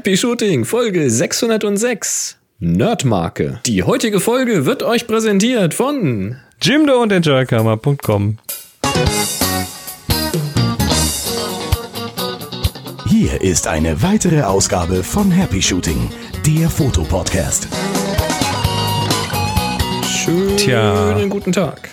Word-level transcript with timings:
Happy 0.00 0.16
Shooting, 0.16 0.64
Folge 0.64 1.10
606. 1.10 2.38
Nerdmarke. 2.58 3.60
Die 3.66 3.82
heutige 3.82 4.18
Folge 4.18 4.64
wird 4.64 4.82
euch 4.82 5.06
präsentiert 5.06 5.74
von 5.74 6.38
Jimdo 6.62 7.02
und 7.02 7.12
Enjoykammer.com. 7.12 8.38
Hier 13.08 13.42
ist 13.42 13.66
eine 13.66 14.02
weitere 14.02 14.40
Ausgabe 14.40 15.04
von 15.04 15.30
Happy 15.30 15.60
Shooting, 15.60 16.10
der 16.46 16.70
Fotopodcast. 16.70 17.68
Schönen 20.02 20.56
Tja. 20.56 21.26
guten 21.28 21.52
Tag. 21.52 21.90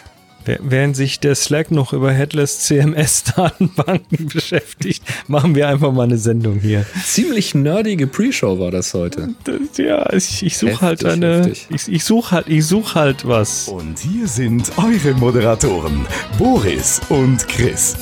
Während 0.62 0.96
sich 0.96 1.20
der 1.20 1.36
Slack 1.36 1.72
noch 1.72 1.94
über 1.94 2.12
Headless 2.12 2.60
CMS-Datenbanken 2.60 4.28
beschäftigt, 4.34 5.04
machen 5.28 5.56
wir 5.56 5.68
einfach 5.68 5.92
mal 5.92 6.04
eine 6.04 6.18
Sendung 6.18 6.60
hier. 6.60 6.86
Ziemlich 7.04 7.56
nerdige 7.56 8.08
Pre-Show 8.08 8.60
war 8.60 8.72
das 8.72 8.94
heute. 8.94 9.30
Das, 9.44 9.78
ja, 9.78 10.12
ich, 10.14 10.44
ich 10.44 10.58
suche 10.58 10.82
halt 10.82 11.06
eine. 11.06 11.40
heftig. 11.40 11.68
Ich, 11.70 11.88
ich 11.92 12.04
suche 12.04 12.32
halt, 12.32 12.50
ich 12.50 12.66
suche 12.66 12.96
halt 12.96 13.28
was. 13.28 13.68
Und 13.68 14.00
hier 14.00 14.28
sind 14.28 14.72
eure 14.78 15.14
Moderatoren, 15.16 16.06
Boris 16.38 17.02
und 17.10 17.48
Chris. 17.48 17.96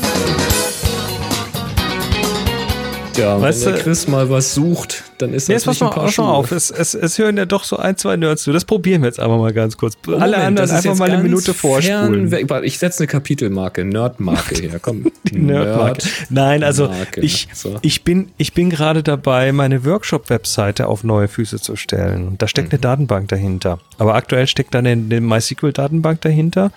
Ja, 3.18 3.40
Weißt 3.42 3.66
wenn 3.66 3.74
der 3.74 3.82
Chris 3.84 4.08
mal 4.08 4.30
was 4.30 4.54
sucht, 4.54 5.04
dann 5.18 5.34
ist 5.34 5.48
das 5.50 5.54
jetzt 5.66 5.68
nicht 5.68 5.82
ein 5.82 5.86
mal, 5.88 5.94
paar 5.94 6.04
pass 6.06 6.18
mal 6.18 6.24
Schuhe. 6.26 6.34
auf. 6.34 6.52
Es, 6.52 6.70
es, 6.72 6.94
es 6.94 7.18
hören 7.18 7.38
ja 7.38 7.46
doch 7.46 7.64
so 7.64 7.78
ein, 7.78 7.98
zwei 7.98 8.16
Nerds 8.18 8.44
zu. 8.44 8.52
Das 8.54 8.66
probieren 8.66 9.02
wir 9.02 9.08
jetzt 9.08 9.20
einfach 9.20 9.38
mal 9.38 9.54
ganz 9.54 9.78
kurz. 9.78 9.96
Alle 10.08 10.16
Moment, 10.18 10.36
anderen 10.36 10.56
das 10.58 10.72
ist 10.72 10.76
einfach 10.88 11.00
mal 11.00 11.12
eine 11.12 11.24
Minute 11.24 11.54
vorspulen. 11.54 12.32
weg. 12.32 12.48
Ich 12.64 12.80
setze 12.80 13.00
eine 13.04 13.08
Kapitelmarke, 13.08 13.86
Nerdmarke 13.86 14.56
her. 14.62 14.80
Komm. 14.82 15.12
Nerdmarke. 15.32 16.08
Nein, 16.30 16.64
also 16.64 16.88
Marke. 16.88 17.22
ich, 17.22 17.48
So. 17.54 17.78
ich 17.82 18.04
bin, 18.04 18.32
ich 18.38 18.54
bin 18.54 18.70
gerade 18.70 19.04
dabei, 19.04 19.52
meine 19.52 19.86
Workshop-Webseite 19.86 20.88
auf 20.88 21.04
neue 21.04 21.28
Füße 21.28 21.60
zu 21.60 21.76
stellen. 21.76 22.36
Da 22.38 22.48
steckt 22.48 22.68
Mhm. 22.70 22.74
eine 22.74 22.80
Datenbank 22.82 23.28
dahinter. 23.30 23.80
Aber 23.98 24.16
aktuell 24.16 24.48
steckt 24.48 24.74
da 24.74 24.80
eine, 24.80 24.92
eine 24.92 25.22
MySQL-Datenbank 25.22 26.22
dahinter. 26.22 26.72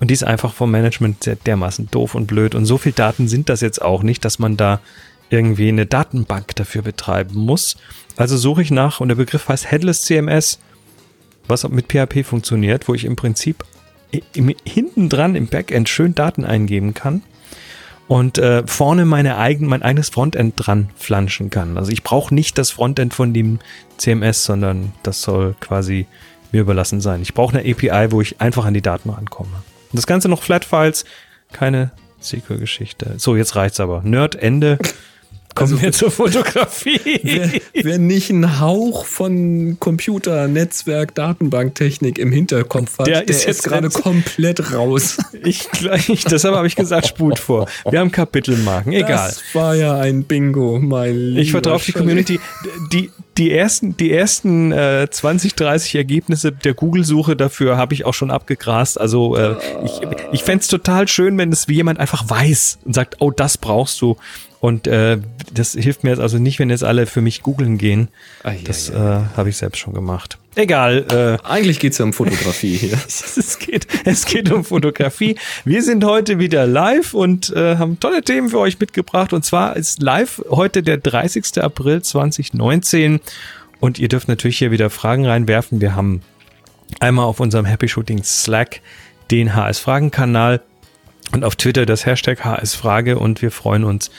Und 0.00 0.08
die 0.08 0.14
ist 0.14 0.24
einfach 0.24 0.54
vom 0.54 0.70
Management 0.70 1.28
dermaßen 1.46 1.88
doof 1.90 2.14
und 2.14 2.26
blöd. 2.26 2.54
Und 2.54 2.64
so 2.64 2.78
viel 2.78 2.92
Daten 2.92 3.28
sind 3.28 3.48
das 3.48 3.60
jetzt 3.60 3.82
auch 3.82 4.02
nicht, 4.02 4.24
dass 4.24 4.38
man 4.38 4.56
da 4.56 4.80
irgendwie 5.30 5.68
eine 5.68 5.86
Datenbank 5.86 6.54
dafür 6.56 6.82
betreiben 6.82 7.38
muss. 7.38 7.76
Also 8.16 8.36
suche 8.36 8.62
ich 8.62 8.70
nach, 8.70 9.00
und 9.00 9.08
der 9.08 9.14
Begriff 9.14 9.48
heißt 9.48 9.70
Headless 9.70 10.02
CMS, 10.02 10.58
was 11.46 11.66
mit 11.68 11.86
PHP 11.86 12.24
funktioniert, 12.24 12.88
wo 12.88 12.94
ich 12.94 13.04
im 13.04 13.16
Prinzip 13.16 13.64
hinten 14.64 15.08
dran 15.08 15.36
im 15.36 15.46
Backend 15.46 15.88
schön 15.88 16.14
Daten 16.14 16.44
eingeben 16.44 16.94
kann 16.94 17.22
und 18.08 18.38
äh, 18.38 18.66
vorne 18.66 19.04
meine 19.04 19.36
eigen, 19.36 19.66
mein 19.66 19.82
eigenes 19.82 20.08
Frontend 20.08 20.54
dran 20.56 20.90
flanschen 20.96 21.48
kann. 21.48 21.78
Also 21.78 21.92
ich 21.92 22.02
brauche 22.02 22.34
nicht 22.34 22.58
das 22.58 22.70
Frontend 22.70 23.14
von 23.14 23.32
dem 23.32 23.60
CMS, 23.98 24.44
sondern 24.44 24.92
das 25.04 25.22
soll 25.22 25.54
quasi 25.60 26.08
mir 26.50 26.62
überlassen 26.62 27.00
sein. 27.00 27.22
Ich 27.22 27.34
brauche 27.34 27.56
eine 27.56 27.70
API, 27.70 28.10
wo 28.10 28.20
ich 28.20 28.40
einfach 28.40 28.64
an 28.64 28.74
die 28.74 28.82
Daten 28.82 29.10
rankomme. 29.10 29.62
Und 29.92 29.96
das 29.96 30.08
Ganze 30.08 30.28
noch 30.28 30.42
Flatfiles, 30.42 31.04
keine 31.52 31.92
SQL-Geschichte. 32.20 33.14
So, 33.18 33.36
jetzt 33.36 33.54
reicht's 33.54 33.78
aber. 33.78 34.02
Nerd, 34.02 34.34
Ende. 34.34 34.78
Kommen 35.54 35.72
Also- 35.72 35.82
wir 35.82 35.92
zur 35.92 36.10
Fotografie. 36.10 37.00
Wer, 37.22 37.50
wer 37.74 37.98
nicht 37.98 38.30
einen 38.30 38.60
Hauch 38.60 39.04
von 39.04 39.76
Computer, 39.80 40.46
Netzwerk, 40.48 41.14
Datenbanktechnik 41.14 42.18
im 42.18 42.30
Hinterkopf 42.32 42.98
hat, 42.98 43.06
Der 43.08 43.20
der, 43.22 43.28
ist 43.28 43.46
jetzt 43.46 43.64
gerade 43.64 43.88
komplett 43.90 44.72
raus. 44.72 45.18
Ich 45.42 45.70
gleich, 45.70 46.24
deshalb 46.30 46.54
habe 46.54 46.66
ich 46.66 46.76
gesagt, 46.76 47.06
spult 47.06 47.38
vor. 47.38 47.66
Wir 47.90 48.00
haben 48.00 48.10
Kapitelmarken, 48.12 48.92
egal. 48.92 49.28
Das 49.30 49.42
war 49.54 49.74
ja 49.74 49.96
ein 49.96 50.24
Bingo, 50.24 50.78
mein 50.78 51.16
Lieber. 51.16 51.40
Ich 51.40 51.50
vertraue 51.50 51.74
auf 51.76 51.84
die 51.84 51.92
Community. 51.92 52.38
Die, 52.92 53.10
die 53.38 53.50
ersten, 53.50 53.96
die 53.96 54.12
ersten 54.12 54.70
äh, 54.70 55.08
20, 55.10 55.54
30 55.54 55.94
Ergebnisse 55.94 56.52
der 56.52 56.74
Google-Suche 56.74 57.36
dafür 57.36 57.78
habe 57.78 57.94
ich 57.94 58.04
auch 58.04 58.12
schon 58.12 58.30
abgegrast. 58.30 59.00
Also 59.00 59.34
äh, 59.36 59.56
ich, 59.84 59.92
ich 60.32 60.44
fänd's 60.44 60.68
total 60.68 61.08
schön, 61.08 61.38
wenn 61.38 61.50
es 61.52 61.68
wie 61.68 61.74
jemand 61.76 61.98
einfach 61.98 62.28
weiß 62.28 62.80
und 62.84 62.94
sagt, 62.94 63.16
oh, 63.20 63.30
das 63.30 63.56
brauchst 63.56 63.98
du. 64.02 64.16
Und 64.60 64.86
äh, 64.86 65.18
das 65.52 65.72
hilft 65.72 66.04
mir 66.04 66.10
jetzt 66.10 66.20
also 66.20 66.38
nicht, 66.38 66.58
wenn 66.58 66.68
jetzt 66.68 66.84
alle 66.84 67.06
für 67.06 67.22
mich 67.22 67.42
googeln 67.42 67.78
gehen. 67.78 68.08
Ah, 68.42 68.52
ja, 68.52 68.58
Das 68.64 68.88
ja. 68.88 69.22
äh, 69.22 69.24
habe 69.36 69.48
ich 69.48 69.56
selbst 69.56 69.78
schon 69.78 69.94
gemacht. 69.94 70.36
Egal. 70.54 71.38
Äh, 71.42 71.46
Eigentlich 71.48 71.78
geht's 71.78 71.96
ja 71.96 72.04
um 72.04 72.12
Fotografie 72.12 72.76
hier. 72.76 72.92
es 73.06 73.58
geht, 73.58 73.86
es 74.04 74.26
geht 74.26 74.52
um 74.52 74.64
Fotografie. 74.64 75.36
Wir 75.64 75.82
sind 75.82 76.04
heute 76.04 76.38
wieder 76.38 76.66
live 76.66 77.14
und 77.14 77.50
äh, 77.56 77.76
haben 77.76 77.98
tolle 78.00 78.22
Themen 78.22 78.50
für 78.50 78.58
euch 78.58 78.78
mitgebracht. 78.78 79.32
Und 79.32 79.46
zwar 79.46 79.76
ist 79.76 80.02
live 80.02 80.42
heute 80.50 80.82
der 80.82 80.98
30. 80.98 81.62
April 81.62 82.02
2019. 82.02 83.20
Und 83.80 83.98
ihr 83.98 84.08
dürft 84.08 84.28
natürlich 84.28 84.58
hier 84.58 84.70
wieder 84.72 84.90
Fragen 84.90 85.24
reinwerfen. 85.24 85.80
Wir 85.80 85.96
haben 85.96 86.20
einmal 86.98 87.24
auf 87.24 87.40
unserem 87.40 87.64
Happy 87.64 87.88
Shooting 87.88 88.24
Slack 88.24 88.82
den 89.30 89.54
HS-Fragen-Kanal 89.54 90.60
und 91.32 91.44
auf 91.44 91.56
Twitter 91.56 91.86
das 91.86 92.04
Hashtag 92.04 92.44
HS-Frage. 92.44 93.18
Und 93.18 93.40
wir 93.40 93.52
freuen 93.52 93.84
uns, 93.84 94.10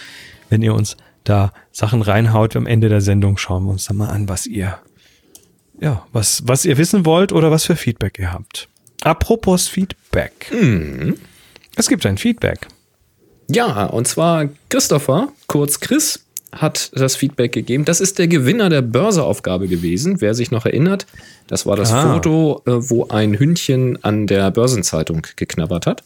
wenn 0.51 0.61
ihr 0.61 0.75
uns 0.75 0.95
da 1.23 1.51
Sachen 1.71 2.01
reinhaut. 2.03 2.55
Am 2.55 2.67
Ende 2.67 2.89
der 2.89 3.01
Sendung 3.01 3.37
schauen 3.37 3.63
wir 3.65 3.71
uns 3.71 3.85
dann 3.85 3.97
mal 3.97 4.09
an, 4.09 4.29
was 4.29 4.45
ihr 4.45 4.77
ja, 5.79 6.05
was, 6.11 6.43
was 6.45 6.63
ihr 6.65 6.77
wissen 6.77 7.05
wollt 7.05 7.31
oder 7.33 7.49
was 7.49 7.65
für 7.65 7.75
Feedback 7.75 8.19
ihr 8.19 8.31
habt. 8.31 8.69
Apropos 9.01 9.67
Feedback. 9.67 10.51
Es 11.75 11.89
gibt 11.89 12.05
ein 12.05 12.19
Feedback. 12.19 12.67
Ja, 13.49 13.85
und 13.87 14.07
zwar 14.07 14.47
Christopher, 14.69 15.29
kurz 15.47 15.79
Chris, 15.79 16.23
hat 16.51 16.91
das 16.93 17.15
Feedback 17.15 17.53
gegeben. 17.53 17.85
Das 17.85 17.99
ist 18.01 18.19
der 18.19 18.27
Gewinner 18.27 18.69
der 18.69 18.81
Börseaufgabe 18.81 19.67
gewesen, 19.67 20.21
wer 20.21 20.35
sich 20.35 20.51
noch 20.51 20.65
erinnert. 20.65 21.07
Das 21.47 21.65
war 21.65 21.75
das 21.77 21.91
Ah. 21.91 22.13
Foto, 22.13 22.61
äh, 22.67 22.89
wo 22.89 23.07
ein 23.07 23.39
Hündchen 23.39 24.03
an 24.03 24.27
der 24.27 24.51
Börsenzeitung 24.51 25.25
geknabbert 25.35 25.87
hat. 25.87 26.03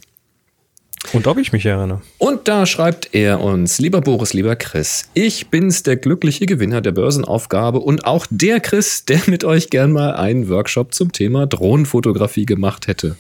Und 1.14 1.28
ob 1.28 1.38
ich 1.38 1.52
mich 1.52 1.66
erinnere. 1.66 2.02
Und 2.18 2.48
da 2.48 2.66
schreibt 2.66 3.10
er 3.14 3.42
uns, 3.42 3.80
lieber 3.80 4.02
Boris, 4.02 4.34
lieber 4.34 4.56
Chris, 4.56 5.10
ich 5.14 5.50
bin's, 5.50 5.84
der 5.84 5.98
glückliche 5.98 6.46
Gewinner 6.46 6.82
der 6.82 6.92
Börsenaufgabe 6.92 7.80
und 7.80 8.06
auch 8.06 8.26
der 8.30 8.60
Chris, 8.60 9.06
der 9.06 9.22
mit 9.28 9.44
euch 9.44 9.70
gern 9.70 9.92
mal 9.92 10.16
einen 10.16 10.50
Workshop 10.50 10.94
zum 10.94 11.12
Thema 11.12 11.48
Drohnenfotografie 11.48 12.46
gemacht 12.46 12.88
hätte. 12.88 13.16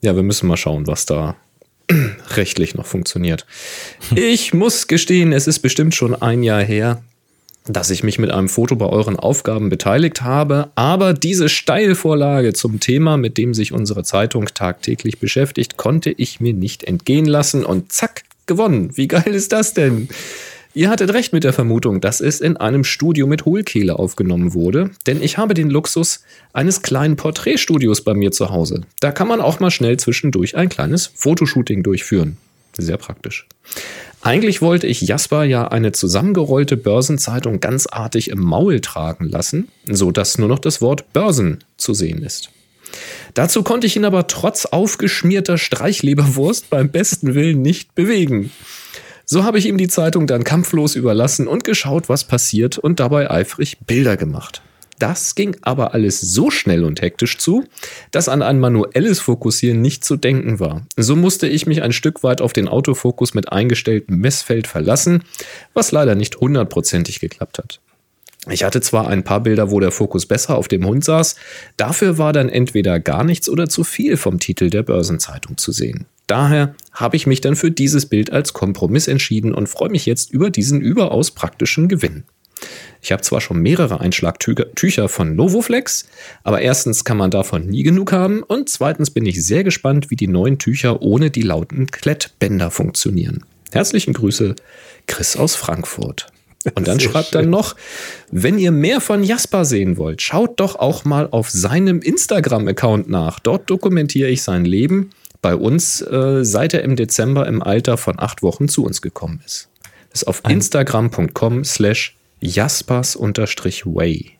Ja, 0.00 0.14
wir 0.14 0.22
müssen 0.22 0.46
mal 0.46 0.56
schauen, 0.56 0.86
was 0.86 1.06
da 1.06 1.36
rechtlich 2.36 2.74
noch 2.74 2.86
funktioniert. 2.86 3.46
Ich 4.14 4.54
muss 4.54 4.86
gestehen, 4.86 5.32
es 5.32 5.46
ist 5.46 5.60
bestimmt 5.60 5.94
schon 5.94 6.14
ein 6.14 6.42
Jahr 6.42 6.62
her, 6.62 7.02
dass 7.68 7.90
ich 7.90 8.02
mich 8.02 8.18
mit 8.18 8.30
einem 8.30 8.48
Foto 8.48 8.76
bei 8.76 8.86
euren 8.86 9.16
Aufgaben 9.16 9.68
beteiligt 9.68 10.22
habe, 10.22 10.70
aber 10.74 11.12
diese 11.12 11.48
Steilvorlage 11.48 12.52
zum 12.52 12.80
Thema, 12.80 13.16
mit 13.16 13.38
dem 13.38 13.54
sich 13.54 13.72
unsere 13.72 14.02
Zeitung 14.04 14.46
tagtäglich 14.46 15.18
beschäftigt, 15.18 15.76
konnte 15.76 16.10
ich 16.10 16.40
mir 16.40 16.54
nicht 16.54 16.84
entgehen 16.84 17.26
lassen 17.26 17.64
und 17.64 17.92
zack, 17.92 18.24
gewonnen. 18.46 18.96
Wie 18.96 19.06
geil 19.06 19.34
ist 19.34 19.52
das 19.52 19.74
denn? 19.74 20.08
Ihr 20.74 20.90
hattet 20.90 21.12
recht 21.12 21.32
mit 21.32 21.44
der 21.44 21.52
Vermutung, 21.52 22.00
dass 22.00 22.20
es 22.20 22.40
in 22.40 22.56
einem 22.56 22.84
Studio 22.84 23.26
mit 23.26 23.44
Hohlkehle 23.44 23.98
aufgenommen 23.98 24.54
wurde, 24.54 24.90
denn 25.06 25.22
ich 25.22 25.38
habe 25.38 25.54
den 25.54 25.70
Luxus 25.70 26.22
eines 26.52 26.82
kleinen 26.82 27.16
Porträtstudios 27.16 28.02
bei 28.02 28.14
mir 28.14 28.32
zu 28.32 28.50
Hause. 28.50 28.82
Da 29.00 29.10
kann 29.10 29.28
man 29.28 29.40
auch 29.40 29.60
mal 29.60 29.70
schnell 29.70 29.96
zwischendurch 29.98 30.56
ein 30.56 30.68
kleines 30.68 31.10
Fotoshooting 31.14 31.82
durchführen. 31.82 32.36
Sehr 32.76 32.96
praktisch. 32.96 33.46
Eigentlich 34.20 34.60
wollte 34.60 34.86
ich 34.86 35.00
Jasper 35.00 35.44
ja 35.44 35.68
eine 35.68 35.92
zusammengerollte 35.92 36.76
Börsenzeitung 36.76 37.60
ganz 37.60 37.86
artig 37.86 38.30
im 38.30 38.40
Maul 38.40 38.80
tragen 38.80 39.28
lassen, 39.28 39.68
so 39.88 40.10
dass 40.10 40.38
nur 40.38 40.48
noch 40.48 40.58
das 40.58 40.80
Wort 40.80 41.12
Börsen 41.12 41.64
zu 41.76 41.94
sehen 41.94 42.22
ist. 42.22 42.50
Dazu 43.34 43.62
konnte 43.62 43.86
ich 43.86 43.96
ihn 43.96 44.04
aber 44.04 44.26
trotz 44.26 44.66
aufgeschmierter 44.66 45.58
Streichleberwurst 45.58 46.70
beim 46.70 46.90
besten 46.90 47.34
Willen 47.34 47.62
nicht 47.62 47.94
bewegen. 47.94 48.50
So 49.24 49.44
habe 49.44 49.58
ich 49.58 49.66
ihm 49.66 49.76
die 49.76 49.88
Zeitung 49.88 50.26
dann 50.26 50.42
kampflos 50.42 50.94
überlassen 50.94 51.46
und 51.46 51.62
geschaut, 51.62 52.08
was 52.08 52.24
passiert 52.24 52.78
und 52.78 52.98
dabei 52.98 53.30
eifrig 53.30 53.78
Bilder 53.86 54.16
gemacht. 54.16 54.62
Das 54.98 55.34
ging 55.34 55.56
aber 55.62 55.94
alles 55.94 56.20
so 56.20 56.50
schnell 56.50 56.84
und 56.84 57.00
hektisch 57.00 57.38
zu, 57.38 57.64
dass 58.10 58.28
an 58.28 58.42
ein 58.42 58.58
manuelles 58.58 59.20
Fokussieren 59.20 59.80
nicht 59.80 60.04
zu 60.04 60.16
denken 60.16 60.58
war. 60.58 60.86
So 60.96 61.14
musste 61.14 61.46
ich 61.46 61.66
mich 61.66 61.82
ein 61.82 61.92
Stück 61.92 62.22
weit 62.22 62.40
auf 62.40 62.52
den 62.52 62.68
Autofokus 62.68 63.34
mit 63.34 63.52
eingestelltem 63.52 64.18
Messfeld 64.18 64.66
verlassen, 64.66 65.22
was 65.74 65.92
leider 65.92 66.14
nicht 66.14 66.38
hundertprozentig 66.38 67.20
geklappt 67.20 67.58
hat. 67.58 67.80
Ich 68.50 68.64
hatte 68.64 68.80
zwar 68.80 69.08
ein 69.08 69.24
paar 69.24 69.42
Bilder, 69.42 69.70
wo 69.70 69.78
der 69.78 69.90
Fokus 69.90 70.26
besser 70.26 70.56
auf 70.56 70.68
dem 70.68 70.86
Hund 70.86 71.04
saß, 71.04 71.36
dafür 71.76 72.18
war 72.18 72.32
dann 72.32 72.48
entweder 72.48 72.98
gar 72.98 73.24
nichts 73.24 73.48
oder 73.48 73.68
zu 73.68 73.84
viel 73.84 74.16
vom 74.16 74.38
Titel 74.38 74.70
der 74.70 74.82
Börsenzeitung 74.82 75.58
zu 75.58 75.70
sehen. 75.72 76.06
Daher 76.26 76.74
habe 76.92 77.16
ich 77.16 77.26
mich 77.26 77.40
dann 77.40 77.56
für 77.56 77.70
dieses 77.70 78.06
Bild 78.06 78.30
als 78.32 78.52
Kompromiss 78.52 79.08
entschieden 79.08 79.54
und 79.54 79.68
freue 79.68 79.90
mich 79.90 80.06
jetzt 80.06 80.30
über 80.30 80.50
diesen 80.50 80.80
überaus 80.80 81.30
praktischen 81.30 81.88
Gewinn. 81.88 82.24
Ich 83.00 83.12
habe 83.12 83.22
zwar 83.22 83.40
schon 83.40 83.60
mehrere 83.60 84.00
Einschlagtücher 84.00 85.08
von 85.08 85.36
Novoflex, 85.36 86.06
aber 86.42 86.60
erstens 86.60 87.04
kann 87.04 87.16
man 87.16 87.30
davon 87.30 87.66
nie 87.66 87.82
genug 87.82 88.12
haben 88.12 88.42
und 88.42 88.68
zweitens 88.68 89.10
bin 89.10 89.24
ich 89.26 89.44
sehr 89.44 89.64
gespannt, 89.64 90.10
wie 90.10 90.16
die 90.16 90.26
neuen 90.26 90.58
Tücher 90.58 91.00
ohne 91.02 91.30
die 91.30 91.42
lauten 91.42 91.86
Klettbänder 91.86 92.70
funktionieren. 92.70 93.44
Herzlichen 93.72 94.14
Grüße, 94.14 94.56
Chris 95.06 95.36
aus 95.36 95.54
Frankfurt. 95.54 96.26
Und 96.74 96.88
dann 96.88 96.98
Sehr 97.00 97.10
schreibt 97.10 97.30
schön. 97.30 97.44
er 97.44 97.46
noch, 97.46 97.76
wenn 98.30 98.58
ihr 98.58 98.72
mehr 98.72 99.00
von 99.00 99.22
Jasper 99.22 99.64
sehen 99.64 99.96
wollt, 99.96 100.22
schaut 100.22 100.58
doch 100.58 100.76
auch 100.76 101.04
mal 101.04 101.28
auf 101.30 101.50
seinem 101.50 102.00
Instagram-Account 102.00 103.08
nach. 103.08 103.38
Dort 103.40 103.70
dokumentiere 103.70 104.28
ich 104.28 104.42
sein 104.42 104.64
Leben 104.64 105.10
bei 105.40 105.54
uns, 105.54 106.00
äh, 106.00 106.44
seit 106.44 106.74
er 106.74 106.82
im 106.82 106.96
Dezember 106.96 107.46
im 107.46 107.62
Alter 107.62 107.96
von 107.96 108.18
acht 108.18 108.42
Wochen 108.42 108.68
zu 108.68 108.84
uns 108.84 109.02
gekommen 109.02 109.40
ist. 109.46 109.68
Das 110.10 110.22
ist 110.22 110.28
auf 110.28 110.42
instagram.com 110.48 111.64
slash 111.64 112.17
jaspers-way. 112.40 114.32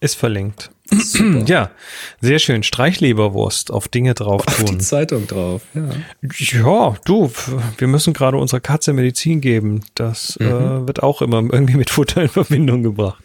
Ist 0.00 0.14
verlinkt. 0.16 0.70
Ja, 1.46 1.70
sehr 2.20 2.38
schön. 2.38 2.62
Streichleberwurst 2.62 3.70
auf 3.72 3.88
Dinge 3.88 4.14
drauf 4.14 4.44
Die 4.46 4.64
tun. 4.64 4.80
Zeitung 4.80 5.26
drauf, 5.26 5.62
ja. 5.74 5.88
Ja, 6.38 6.96
du, 7.04 7.32
wir 7.78 7.88
müssen 7.88 8.12
gerade 8.12 8.36
unserer 8.36 8.60
Katze 8.60 8.92
Medizin 8.92 9.40
geben. 9.40 9.84
Das 9.94 10.36
Mhm. 10.38 10.46
äh, 10.46 10.86
wird 10.86 11.02
auch 11.02 11.22
immer 11.22 11.38
irgendwie 11.38 11.76
mit 11.76 11.90
Futter 11.90 12.22
in 12.22 12.28
Verbindung 12.28 12.82
gebracht. 12.82 13.22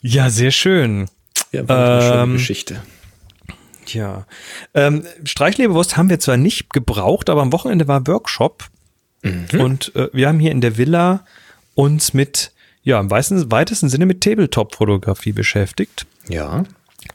Ja, 0.00 0.30
sehr 0.30 0.50
schön. 0.52 1.08
Ja, 1.52 1.68
war 1.68 1.78
eine 1.92 2.02
schöne 2.02 2.22
Ähm, 2.22 2.32
Geschichte. 2.34 2.82
Ja. 3.88 4.26
Ähm, 4.74 5.04
Streichleberwurst 5.24 5.96
haben 5.96 6.08
wir 6.10 6.20
zwar 6.20 6.36
nicht 6.36 6.70
gebraucht, 6.72 7.28
aber 7.30 7.42
am 7.42 7.52
Wochenende 7.52 7.88
war 7.88 8.06
Workshop. 8.06 8.68
Mhm. 9.22 9.46
Und 9.60 9.94
äh, 9.96 10.08
wir 10.12 10.28
haben 10.28 10.38
hier 10.38 10.52
in 10.52 10.60
der 10.60 10.78
Villa 10.78 11.24
uns 11.74 12.14
mit, 12.14 12.52
ja, 12.82 13.00
im 13.00 13.10
weitesten, 13.10 13.50
weitesten 13.50 13.88
Sinne 13.88 14.06
mit 14.06 14.22
Tabletop-Fotografie 14.22 15.32
beschäftigt. 15.32 16.06
Ja. 16.28 16.64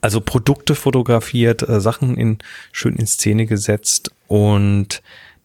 Also 0.01 0.21
Produkte 0.21 0.75
fotografiert, 0.75 1.67
äh, 1.67 1.79
Sachen 1.79 2.17
in, 2.17 2.37
schön 2.71 2.95
in 2.95 3.07
Szene 3.07 3.45
gesetzt. 3.45 4.11
Und 4.27 5.01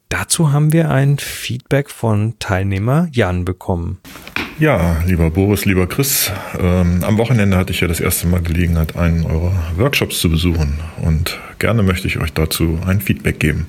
dazu 0.08 0.52
haben 0.52 0.72
wir 0.72 0.90
ein 0.90 1.18
Feedback 1.18 1.90
von 1.90 2.34
Teilnehmer 2.38 3.08
Jan 3.12 3.44
bekommen. 3.44 3.98
Ja, 4.58 5.02
lieber 5.06 5.30
Boris, 5.30 5.64
lieber 5.64 5.86
Chris, 5.86 6.30
ähm, 6.58 7.02
am 7.02 7.16
Wochenende 7.16 7.56
hatte 7.56 7.72
ich 7.72 7.80
ja 7.80 7.88
das 7.88 7.98
erste 7.98 8.26
Mal 8.26 8.42
Gelegenheit, 8.42 8.94
einen 8.94 9.24
eurer 9.24 9.54
Workshops 9.76 10.20
zu 10.20 10.28
besuchen 10.28 10.78
und 11.00 11.40
gerne 11.58 11.82
möchte 11.82 12.06
ich 12.08 12.18
euch 12.18 12.34
dazu 12.34 12.78
ein 12.86 13.00
Feedback 13.00 13.40
geben. 13.40 13.66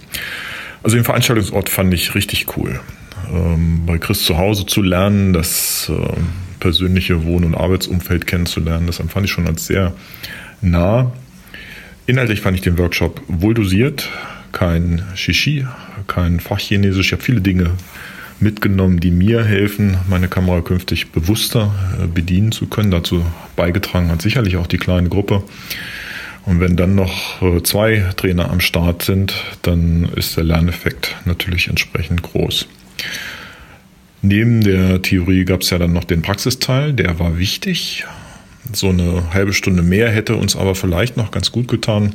Also 0.84 0.98
den 0.98 1.06
Veranstaltungsort 1.06 1.70
fand 1.70 1.94
ich 1.94 2.14
richtig 2.14 2.58
cool. 2.58 2.82
Ähm, 3.32 3.84
bei 3.86 3.98
Chris 3.98 4.24
zu 4.24 4.38
Hause 4.38 4.66
zu 4.66 4.82
lernen, 4.82 5.34
das 5.34 5.90
äh, 5.90 6.20
persönliche 6.60 7.24
Wohn- 7.24 7.46
und 7.46 7.56
Arbeitsumfeld 7.56 8.28
kennenzulernen, 8.28 8.88
das 8.88 9.00
empfand 9.00 9.26
ich 9.26 9.32
schon 9.32 9.48
als 9.48 9.68
sehr 9.68 9.94
nah. 10.62 11.12
Inhaltlich 12.08 12.42
fand 12.42 12.56
ich 12.56 12.62
den 12.62 12.78
Workshop 12.78 13.22
wohl 13.28 13.54
dosiert, 13.54 14.10
kein 14.52 15.04
Shishi, 15.16 15.66
kein 16.08 16.40
Fachchinesisch. 16.40 17.08
Ich 17.08 17.12
habe 17.14 17.24
viele 17.24 17.42
Dinge 17.42 17.72
mitgenommen, 18.42 19.00
die 19.00 19.12
mir 19.12 19.46
helfen, 19.46 19.98
meine 20.10 20.28
Kamera 20.28 20.62
künftig 20.62 21.12
bewusster 21.12 21.74
äh, 22.02 22.08
bedienen 22.08 22.52
zu 22.52 22.68
können. 22.68 22.92
Dazu 22.92 23.24
beigetragen 23.56 24.10
hat 24.10 24.22
sicherlich 24.22 24.58
auch 24.58 24.68
die 24.68 24.78
kleine 24.78 25.10
Gruppe. 25.10 25.44
Und 26.46 26.60
wenn 26.60 26.76
dann 26.76 26.96
noch 26.96 27.42
äh, 27.42 27.62
zwei 27.64 28.04
Trainer 28.18 28.50
am 28.50 28.60
Start 28.60 29.04
sind, 29.04 29.34
dann 29.62 30.10
ist 30.16 30.36
der 30.38 30.44
Lerneffekt 30.44 31.16
natürlich 31.26 31.68
entsprechend 31.68 32.24
groß. 32.24 32.68
Neben 34.22 34.62
der 34.62 35.02
Theorie 35.02 35.46
gab 35.46 35.62
es 35.62 35.72
ja 35.72 35.80
dann 35.80 35.94
noch 35.94 36.04
den 36.04 36.22
Praxisteil, 36.22 36.94
der 36.94 37.18
war 37.20 37.40
wichtig. 37.40 38.06
So 38.72 38.90
eine 38.90 39.34
halbe 39.34 39.54
Stunde 39.54 39.82
mehr 39.82 40.12
hätte 40.12 40.36
uns 40.36 40.56
aber 40.56 40.76
vielleicht 40.76 41.18
noch 41.18 41.32
ganz 41.32 41.52
gut 41.52 41.68
getan. 41.68 42.14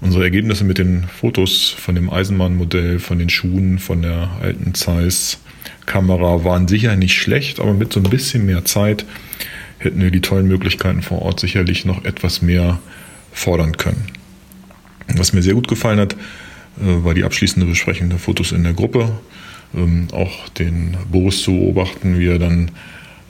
Unsere 0.00 0.24
Ergebnisse 0.24 0.64
mit 0.64 0.78
den 0.78 1.04
Fotos 1.04 1.70
von 1.70 1.94
dem 1.94 2.08
Eisenbahnmodell, 2.08 2.98
von 2.98 3.18
den 3.18 3.28
Schuhen, 3.28 3.78
von 3.78 4.02
der 4.02 4.30
alten 4.40 4.72
Zeiss-Kamera 4.72 6.44
waren 6.44 6.68
sicher 6.68 6.96
nicht 6.96 7.14
schlecht, 7.14 7.60
aber 7.60 7.74
mit 7.74 7.92
so 7.92 8.00
ein 8.00 8.08
bisschen 8.08 8.46
mehr 8.46 8.64
Zeit 8.64 9.04
hätten 9.78 10.00
wir 10.00 10.10
die 10.10 10.20
tollen 10.20 10.46
Möglichkeiten 10.46 11.02
vor 11.02 11.22
Ort 11.22 11.40
sicherlich 11.40 11.84
noch 11.84 12.04
etwas 12.04 12.42
mehr 12.42 12.78
fordern 13.32 13.76
können. 13.76 14.06
Was 15.16 15.32
mir 15.32 15.42
sehr 15.42 15.54
gut 15.54 15.68
gefallen 15.68 16.00
hat, 16.00 16.14
äh, 16.14 17.04
war 17.04 17.14
die 17.14 17.24
abschließende 17.24 17.66
Besprechung 17.66 18.08
der 18.08 18.18
Fotos 18.18 18.52
in 18.52 18.62
der 18.62 18.74
Gruppe. 18.74 19.10
Ähm, 19.74 20.08
Auch 20.12 20.48
den 20.50 20.96
Boris 21.10 21.42
zu 21.42 21.52
beobachten, 21.52 22.18
wie 22.18 22.28
er 22.28 22.38
dann 22.38 22.70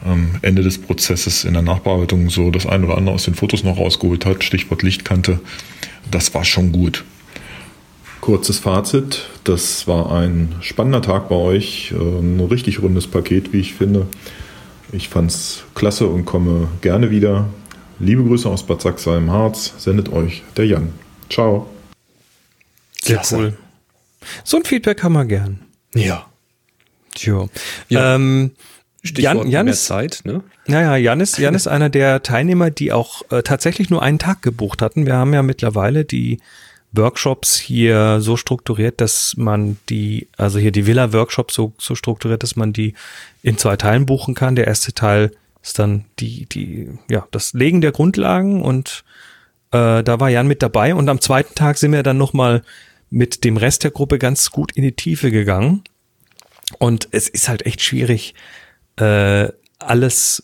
am 0.05 0.37
Ende 0.43 0.63
des 0.63 0.79
Prozesses 0.79 1.45
in 1.45 1.55
der 1.55 1.63
Nachbearbeitung 1.63 2.31
so 2.31 2.51
das 2.51 2.67
eine 2.67 2.87
oder 2.87 2.97
andere 2.97 3.15
aus 3.15 3.25
den 3.25 3.35
Fotos 3.35 3.65
noch 3.65 3.79
rausgeholt 3.79 4.25
hat, 4.27 4.45
Stichwort 4.45 4.83
Lichtkante. 4.83 5.41
Das 6.11 6.33
war 6.35 6.45
schon 6.45 6.73
gut. 6.73 7.05
Kurzes 8.21 8.59
Fazit, 8.59 9.27
das 9.45 9.87
war 9.87 10.13
ein 10.13 10.55
spannender 10.61 11.03
Tag 11.03 11.29
bei 11.29 11.37
euch, 11.37 11.93
äh, 11.93 11.97
ein 11.97 12.41
richtig 12.41 12.83
rundes 12.83 13.07
Paket, 13.07 13.53
wie 13.53 13.61
ich 13.61 13.75
finde. 13.75 14.07
Ich 14.93 15.09
fand's 15.09 15.65
klasse 15.75 16.07
und 16.07 16.25
komme 16.25 16.69
gerne 16.81 17.11
wieder. 17.11 17.49
Liebe 17.99 18.23
Grüße 18.23 18.49
aus 18.49 18.65
Bad 18.65 18.81
Sachsa 18.81 19.17
im 19.17 19.31
Harz, 19.31 19.75
sendet 19.79 20.11
euch 20.11 20.43
der 20.57 20.67
Jan. 20.67 20.93
Ciao. 21.31 21.69
Sehr 23.03 23.17
Klasse. 23.17 23.37
cool. 23.37 23.57
So 24.45 24.59
ein 24.59 24.65
Feedback 24.65 25.03
haben 25.03 25.15
wir 25.15 25.25
gern. 25.25 25.61
Ja. 25.95 26.28
Tja. 27.19 27.49
Ja. 27.89 28.15
Ähm, 28.15 28.53
Stichwort 29.03 29.37
Jan, 29.37 29.49
Jan 29.49 29.65
mehr 29.67 29.75
ist, 29.75 29.87
Zeit, 29.87 30.21
ne? 30.25 30.43
Naja, 30.67 30.97
Jan 30.97 31.21
ist, 31.21 31.39
Jan 31.39 31.55
ist 31.55 31.67
einer 31.69 31.89
der 31.89 32.23
Teilnehmer, 32.23 32.71
die 32.71 32.93
auch 32.93 33.23
äh, 33.31 33.43
tatsächlich 33.43 33.91
nur 33.91 34.03
einen 34.03 34.19
Tag 34.19 34.43
gebucht 34.43 34.83
hatten. 34.83 35.07
Wir 35.07 35.15
haben 35.15 35.33
ja 35.33 35.43
mittlerweile 35.43 36.05
die 36.05 36.41
Workshops 36.93 37.57
hier 37.57 38.21
so 38.21 38.37
strukturiert, 38.37 39.01
dass 39.01 39.35
man 39.37 39.79
die, 39.89 40.29
also 40.37 40.59
hier 40.59 40.73
die 40.73 40.87
Villa-Workshops 40.87 41.55
so, 41.55 41.73
so 41.79 41.95
strukturiert, 41.95 42.43
dass 42.43 42.57
man 42.57 42.73
die 42.73 42.95
in 43.43 43.59
zwei 43.59 43.77
Teilen 43.77 44.07
buchen 44.07 44.35
kann. 44.35 44.57
Der 44.57 44.67
erste 44.67 44.93
Teil 44.93 45.33
ist 45.63 45.79
dann 45.79 46.05
die, 46.19 46.47
die, 46.47 46.89
ja, 47.11 47.27
das 47.31 47.53
Legen 47.53 47.81
der 47.81 47.93
Grundlagen 47.93 48.63
und 48.63 49.05
äh, 49.71 50.03
da 50.03 50.21
war 50.21 50.29
Jan 50.29 50.49
mit 50.49 50.63
dabei 50.63 50.95
und 50.95 51.09
am 51.09 51.21
zweiten 51.21 51.55
Tag 51.55 51.79
sind 51.79 51.93
wir 51.93 52.03
dann 52.03 52.17
nochmal 52.17 52.63
mit 53.11 53.45
dem 53.45 53.57
Rest 53.57 53.85
der 53.85 53.91
Gruppe 53.91 54.19
ganz 54.19 54.51
gut 54.51 54.73
in 54.73 54.83
die 54.83 54.93
Tiefe 54.93 55.31
gegangen. 55.31 55.85
Und 56.79 57.09
es 57.13 57.29
ist 57.29 57.49
halt 57.49 57.65
echt 57.65 57.81
schwierig, 57.81 58.35
äh, 58.97 59.49
alles 59.79 60.43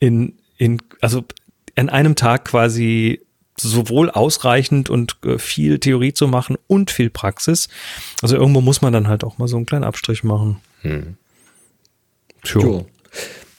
in, 0.00 0.38
in, 0.56 0.82
also 1.00 1.24
an 1.76 1.88
einem 1.88 2.16
Tag 2.16 2.46
quasi 2.46 3.20
sowohl 3.58 4.10
ausreichend 4.10 4.90
und 4.90 5.16
äh, 5.24 5.38
viel 5.38 5.78
Theorie 5.78 6.12
zu 6.12 6.26
machen 6.26 6.56
und 6.66 6.90
viel 6.90 7.10
Praxis. 7.10 7.68
Also 8.22 8.36
irgendwo 8.36 8.60
muss 8.60 8.82
man 8.82 8.92
dann 8.92 9.08
halt 9.08 9.24
auch 9.24 9.38
mal 9.38 9.48
so 9.48 9.56
einen 9.56 9.66
kleinen 9.66 9.84
Abstrich 9.84 10.24
machen. 10.24 10.60
Hm. 10.80 11.16
Tja. 12.42 12.84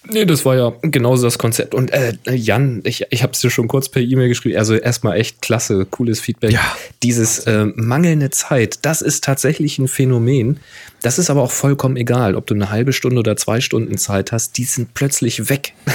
Nee, 0.09 0.25
das 0.25 0.43
war 0.45 0.55
ja 0.55 0.73
genauso 0.81 1.23
das 1.23 1.37
Konzept. 1.37 1.73
Und 1.73 1.91
äh, 1.91 2.13
Jan, 2.29 2.81
ich, 2.83 3.05
ich 3.09 3.23
habe 3.23 3.33
es 3.33 3.39
dir 3.39 3.49
schon 3.49 3.67
kurz 3.67 3.87
per 3.87 4.01
E-Mail 4.01 4.27
geschrieben. 4.27 4.57
Also 4.57 4.75
erstmal 4.75 5.17
echt 5.17 5.41
klasse, 5.41 5.85
cooles 5.85 6.19
Feedback. 6.19 6.51
Ja. 6.51 6.75
Dieses 7.01 7.39
äh, 7.39 7.65
mangelnde 7.75 8.29
Zeit, 8.29 8.79
das 8.81 9.01
ist 9.01 9.23
tatsächlich 9.23 9.79
ein 9.79 9.87
Phänomen. 9.87 10.59
Das 11.01 11.19
ist 11.19 11.29
aber 11.29 11.41
auch 11.41 11.51
vollkommen 11.51 11.95
egal, 11.95 12.35
ob 12.35 12.47
du 12.47 12.53
eine 12.53 12.69
halbe 12.69 12.91
Stunde 12.91 13.19
oder 13.19 13.37
zwei 13.37 13.61
Stunden 13.61 13.97
Zeit 13.97 14.31
hast. 14.31 14.57
Die 14.57 14.65
sind 14.65 14.93
plötzlich 14.93 15.49
weg. 15.49 15.73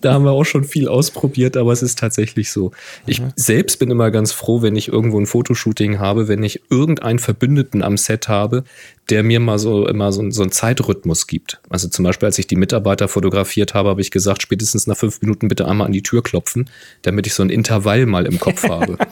Da 0.00 0.12
haben 0.12 0.24
wir 0.24 0.32
auch 0.32 0.44
schon 0.44 0.64
viel 0.64 0.88
ausprobiert, 0.88 1.56
aber 1.56 1.72
es 1.72 1.82
ist 1.82 1.98
tatsächlich 1.98 2.50
so. 2.50 2.72
Ich 3.06 3.22
selbst 3.36 3.78
bin 3.78 3.90
immer 3.90 4.10
ganz 4.10 4.32
froh, 4.32 4.60
wenn 4.62 4.74
ich 4.74 4.88
irgendwo 4.88 5.20
ein 5.20 5.26
Fotoshooting 5.26 6.00
habe, 6.00 6.26
wenn 6.26 6.42
ich 6.42 6.62
irgendeinen 6.68 7.20
Verbündeten 7.20 7.82
am 7.82 7.96
Set 7.96 8.28
habe, 8.28 8.64
der 9.10 9.22
mir 9.22 9.38
mal 9.40 9.58
so 9.58 9.86
immer 9.86 10.12
so, 10.12 10.30
so 10.30 10.42
einen 10.42 10.52
Zeitrhythmus 10.52 11.26
gibt. 11.26 11.60
Also 11.68 11.88
zum 11.88 12.04
Beispiel, 12.04 12.26
als 12.26 12.38
ich 12.38 12.46
die 12.46 12.56
Mitarbeiter 12.56 13.06
fotografiert 13.08 13.74
habe, 13.74 13.90
habe 13.90 14.00
ich 14.00 14.10
gesagt, 14.10 14.42
spätestens 14.42 14.86
nach 14.86 14.96
fünf 14.96 15.20
Minuten 15.20 15.48
bitte 15.48 15.66
einmal 15.68 15.86
an 15.86 15.92
die 15.92 16.02
Tür 16.02 16.22
klopfen, 16.22 16.70
damit 17.02 17.26
ich 17.26 17.34
so 17.34 17.42
ein 17.42 17.50
Intervall 17.50 18.06
mal 18.06 18.26
im 18.26 18.40
Kopf 18.40 18.64
habe. 18.64 18.96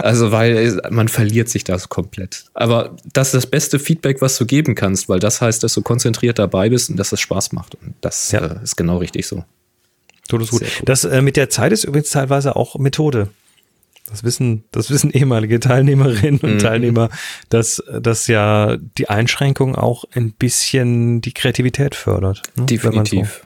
Also, 0.00 0.30
weil 0.30 0.80
man 0.90 1.08
verliert 1.08 1.48
sich 1.48 1.64
das 1.64 1.88
komplett. 1.88 2.44
Aber 2.54 2.94
das 3.12 3.28
ist 3.28 3.34
das 3.34 3.46
beste 3.46 3.80
Feedback, 3.80 4.22
was 4.22 4.38
du 4.38 4.46
geben 4.46 4.76
kannst, 4.76 5.08
weil 5.08 5.18
das 5.18 5.40
heißt, 5.40 5.64
dass 5.64 5.74
du 5.74 5.82
konzentriert 5.82 6.38
dabei 6.38 6.68
bist 6.68 6.88
und 6.88 6.96
dass 6.98 7.10
es 7.10 7.18
Spaß 7.20 7.50
macht. 7.50 7.74
Und 7.74 7.94
das 8.00 8.30
Ja. 8.30 8.46
äh, 8.46 8.62
ist 8.62 8.76
genau 8.76 8.98
richtig 8.98 9.26
so. 9.26 9.44
Todesgut. 10.28 10.62
Das 10.84 11.02
äh, 11.02 11.20
mit 11.20 11.36
der 11.36 11.50
Zeit 11.50 11.72
ist 11.72 11.82
übrigens 11.82 12.10
teilweise 12.10 12.54
auch 12.54 12.78
Methode. 12.78 13.28
Das 14.10 14.24
wissen, 14.24 14.64
das 14.72 14.90
wissen 14.90 15.10
ehemalige 15.10 15.60
Teilnehmerinnen 15.60 16.40
und 16.40 16.54
Mhm. 16.54 16.58
Teilnehmer, 16.58 17.10
dass, 17.50 17.82
dass 18.00 18.26
ja 18.26 18.76
die 18.98 19.08
Einschränkung 19.08 19.74
auch 19.76 20.04
ein 20.14 20.32
bisschen 20.32 21.20
die 21.20 21.32
Kreativität 21.34 21.94
fördert. 21.94 22.42
ne? 22.56 22.66
Wenn 22.68 22.94
man 22.94 23.04
Definitiv. 23.04 23.42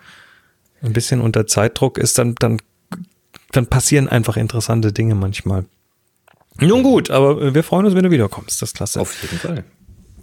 So 0.80 0.86
ein 0.86 0.92
bisschen 0.92 1.20
unter 1.20 1.46
Zeitdruck 1.46 1.98
ist, 1.98 2.18
dann, 2.18 2.34
dann, 2.38 2.58
dann 3.52 3.66
passieren 3.66 4.08
einfach 4.08 4.36
interessante 4.36 4.92
Dinge 4.92 5.14
manchmal. 5.14 5.64
Nun 6.60 6.82
gut, 6.82 7.10
aber 7.10 7.54
wir 7.54 7.62
freuen 7.62 7.86
uns, 7.86 7.94
wenn 7.94 8.04
du 8.04 8.10
wiederkommst. 8.10 8.60
Das 8.62 8.70
ist 8.70 8.76
klasse. 8.76 9.00
Auf 9.00 9.22
jeden 9.22 9.38
Fall. 9.38 9.64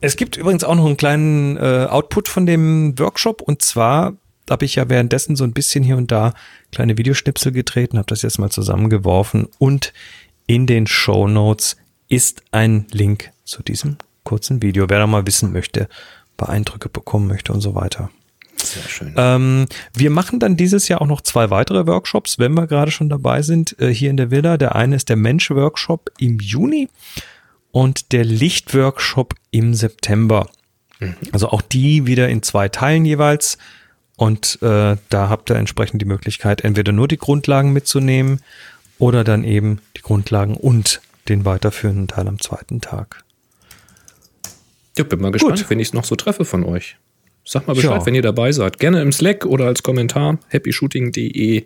Es 0.02 0.16
gibt 0.16 0.38
übrigens 0.38 0.64
auch 0.64 0.76
noch 0.76 0.86
einen 0.86 0.96
kleinen 0.98 1.58
äh, 1.58 1.88
Output 1.90 2.30
von 2.30 2.46
dem 2.46 2.98
Workshop 2.98 3.42
und 3.42 3.62
zwar 3.62 4.14
habe 4.50 4.66
ich 4.66 4.76
ja 4.76 4.90
währenddessen 4.90 5.36
so 5.36 5.44
ein 5.44 5.54
bisschen 5.54 5.84
hier 5.84 5.98
und 5.98 6.12
da 6.12 6.34
kleine 6.72 6.98
Videoschnipsel 6.98 7.52
gedreht 7.52 7.92
und 7.92 7.98
habe 8.00 8.08
das 8.08 8.22
jetzt 8.22 8.40
mal 8.40 8.50
zusammengeworfen 8.50 9.48
und 9.60 9.94
in 10.50 10.66
den 10.66 10.88
Show 10.88 11.28
Notes 11.28 11.78
ist 12.08 12.42
ein 12.52 12.88
Link 12.90 13.30
zu 13.46 13.62
diesem 13.62 13.98
kurzen 14.24 14.64
Video, 14.64 14.90
wer 14.90 14.98
da 14.98 15.06
mal 15.06 15.28
wissen 15.28 15.54
möchte, 15.54 15.82
ein 15.84 16.38
paar 16.38 16.50
Eindrücke 16.50 16.90
bekommen 16.90 17.28
möchte 17.28 17.54
und 17.54 17.62
so 17.62 17.76
weiter. 17.76 18.10
Sehr 18.56 18.82
schön. 18.82 19.14
Ähm, 19.16 19.68
wir 19.94 20.10
machen 20.10 20.40
dann 20.40 20.58
dieses 20.58 20.88
Jahr 20.88 21.04
auch 21.04 21.08
noch 21.08 21.22
zwei 21.22 21.52
weitere 21.52 21.86
Workshops, 21.86 22.40
wenn 22.40 22.56
wir 22.56 22.66
gerade 22.66 22.90
schon 22.90 23.10
dabei 23.10 23.44
sind, 23.44 23.80
äh, 23.80 23.94
hier 23.94 24.10
in 24.10 24.18
der 24.18 24.32
Villa. 24.32 24.58
Der 24.58 24.76
eine 24.76 24.96
ist 24.96 25.10
der 25.10 25.18
Mensch-Workshop 25.18 26.10
im 26.18 26.40
Juni 26.40 26.90
und 27.70 28.12
der 28.12 28.26
Licht-Workshop 28.26 29.36
im 29.52 29.76
September. 29.76 30.50
Also 31.32 31.50
auch 31.50 31.62
die 31.62 32.08
wieder 32.08 32.28
in 32.28 32.42
zwei 32.42 32.70
Teilen 32.70 33.06
jeweils. 33.06 33.60
Und 34.16 34.58
äh, 34.64 34.98
da 35.10 35.30
habt 35.30 35.52
ihr 35.52 35.58
entsprechend 35.58 36.02
die 36.02 36.08
Möglichkeit, 36.08 36.62
entweder 36.62 36.92
nur 36.92 37.08
die 37.08 37.18
Grundlagen 37.18 37.72
mitzunehmen 37.72 38.42
oder 39.00 39.24
dann 39.24 39.44
eben 39.44 39.80
die 39.98 40.02
Grundlagen 40.02 40.56
und 40.56 41.02
den 41.28 41.46
weiterführenden 41.46 42.08
Teil 42.08 42.28
am 42.28 42.40
zweiten 42.40 42.82
Tag. 42.82 43.24
Ja, 44.98 45.04
bin 45.04 45.22
mal 45.22 45.32
gespannt, 45.32 45.58
Gut. 45.60 45.70
wenn 45.70 45.80
ich 45.80 45.90
es 45.90 45.94
noch 45.94 46.04
so 46.04 46.16
treffe 46.16 46.46
von 46.46 46.64
euch. 46.64 46.98
Sag 47.46 47.68
mal 47.68 47.74
Bescheid, 47.74 48.00
Ja. 48.02 48.06
wenn 48.06 48.14
ihr 48.16 48.22
dabei 48.22 48.52
seid. 48.52 48.80
Gerne 48.80 49.02
im 49.02 49.12
Slack 49.12 49.46
oder 49.46 49.66
als 49.66 49.82
Kommentar 49.82 50.38
happyshooting.de 50.50 51.66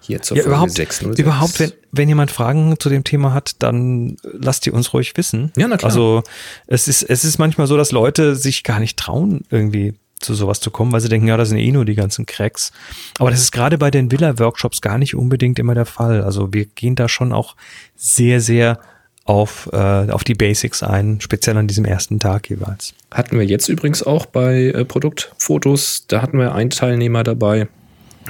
hier 0.00 0.20
zur 0.20 0.36
Ja, 0.36 0.42
Folge 0.42 0.48
überhaupt, 0.56 0.72
606. 0.72 1.18
überhaupt 1.20 1.60
wenn, 1.60 1.72
wenn 1.92 2.08
jemand 2.08 2.30
Fragen 2.32 2.74
zu 2.78 2.88
dem 2.88 3.04
Thema 3.04 3.32
hat, 3.32 3.52
dann 3.60 4.16
lasst 4.24 4.66
die 4.66 4.72
uns 4.72 4.92
ruhig 4.92 5.16
wissen. 5.16 5.52
Ja, 5.56 5.68
na 5.68 5.76
klar. 5.76 5.90
Also 5.90 6.22
es 6.66 6.88
ist, 6.88 7.04
es 7.04 7.24
ist 7.24 7.38
manchmal 7.38 7.66
so, 7.68 7.76
dass 7.76 7.92
Leute 7.92 8.34
sich 8.34 8.64
gar 8.64 8.80
nicht 8.80 8.98
trauen, 8.98 9.42
irgendwie 9.48 9.94
zu 10.24 10.34
sowas 10.34 10.60
zu 10.60 10.70
kommen, 10.70 10.92
weil 10.92 11.00
sie 11.00 11.08
denken, 11.08 11.28
ja, 11.28 11.36
das 11.36 11.50
sind 11.50 11.58
eh 11.58 11.72
nur 11.72 11.84
die 11.84 11.94
ganzen 11.94 12.26
Cracks. 12.26 12.72
Aber 13.18 13.30
das 13.30 13.40
ist 13.40 13.52
gerade 13.52 13.78
bei 13.78 13.90
den 13.90 14.10
Villa-Workshops 14.10 14.80
gar 14.80 14.98
nicht 14.98 15.14
unbedingt 15.14 15.58
immer 15.58 15.74
der 15.74 15.86
Fall. 15.86 16.22
Also 16.22 16.52
wir 16.52 16.64
gehen 16.66 16.94
da 16.94 17.08
schon 17.08 17.32
auch 17.32 17.56
sehr, 17.96 18.40
sehr 18.40 18.78
auf, 19.24 19.68
äh, 19.72 19.76
auf 19.76 20.24
die 20.24 20.34
Basics 20.34 20.82
ein, 20.82 21.20
speziell 21.20 21.56
an 21.56 21.68
diesem 21.68 21.84
ersten 21.84 22.18
Tag 22.18 22.50
jeweils. 22.50 22.94
Hatten 23.12 23.38
wir 23.38 23.46
jetzt 23.46 23.68
übrigens 23.68 24.02
auch 24.02 24.26
bei 24.26 24.68
äh, 24.68 24.84
Produktfotos, 24.84 26.06
da 26.08 26.22
hatten 26.22 26.38
wir 26.38 26.54
einen 26.54 26.70
Teilnehmer 26.70 27.22
dabei, 27.22 27.68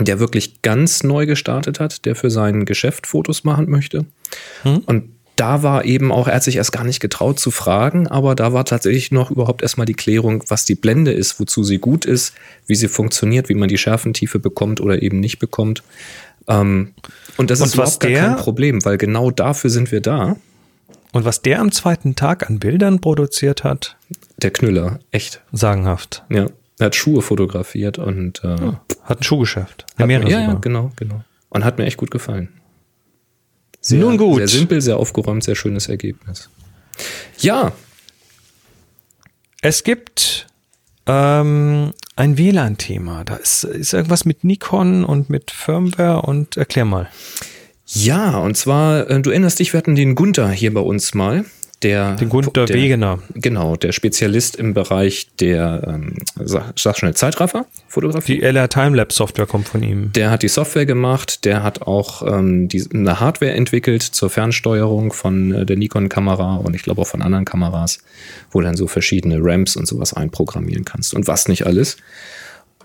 der 0.01 0.21
wirklich 0.21 0.63
ganz 0.63 1.03
neu 1.03 1.27
gestartet 1.27 1.81
hat, 1.81 2.05
der 2.05 2.15
für 2.15 2.31
sein 2.31 2.65
Geschäft 2.65 3.07
Fotos 3.07 3.45
machen 3.45 3.71
möchte. 3.71 4.07
Und 4.87 5.11
da 5.37 5.63
war 5.63 5.85
eben 5.85 6.13
auch, 6.13 6.29
er 6.29 6.37
hat 6.37 6.43
sich 6.43 6.57
erst 6.57 6.73
gar 6.73 6.85
nicht 6.85 7.01
getraut 7.01 7.41
zu 7.41 7.51
fragen, 7.51 8.07
aber 8.07 8.35
da 8.35 8.53
war 8.53 8.65
tatsächlich 8.65 9.13
noch 9.13 9.31
überhaupt 9.31 9.63
erstmal 9.63 9.87
die 9.87 9.95
Klärung, 9.95 10.45
was 10.49 10.65
die 10.65 10.75
Blende 10.75 11.13
ist, 11.13 11.41
wozu 11.41 11.65
sie 11.65 11.79
gut 11.79 12.05
ist, 12.05 12.35
wie 12.67 12.75
sie 12.75 12.89
funktioniert, 12.89 13.49
wie 13.49 13.55
man 13.55 13.69
die 13.69 13.79
Schärfentiefe 13.79 14.39
bekommt 14.39 14.81
oder 14.81 15.03
eben 15.03 15.21
nicht 15.21 15.39
bekommt. 15.39 15.83
Ähm, 16.49 16.93
und 17.37 17.51
das 17.51 17.61
Und 17.61 17.67
ist 17.67 17.75
überhaupt 17.75 18.01
gar 18.01 18.11
kein 18.11 18.37
Problem, 18.37 18.85
weil 18.85 18.99
genau 18.99 19.31
dafür 19.31 19.71
sind 19.71 19.91
wir 19.93 20.01
da. 20.01 20.37
Und 21.13 21.25
was 21.25 21.43
der 21.43 21.61
am 21.61 21.73
zweiten 21.73 22.15
Tag 22.17 22.49
an 22.49 22.59
Bildern 22.59 23.01
produziert 23.01 23.65
hat, 23.65 23.97
Der 24.43 24.51
Knüller, 24.51 24.99
echt. 25.11 25.41
sagenhaft. 25.53 26.25
Ja. 26.31 26.47
Er 26.79 26.87
hat 26.87 26.97
Schuhe 26.97 27.23
fotografiert 27.23 27.99
und 27.99 28.43
äh, 28.43 28.57
Hat 29.05 29.21
ein 29.21 29.23
Schuhgeschäft. 29.23 29.87
Hat 29.99 30.11
ja, 30.11 30.19
ja, 30.21 30.55
genau, 30.55 30.91
genau. 30.97 31.23
Und 31.51 31.65
hat 31.65 31.79
mir 31.79 31.85
echt 31.85 31.99
gut 31.99 32.11
gefallen. 32.11 32.49
Sehr, 33.83 33.99
Nun 33.99 34.17
gut. 34.17 34.39
Sehr 34.39 34.49
simpel, 34.49 34.81
sehr 34.81 34.97
aufgeräumt, 34.97 35.45
sehr 35.45 35.57
schönes 35.57 35.89
Ergebnis. 35.89 36.49
Ja, 37.39 37.73
Es 39.61 39.83
gibt 39.85 40.47
ähm, 41.07 41.93
ein 42.17 42.39
WLAN-Thema. 42.39 43.25
Da 43.25 43.37
ist, 43.37 43.65
ist 43.65 43.93
irgendwas 43.93 44.25
mit 44.25 44.45
Nikon 44.45 45.05
und 45.05 45.31
mit 45.31 45.51
Firmware 45.51 46.23
und 46.23 46.57
erklär 46.57 46.85
mal. 46.85 47.09
ja, 47.87 48.39
und 48.39 48.57
zwar, 48.57 49.11
äh, 49.11 49.21
du 49.21 49.31
erinnerst 49.31 49.59
dich, 49.59 49.73
wir 49.73 49.79
hatten 49.79 49.95
den 49.97 50.15
Gunther 50.15 50.51
hier 50.51 50.73
bei 50.73 50.81
uns 50.81 51.15
mal. 51.15 51.45
Der, 51.83 52.15
Den 52.15 52.29
Gunther 52.29 52.67
der, 52.67 52.77
Wegener. 52.77 53.19
Genau, 53.35 53.77
der 53.77 53.93
Spezialist 53.93 54.57
im 54.57 54.75
Bereich 54.75 55.29
der, 55.41 55.83
ähm, 55.89 56.17
sag, 56.37 56.79
sag 56.79 56.97
schnell, 56.97 57.15
Zeitraffer-Fotografie. 57.15 58.37
Die 58.37 58.43
LR 58.43 58.69
Timelapse 58.69 59.17
Software 59.17 59.47
kommt 59.47 59.69
von 59.69 59.83
ihm. 59.83 60.13
Der 60.13 60.31
hat 60.31 60.43
die 60.43 60.49
Software 60.49 60.87
gemacht, 60.87 61.45
der 61.45 61.63
hat 61.63 61.83
auch 61.83 62.23
ähm, 62.27 62.69
die, 62.69 62.85
eine 62.93 63.21
Hardware 63.21 63.53
entwickelt 63.53 64.03
zur 64.03 64.31
Fernsteuerung 64.31 65.13
von 65.13 65.53
äh, 65.53 65.67
der 65.67 65.77
Nikon-Kamera 65.77 66.57
und 66.57 66.75
ich 66.75 66.83
glaube 66.83 67.03
auch 67.03 67.07
von 67.07 67.23
anderen 67.23 67.45
Kameras, 67.45 67.99
wo 68.51 68.61
dann 68.61 68.77
so 68.77 68.87
verschiedene 68.87 69.39
Ramps 69.41 69.77
und 69.77 69.87
sowas 69.87 70.13
einprogrammieren 70.13 70.85
kannst 70.85 71.15
und 71.15 71.27
was 71.27 71.49
nicht 71.49 71.67
alles. 71.67 71.97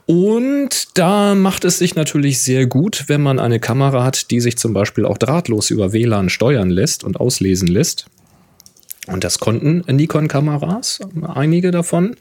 Und 0.08 0.98
da 0.98 1.36
macht 1.36 1.66
es 1.66 1.80
sich 1.80 1.96
natürlich 1.96 2.40
sehr 2.40 2.66
gut, 2.66 3.06
wenn 3.08 3.22
man 3.22 3.40
eine 3.40 3.60
Kamera 3.60 4.06
hat, 4.06 4.32
die 4.32 4.40
sich 4.40 4.58
zum 4.58 4.74
Beispiel 4.74 5.06
auch 5.06 5.18
drahtlos 5.18 5.70
über 5.70 5.92
WLAN 5.92 6.30
steuern 6.30 6.70
lässt 6.70 7.04
und 7.04 7.20
auslesen 7.20 7.68
lässt. 7.68 8.08
Und 9.08 9.24
das 9.24 9.40
konnten 9.40 9.84
Nikon-Kameras, 9.88 11.00
einige 11.34 11.72
davon. 11.72 12.16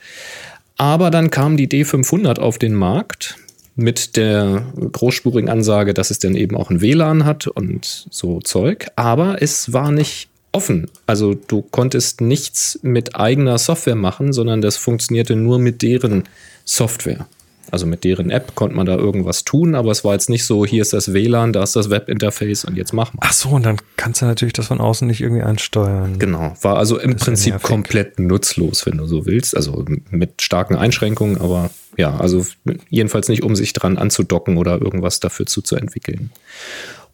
Aber 0.77 1.11
dann 1.11 1.31
kam 1.31 1.57
die 1.57 1.69
D500 1.69 2.39
auf 2.39 2.59
den 2.59 2.75
Markt 2.75 3.37
mit 3.77 4.17
der 4.17 4.63
großspurigen 4.93 5.51
Ansage, 5.51 5.95
dass 5.95 6.11
es 6.11 6.19
dann 6.19 6.35
eben 6.35 6.57
auch 6.57 6.71
ein 6.71 6.81
WLAN 6.81 7.25
hat 7.25 7.47
und 7.47 8.07
so 8.11 8.41
Zeug. 8.41 8.87
Aber 8.97 9.43
es 9.43 9.73
war 9.73 9.91
nicht 9.91 10.29
offen. 10.53 10.91
Also 11.07 11.35
du 11.35 11.63
konntest 11.63 12.23
nichts 12.23 12.79
mit 12.83 13.17
eigener 13.17 13.59
Software 13.59 13.95
machen, 13.95 14.33
sondern 14.33 14.63
das 14.63 14.79
funktionierte 14.79 15.37
nur 15.37 15.59
mit 15.59 15.83
deren 15.83 16.25
Software. 16.65 17.27
Also 17.71 17.87
mit 17.87 18.05
deren 18.05 18.31
App 18.31 18.55
konnte 18.55 18.77
man 18.77 18.87
da 18.87 18.97
irgendwas 18.97 19.45
tun, 19.45 19.75
aber 19.75 19.91
es 19.91 20.05
war 20.05 20.13
jetzt 20.13 20.31
nicht 20.31 20.45
so, 20.45 20.65
hier 20.65 20.83
ist 20.83 20.93
das 20.93 21.13
WLAN, 21.13 21.53
da 21.53 21.63
ist 21.63 21.77
das 21.77 21.91
Webinterface 21.91 22.65
und 22.65 22.77
jetzt 22.77 22.93
mach 22.93 23.13
mal. 23.13 23.21
Ach 23.23 23.33
so, 23.33 23.51
und 23.51 23.67
dann 23.67 23.77
kannst 23.97 24.23
du 24.23 24.27
natürlich 24.27 24.55
das 24.55 24.67
von 24.67 24.81
außen 24.81 25.07
nicht 25.07 25.21
irgendwie 25.21 25.43
einsteuern. 25.43 26.19
Genau, 26.19 26.55
war 26.63 26.77
also 26.77 26.99
im 26.99 27.17
Prinzip 27.17 27.63
komplett 27.63 28.19
nutzlos, 28.19 28.87
wenn 28.87 28.99
du 28.99 29.07
so 29.07 29.27
willst. 29.27 29.57
Also 29.57 29.85
mit 30.11 30.43
starken 30.43 30.77
Einschränkungen, 30.77 31.39
aber 31.39 31.71
ja, 31.97 32.17
also 32.17 32.45
jedenfalls 32.89 33.29
nicht, 33.29 33.43
um 33.43 33.57
sich 33.57 33.73
dran 33.73 33.99
anzudocken 33.99 34.57
oder 34.57 34.81
irgendwas 34.81 35.21
dafür 35.21 35.47
zuzuentwickeln. 35.47 36.31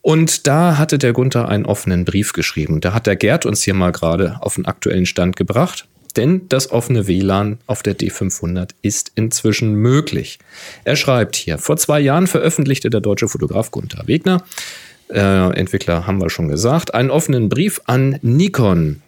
Und 0.03 0.49
da 0.49 0.79
hatte 0.79 0.99
der 0.99 1.13
Gunther 1.13 1.49
einen 1.49 1.65
offenen 1.65 2.05
Brief 2.05 2.33
geschrieben. 2.33 2.81
Da 2.81 2.93
hat 2.93 3.07
der 3.07 3.15
Gerd 3.15 3.47
uns 3.47 3.63
hier 3.63 3.75
mal 3.75 3.93
gerade 3.93 4.37
auf 4.41 4.57
den 4.57 4.67
aktuellen 4.67 5.07
Stand 5.07 5.37
gebracht. 5.37 5.87
Denn 6.16 6.49
das 6.49 6.71
offene 6.71 7.07
WLAN 7.07 7.59
auf 7.66 7.83
der 7.83 7.97
D500 7.97 8.71
ist 8.83 9.12
inzwischen 9.14 9.75
möglich. 9.75 10.38
Er 10.85 10.97
schreibt 10.97 11.37
hier, 11.37 11.59
vor 11.59 11.76
zwei 11.76 12.00
Jahren 12.00 12.26
veröffentlichte 12.26 12.90
der 12.90 13.00
deutsche 13.00 13.28
Fotograf 13.28 13.71
Gunther 13.71 14.07
Wegner, 14.07 14.45
äh, 15.12 15.59
Entwickler 15.59 16.07
haben 16.07 16.21
wir 16.21 16.31
schon 16.31 16.49
gesagt, 16.49 16.95
einen 16.95 17.11
offenen 17.11 17.49
Brief 17.49 17.81
an 17.87 18.19
Nikon, 18.23 19.02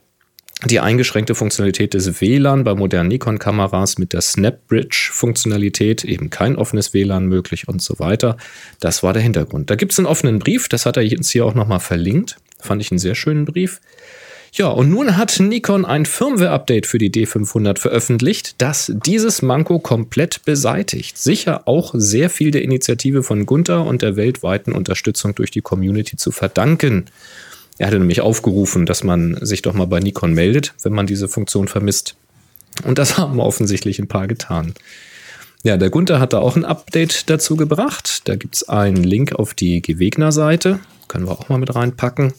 die 0.65 0.81
eingeschränkte 0.81 1.35
Funktionalität 1.35 1.95
des 1.95 2.21
WLAN 2.21 2.65
bei 2.65 2.75
modernen 2.75 3.09
Nikon-Kameras 3.09 3.99
mit 3.99 4.13
der 4.13 4.21
Snapbridge-Funktionalität, 4.21 6.05
eben 6.05 6.31
kein 6.31 6.57
offenes 6.57 6.95
WLAN 6.95 7.27
möglich 7.27 7.69
und 7.69 7.83
so 7.83 7.99
weiter. 7.99 8.37
Das 8.81 9.03
war 9.03 9.13
der 9.13 9.23
Hintergrund. 9.23 9.71
Da 9.71 9.75
gibt 9.75 9.93
es 9.93 9.99
einen 9.99 10.07
offenen 10.07 10.39
Brief, 10.39 10.69
das 10.69 10.87
hat 10.87 10.97
er 10.97 11.03
uns 11.03 11.31
hier 11.31 11.45
auch 11.45 11.55
nochmal 11.55 11.81
verlinkt. 11.81 12.37
Fand 12.61 12.81
ich 12.81 12.91
einen 12.91 12.99
sehr 12.99 13.15
schönen 13.15 13.45
Brief. 13.45 13.81
Ja, 14.57 14.69
und 14.69 14.89
nun 14.89 15.17
hat 15.17 15.41
Nikon 15.41 15.85
ein 15.85 16.07
Firmware-Update 16.07 16.87
für 16.87 16.99
die 16.99 17.11
D500 17.11 17.77
veröffentlicht, 17.81 18.55
das 18.59 18.93
dieses 19.05 19.43
Manko 19.43 19.81
komplett 19.81 20.45
beseitigt. 20.45 21.19
Sicher 21.19 21.67
auch 21.67 21.93
sehr 21.97 22.31
viel 22.31 22.53
der 22.53 22.63
Initiative 22.63 23.25
von 23.25 23.47
Gunther 23.47 23.85
und 23.85 24.03
der 24.03 24.15
weltweiten 24.15 24.71
Unterstützung 24.71 25.35
durch 25.35 25.51
die 25.51 25.61
Community 25.61 26.17
zu 26.17 26.31
verdanken. 26.31 27.07
Er 27.79 27.89
hatte 27.89 27.99
nämlich 27.99 28.21
aufgerufen, 28.21 28.87
dass 28.87 29.03
man 29.03 29.45
sich 29.45 29.63
doch 29.63 29.75
mal 29.75 29.89
bei 29.89 29.99
Nikon 29.99 30.35
meldet, 30.35 30.73
wenn 30.85 30.93
man 30.93 31.09
diese 31.09 31.27
Funktion 31.27 31.67
vermisst. 31.67 32.15
Und 32.85 32.99
das 32.99 33.19
haben 33.19 33.41
offensichtlich 33.41 33.99
ein 33.99 34.07
paar 34.07 34.29
getan. 34.29 34.75
Ja, 35.65 35.77
der 35.77 35.91
Gunther 35.91 36.21
hat 36.21 36.33
da 36.33 36.39
auch 36.39 36.55
ein 36.55 36.65
Update 36.65 37.29
dazu 37.29 37.57
gebracht. 37.57 38.29
Da 38.29 38.37
gibt 38.37 38.55
es 38.55 38.69
einen 38.69 39.03
Link 39.03 39.35
auf 39.35 39.53
die 39.53 39.83
Gewegner-Seite. 39.83 40.79
Können 41.09 41.27
wir 41.27 41.33
auch 41.33 41.49
mal 41.49 41.59
mit 41.59 41.75
reinpacken. 41.75 42.35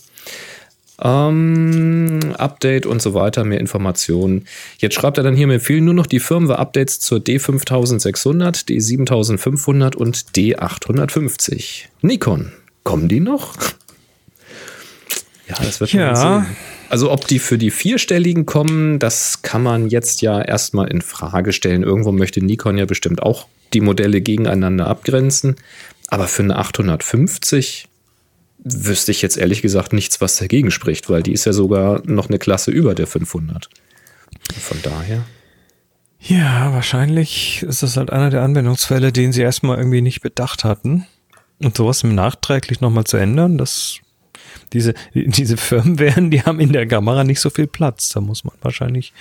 Ähm, 1.02 2.34
Update 2.38 2.86
und 2.86 3.02
so 3.02 3.14
weiter, 3.14 3.44
mehr 3.44 3.60
Informationen. 3.60 4.46
Jetzt 4.78 4.96
schreibt 4.96 5.18
er 5.18 5.24
dann 5.24 5.36
hier, 5.36 5.48
mir 5.48 5.60
fehlen 5.60 5.86
nur 5.86 5.94
noch 5.94 6.08
die 6.08 6.20
Firmware-Updates 6.20 7.00
zur 7.00 7.20
D5600, 7.20 8.66
D7500 8.68 9.96
und 9.96 10.18
D850. 10.36 11.86
Nikon, 12.02 12.54
kommen 12.84 13.08
die 13.08 13.20
noch? 13.20 13.56
Ja, 15.48 15.56
das 15.60 15.80
wird 15.80 15.92
Ja. 15.94 16.06
man 16.12 16.16
sehen. 16.44 16.56
Also 16.90 17.12
ob 17.12 17.28
die 17.28 17.40
für 17.40 17.58
die 17.58 17.72
vierstelligen 17.72 18.46
kommen, 18.46 19.00
das 19.00 19.42
kann 19.42 19.64
man 19.64 19.90
jetzt 19.90 20.22
ja 20.22 20.42
erstmal 20.42 20.88
in 20.90 21.02
Frage 21.02 21.52
stellen. 21.52 21.84
Irgendwo 21.84 22.12
möchte 22.12 22.44
Nikon 22.46 22.78
ja 22.78 22.86
bestimmt 22.86 23.22
auch 23.24 23.48
die 23.74 23.82
Modelle 23.82 24.22
gegeneinander 24.22 24.88
abgrenzen. 24.88 25.56
Aber 26.08 26.28
für 26.28 26.44
eine 26.44 26.56
850 26.58 27.88
wüsste 28.65 29.12
ich 29.12 29.22
jetzt 29.22 29.38
ehrlich 29.38 29.62
gesagt 29.62 29.93
nichts, 29.93 30.19
was 30.19 30.38
dagegen 30.38 30.72
spricht, 30.72 31.10
weil 31.10 31.24
die 31.24 31.31
ist 31.31 31.45
ja 31.45 31.53
sogar 31.53 32.01
noch 32.05 32.27
eine 32.27 32.39
Klasse 32.39 32.72
über 32.72 32.95
der 32.95 33.07
500. 33.07 33.69
Von 34.60 34.77
daher. 34.81 35.24
Ja, 36.19 36.74
wahrscheinlich 36.74 37.62
ist 37.62 37.84
das 37.84 37.98
halt 37.98 38.10
einer 38.10 38.31
der 38.31 38.41
Anwendungsfälle, 38.41 39.12
den 39.12 39.31
sie 39.31 39.43
erstmal 39.43 39.77
irgendwie 39.77 40.01
nicht 40.01 40.22
bedacht 40.22 40.63
hatten. 40.63 41.05
Und 41.62 41.77
sowas 41.77 42.03
nachträglich 42.03 42.81
nochmal 42.81 43.05
zu 43.05 43.17
ändern, 43.17 43.57
das, 43.57 44.00
diese, 44.74 44.95
diese 45.13 45.57
Firmwaren, 45.57 46.31
die 46.31 46.41
haben 46.41 46.60
in 46.60 46.74
der 46.74 46.88
Kamera 46.88 47.24
nicht 47.24 47.39
so 47.39 47.51
viel 47.51 47.67
Platz. 47.67 48.10
Da 48.10 48.22
muss 48.22 48.43
man 48.43 48.55
wahrscheinlich 48.62 49.13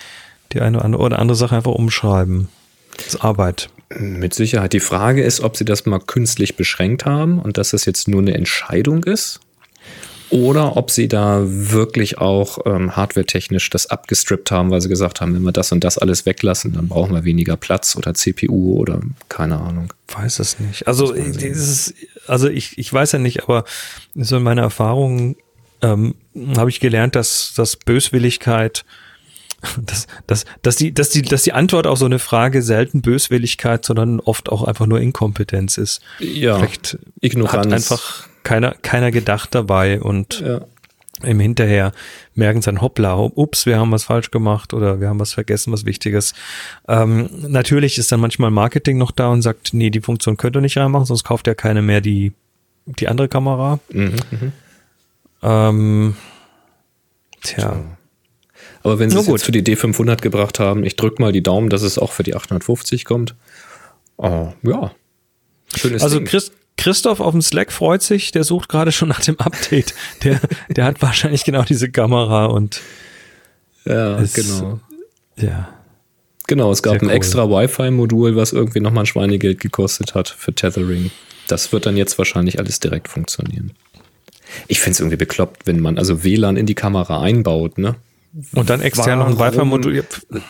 die 0.52 0.60
eine 0.60 0.96
oder 0.96 1.18
andere 1.18 1.36
Sache 1.36 1.54
einfach 1.54 1.72
umschreiben. 1.72 2.48
Das 2.96 3.08
ist 3.08 3.20
Arbeit. 3.24 3.68
Mit 3.98 4.34
Sicherheit. 4.34 4.72
Die 4.72 4.80
Frage 4.80 5.22
ist, 5.22 5.40
ob 5.40 5.56
sie 5.56 5.64
das 5.64 5.86
mal 5.86 6.00
künstlich 6.00 6.56
beschränkt 6.56 7.04
haben 7.04 7.38
und 7.38 7.58
dass 7.58 7.70
das 7.70 7.84
jetzt 7.84 8.08
nur 8.08 8.20
eine 8.20 8.34
Entscheidung 8.34 9.04
ist 9.04 9.40
oder 10.30 10.76
ob 10.76 10.90
sie 10.90 11.06
da 11.06 11.42
wirklich 11.46 12.18
auch 12.18 12.58
ähm, 12.66 12.96
hardware-technisch 12.96 13.70
das 13.70 13.86
abgestrippt 13.86 14.50
haben, 14.50 14.70
weil 14.70 14.80
sie 14.80 14.88
gesagt 14.88 15.20
haben, 15.20 15.34
wenn 15.34 15.42
wir 15.42 15.52
das 15.52 15.70
und 15.70 15.84
das 15.84 15.96
alles 15.96 16.26
weglassen, 16.26 16.72
dann 16.72 16.88
brauchen 16.88 17.14
wir 17.14 17.24
weniger 17.24 17.56
Platz 17.56 17.94
oder 17.94 18.14
CPU 18.14 18.76
oder 18.78 19.00
keine 19.28 19.58
Ahnung. 19.60 19.92
Weiß 20.08 20.40
es 20.40 20.58
nicht. 20.58 20.88
Also, 20.88 21.12
dieses, 21.12 21.94
also 22.26 22.48
ich, 22.48 22.78
ich 22.78 22.92
weiß 22.92 23.12
ja 23.12 23.18
nicht, 23.20 23.44
aber 23.44 23.64
so 24.16 24.38
in 24.38 24.42
meiner 24.42 24.62
Erfahrung 24.62 25.36
ähm, 25.82 26.14
habe 26.56 26.70
ich 26.70 26.80
gelernt, 26.80 27.14
dass, 27.14 27.52
dass 27.54 27.76
Böswilligkeit 27.76 28.84
dass, 29.87 30.06
dass, 30.26 30.44
dass, 30.62 30.76
die, 30.76 30.92
dass, 30.94 31.11
die, 31.11 31.23
dass 31.23 31.42
die 31.42 31.52
Antwort 31.52 31.87
auf 31.87 31.99
so 31.99 32.04
eine 32.06 32.18
Frage 32.18 32.62
selten 32.62 33.02
Böswilligkeit, 33.02 33.85
sondern 33.85 34.21
oft 34.21 34.50
auch 34.50 34.62
einfach 34.64 34.87
nur 34.87 35.00
Inkompetenz 35.00 35.78
ist. 35.78 36.02
Ja, 36.18 36.56
Vielleicht 36.59 36.99
Ignoranz. 37.21 37.66
hat 37.66 37.73
einfach 37.73 38.28
keiner, 38.42 38.75
keiner 38.83 39.11
gedacht 39.11 39.54
dabei 39.54 40.00
und 40.00 40.40
Ja. 40.40 40.61
im 41.23 41.40
Hinterher 41.40 41.92
merken 42.35 42.61
sie 42.61 42.66
dann, 42.66 42.80
hoppla, 42.83 43.16
ups, 43.16 43.64
wir 43.66 43.78
haben 43.78 43.90
was 43.92 44.04
falsch 44.04 44.30
gemacht 44.30 44.75
oder 44.75 45.00
wir 45.00 45.09
haben 45.09 45.21
was 45.21 45.33
vergessen, 45.33 45.73
was 45.73 45.85
Wichtiges. 45.87 46.35
Ähm, 46.88 47.30
natürlich 47.49 47.97
ist 47.99 48.11
dann 48.12 48.21
manchmal 48.21 48.50
Marketing 48.50 48.99
noch 48.99 49.12
da 49.12 49.28
und 49.28 49.42
sagt, 49.42 49.73
nee, 49.73 49.90
die 49.90 50.00
Funktion 50.00 50.37
könnt 50.37 50.56
ihr 50.56 50.61
nicht 50.61 50.76
reinmachen, 50.76 51.06
sonst 51.06 51.25
kauft 51.25 51.47
ja 51.47 51.54
keine 51.54 51.80
mehr 51.83 52.00
die, 52.00 52.33
die 52.87 53.09
andere 53.09 53.28
Kamera. 53.28 53.78
Mhm, 53.90 54.16
mhm. 54.30 54.52
Ähm, 55.42 56.16
tja. 57.42 57.76
Aber 58.85 58.99
wenn 59.00 59.11
sie 59.11 59.19
es 59.19 59.25
gut. 59.26 59.33
jetzt 59.35 59.45
für 59.45 59.50
die 59.53 59.62
D500 59.62 60.21
gebracht 60.21 60.61
haben, 60.61 60.85
ich 60.85 60.95
drück 60.97 61.19
mal 61.19 61.33
die 61.33 61.43
Daumen, 61.43 61.69
dass 61.71 61.83
es 61.83 61.99
auch 61.99 62.12
für 62.12 62.23
die 62.23 62.37
850 62.37 63.05
kommt. 63.05 63.35
Oh, 64.17 64.53
ja. 64.62 64.93
Schönes 65.75 66.03
Also 66.03 66.19
Ding. 66.19 66.26
Chris, 66.29 66.53
Christoph 66.76 67.19
auf 67.21 67.33
dem 67.33 67.43
Slack 67.43 67.73
freut 67.73 68.03
sich, 68.03 68.31
der 68.31 68.45
sucht 68.45 68.69
gerade 68.69 68.93
schon 68.93 69.09
nach 69.09 69.21
dem 69.21 69.38
Update. 69.41 69.95
Der, 70.23 70.41
der 70.69 70.85
hat 70.85 71.03
wahrscheinlich 71.03 71.45
genau 71.45 71.62
diese 71.62 71.91
Kamera 71.91 72.45
und 72.47 72.81
ja, 73.85 74.19
es- 74.21 74.35
genau. 74.35 74.81
ja. 75.37 75.69
Genau, 76.47 76.71
es 76.71 76.83
gab 76.83 76.93
Sehr 76.95 77.03
ein 77.03 77.07
cool. 77.09 77.14
extra 77.14 77.49
Wi-Fi-Modul, 77.49 78.37
was 78.37 78.53
irgendwie 78.53 78.81
nochmal 78.81 79.05
ein 79.05 79.07
Schweinegeld 79.07 79.61
gekostet 79.61 80.14
hat 80.14 80.29
für 80.29 80.53
Tethering. 80.55 81.11
Das 81.49 81.73
wird 81.73 81.87
dann 81.87 81.97
jetzt 81.97 82.19
wahrscheinlich 82.19 82.59
alles 82.59 82.81
direkt 82.81 83.09
funktionieren. 83.09 83.73
Ich 84.69 84.79
finde 84.81 84.93
es 84.93 85.00
irgendwie 85.00 85.17
bekloppt, 85.17 85.67
wenn 85.67 85.81
man 85.81 85.97
also 85.97 86.23
WLAN 86.23 86.59
in 86.59 86.67
die 86.67 86.75
Kamera 86.75 87.23
einbaut, 87.23 87.79
ne? 87.79 87.95
Und 88.55 88.69
dann 88.71 88.81
extern 88.81 89.19
noch 89.21 89.29
ein? 89.29 89.38
Wi-Fi-Modul. 89.38 89.95
Ja, 89.97 90.03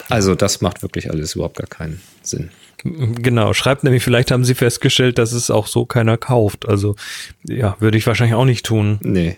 Also 0.09 0.35
das 0.35 0.61
macht 0.61 0.83
wirklich 0.83 1.11
alles 1.11 1.35
überhaupt 1.35 1.59
gar 1.59 1.67
keinen 1.67 2.01
Sinn. 2.23 2.51
Genau, 2.83 3.53
schreibt 3.55 3.85
nämlich, 3.85 4.03
vielleicht 4.05 4.31
haben 4.31 4.45
sie 4.45 4.55
festgestellt, 4.55 5.19
dass 5.19 5.33
es 5.33 5.51
auch 5.51 5.67
so 5.67 5.87
keiner 5.87 6.17
kauft. 6.19 6.69
Also, 6.69 6.97
ja, 7.45 7.77
würde 7.81 7.97
ich 7.99 8.07
wahrscheinlich 8.07 8.35
auch 8.35 8.45
nicht 8.45 8.67
tun. 8.67 8.99
Nee. 9.03 9.37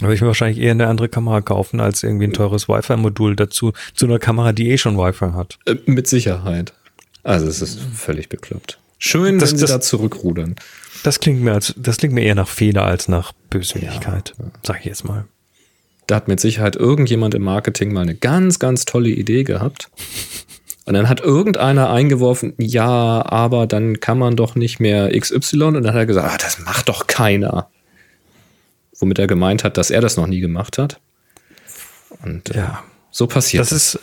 Würde 0.00 0.14
ich 0.14 0.20
mir 0.20 0.26
wahrscheinlich 0.26 0.58
eher 0.58 0.72
eine 0.72 0.86
andere 0.88 1.08
Kamera 1.08 1.40
kaufen, 1.40 1.80
als 1.80 2.02
irgendwie 2.02 2.26
ein 2.26 2.34
teures 2.34 2.68
Wi-Fi-Modul 2.68 3.34
dazu, 3.34 3.72
zu 3.94 4.04
einer 4.06 4.18
Kamera, 4.18 4.52
die 4.52 4.70
eh 4.70 4.76
schon 4.78 4.98
Wi-Fi 4.98 5.32
hat. 5.32 5.58
Äh, 5.66 5.76
mit 5.86 6.06
Sicherheit. 6.06 6.74
Also 7.22 7.46
es 7.46 7.62
ist 7.62 7.80
völlig 7.94 8.28
bekloppt. 8.28 8.78
Schön, 8.98 9.38
Das- 9.38 9.50
wenn 9.52 9.56
sie 9.58 9.62
das- 9.62 9.70
da 9.70 9.80
zurückrudern. 9.80 10.56
Das 11.02 11.20
klingt 11.20 11.40
mir 11.42 11.52
als, 11.52 11.72
das 11.78 11.96
klingt 11.98 12.14
mir 12.14 12.22
eher 12.24 12.34
nach 12.34 12.48
Fehler 12.48 12.84
als 12.84 13.08
nach 13.08 13.32
Böswilligkeit. 13.50 14.34
Sag 14.62 14.80
ich 14.80 14.84
jetzt 14.86 15.04
mal. 15.04 15.24
Da 16.06 16.14
hat 16.16 16.28
mit 16.28 16.38
Sicherheit 16.40 16.76
irgendjemand 16.76 17.34
im 17.34 17.42
Marketing 17.42 17.92
mal 17.92 18.02
eine 18.02 18.14
ganz, 18.14 18.58
ganz 18.58 18.84
tolle 18.84 19.08
Idee 19.10 19.42
gehabt. 19.44 19.90
Und 20.84 20.94
dann 20.94 21.08
hat 21.08 21.20
irgendeiner 21.20 21.90
eingeworfen, 21.90 22.54
ja, 22.58 23.24
aber 23.26 23.66
dann 23.66 23.98
kann 23.98 24.18
man 24.18 24.36
doch 24.36 24.54
nicht 24.54 24.78
mehr 24.78 25.10
XY. 25.18 25.62
Und 25.64 25.74
dann 25.74 25.88
hat 25.88 25.94
er 25.96 26.06
gesagt, 26.06 26.32
ah, 26.32 26.38
das 26.40 26.60
macht 26.60 26.88
doch 26.88 27.08
keiner. 27.08 27.68
Womit 28.98 29.18
er 29.18 29.26
gemeint 29.26 29.64
hat, 29.64 29.76
dass 29.78 29.90
er 29.90 30.00
das 30.00 30.16
noch 30.16 30.28
nie 30.28 30.40
gemacht 30.40 30.78
hat. 30.78 31.00
Und 32.22 32.50
äh, 32.54 32.58
Ja. 32.58 32.84
so 33.10 33.26
passiert 33.26 33.60
Das 33.62 33.72
ist, 33.72 33.98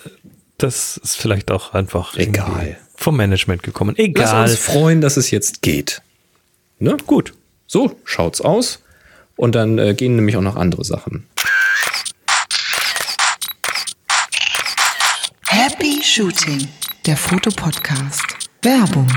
das 0.57 0.97
ist 0.97 1.15
vielleicht 1.15 1.51
auch 1.51 1.73
einfach 1.73 2.17
Egal. 2.17 2.77
vom 2.95 3.15
Management 3.15 3.63
gekommen. 3.63 3.95
Lass 3.97 4.05
Egal. 4.05 4.49
uns 4.49 4.59
freuen, 4.59 4.99
dass 5.01 5.15
es 5.15 5.31
jetzt 5.31 5.61
geht. 5.61 6.01
Ne? 6.79 6.97
Gut. 7.07 7.33
So 7.65 7.97
schaut's 8.03 8.41
aus. 8.41 8.83
Und 9.37 9.55
dann 9.55 9.79
äh, 9.79 9.93
gehen 9.95 10.15
nämlich 10.17 10.35
auch 10.35 10.41
noch 10.41 10.57
andere 10.57 10.83
Sachen. 10.83 11.25
Happy 15.75 16.03
Shooting, 16.03 16.67
der 17.07 17.17
Fotopodcast. 17.17 18.23
Werbung. 18.61 19.07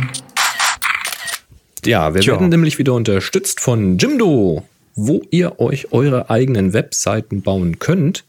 Ja, 1.85 2.15
wir 2.15 2.23
Tja. 2.23 2.33
werden 2.33 2.49
nämlich 2.49 2.79
wieder 2.79 2.95
unterstützt 2.95 3.61
von 3.61 3.99
Jimdo, 3.99 4.65
wo 4.95 5.21
ihr 5.31 5.61
euch 5.61 5.93
eure 5.93 6.31
eigenen 6.31 6.73
Webseiten 6.73 7.43
bauen 7.43 7.79
könnt. 7.79 8.25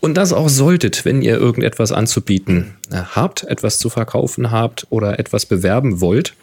Und 0.00 0.14
das 0.18 0.34
auch 0.34 0.50
solltet, 0.50 1.06
wenn 1.06 1.22
ihr 1.22 1.38
irgendetwas 1.38 1.92
anzubieten 1.92 2.76
äh, 2.90 2.96
habt, 3.14 3.44
etwas 3.44 3.78
zu 3.78 3.88
verkaufen 3.88 4.50
habt 4.50 4.86
oder 4.90 5.18
etwas 5.18 5.46
bewerben 5.46 6.02
wollt. 6.02 6.34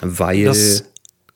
Weil, 0.00 0.44
Das- 0.44 0.84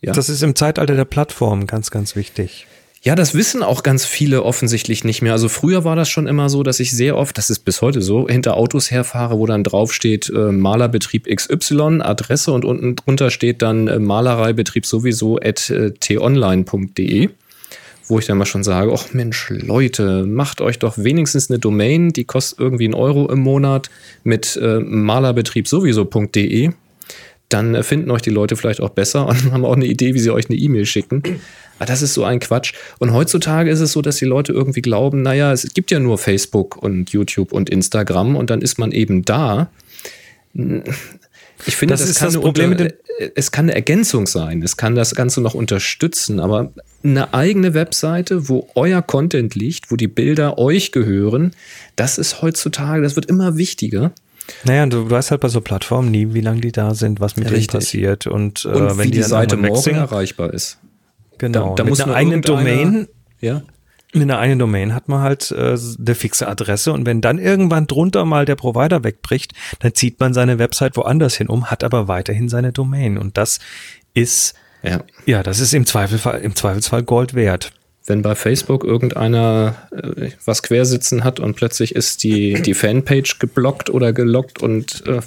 ja. 0.00 0.12
Das 0.14 0.30
ist 0.30 0.42
im 0.42 0.54
Zeitalter 0.56 0.94
der 0.94 1.04
Plattform 1.04 1.66
ganz, 1.66 1.90
ganz 1.90 2.16
wichtig. 2.16 2.66
Ja, 3.06 3.14
das 3.14 3.34
wissen 3.34 3.62
auch 3.62 3.84
ganz 3.84 4.04
viele 4.04 4.42
offensichtlich 4.42 5.04
nicht 5.04 5.22
mehr. 5.22 5.30
Also 5.30 5.48
früher 5.48 5.84
war 5.84 5.94
das 5.94 6.08
schon 6.08 6.26
immer 6.26 6.48
so, 6.48 6.64
dass 6.64 6.80
ich 6.80 6.90
sehr 6.90 7.16
oft, 7.16 7.38
das 7.38 7.50
ist 7.50 7.60
bis 7.60 7.80
heute 7.80 8.02
so, 8.02 8.26
hinter 8.28 8.56
Autos 8.56 8.90
herfahre, 8.90 9.38
wo 9.38 9.46
dann 9.46 9.62
draufsteht 9.62 10.28
äh, 10.28 10.50
Malerbetrieb 10.50 11.28
XY, 11.32 12.00
Adresse 12.00 12.50
und 12.50 12.64
unten 12.64 12.96
drunter 12.96 13.30
steht 13.30 13.62
dann 13.62 13.86
äh, 13.86 14.00
Malereibetrieb 14.00 14.84
sowieso 14.84 15.36
at 15.36 15.70
äh, 15.70 15.92
t-online.de. 15.92 17.28
Wo 18.08 18.18
ich 18.18 18.26
dann 18.26 18.38
mal 18.38 18.44
schon 18.44 18.64
sage, 18.64 18.92
ach 18.92 19.12
Mensch, 19.12 19.50
Leute, 19.50 20.26
macht 20.26 20.60
euch 20.60 20.80
doch 20.80 20.98
wenigstens 20.98 21.48
eine 21.48 21.60
Domain, 21.60 22.08
die 22.08 22.24
kostet 22.24 22.58
irgendwie 22.58 22.86
einen 22.86 22.94
Euro 22.94 23.30
im 23.30 23.38
Monat 23.38 23.88
mit 24.24 24.58
äh, 24.60 24.80
malerbetrieb 24.80 25.68
sowieso.de 25.68 26.72
dann 27.48 27.74
äh, 27.74 27.82
finden 27.82 28.10
euch 28.10 28.22
die 28.22 28.30
Leute 28.30 28.56
vielleicht 28.56 28.80
auch 28.80 28.90
besser 28.90 29.26
und 29.28 29.52
haben 29.52 29.64
auch 29.64 29.76
eine 29.76 29.86
Idee, 29.86 30.14
wie 30.14 30.18
sie 30.18 30.30
euch 30.30 30.48
eine 30.50 30.58
E-Mail 30.58 30.86
schicken. 30.86 31.22
Aber 31.78 31.86
das 31.86 32.02
ist 32.02 32.14
so 32.14 32.24
ein 32.24 32.40
Quatsch. 32.40 32.72
Und 32.98 33.12
heutzutage 33.12 33.70
ist 33.70 33.80
es 33.80 33.92
so, 33.92 34.02
dass 34.02 34.16
die 34.16 34.24
Leute 34.24 34.52
irgendwie 34.52 34.82
glauben, 34.82 35.22
naja, 35.22 35.52
es 35.52 35.74
gibt 35.74 35.90
ja 35.90 35.98
nur 35.98 36.18
Facebook 36.18 36.76
und 36.76 37.10
YouTube 37.10 37.52
und 37.52 37.70
Instagram 37.70 38.36
und 38.36 38.50
dann 38.50 38.62
ist 38.62 38.78
man 38.78 38.92
eben 38.92 39.24
da. 39.24 39.70
Ich 41.66 41.76
finde, 41.76 41.94
Das 41.94 42.00
das, 42.00 42.10
ist 42.10 42.18
kann 42.18 42.32
das 42.32 42.40
Problem 42.40 42.70
unter, 42.72 42.88
es 43.34 43.50
kann 43.50 43.66
eine 43.66 43.74
Ergänzung 43.74 44.26
sein. 44.26 44.62
Es 44.62 44.76
kann 44.76 44.94
das 44.94 45.14
Ganze 45.14 45.40
noch 45.40 45.54
unterstützen, 45.54 46.40
aber 46.40 46.72
eine 47.02 47.34
eigene 47.34 47.74
Webseite, 47.74 48.48
wo 48.48 48.68
euer 48.74 49.02
Content 49.02 49.54
liegt, 49.54 49.90
wo 49.90 49.96
die 49.96 50.08
Bilder 50.08 50.58
euch 50.58 50.92
gehören, 50.92 51.52
das 51.94 52.18
ist 52.18 52.42
heutzutage, 52.42 53.02
das 53.02 53.16
wird 53.16 53.26
immer 53.26 53.56
wichtiger. 53.56 54.12
Naja, 54.64 54.86
du 54.86 55.10
weißt 55.10 55.32
halt 55.32 55.40
bei 55.40 55.48
so 55.48 55.60
Plattformen 55.60 56.10
nie, 56.10 56.32
wie 56.32 56.40
lange 56.40 56.60
die 56.60 56.72
da 56.72 56.94
sind, 56.94 57.20
was 57.20 57.36
mit 57.36 57.46
denen 57.46 57.56
Richtig. 57.56 57.80
passiert 57.80 58.26
und, 58.26 58.64
äh, 58.64 58.68
Und 58.68 58.98
wenn 58.98 59.06
wie 59.06 59.10
die 59.10 59.20
dann 59.20 59.28
Seite 59.28 59.56
morgen 59.56 59.90
erreichbar 59.90 60.54
ist. 60.54 60.78
Genau. 61.38 61.70
Da- 61.74 61.82
da 61.82 61.88
muss 61.88 62.00
einer 62.00 62.14
eigenen 62.14 62.42
Domain, 62.42 63.08
Ja. 63.40 63.62
mit 64.12 64.22
einer 64.22 64.38
eigenen 64.38 64.58
Domain 64.60 64.94
hat 64.94 65.08
man 65.08 65.20
halt 65.20 65.50
äh, 65.50 65.76
eine 65.98 66.14
fixe 66.14 66.48
Adresse 66.48 66.92
und 66.92 67.04
wenn 67.06 67.20
dann 67.20 67.38
irgendwann 67.38 67.86
drunter 67.86 68.24
mal 68.24 68.44
der 68.44 68.56
Provider 68.56 69.04
wegbricht, 69.04 69.52
dann 69.80 69.94
zieht 69.94 70.18
man 70.20 70.32
seine 70.34 70.58
Website 70.58 70.96
woanders 70.96 71.36
hin 71.36 71.48
um, 71.48 71.70
hat 71.70 71.84
aber 71.84 72.08
weiterhin 72.08 72.48
seine 72.48 72.72
Domain 72.72 73.18
und 73.18 73.36
das 73.36 73.58
ist 74.14 74.54
Ja. 74.82 75.02
ja, 75.26 75.42
das 75.42 75.60
ist 75.60 75.74
im 75.74 75.84
Zweifelsfall 75.86 76.40
im 76.40 76.54
Zweifelsfall 76.54 77.02
Gold 77.02 77.34
wert. 77.34 77.72
Wenn 78.06 78.22
bei 78.22 78.36
Facebook 78.36 78.84
irgendeiner 78.84 79.74
äh, 79.90 80.30
was 80.44 80.62
quersitzen 80.62 81.24
hat 81.24 81.40
und 81.40 81.56
plötzlich 81.56 81.94
ist 81.94 82.22
die, 82.22 82.54
die 82.62 82.74
Fanpage 82.74 83.38
geblockt 83.40 83.90
oder 83.90 84.12
gelockt 84.12 84.62
und 84.62 85.02
äh, 85.06 85.20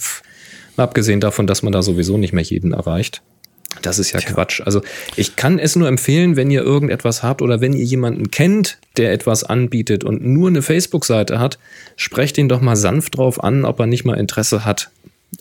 abgesehen 0.77 1.19
davon, 1.19 1.45
dass 1.45 1.61
man 1.61 1.73
da 1.73 1.81
sowieso 1.81 2.17
nicht 2.17 2.31
mehr 2.31 2.43
jeden 2.43 2.71
erreicht. 2.71 3.21
Das 3.81 3.99
ist 3.99 4.11
ja 4.11 4.19
Quatsch. 4.19 4.61
Also 4.65 4.81
ich 5.15 5.35
kann 5.35 5.59
es 5.59 5.75
nur 5.75 5.87
empfehlen, 5.87 6.35
wenn 6.35 6.51
ihr 6.51 6.61
irgendetwas 6.61 7.23
habt 7.23 7.41
oder 7.41 7.61
wenn 7.61 7.73
ihr 7.73 7.83
jemanden 7.83 8.31
kennt, 8.31 8.77
der 8.97 9.13
etwas 9.13 9.43
anbietet 9.43 10.03
und 10.03 10.25
nur 10.25 10.49
eine 10.49 10.61
Facebook-Seite 10.61 11.39
hat, 11.39 11.59
sprecht 11.95 12.37
ihn 12.37 12.49
doch 12.49 12.61
mal 12.61 12.75
sanft 12.75 13.17
drauf 13.17 13.43
an, 13.43 13.65
ob 13.65 13.79
er 13.79 13.85
nicht 13.85 14.05
mal 14.05 14.15
Interesse 14.15 14.65
hat, 14.65 14.89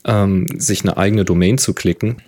ähm, 0.04 0.46
sich 0.56 0.82
eine 0.82 0.96
eigene 0.96 1.24
Domain 1.24 1.58
zu 1.58 1.72
klicken. 1.74 2.18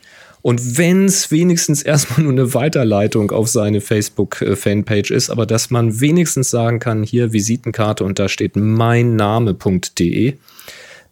Und 0.43 0.79
wenn 0.79 1.05
es 1.05 1.31
wenigstens 1.31 1.83
erstmal 1.83 2.23
nur 2.23 2.33
eine 2.33 2.55
Weiterleitung 2.55 3.31
auf 3.31 3.49
seine 3.49 3.81
Facebook-Fanpage 3.81 5.11
ist, 5.11 5.31
aber 5.31 5.47
dass 5.47 5.71
man 5.71 6.01
wenigstens 6.01 6.51
sagen 6.51 6.79
kann, 6.79 7.03
hier 7.03 7.33
Visitenkarte 7.33 8.05
und 8.05 8.19
da 8.19 8.29
steht 8.29 8.57
meinname.de, 8.57 10.35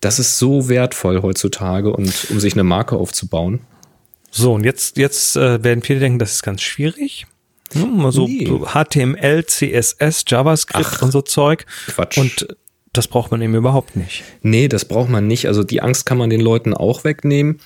das 0.00 0.18
ist 0.18 0.38
so 0.38 0.68
wertvoll 0.68 1.22
heutzutage 1.22 1.92
und 1.92 2.30
um 2.30 2.40
sich 2.40 2.54
eine 2.54 2.64
Marke 2.64 2.96
aufzubauen. 2.96 3.60
So, 4.30 4.54
und 4.54 4.64
jetzt, 4.64 4.96
jetzt 4.98 5.36
äh, 5.36 5.62
werden 5.64 5.82
viele 5.82 6.00
denken, 6.00 6.18
das 6.18 6.32
ist 6.32 6.42
ganz 6.42 6.62
schwierig. 6.62 7.26
Hm, 7.72 7.96
mal 7.98 8.12
so, 8.12 8.26
Nee. 8.26 8.46
so 8.46 8.66
HTML, 8.66 9.44
CSS, 9.44 10.24
JavaScript 10.26 10.88
Ach, 10.90 11.02
und 11.02 11.10
so 11.12 11.22
Zeug. 11.22 11.66
Quatsch. 11.86 12.18
Und 12.18 12.48
Das 12.94 13.06
braucht 13.06 13.30
man 13.30 13.42
eben 13.42 13.54
überhaupt 13.54 13.96
nicht. 13.96 14.24
Nee, 14.42 14.66
das 14.66 14.86
braucht 14.86 15.10
man 15.10 15.26
nicht. 15.26 15.46
Also 15.46 15.62
die 15.62 15.82
Angst 15.82 16.06
kann 16.06 16.16
man 16.16 16.30
den 16.30 16.40
Leuten 16.40 16.72
auch 16.72 17.04
wegnehmen. 17.04 17.60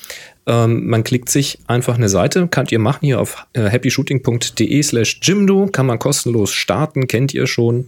Ähm, 0.47 0.89
man 0.89 1.05
klickt 1.05 1.29
sich 1.31 1.61
einfach 1.69 1.95
eine 1.95 2.09
Seite, 2.09 2.49
könnt 2.49 2.73
ihr 2.73 2.81
machen 2.81 3.07
hier 3.07 3.21
auf 3.21 3.47
äh, 3.53 3.71
happyshooting.de 3.71 4.83
slash 4.83 5.21
Jimdo, 5.23 5.69
kann 5.71 5.87
man 5.87 6.01
kostenlos 6.01 6.53
starten, 6.53 7.07
kennt 7.07 7.33
ihr 7.35 7.47
schon. 7.47 7.87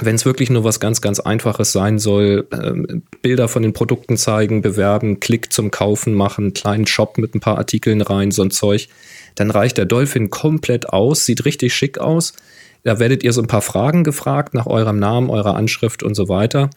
Wenn 0.00 0.14
es 0.14 0.24
wirklich 0.24 0.50
nur 0.50 0.62
was 0.62 0.78
ganz, 0.78 1.00
ganz 1.00 1.18
Einfaches 1.18 1.72
sein 1.72 1.98
soll, 1.98 2.46
äh, 2.52 3.00
Bilder 3.22 3.48
von 3.48 3.62
den 3.62 3.72
Produkten 3.72 4.16
zeigen, 4.16 4.62
bewerben, 4.62 5.20
Klick 5.20 5.52
zum 5.52 5.70
Kaufen 5.70 6.14
machen, 6.14 6.54
kleinen 6.54 6.86
Shop 6.86 7.18
mit 7.18 7.34
ein 7.34 7.40
paar 7.40 7.58
Artikeln 7.58 8.00
rein, 8.00 8.30
so 8.30 8.42
ein 8.42 8.50
Zeug, 8.50 8.88
dann 9.34 9.50
reicht 9.50 9.78
der 9.78 9.86
Dolphin 9.86 10.30
komplett 10.30 10.88
aus, 10.90 11.26
sieht 11.26 11.44
richtig 11.44 11.74
schick 11.74 11.98
aus. 11.98 12.34
Da 12.82 12.98
werdet 12.98 13.22
ihr 13.22 13.32
so 13.32 13.42
ein 13.42 13.46
paar 13.46 13.60
Fragen 13.60 14.04
gefragt 14.04 14.54
nach 14.54 14.66
eurem 14.66 14.98
Namen, 14.98 15.28
eurer 15.28 15.54
Anschrift 15.54 16.02
und 16.02 16.14
so 16.14 16.28
weiter. 16.28 16.70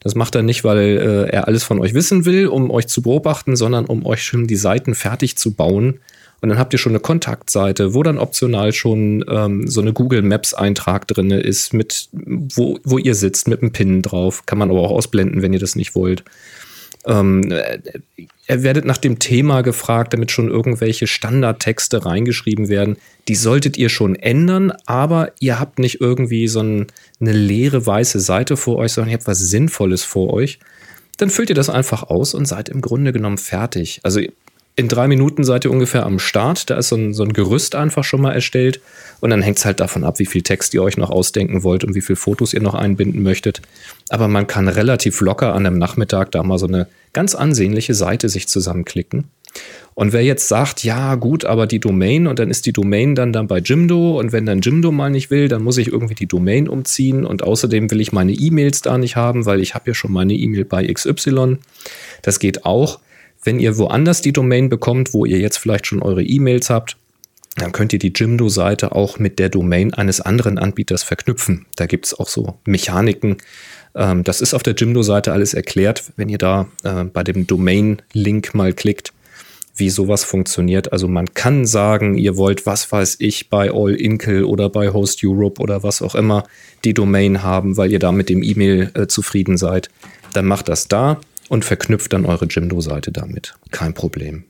Das 0.00 0.14
macht 0.14 0.34
er 0.34 0.42
nicht, 0.42 0.64
weil 0.64 0.78
äh, 0.78 1.30
er 1.30 1.48
alles 1.48 1.64
von 1.64 1.80
euch 1.80 1.92
wissen 1.92 2.24
will, 2.24 2.46
um 2.46 2.70
euch 2.70 2.86
zu 2.86 3.02
beobachten, 3.02 3.56
sondern 3.56 3.84
um 3.84 4.06
euch 4.06 4.22
schon 4.22 4.46
die 4.46 4.56
Seiten 4.56 4.94
fertig 4.94 5.36
zu 5.36 5.52
bauen. 5.52 6.00
Und 6.40 6.48
dann 6.48 6.58
habt 6.58 6.72
ihr 6.72 6.78
schon 6.78 6.92
eine 6.92 7.00
Kontaktseite, 7.00 7.94
wo 7.94 8.02
dann 8.02 8.18
optional 8.18 8.72
schon 8.72 9.24
ähm, 9.28 9.68
so 9.68 9.80
eine 9.80 9.92
Google 9.92 10.22
Maps 10.22 10.54
Eintrag 10.54 11.06
drin 11.06 11.30
ist, 11.30 11.74
mit 11.74 12.08
wo, 12.12 12.78
wo 12.82 12.98
ihr 12.98 13.14
sitzt, 13.14 13.46
mit 13.48 13.62
einem 13.62 13.72
Pin 13.72 14.02
drauf. 14.02 14.46
Kann 14.46 14.58
man 14.58 14.70
aber 14.70 14.80
auch 14.80 14.90
ausblenden, 14.90 15.42
wenn 15.42 15.52
ihr 15.52 15.58
das 15.58 15.76
nicht 15.76 15.94
wollt. 15.94 16.24
Ähm, 17.06 17.52
er 18.46 18.62
werdet 18.62 18.84
nach 18.84 18.98
dem 18.98 19.18
Thema 19.18 19.62
gefragt, 19.62 20.12
damit 20.12 20.30
schon 20.30 20.48
irgendwelche 20.48 21.06
Standardtexte 21.06 22.04
reingeschrieben 22.04 22.68
werden. 22.68 22.96
Die 23.28 23.36
solltet 23.36 23.78
ihr 23.78 23.88
schon 23.88 24.16
ändern, 24.16 24.72
aber 24.86 25.32
ihr 25.40 25.58
habt 25.58 25.78
nicht 25.78 26.00
irgendwie 26.00 26.48
so 26.48 26.60
ein, 26.60 26.86
eine 27.20 27.32
leere 27.32 27.86
weiße 27.86 28.20
Seite 28.20 28.56
vor 28.56 28.76
euch, 28.76 28.92
sondern 28.92 29.10
ihr 29.10 29.18
habt 29.18 29.26
was 29.26 29.38
Sinnvolles 29.38 30.04
vor 30.04 30.32
euch. 30.32 30.58
Dann 31.16 31.30
füllt 31.30 31.50
ihr 31.50 31.54
das 31.54 31.70
einfach 31.70 32.04
aus 32.04 32.34
und 32.34 32.46
seid 32.46 32.68
im 32.68 32.80
Grunde 32.80 33.12
genommen 33.12 33.38
fertig. 33.38 34.00
Also 34.02 34.20
in 34.80 34.88
drei 34.88 35.06
Minuten 35.08 35.44
seid 35.44 35.64
ihr 35.64 35.70
ungefähr 35.70 36.06
am 36.06 36.18
Start. 36.18 36.70
Da 36.70 36.76
ist 36.76 36.88
so 36.88 36.96
ein, 36.96 37.12
so 37.12 37.22
ein 37.22 37.32
Gerüst 37.32 37.74
einfach 37.74 38.02
schon 38.02 38.22
mal 38.22 38.32
erstellt. 38.32 38.80
Und 39.20 39.30
dann 39.30 39.42
hängt 39.42 39.58
es 39.58 39.66
halt 39.66 39.78
davon 39.78 40.04
ab, 40.04 40.18
wie 40.18 40.26
viel 40.26 40.42
Text 40.42 40.72
ihr 40.72 40.82
euch 40.82 40.96
noch 40.96 41.10
ausdenken 41.10 41.62
wollt 41.62 41.84
und 41.84 41.94
wie 41.94 42.00
viele 42.00 42.16
Fotos 42.16 42.54
ihr 42.54 42.62
noch 42.62 42.74
einbinden 42.74 43.22
möchtet. 43.22 43.60
Aber 44.08 44.26
man 44.26 44.46
kann 44.46 44.68
relativ 44.68 45.20
locker 45.20 45.54
an 45.54 45.66
einem 45.66 45.78
Nachmittag 45.78 46.32
da 46.32 46.42
mal 46.42 46.58
so 46.58 46.66
eine 46.66 46.86
ganz 47.12 47.34
ansehnliche 47.34 47.94
Seite 47.94 48.28
sich 48.30 48.48
zusammenklicken. 48.48 49.24
Und 49.94 50.14
wer 50.14 50.22
jetzt 50.22 50.48
sagt, 50.48 50.82
ja 50.82 51.16
gut, 51.16 51.44
aber 51.44 51.66
die 51.66 51.80
Domain 51.80 52.26
und 52.26 52.38
dann 52.38 52.48
ist 52.48 52.64
die 52.64 52.72
Domain 52.72 53.14
dann, 53.14 53.32
dann 53.34 53.48
bei 53.48 53.58
Jimdo 53.58 54.18
und 54.18 54.32
wenn 54.32 54.46
dann 54.46 54.60
Jimdo 54.60 54.92
mal 54.92 55.10
nicht 55.10 55.30
will, 55.30 55.48
dann 55.48 55.62
muss 55.62 55.76
ich 55.76 55.88
irgendwie 55.88 56.14
die 56.14 56.28
Domain 56.28 56.68
umziehen 56.68 57.26
und 57.26 57.42
außerdem 57.42 57.90
will 57.90 58.00
ich 58.00 58.12
meine 58.12 58.32
E-Mails 58.32 58.80
da 58.80 58.96
nicht 58.96 59.16
haben, 59.16 59.44
weil 59.44 59.60
ich 59.60 59.74
habe 59.74 59.90
ja 59.90 59.94
schon 59.94 60.12
meine 60.12 60.32
E-Mail 60.32 60.64
bei 60.64 60.86
XY. 60.86 61.58
Das 62.22 62.38
geht 62.38 62.64
auch. 62.64 63.00
Wenn 63.42 63.58
ihr 63.58 63.78
woanders 63.78 64.20
die 64.20 64.32
Domain 64.32 64.68
bekommt, 64.68 65.14
wo 65.14 65.24
ihr 65.24 65.38
jetzt 65.38 65.56
vielleicht 65.56 65.86
schon 65.86 66.02
eure 66.02 66.22
E-Mails 66.22 66.68
habt, 66.68 66.96
dann 67.56 67.72
könnt 67.72 67.92
ihr 67.92 67.98
die 67.98 68.12
Jimdo-Seite 68.14 68.92
auch 68.94 69.18
mit 69.18 69.38
der 69.38 69.48
Domain 69.48 69.92
eines 69.92 70.20
anderen 70.20 70.58
Anbieters 70.58 71.02
verknüpfen. 71.02 71.66
Da 71.76 71.86
gibt 71.86 72.06
es 72.06 72.14
auch 72.18 72.28
so 72.28 72.58
Mechaniken. 72.64 73.38
Ähm, 73.94 74.24
das 74.24 74.40
ist 74.40 74.54
auf 74.54 74.62
der 74.62 74.74
Jimdo-Seite 74.74 75.32
alles 75.32 75.54
erklärt, 75.54 76.12
wenn 76.16 76.28
ihr 76.28 76.38
da 76.38 76.68
äh, 76.84 77.04
bei 77.04 77.24
dem 77.24 77.46
Domain-Link 77.46 78.54
mal 78.54 78.72
klickt, 78.72 79.12
wie 79.74 79.90
sowas 79.90 80.22
funktioniert. 80.22 80.92
Also 80.92 81.08
man 81.08 81.34
kann 81.34 81.66
sagen, 81.66 82.16
ihr 82.16 82.36
wollt, 82.36 82.66
was 82.66 82.92
weiß 82.92 83.16
ich, 83.18 83.48
bei 83.48 83.72
All 83.72 83.94
Inkle 83.94 84.46
oder 84.46 84.68
bei 84.68 84.92
Host 84.92 85.20
Europe 85.24 85.60
oder 85.60 85.82
was 85.82 86.02
auch 86.02 86.14
immer 86.14 86.44
die 86.84 86.94
Domain 86.94 87.42
haben, 87.42 87.76
weil 87.76 87.90
ihr 87.90 87.98
da 87.98 88.12
mit 88.12 88.28
dem 88.28 88.42
E-Mail 88.42 88.90
äh, 88.94 89.06
zufrieden 89.06 89.56
seid. 89.56 89.90
Dann 90.34 90.46
macht 90.46 90.68
das 90.68 90.86
da 90.86 91.20
und 91.50 91.64
verknüpft 91.64 92.12
dann 92.12 92.24
eure 92.26 92.46
Jimdo-Seite 92.46 93.10
damit. 93.10 93.54
Kein 93.72 93.92
Problem. 93.92 94.44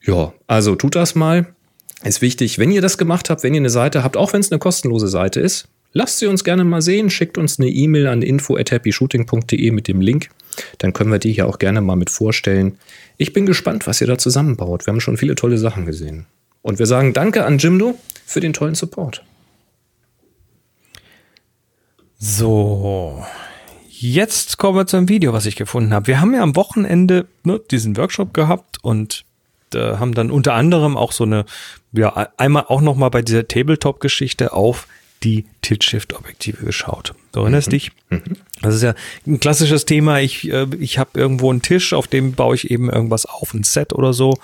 Ja, 0.00 0.32
also 0.46 0.76
tut 0.76 0.94
das 0.94 1.16
mal. 1.16 1.46
Ist 2.04 2.22
wichtig, 2.22 2.58
wenn 2.58 2.70
ihr 2.70 2.80
das 2.80 2.96
gemacht 2.96 3.28
habt, 3.28 3.42
wenn 3.42 3.54
ihr 3.54 3.60
eine 3.60 3.70
Seite 3.70 4.04
habt, 4.04 4.16
auch 4.16 4.32
wenn 4.32 4.40
es 4.40 4.52
eine 4.52 4.60
kostenlose 4.60 5.08
Seite 5.08 5.40
ist, 5.40 5.66
lasst 5.92 6.20
sie 6.20 6.26
uns 6.26 6.44
gerne 6.44 6.62
mal 6.62 6.80
sehen. 6.80 7.10
Schickt 7.10 7.38
uns 7.38 7.58
eine 7.58 7.68
E-Mail 7.68 8.06
an 8.06 8.22
info@happyshooting.de 8.22 9.70
mit 9.72 9.88
dem 9.88 10.00
Link. 10.00 10.28
Dann 10.78 10.92
können 10.92 11.10
wir 11.10 11.18
die 11.18 11.32
hier 11.32 11.48
auch 11.48 11.58
gerne 11.58 11.80
mal 11.80 11.96
mit 11.96 12.10
vorstellen. 12.10 12.78
Ich 13.16 13.32
bin 13.32 13.44
gespannt, 13.44 13.88
was 13.88 14.00
ihr 14.00 14.06
da 14.06 14.16
zusammenbaut. 14.16 14.86
Wir 14.86 14.92
haben 14.92 15.00
schon 15.00 15.16
viele 15.16 15.34
tolle 15.34 15.58
Sachen 15.58 15.86
gesehen. 15.86 16.26
Und 16.62 16.78
wir 16.78 16.86
sagen 16.86 17.14
Danke 17.14 17.44
an 17.44 17.58
Jimdo 17.58 17.98
für 18.24 18.38
den 18.38 18.52
tollen 18.52 18.76
Support. 18.76 19.24
So, 22.16 23.24
Jetzt 24.06 24.58
kommen 24.58 24.76
wir 24.76 24.86
zum 24.86 25.08
Video, 25.08 25.32
was 25.32 25.46
ich 25.46 25.56
gefunden 25.56 25.94
habe. 25.94 26.08
Wir 26.08 26.20
haben 26.20 26.34
ja 26.34 26.42
am 26.42 26.56
Wochenende 26.56 27.26
ne, 27.42 27.58
diesen 27.70 27.96
Workshop 27.96 28.34
gehabt 28.34 28.76
und 28.84 29.24
äh, 29.74 29.96
haben 29.96 30.12
dann 30.12 30.30
unter 30.30 30.52
anderem 30.52 30.98
auch 30.98 31.10
so 31.10 31.24
eine, 31.24 31.46
ja, 31.92 32.28
einmal 32.36 32.66
auch 32.68 32.82
nochmal 32.82 33.08
bei 33.08 33.22
dieser 33.22 33.48
Tabletop-Geschichte 33.48 34.52
auf 34.52 34.88
die 35.22 35.46
Tilt-Shift-Objektive 35.62 36.66
geschaut. 36.66 37.14
Du 37.32 37.40
erinnerst 37.40 37.68
mhm. 37.68 37.70
dich? 37.70 37.92
Mhm. 38.10 38.22
Das 38.60 38.74
ist 38.74 38.82
ja 38.82 38.94
ein 39.26 39.40
klassisches 39.40 39.86
Thema. 39.86 40.20
Ich, 40.20 40.52
äh, 40.52 40.66
ich 40.78 40.98
habe 40.98 41.18
irgendwo 41.18 41.50
einen 41.50 41.62
Tisch, 41.62 41.94
auf 41.94 42.06
dem 42.06 42.34
baue 42.34 42.56
ich 42.56 42.70
eben 42.70 42.90
irgendwas 42.90 43.24
auf, 43.24 43.54
ein 43.54 43.64
Set 43.64 43.94
oder 43.94 44.12
so. 44.12 44.34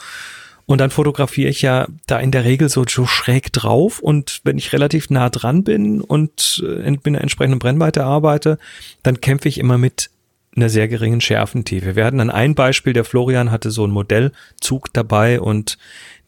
Und 0.71 0.79
dann 0.79 0.91
fotografiere 0.91 1.51
ich 1.51 1.63
ja 1.63 1.89
da 2.07 2.21
in 2.21 2.31
der 2.31 2.45
Regel 2.45 2.69
so, 2.69 2.85
so 2.89 3.05
schräg 3.05 3.53
drauf. 3.53 3.99
Und 3.99 4.41
wenn 4.45 4.57
ich 4.57 4.73
relativ 4.73 5.11
nah 5.11 5.29
dran 5.29 5.65
bin 5.65 6.01
und 6.01 6.63
äh, 6.65 6.89
mit 6.89 7.05
einer 7.09 7.23
entsprechenden 7.23 7.59
Brennweite 7.59 8.05
arbeite, 8.05 8.57
dann 9.03 9.21
kämpfe 9.21 9.49
ich 9.49 9.59
immer 9.59 9.79
mit 9.79 10.11
einer 10.55 10.69
sehr 10.69 10.87
geringen 10.87 11.21
Schärfentiefe. 11.21 11.97
Wir 11.97 12.05
hatten 12.05 12.19
dann 12.19 12.31
ein 12.31 12.55
Beispiel, 12.55 12.93
der 12.93 13.05
Florian 13.05 13.51
hatte 13.51 13.73
so 13.73 13.83
einen 13.83 13.93
Modellzug 13.93 14.93
dabei 14.93 15.41
und 15.41 15.77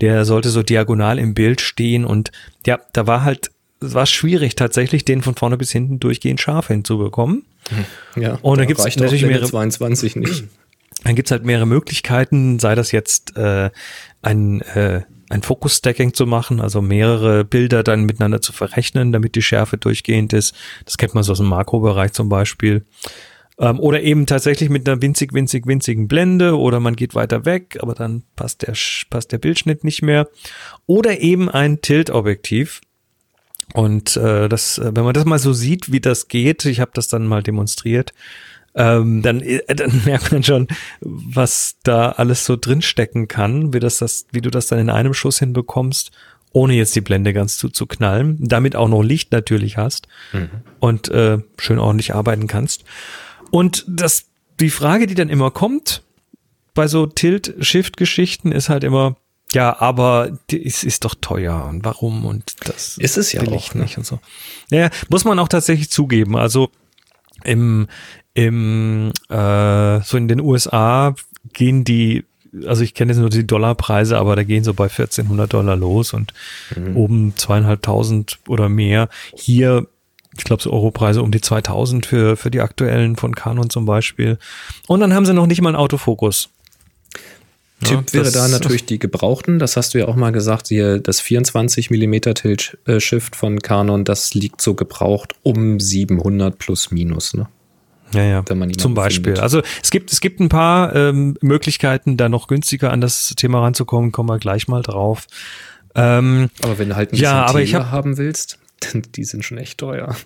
der 0.00 0.24
sollte 0.24 0.48
so 0.48 0.64
diagonal 0.64 1.20
im 1.20 1.35
Bild 1.35 1.61
stehen 1.61 2.05
und 2.05 2.33
ja, 2.66 2.81
da 2.94 3.07
war 3.07 3.22
halt, 3.22 3.52
es 3.81 3.94
war 3.94 4.07
schwierig 4.07 4.57
tatsächlich, 4.57 5.05
den 5.05 5.22
von 5.22 5.37
vorne 5.37 5.57
bis 5.57 5.70
hinten 5.70 6.00
durchgehend 6.00 6.40
scharf 6.40 6.66
hinzubekommen. 6.66 7.44
Ja, 8.16 8.40
und 8.42 8.59
da 8.59 8.64
gibt 8.64 8.81
es 8.81 8.96
natürlich 8.96 9.22
mehrere 9.22 9.46
22 9.46 10.16
nicht. 10.16 10.44
Dann 11.04 11.14
gibt's 11.14 11.30
halt 11.30 11.44
mehrere 11.44 11.66
Möglichkeiten, 11.66 12.58
sei 12.58 12.74
das 12.74 12.92
jetzt 12.92 13.36
äh, 13.36 13.70
ein, 14.22 14.60
äh, 14.60 15.02
ein 15.30 15.42
Focus-Stacking 15.42 16.14
zu 16.14 16.26
machen, 16.26 16.60
also 16.60 16.80
mehrere 16.82 17.44
Bilder 17.44 17.82
dann 17.82 18.04
miteinander 18.04 18.40
zu 18.40 18.52
verrechnen, 18.52 19.12
damit 19.12 19.34
die 19.34 19.42
Schärfe 19.42 19.78
durchgehend 19.78 20.32
ist. 20.32 20.54
Das 20.84 20.98
kennt 20.98 21.14
man 21.14 21.24
so 21.24 21.32
aus 21.32 21.38
dem 21.38 21.48
Makrobereich 21.48 22.12
zum 22.12 22.28
Beispiel. 22.28 22.84
Ähm, 23.58 23.80
oder 23.80 24.02
eben 24.02 24.26
tatsächlich 24.26 24.70
mit 24.70 24.88
einer 24.88 25.02
winzig, 25.02 25.32
winzig, 25.32 25.66
winzigen 25.66 26.08
Blende 26.08 26.58
oder 26.58 26.80
man 26.80 26.96
geht 26.96 27.14
weiter 27.14 27.44
weg, 27.44 27.78
aber 27.80 27.94
dann 27.94 28.22
passt 28.36 28.62
der, 28.62 28.74
passt 29.10 29.32
der 29.32 29.38
Bildschnitt 29.38 29.84
nicht 29.84 30.02
mehr. 30.02 30.28
Oder 30.86 31.20
eben 31.20 31.48
ein 31.48 31.80
Tilt-Objektiv. 31.80 32.80
Und 33.74 34.16
äh, 34.16 34.48
das, 34.48 34.80
wenn 34.82 35.04
man 35.04 35.14
das 35.14 35.24
mal 35.24 35.38
so 35.38 35.52
sieht, 35.52 35.90
wie 35.92 36.00
das 36.00 36.28
geht, 36.28 36.64
ich 36.64 36.80
habe 36.80 36.90
das 36.94 37.08
dann 37.08 37.26
mal 37.26 37.42
demonstriert, 37.42 38.12
ähm, 38.74 39.22
dann, 39.22 39.40
äh, 39.40 39.62
dann 39.74 40.02
merkt 40.04 40.32
man 40.32 40.42
schon, 40.42 40.68
was 41.00 41.76
da 41.82 42.11
alles 42.12 42.44
so 42.44 42.56
drinstecken 42.56 43.28
kann, 43.28 43.72
wie, 43.72 43.80
das, 43.80 43.98
das, 43.98 44.26
wie 44.32 44.40
du 44.40 44.50
das 44.50 44.66
dann 44.66 44.78
in 44.78 44.90
einem 44.90 45.14
Schuss 45.14 45.38
hinbekommst, 45.38 46.11
ohne 46.52 46.74
jetzt 46.74 46.94
die 46.94 47.00
Blende 47.00 47.32
ganz 47.32 47.56
zuzuknallen, 47.56 48.37
damit 48.40 48.76
auch 48.76 48.88
noch 48.88 49.02
Licht 49.02 49.32
natürlich 49.32 49.76
hast 49.76 50.08
mhm. 50.32 50.50
und 50.80 51.08
äh, 51.08 51.38
schön 51.58 51.78
ordentlich 51.78 52.14
arbeiten 52.14 52.46
kannst. 52.46 52.85
Und 53.50 53.85
das, 53.88 54.26
die 54.61 54.70
Frage, 54.70 55.06
die 55.06 55.14
dann 55.14 55.28
immer 55.28 55.50
kommt 55.50 56.02
bei 56.74 56.88
so 56.88 57.06
Tilt-Shift-Geschichten, 57.06 58.52
ist 58.52 58.68
halt 58.68 58.85
immer, 58.85 59.16
ja, 59.52 59.78
aber 59.80 60.38
es 60.50 60.85
ist 60.85 61.04
doch 61.04 61.14
teuer 61.20 61.66
und 61.66 61.85
warum 61.85 62.24
und 62.24 62.54
das 62.66 62.96
ist 62.96 63.18
es 63.18 63.32
ja 63.32 63.42
auch 63.42 63.74
ne? 63.74 63.82
nicht 63.82 63.98
und 63.98 64.06
so. 64.06 64.20
Ja, 64.70 64.88
muss 65.11 65.24
man 65.24 65.38
auch 65.38 65.48
tatsächlich 65.48 65.90
zugeben. 65.90 66.37
Also 66.37 66.70
im, 67.44 67.88
im, 68.35 69.12
äh, 69.29 70.01
so 70.01 70.16
in 70.16 70.29
den 70.29 70.40
USA 70.40 71.14
gehen 71.53 71.85
die, 71.85 72.25
also 72.66 72.83
ich 72.83 72.95
kenne 72.95 73.12
jetzt 73.12 73.21
nur 73.21 73.31
die 73.31 73.47
Dollarpreise, 73.47 74.18
aber 74.18 74.37
da 74.37 74.42
gehen 74.42 74.64
so 74.64 74.75
bei 74.75 74.85
1400 74.85 75.53
Dollar 75.53 75.77
los 75.77 76.12
und 76.12 76.33
mhm. 76.77 76.97
oben 76.97 77.33
zweieinhalbtausend 77.37 78.38
oder 78.49 78.68
mehr. 78.68 79.09
Hier, 79.35 79.87
ich 80.37 80.45
glaube, 80.45 80.62
so 80.62 80.73
Europreise 80.73 81.23
um 81.23 81.31
die 81.31 81.40
2000 81.40 82.07
für, 82.07 82.37
für 82.37 82.51
die 82.51 82.61
aktuellen 82.61 83.16
von 83.16 83.35
Canon 83.35 83.71
zum 83.71 83.85
Beispiel. 83.85 84.38
Und 84.87 85.01
dann 85.01 85.12
haben 85.14 85.27
sie 85.27 85.35
noch 85.35 85.47
nicht 85.47 85.61
mal 85.61 85.71
einen 85.71 85.77
Autofokus. 85.77 86.49
Tipp 87.85 88.12
ja, 88.12 88.12
wäre 88.12 88.31
da 88.31 88.49
natürlich 88.49 88.85
die 88.85 89.01
gebrauchten. 89.01 89.59
Das 89.59 89.77
hast 89.77 89.92
du 89.92 89.99
ja 89.99 90.07
auch 90.07 90.14
mal 90.14 90.31
gesagt. 90.31 90.68
Hier 90.68 91.01
das 91.01 91.21
24 91.21 91.90
mm 91.90 92.14
Tilt 92.35 92.79
Shift 92.99 93.35
von 93.35 93.59
Canon, 93.59 94.05
das 94.05 94.35
liegt 94.35 94.61
so 94.61 94.75
gebraucht 94.75 95.35
um 95.42 95.81
700 95.81 96.57
plus 96.57 96.92
minus. 96.92 97.35
Ne? 97.35 97.49
Ja, 98.14 98.22
ja. 98.22 98.42
Wenn 98.46 98.59
man 98.59 98.72
Zum 98.75 98.94
Beispiel. 98.94 99.25
Findet. 99.33 99.42
Also 99.42 99.62
es 99.83 99.90
gibt, 99.90 100.12
es 100.12 100.20
gibt 100.20 100.40
ein 100.40 100.48
paar 100.48 100.94
ähm, 100.94 101.37
Möglichkeiten, 101.40 102.16
da 102.16 102.29
noch 102.29 102.46
günstiger 102.48 102.90
an 102.92 103.01
das 103.01 103.35
Thema 103.37 103.61
ranzukommen, 103.61 104.12
kommen 104.12 104.29
wir 104.29 104.38
gleich 104.38 104.68
mal 104.68 104.83
drauf. 104.83 105.27
Ähm, 105.94 106.51
aber 106.62 106.79
wenn 106.79 106.88
du 106.90 106.96
halt 106.96 107.12
ein 107.12 107.16
ja, 107.16 107.44
aber 107.44 107.61
ich 107.62 107.75
hab, 107.75 107.90
haben 107.90 108.16
willst, 108.18 108.59
dann 108.81 109.03
die 109.14 109.25
sind 109.25 109.44
schon 109.44 109.59
echt 109.59 109.79
teuer. 109.79 110.16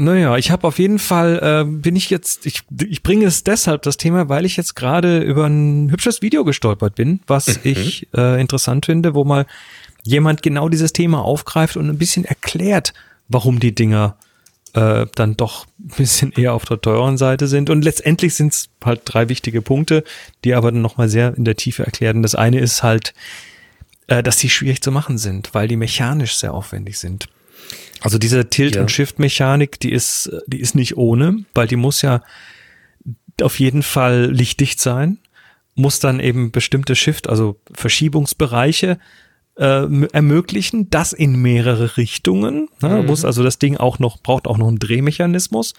Naja, 0.00 0.36
ich 0.36 0.52
habe 0.52 0.64
auf 0.66 0.78
jeden 0.78 1.00
Fall, 1.00 1.40
äh, 1.42 1.64
bin 1.68 1.96
ich 1.96 2.08
jetzt, 2.08 2.46
ich, 2.46 2.62
ich 2.88 3.02
bringe 3.02 3.24
es 3.26 3.42
deshalb 3.42 3.82
das 3.82 3.96
Thema, 3.96 4.28
weil 4.28 4.44
ich 4.44 4.56
jetzt 4.56 4.76
gerade 4.76 5.18
über 5.18 5.46
ein 5.46 5.90
hübsches 5.90 6.22
Video 6.22 6.44
gestolpert 6.44 6.94
bin, 6.94 7.18
was 7.26 7.48
Mhm. 7.48 7.54
ich 7.64 8.06
äh, 8.14 8.40
interessant 8.40 8.86
finde, 8.86 9.14
wo 9.14 9.24
mal 9.24 9.44
jemand 10.04 10.42
genau 10.42 10.68
dieses 10.68 10.92
Thema 10.92 11.22
aufgreift 11.24 11.76
und 11.76 11.88
ein 11.88 11.98
bisschen 11.98 12.24
erklärt, 12.24 12.92
warum 13.28 13.58
die 13.58 13.74
Dinger 13.74 14.16
äh, 14.74 15.06
dann 15.14 15.36
doch 15.36 15.66
ein 15.78 15.88
bisschen 15.96 16.32
eher 16.32 16.52
auf 16.54 16.64
der 16.64 16.80
teuren 16.80 17.16
Seite 17.18 17.46
sind. 17.48 17.70
Und 17.70 17.82
letztendlich 17.82 18.34
sind 18.34 18.52
es 18.52 18.68
halt 18.84 19.02
drei 19.04 19.28
wichtige 19.28 19.62
Punkte, 19.62 20.04
die 20.44 20.54
aber 20.54 20.70
dann 20.72 20.82
nochmal 20.82 21.08
sehr 21.08 21.34
in 21.36 21.44
der 21.44 21.56
Tiefe 21.56 21.84
erklären. 21.84 22.22
Das 22.22 22.34
eine 22.34 22.60
ist 22.60 22.82
halt, 22.82 23.14
äh, 24.06 24.22
dass 24.22 24.36
die 24.38 24.50
schwierig 24.50 24.82
zu 24.82 24.90
machen 24.92 25.18
sind, 25.18 25.54
weil 25.54 25.68
die 25.68 25.76
mechanisch 25.76 26.36
sehr 26.36 26.54
aufwendig 26.54 26.98
sind. 26.98 27.28
Also 28.00 28.18
diese 28.18 28.48
Tilt- 28.48 28.76
Ja. 28.76 28.82
und 28.82 28.90
Shift-Mechanik, 28.90 29.80
die 29.80 29.92
ist, 29.92 30.30
die 30.46 30.60
ist 30.60 30.74
nicht 30.74 30.96
ohne, 30.96 31.44
weil 31.54 31.66
die 31.66 31.76
muss 31.76 32.02
ja 32.02 32.22
auf 33.42 33.58
jeden 33.58 33.82
Fall 33.82 34.30
lichtdicht 34.30 34.80
sein, 34.80 35.18
muss 35.74 36.00
dann 36.00 36.18
eben 36.20 36.50
bestimmte 36.50 36.96
Shift, 36.96 37.28
also 37.28 37.60
Verschiebungsbereiche 37.72 38.98
äh, 39.58 39.86
ermöglichen, 40.12 40.88
das 40.90 41.12
in 41.12 41.36
mehrere 41.36 41.96
Richtungen. 41.96 42.68
Ne? 42.80 43.02
Muss 43.06 43.24
also 43.24 43.42
das 43.42 43.58
Ding 43.58 43.76
auch 43.76 43.98
noch, 43.98 44.18
braucht 44.18 44.46
auch 44.46 44.58
noch 44.58 44.68
einen 44.68 44.78
Drehmechanismus. 44.78 45.74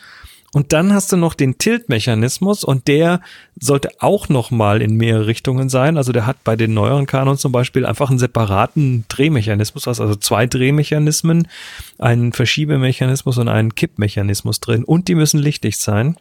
Und 0.51 0.73
dann 0.73 0.93
hast 0.93 1.11
du 1.11 1.17
noch 1.17 1.35
den 1.35 1.59
Tilt-Mechanismus 1.59 2.63
und 2.63 2.87
der 2.87 3.21
sollte 3.59 3.89
auch 3.99 4.29
noch 4.29 4.49
mal 4.49 4.81
in 4.81 4.95
mehrere 4.97 5.27
Richtungen 5.27 5.69
sein. 5.69 5.95
Also 5.95 6.11
der 6.11 6.25
hat 6.25 6.43
bei 6.43 6.55
den 6.55 6.73
neueren 6.73 7.05
Kanons 7.05 7.41
zum 7.41 7.51
Beispiel 7.51 7.85
einfach 7.85 8.09
einen 8.09 8.17
separaten 8.17 9.05
Drehmechanismus, 9.09 9.87
also 9.87 10.15
zwei 10.15 10.47
Drehmechanismen, 10.47 11.47
einen 11.99 12.33
Verschiebemechanismus 12.33 13.37
und 13.37 13.47
einen 13.47 13.75
Kippmechanismus 13.75 14.59
drin 14.59 14.83
und 14.83 15.07
die 15.07 15.15
müssen 15.15 15.39
lichtdicht 15.39 15.79
sein. 15.79 16.17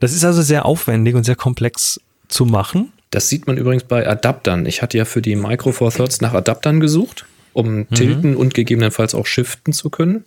Das 0.00 0.14
ist 0.14 0.24
also 0.24 0.40
sehr 0.40 0.64
aufwendig 0.64 1.14
und 1.14 1.24
sehr 1.24 1.36
komplex 1.36 2.00
zu 2.28 2.46
machen. 2.46 2.90
Das 3.12 3.28
sieht 3.28 3.46
man 3.46 3.58
übrigens 3.58 3.84
bei 3.84 4.08
Adaptern. 4.08 4.64
Ich 4.64 4.80
hatte 4.80 4.96
ja 4.96 5.04
für 5.04 5.20
die 5.20 5.36
Micro 5.36 5.70
Four 5.70 5.92
Thirds 5.92 6.22
nach 6.22 6.32
Adaptern 6.32 6.80
gesucht, 6.80 7.26
um 7.52 7.86
tilten 7.90 8.36
und 8.36 8.54
gegebenenfalls 8.54 9.14
auch 9.14 9.26
shiften 9.26 9.74
zu 9.74 9.90
können. 9.90 10.24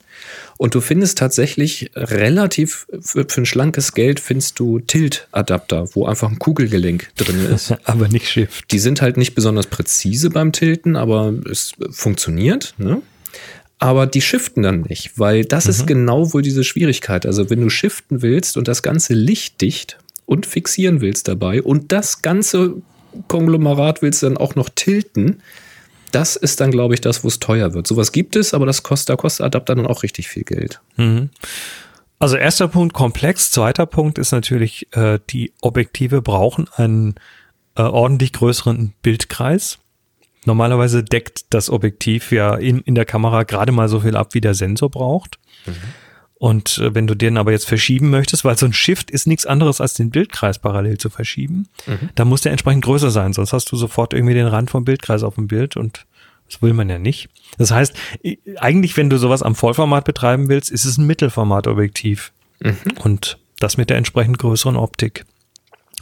Und 0.58 0.76
du 0.76 0.82
findest 0.82 1.17
tatsächlich 1.17 1.89
relativ 1.95 2.86
für, 3.02 3.26
für 3.28 3.41
ein 3.41 3.48
schlankes 3.48 3.93
Geld 3.93 4.19
findest 4.19 4.60
du 4.60 4.80
Tilt-Adapter, 4.80 5.95
wo 5.95 6.06
einfach 6.06 6.30
ein 6.30 6.38
Kugelgelenk 6.38 7.10
drin 7.15 7.43
ist. 7.52 7.74
Aber 7.86 8.08
nicht 8.08 8.30
Shift. 8.30 8.71
Die 8.71 8.80
sind 8.80 9.02
halt 9.02 9.17
nicht 9.17 9.34
besonders 9.34 9.65
präzise 9.65 10.30
beim 10.30 10.52
Tilten, 10.52 10.95
aber 10.95 11.34
es 11.50 11.71
funktioniert. 11.89 12.76
Ne? 12.78 13.02
Aber 13.80 14.06
die 14.06 14.21
shiften 14.21 14.62
dann 14.62 14.82
nicht, 14.82 15.17
weil 15.17 15.43
das 15.43 15.65
ist 15.65 15.88
genau 15.88 16.34
wohl 16.34 16.43
diese 16.43 16.63
Schwierigkeit. 16.63 17.26
Also 17.26 17.50
wenn 17.50 17.62
du 17.62 17.69
shiften 17.69 18.21
willst 18.21 18.58
und 18.58 18.67
das 18.67 18.84
Ganze 18.84 19.15
lichtdicht 19.15 19.98
und 20.26 20.46
fixieren 20.46 21.02
willst 21.02 21.28
dabei 21.28 21.62
und 21.62 21.92
das 21.92 22.22
ganze 22.22 22.76
Konglomerat 23.28 24.02
willst 24.02 24.24
du 24.24 24.28
dann 24.28 24.38
auch 24.38 24.56
noch 24.56 24.70
tilten, 24.70 25.42
das 26.12 26.36
ist 26.36 26.62
dann, 26.62 26.72
glaube 26.72 26.94
ich, 26.94 27.02
das, 27.02 27.24
wo 27.24 27.28
es 27.28 27.40
teuer 27.40 27.74
wird. 27.74 27.88
Sowas 27.88 28.12
gibt 28.12 28.36
es, 28.36 28.54
aber 28.54 28.66
das 28.66 28.84
kostet, 28.84 29.10
da 29.10 29.16
kostet 29.16 29.46
Adapter 29.46 29.76
dann 29.76 29.88
auch 29.88 30.04
richtig 30.04 30.28
viel 30.28 30.44
Geld. 30.44 30.82
Also 32.20 32.38
erster 32.38 32.70
Punkt 32.70 32.94
komplex, 32.94 33.52
zweiter 33.52 33.86
Punkt 33.86 34.18
ist 34.18 34.32
natürlich, 34.32 34.88
äh, 34.96 35.20
die 35.30 35.54
Objektive 35.62 36.22
brauchen 36.22 36.68
einen 36.76 37.16
äh, 37.76 37.82
ordentlich 37.82 38.32
größeren 38.32 38.94
Bildkreis. 39.02 39.80
Normalerweise 40.46 41.04
deckt 41.04 41.54
das 41.54 41.70
Objektiv 41.70 42.32
ja 42.32 42.56
in, 42.56 42.80
in 42.82 42.96
der 42.96 43.06
Kamera 43.06 43.44
gerade 43.44 43.72
mal 43.72 43.90
so 43.90 44.00
viel 44.00 44.16
ab, 44.16 44.34
wie 44.34 44.42
der 44.42 44.54
Sensor 44.54 44.90
braucht. 44.90 45.40
Und 46.38 46.80
äh, 46.80 46.93
wenn 46.93 47.08
du 47.08 47.15
den 47.15 47.38
aber 47.38 47.52
jetzt 47.52 47.67
verschieben 47.67 48.10
möchtest, 48.10 48.43
weil 48.43 48.58
so 48.58 48.65
ein 48.65 48.74
Shift 48.74 49.10
ist 49.10 49.26
nichts 49.26 49.45
anderes 49.45 49.80
als 49.80 49.93
den 49.93 50.10
Bildkreis 50.10 50.60
parallel 50.60 50.98
zu 50.98 51.10
verschieben, 51.10 51.67
dann 52.15 52.28
muss 52.28 52.41
der 52.41 52.52
entsprechend 52.52 52.84
größer 52.84 53.10
sein, 53.10 53.34
sonst 53.34 53.54
hast 53.54 53.71
du 53.71 53.78
sofort 53.78 54.13
irgendwie 54.13 54.34
den 54.34 54.48
Rand 54.48 54.69
vom 54.69 54.84
Bildkreis 54.84 55.24
auf 55.24 55.36
dem 55.36 55.48
Bild 55.48 55.78
und 55.78 56.06
das 56.50 56.62
will 56.62 56.74
man 56.74 56.89
ja 56.89 57.00
nicht. 57.00 57.30
Das 57.58 57.71
heißt, 57.71 57.95
eigentlich, 58.58 58.98
wenn 58.98 59.10
du 59.10 59.17
sowas 59.17 59.41
am 59.41 59.56
Vollformat 59.56 60.06
betreiben 60.06 60.50
willst, 60.50 60.69
ist 60.69 60.86
es 60.86 60.98
ein 60.98 61.08
Mittelformatobjektiv. 61.08 62.32
Und 63.04 63.38
das 63.60 63.78
mit 63.78 63.89
der 63.89 63.98
entsprechend 63.98 64.38
größeren 64.38 64.76
Optik. 64.76 65.26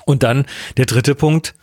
Und 0.06 0.24
dann 0.24 0.46
der 0.78 0.86
dritte 0.86 1.16
Punkt 1.16 1.56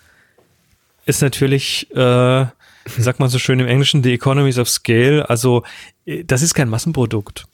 ist 1.04 1.20
natürlich, 1.22 1.90
äh, 1.90 2.46
wie 2.46 3.02
sagt 3.02 3.20
man 3.20 3.28
so 3.28 3.38
schön 3.38 3.60
im 3.60 3.66
Englischen, 3.66 4.02
the 4.02 4.12
economies 4.12 4.58
of 4.58 4.68
scale. 4.68 5.28
Also 5.28 5.64
äh, 6.06 6.24
das 6.24 6.42
ist 6.42 6.54
kein 6.54 6.68
Massenprodukt. 6.68 7.46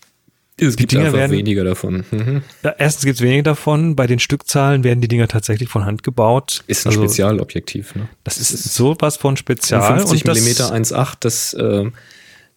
Es 0.59 0.77
gibt 0.77 0.93
Dinger 0.93 1.07
einfach 1.07 1.19
werden- 1.19 1.33
weniger 1.33 1.65
davon. 1.65 2.05
Mhm. 2.11 2.43
Ja, 2.63 2.75
erstens 2.79 3.05
gibt 3.05 3.17
es 3.17 3.23
wenige 3.23 3.43
davon. 3.43 3.95
Bei 3.95 4.07
den 4.07 4.19
Stückzahlen 4.19 4.85
werden 4.85 5.03
die 5.03 5.09
Dinger 5.09 5.29
tatsächlich 5.29 5.69
von 5.69 5.85
Hand 5.85 6.03
gebaut. 6.03 6.65
Ist 6.67 6.87
ein 6.87 6.91
also, 6.91 7.03
Spezialobjektiv. 7.03 7.95
Ne? 7.95 8.09
Das 8.25 8.39
ist 8.39 8.75
sowas 8.75 9.17
von 9.19 9.37
Spezial. 9.37 9.99
50 9.99 10.25
und 10.25 10.29
das, 10.29 10.41
mm 10.41 10.73
1,8, 10.75 11.15
das, 11.21 11.53
äh, 11.53 11.85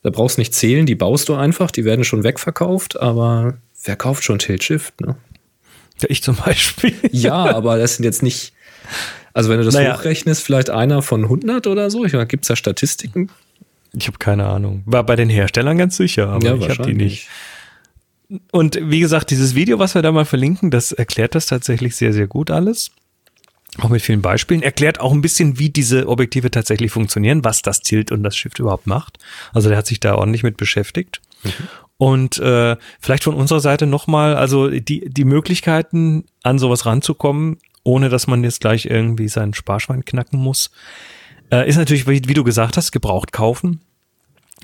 da 0.01 0.09
brauchst 0.11 0.37
du 0.37 0.41
nicht 0.41 0.53
zählen, 0.53 0.85
die 0.85 0.95
baust 0.95 1.27
du 1.27 1.35
einfach, 1.35 1.71
die 1.71 1.83
werden 1.83 2.05
schon 2.05 2.23
wegverkauft, 2.23 2.97
aber 2.99 3.57
wer 3.83 3.97
kauft 3.97 4.23
schon 4.23 4.39
Tilt-Shift? 4.39 5.01
Ne? 5.01 5.17
Ja, 6.01 6.07
ich 6.09 6.23
zum 6.23 6.37
Beispiel. 6.37 6.93
Ja, 7.11 7.53
aber 7.53 7.77
das 7.77 7.95
sind 7.95 8.05
jetzt 8.05 8.23
nicht, 8.23 8.53
also 9.33 9.49
wenn 9.49 9.57
du 9.57 9.65
das 9.65 9.73
Naja. 9.73 9.97
hochrechnest, 9.97 10.41
vielleicht 10.41 10.69
einer 10.69 11.01
von 11.01 11.23
100 11.23 11.67
oder 11.67 11.91
so, 11.91 12.05
ich 12.05 12.13
meine, 12.13 12.27
gibt 12.27 12.45
es 12.45 12.47
da 12.47 12.55
Statistiken? 12.55 13.29
Ich 13.91 14.07
habe 14.07 14.19
keine 14.19 14.45
Ahnung. 14.45 14.83
War 14.85 15.03
bei 15.03 15.17
den 15.17 15.29
Herstellern 15.29 15.77
ganz 15.77 15.97
sicher, 15.97 16.29
aber 16.29 16.55
ich 16.55 16.69
habe 16.69 16.83
die 16.83 16.93
nicht. 16.93 17.27
Und 18.51 18.79
wie 18.81 18.99
gesagt, 18.99 19.31
dieses 19.31 19.55
Video, 19.55 19.79
was 19.79 19.95
wir 19.95 20.01
da 20.01 20.11
mal 20.11 20.25
verlinken, 20.25 20.71
das 20.71 20.91
erklärt 20.91 21.35
das 21.35 21.47
tatsächlich 21.47 21.95
sehr, 21.95 22.13
sehr 22.13 22.27
gut 22.27 22.51
alles. 22.51 22.91
Auch 23.77 23.89
mit 23.89 24.01
vielen 24.01 24.21
Beispielen. 24.21 24.61
Erklärt 24.61 24.99
auch 24.99 25.11
ein 25.11 25.21
bisschen, 25.21 25.59
wie 25.59 25.69
diese 25.69 26.07
Objektive 26.07 26.51
tatsächlich 26.51 26.91
funktionieren, 26.91 27.43
was 27.43 27.61
das 27.61 27.81
Tilt 27.81 28.11
und 28.11 28.23
das 28.23 28.35
Shift 28.35 28.59
überhaupt 28.59 28.87
macht. 28.87 29.17
Also 29.53 29.69
der 29.69 29.77
hat 29.77 29.87
sich 29.87 29.99
da 29.99 30.15
ordentlich 30.15 30.43
mit 30.43 30.57
beschäftigt. 30.57 31.21
Und 31.97 32.39
äh, 32.39 32.77
vielleicht 32.99 33.23
von 33.23 33.35
unserer 33.35 33.59
Seite 33.59 33.85
nochmal, 33.85 34.35
also 34.35 34.69
die, 34.69 35.09
die 35.09 35.25
Möglichkeiten, 35.25 36.25
an 36.43 36.57
sowas 36.57 36.85
ranzukommen, 36.85 37.57
ohne 37.83 38.09
dass 38.09 38.27
man 38.27 38.43
jetzt 38.43 38.61
gleich 38.61 38.85
irgendwie 38.85 39.27
sein 39.27 39.53
Sparschwein 39.53 40.05
knacken 40.05 40.39
muss, 40.39 40.71
äh, 41.51 41.67
ist 41.67 41.77
natürlich, 41.77 42.07
wie, 42.07 42.21
wie 42.27 42.33
du 42.33 42.43
gesagt 42.43 42.77
hast, 42.77 42.91
gebraucht 42.91 43.31
kaufen. 43.31 43.81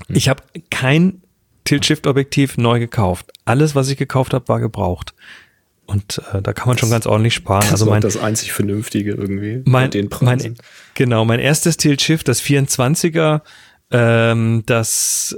Ich 0.10 0.30
habe 0.30 0.44
kein 0.70 1.22
Tilt-Shift-Objektiv 1.66 2.58
neu 2.58 2.80
gekauft. 2.80 3.32
Alles, 3.44 3.76
was 3.76 3.90
ich 3.90 3.98
gekauft 3.98 4.34
habe, 4.34 4.48
war 4.48 4.60
gebraucht. 4.60 5.14
Und 5.88 6.22
äh, 6.34 6.42
da 6.42 6.54
kann 6.54 6.68
man 6.68 6.78
schon 6.78 6.90
ganz 6.90 7.06
ordentlich 7.06 7.34
sparen. 7.36 7.62
Das 7.62 7.72
Also 7.74 7.86
mein, 7.88 8.02
das 8.02 8.18
einzig 8.18 8.54
Vernünftige 8.54 9.12
irgendwie 9.12 9.62
mein, 9.66 9.92
den 9.92 10.06
mein, 10.22 10.40
Preisen. 10.40 10.56
genau, 10.96 11.26
mein 11.26 11.40
erstes 11.40 11.78
Tilt-Shift, 11.78 12.28
das 12.28 12.42
24er, 12.42 13.42
ähm, 13.92 14.64
das, 14.66 15.36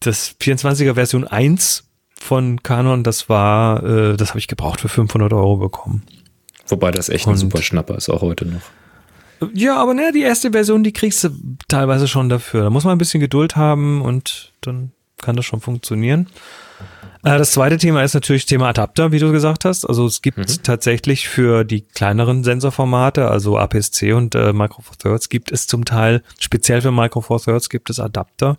das 0.00 0.36
24er 0.40 0.94
Version 0.94 1.26
1 1.26 1.84
von 2.20 2.62
Canon, 2.62 3.02
das 3.02 3.28
war, 3.28 3.82
äh, 3.82 4.16
das 4.16 4.28
habe 4.30 4.38
ich 4.38 4.46
gebraucht 4.46 4.80
für 4.80 4.88
500 4.88 5.32
Euro 5.32 5.56
bekommen. 5.56 6.04
Wobei 6.68 6.90
das 6.92 7.08
echt 7.08 7.26
ein 7.26 7.30
Und- 7.32 7.38
super 7.38 7.60
Schnapper 7.60 7.96
ist, 7.96 8.08
auch 8.08 8.22
heute 8.22 8.46
noch. 8.46 8.60
Ja, 9.52 9.76
aber 9.76 9.92
ne, 9.92 10.12
die 10.14 10.22
erste 10.22 10.52
Version, 10.52 10.84
die 10.84 10.92
kriegst 10.92 11.22
du 11.24 11.30
teilweise 11.68 12.06
schon 12.08 12.28
dafür. 12.28 12.62
Da 12.62 12.70
muss 12.70 12.84
man 12.84 12.92
ein 12.94 12.98
bisschen 12.98 13.20
Geduld 13.20 13.56
haben 13.56 14.00
und 14.00 14.52
dann 14.62 14.92
kann 15.24 15.36
das 15.36 15.44
schon 15.44 15.60
funktionieren. 15.60 16.28
Äh, 17.24 17.38
Das 17.38 17.52
zweite 17.52 17.78
Thema 17.78 18.02
ist 18.02 18.14
natürlich 18.14 18.46
Thema 18.46 18.68
Adapter, 18.68 19.12
wie 19.12 19.18
du 19.18 19.32
gesagt 19.32 19.64
hast. 19.64 19.84
Also 19.84 20.06
es 20.06 20.22
gibt 20.22 20.64
tatsächlich 20.64 21.28
für 21.28 21.64
die 21.64 21.82
kleineren 21.82 22.44
Sensorformate, 22.44 23.28
also 23.28 23.58
APS-C 23.58 24.12
und 24.12 24.34
äh, 24.34 24.52
Micro 24.52 24.82
Four 24.82 24.96
Thirds, 24.98 25.28
gibt 25.28 25.50
es 25.50 25.66
zum 25.66 25.84
Teil, 25.84 26.22
speziell 26.38 26.82
für 26.82 26.92
Micro 26.92 27.20
Four 27.20 27.40
Thirds 27.40 27.68
gibt 27.68 27.90
es 27.90 27.98
Adapter. 27.98 28.58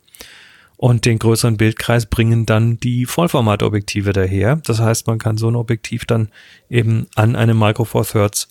Und 0.77 1.05
den 1.05 1.19
größeren 1.19 1.55
Bildkreis 1.55 2.05
bringen 2.05 2.45
dann 2.45 2.77
die 2.81 3.05
Vollformatobjektive 3.05 4.11
daher. 4.11 4.57
Das 4.57 4.81
heißt, 4.81 5.07
man 5.07 5.19
kann 5.19 5.37
so 5.37 5.47
ein 5.49 5.55
Objektiv 5.55 6.03
dann 6.03 6.27
eben 6.69 7.07
an 7.15 7.37
eine 7.37 7.53
Micro 7.53 7.85
Four 7.85 8.05
Thirds 8.05 8.49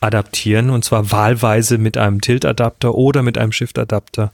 adaptieren 0.00 0.70
und 0.70 0.84
zwar 0.84 1.10
wahlweise 1.10 1.78
mit 1.78 1.98
einem 1.98 2.20
Tilt-Adapter 2.20 2.94
oder 2.94 3.22
mit 3.22 3.38
einem 3.38 3.52
Shift-Adapter. 3.52 4.32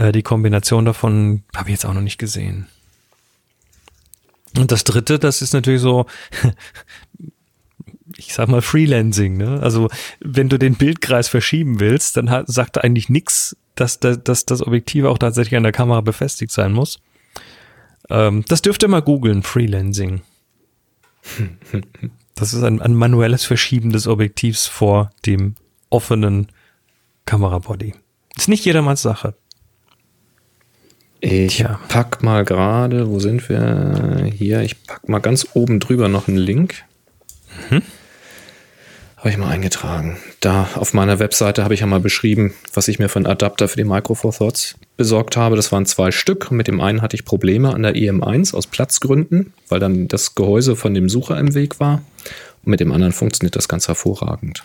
Äh, 0.00 0.12
die 0.12 0.22
Kombination 0.22 0.86
davon 0.86 1.42
habe 1.54 1.68
ich 1.68 1.74
jetzt 1.74 1.84
auch 1.84 1.92
noch 1.92 2.00
nicht 2.00 2.18
gesehen. 2.18 2.66
Und 4.56 4.72
das 4.72 4.84
dritte, 4.84 5.18
das 5.18 5.42
ist 5.42 5.52
natürlich 5.52 5.82
so, 5.82 6.06
ich 8.16 8.32
sag 8.32 8.48
mal 8.48 8.62
Freelancing, 8.62 9.36
ne? 9.36 9.60
Also 9.62 9.88
wenn 10.20 10.48
du 10.48 10.58
den 10.58 10.74
Bildkreis 10.74 11.28
verschieben 11.28 11.80
willst, 11.80 12.16
dann 12.16 12.30
hat, 12.30 12.48
sagt 12.48 12.82
eigentlich 12.82 13.10
nichts, 13.10 13.56
dass, 13.74 14.00
dass, 14.00 14.24
dass 14.24 14.46
das 14.46 14.62
Objektiv 14.62 15.04
auch 15.04 15.18
tatsächlich 15.18 15.56
an 15.56 15.62
der 15.64 15.72
Kamera 15.72 16.00
befestigt 16.00 16.50
sein 16.50 16.72
muss. 16.72 16.98
Ähm, 18.08 18.44
das 18.48 18.62
dürft 18.62 18.82
ihr 18.82 18.88
mal 18.88 19.02
googeln, 19.02 19.42
Freelancing. 19.42 20.22
Das 22.36 22.54
ist 22.54 22.62
ein, 22.62 22.80
ein 22.80 22.94
manuelles 22.94 23.44
Verschieben 23.44 23.92
des 23.92 24.06
Objektivs 24.06 24.66
vor 24.66 25.10
dem 25.26 25.56
offenen 25.90 26.46
Kamerabody. 27.26 27.92
Ist 28.34 28.48
nicht 28.48 28.64
jedermanns 28.64 29.02
Sache. 29.02 29.34
Ich 31.20 31.56
Tja. 31.58 31.78
pack 31.88 32.22
mal 32.22 32.44
gerade, 32.44 33.08
wo 33.08 33.18
sind 33.20 33.48
wir? 33.48 34.30
Hier, 34.34 34.62
ich 34.62 34.82
pack 34.84 35.08
mal 35.08 35.18
ganz 35.18 35.46
oben 35.54 35.78
drüber 35.80 36.08
noch 36.08 36.28
einen 36.28 36.38
Link. 36.38 36.82
Habe 39.16 39.28
ich 39.28 39.36
mal 39.36 39.50
eingetragen. 39.50 40.16
Da 40.40 40.68
auf 40.76 40.94
meiner 40.94 41.18
Webseite 41.18 41.62
habe 41.62 41.74
ich 41.74 41.80
ja 41.80 41.86
mal 41.86 42.00
beschrieben, 42.00 42.54
was 42.72 42.88
ich 42.88 42.98
mir 42.98 43.10
für 43.10 43.18
einen 43.18 43.26
Adapter 43.26 43.68
für 43.68 43.76
die 43.76 43.84
Micro 43.84 44.14
Four 44.14 44.32
Thoughts 44.32 44.76
besorgt 44.96 45.36
habe. 45.36 45.56
Das 45.56 45.70
waren 45.72 45.84
zwei 45.84 46.10
Stück. 46.10 46.50
Mit 46.50 46.68
dem 46.68 46.80
einen 46.80 47.02
hatte 47.02 47.16
ich 47.16 47.26
Probleme 47.26 47.74
an 47.74 47.82
der 47.82 47.94
EM1 47.96 48.54
aus 48.54 48.66
Platzgründen, 48.66 49.52
weil 49.68 49.78
dann 49.78 50.08
das 50.08 50.34
Gehäuse 50.34 50.74
von 50.74 50.94
dem 50.94 51.10
Sucher 51.10 51.38
im 51.38 51.52
Weg 51.54 51.80
war. 51.80 52.00
Und 52.64 52.70
mit 52.70 52.80
dem 52.80 52.92
anderen 52.92 53.12
funktioniert 53.12 53.56
das 53.56 53.68
ganz 53.68 53.88
hervorragend. 53.88 54.64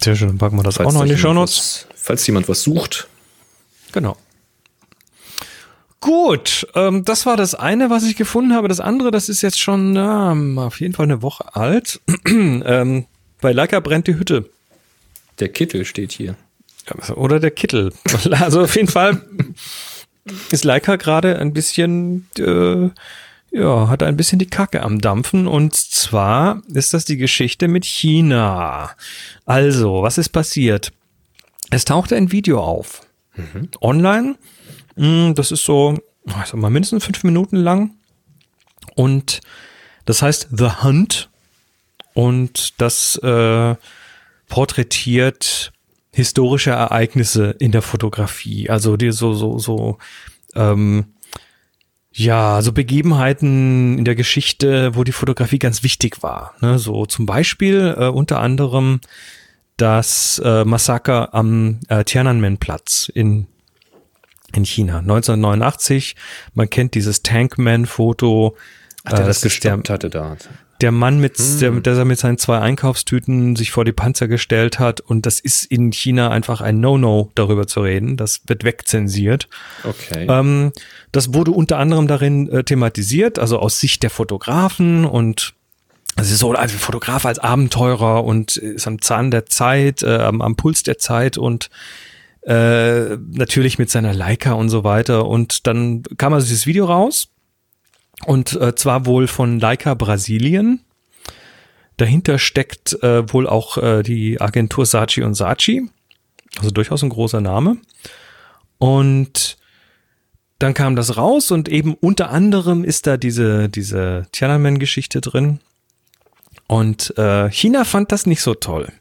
Sehr 0.00 0.16
schön, 0.16 0.28
dann 0.28 0.38
packen 0.38 0.56
wir 0.56 0.62
das 0.62 0.80
auch 0.80 0.84
noch 0.92 1.02
in 1.02 1.08
die 1.08 1.14
jemand 1.14 1.20
Shownotes. 1.20 1.86
was- 1.90 1.96
Falls 2.04 2.26
jemand 2.26 2.48
was 2.48 2.62
sucht, 2.62 3.06
Genau. 3.92 4.16
Gut, 6.02 6.66
ähm, 6.74 7.04
das 7.04 7.26
war 7.26 7.36
das 7.36 7.54
eine, 7.54 7.88
was 7.88 8.02
ich 8.02 8.16
gefunden 8.16 8.54
habe. 8.54 8.66
Das 8.66 8.80
andere, 8.80 9.12
das 9.12 9.28
ist 9.28 9.40
jetzt 9.40 9.60
schon 9.60 9.94
ähm, 9.96 10.58
auf 10.58 10.80
jeden 10.80 10.94
Fall 10.94 11.04
eine 11.04 11.22
Woche 11.22 11.54
alt. 11.54 12.00
ähm, 12.26 13.06
bei 13.40 13.52
Leica 13.52 13.78
brennt 13.78 14.08
die 14.08 14.16
Hütte. 14.16 14.50
der 15.38 15.48
Kittel 15.48 15.84
steht 15.84 16.10
hier. 16.10 16.34
Oder 17.14 17.38
der 17.38 17.52
Kittel. 17.52 17.92
Also 18.32 18.62
auf 18.62 18.74
jeden 18.74 18.88
Fall 18.88 19.22
ist 20.50 20.64
Leica 20.64 20.96
gerade 20.96 21.38
ein 21.38 21.52
bisschen, 21.52 22.26
äh, 22.36 22.90
ja, 23.52 23.88
hat 23.88 24.02
ein 24.02 24.16
bisschen 24.16 24.40
die 24.40 24.50
Kacke 24.50 24.82
am 24.82 25.00
Dampfen. 25.00 25.46
Und 25.46 25.76
zwar 25.76 26.62
ist 26.74 26.94
das 26.94 27.04
die 27.04 27.16
Geschichte 27.16 27.68
mit 27.68 27.84
China. 27.84 28.90
Also, 29.46 30.02
was 30.02 30.18
ist 30.18 30.30
passiert? 30.30 30.90
Es 31.70 31.84
tauchte 31.84 32.16
ein 32.16 32.32
Video 32.32 32.60
auf. 32.60 33.02
Online. 33.80 34.34
Mm, 34.96 35.32
Das 35.34 35.50
ist 35.52 35.64
so, 35.64 35.98
ich 36.26 36.46
sag 36.46 36.54
mal, 36.54 36.70
mindestens 36.70 37.04
fünf 37.04 37.24
Minuten 37.24 37.56
lang. 37.56 37.92
Und 38.94 39.40
das 40.04 40.22
heißt 40.22 40.48
The 40.50 40.82
Hunt. 40.82 41.28
Und 42.14 42.80
das 42.80 43.16
äh, 43.16 43.74
porträtiert 44.48 45.72
historische 46.12 46.70
Ereignisse 46.70 47.56
in 47.58 47.72
der 47.72 47.80
Fotografie. 47.80 48.68
Also 48.68 48.98
die 48.98 49.12
so, 49.12 49.32
so, 49.32 49.58
so, 49.58 49.98
ähm, 50.54 51.06
ja, 52.12 52.60
so 52.60 52.72
Begebenheiten 52.72 53.96
in 53.96 54.04
der 54.04 54.14
Geschichte, 54.14 54.94
wo 54.94 55.04
die 55.04 55.12
Fotografie 55.12 55.58
ganz 55.58 55.82
wichtig 55.82 56.22
war. 56.22 56.54
Ne? 56.60 56.78
So 56.78 57.06
zum 57.06 57.24
Beispiel 57.24 57.94
äh, 57.98 58.08
unter 58.08 58.40
anderem 58.40 59.00
das 59.78 60.40
äh, 60.44 60.64
Massaker 60.66 61.32
am 61.32 61.80
äh, 61.88 62.04
Tiananmen-Platz 62.04 63.10
in 63.14 63.46
in 64.54 64.64
China 64.64 64.98
1989. 64.98 66.16
Man 66.54 66.68
kennt 66.70 66.94
dieses 66.94 67.22
Tankman-Foto. 67.22 68.56
Ach, 69.04 69.10
der 69.10 69.20
Äh, 69.20 69.24
das 69.26 69.36
ist 69.44 69.64
der, 69.64 69.72
gestoppt 69.72 69.90
hatte 69.90 70.10
da. 70.10 70.36
der 70.80 70.92
Mann 70.92 71.18
mit, 71.20 71.38
der, 71.60 71.70
Hm. 71.70 71.82
der 71.82 72.04
mit 72.04 72.18
seinen 72.18 72.38
zwei 72.38 72.58
Einkaufstüten 72.58 73.54
sich 73.56 73.70
vor 73.70 73.84
die 73.84 73.92
Panzer 73.92 74.28
gestellt 74.28 74.78
hat 74.78 75.00
und 75.00 75.26
das 75.26 75.38
ist 75.40 75.64
in 75.64 75.92
China 75.92 76.30
einfach 76.30 76.60
ein 76.60 76.80
No-No, 76.80 77.30
darüber 77.34 77.66
zu 77.66 77.80
reden. 77.80 78.16
Das 78.16 78.40
wird 78.46 78.64
wegzensiert. 78.64 79.48
Okay. 79.84 80.26
Ähm, 80.28 80.72
das 81.12 81.34
wurde 81.34 81.50
unter 81.52 81.78
anderem 81.78 82.06
darin 82.08 82.48
äh, 82.50 82.64
thematisiert, 82.64 83.38
also 83.38 83.58
aus 83.58 83.78
Sicht 83.80 84.02
der 84.02 84.10
Fotografen 84.10 85.04
und 85.04 85.54
es 86.16 86.30
ist 86.30 86.40
so, 86.40 86.52
also 86.52 86.76
Fotograf 86.76 87.24
als 87.24 87.38
Abenteurer 87.38 88.22
und 88.24 88.56
ist 88.56 88.86
am 88.86 89.00
Zahn 89.00 89.30
der 89.30 89.46
Zeit, 89.46 90.02
äh, 90.02 90.16
am, 90.18 90.42
am 90.42 90.56
Puls 90.56 90.82
der 90.82 90.98
Zeit 90.98 91.38
und 91.38 91.70
äh, 92.42 93.16
natürlich 93.16 93.78
mit 93.78 93.90
seiner 93.90 94.12
Leica 94.12 94.52
und 94.52 94.68
so 94.68 94.84
weiter. 94.84 95.26
Und 95.26 95.66
dann 95.66 96.02
kam 96.16 96.32
also 96.34 96.46
dieses 96.46 96.66
Video 96.66 96.86
raus 96.86 97.28
und 98.26 98.60
äh, 98.60 98.74
zwar 98.74 99.06
wohl 99.06 99.26
von 99.26 99.60
Leica 99.60 99.94
Brasilien. 99.94 100.80
Dahinter 101.96 102.38
steckt 102.38 103.00
äh, 103.02 103.32
wohl 103.32 103.46
auch 103.46 103.78
äh, 103.78 104.02
die 104.02 104.40
Agentur 104.40 104.86
Saatchi 104.86 105.22
und 105.22 105.34
Saatchi, 105.34 105.88
also 106.56 106.70
durchaus 106.70 107.02
ein 107.02 107.10
großer 107.10 107.40
Name. 107.40 107.76
Und 108.78 109.56
dann 110.58 110.74
kam 110.74 110.96
das 110.96 111.16
raus 111.16 111.50
und 111.50 111.68
eben 111.68 111.94
unter 111.94 112.30
anderem 112.30 112.84
ist 112.84 113.06
da 113.06 113.16
diese, 113.16 113.68
diese 113.68 114.26
Tiananmen-Geschichte 114.32 115.20
drin. 115.20 115.60
Und 116.66 117.16
äh, 117.18 117.50
China 117.50 117.84
fand 117.84 118.12
das 118.12 118.26
nicht 118.26 118.42
so 118.42 118.54
toll. 118.54 118.92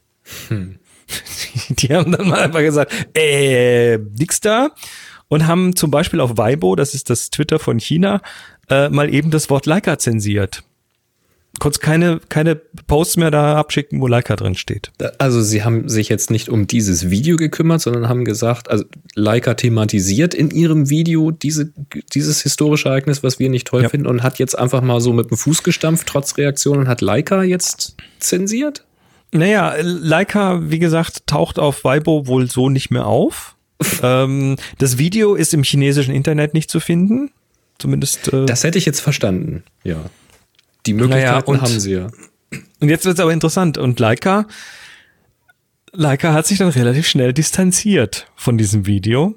Die 1.70 1.90
haben 1.94 2.12
dann 2.12 2.28
mal 2.28 2.40
einfach 2.40 2.60
gesagt, 2.60 2.92
äh, 3.16 3.98
nix 3.98 4.40
da. 4.42 4.72
Und 5.28 5.48
haben 5.48 5.76
zum 5.76 5.92
Beispiel 5.92 6.20
auf 6.20 6.38
Weibo, 6.38 6.76
das 6.76 6.94
ist 6.94 7.10
das 7.10 7.30
Twitter 7.30 7.58
von 7.58 7.80
China, 7.80 8.22
äh, 8.70 8.90
mal 8.90 9.14
eben 9.14 9.32
das 9.32 9.50
Wort 9.50 9.66
Leica 9.66 9.98
zensiert. 9.98 10.64
Konntest 11.60 11.82
keine, 11.82 12.20
keine 12.30 12.56
Posts 12.56 13.18
mehr 13.18 13.32
da 13.32 13.56
abschicken, 13.56 14.02
wo 14.02 14.08
Leica 14.08 14.36
drin 14.36 14.56
steht. 14.56 14.92
Also 15.20 15.42
sie 15.42 15.64
haben 15.64 15.88
sich 15.90 16.10
jetzt 16.10 16.32
nicht 16.32 16.50
um 16.50 16.66
dieses 16.68 17.10
Video 17.10 17.36
gekümmert, 17.38 17.82
sondern 17.82 18.10
haben 18.10 18.26
gesagt, 18.26 18.70
also 18.70 18.84
Leica 19.16 19.54
thematisiert 19.54 20.34
in 20.34 20.50
ihrem 20.50 20.90
Video 20.90 21.32
diese, 21.32 21.72
dieses 22.14 22.42
historische 22.42 22.90
Ereignis, 22.90 23.22
was 23.22 23.38
wir 23.40 23.50
nicht 23.50 23.68
toll 23.68 23.84
Ja. 23.84 23.90
finden 23.90 24.08
und 24.08 24.24
hat 24.24 24.40
jetzt 24.40 24.58
einfach 24.58 24.82
mal 24.82 25.00
so 25.02 25.14
mit 25.14 25.30
dem 25.30 25.38
Fuß 25.38 25.64
gestampft, 25.64 26.08
trotz 26.08 26.38
Reaktion 26.38 26.78
und 26.80 26.88
hat 26.88 27.02
Leica 27.02 27.44
jetzt 27.44 27.96
zensiert? 28.20 28.84
Naja, 29.32 29.76
Leica, 29.82 30.60
wie 30.70 30.80
gesagt, 30.80 31.26
taucht 31.28 31.58
auf 31.60 31.84
Weibo 31.84 32.28
wohl 32.28 32.50
so 32.50 32.70
nicht 32.70 32.91
mehr 32.91 33.06
auf. 33.06 33.56
ähm, 34.04 34.58
das 34.78 34.98
Video 34.98 35.36
ist 35.36 35.54
im 35.54 35.63
chinesischen 35.63 36.13
Internet 36.13 36.54
nicht 36.54 36.70
zu 36.70 36.80
finden. 36.80 37.32
Zumindest. 37.80 38.32
Äh, 38.34 38.46
Das 38.46 38.63
hätte 38.63 38.78
ich 38.78 38.86
jetzt 38.86 39.00
verstanden, 39.00 39.63
ja. 39.84 39.98
Die 40.86 40.94
Möglichkeiten 40.94 41.50
und- 41.50 41.62
haben 41.62 41.80
sie 41.80 41.94
ja. 41.94 42.08
und 42.80 42.89
jetzt 42.89 43.06
wird 43.06 43.15
es 43.15 43.20
aber 43.20 43.34
interessant. 43.34 43.78
Und 43.78 44.00
Leica, 44.00 44.46
Leica 45.94 46.34
hat 46.34 46.46
sich 46.48 46.58
dann 46.58 46.70
relativ 46.70 47.08
schnell 47.08 47.34
distanziert 47.34 48.28
von 48.36 48.58
diesem 48.58 48.86
Video. 48.86 49.36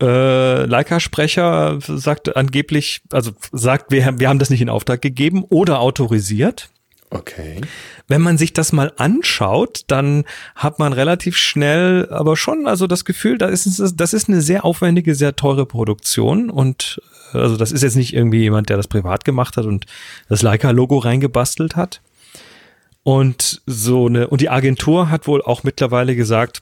Äh, 0.00 0.64
Leica-Sprecher 0.64 1.78
sagt 1.80 2.36
angeblich, 2.36 3.02
also 3.12 3.32
sagt, 3.52 3.90
wir, 3.90 4.18
wir 4.18 4.28
haben 4.28 4.38
das 4.38 4.50
nicht 4.50 4.60
in 4.60 4.68
Auftrag 4.68 5.02
gegeben 5.02 5.44
oder 5.48 5.80
autorisiert. 5.80 6.70
Okay. 7.10 7.60
Wenn 8.06 8.20
man 8.20 8.36
sich 8.36 8.52
das 8.52 8.72
mal 8.72 8.92
anschaut, 8.96 9.84
dann 9.86 10.24
hat 10.54 10.78
man 10.78 10.92
relativ 10.92 11.36
schnell 11.36 12.08
aber 12.10 12.36
schon 12.36 12.66
also 12.66 12.86
das 12.86 13.04
Gefühl, 13.06 13.38
da 13.38 13.46
ist 13.46 13.66
es, 13.66 13.96
das 13.96 14.12
ist 14.12 14.28
eine 14.28 14.42
sehr 14.42 14.64
aufwendige, 14.64 15.14
sehr 15.14 15.34
teure 15.34 15.64
Produktion 15.64 16.50
und 16.50 17.00
äh, 17.32 17.38
also 17.38 17.56
das 17.56 17.72
ist 17.72 17.82
jetzt 17.82 17.96
nicht 17.96 18.14
irgendwie 18.14 18.40
jemand, 18.40 18.68
der 18.68 18.76
das 18.76 18.88
privat 18.88 19.24
gemacht 19.24 19.56
hat 19.56 19.64
und 19.64 19.86
das 20.28 20.42
Leica-Logo 20.42 20.98
reingebastelt 20.98 21.76
hat. 21.76 22.02
Und 23.04 23.62
so 23.64 24.06
eine, 24.06 24.28
und 24.28 24.42
die 24.42 24.50
Agentur 24.50 25.08
hat 25.08 25.26
wohl 25.26 25.40
auch 25.40 25.62
mittlerweile 25.62 26.14
gesagt, 26.14 26.60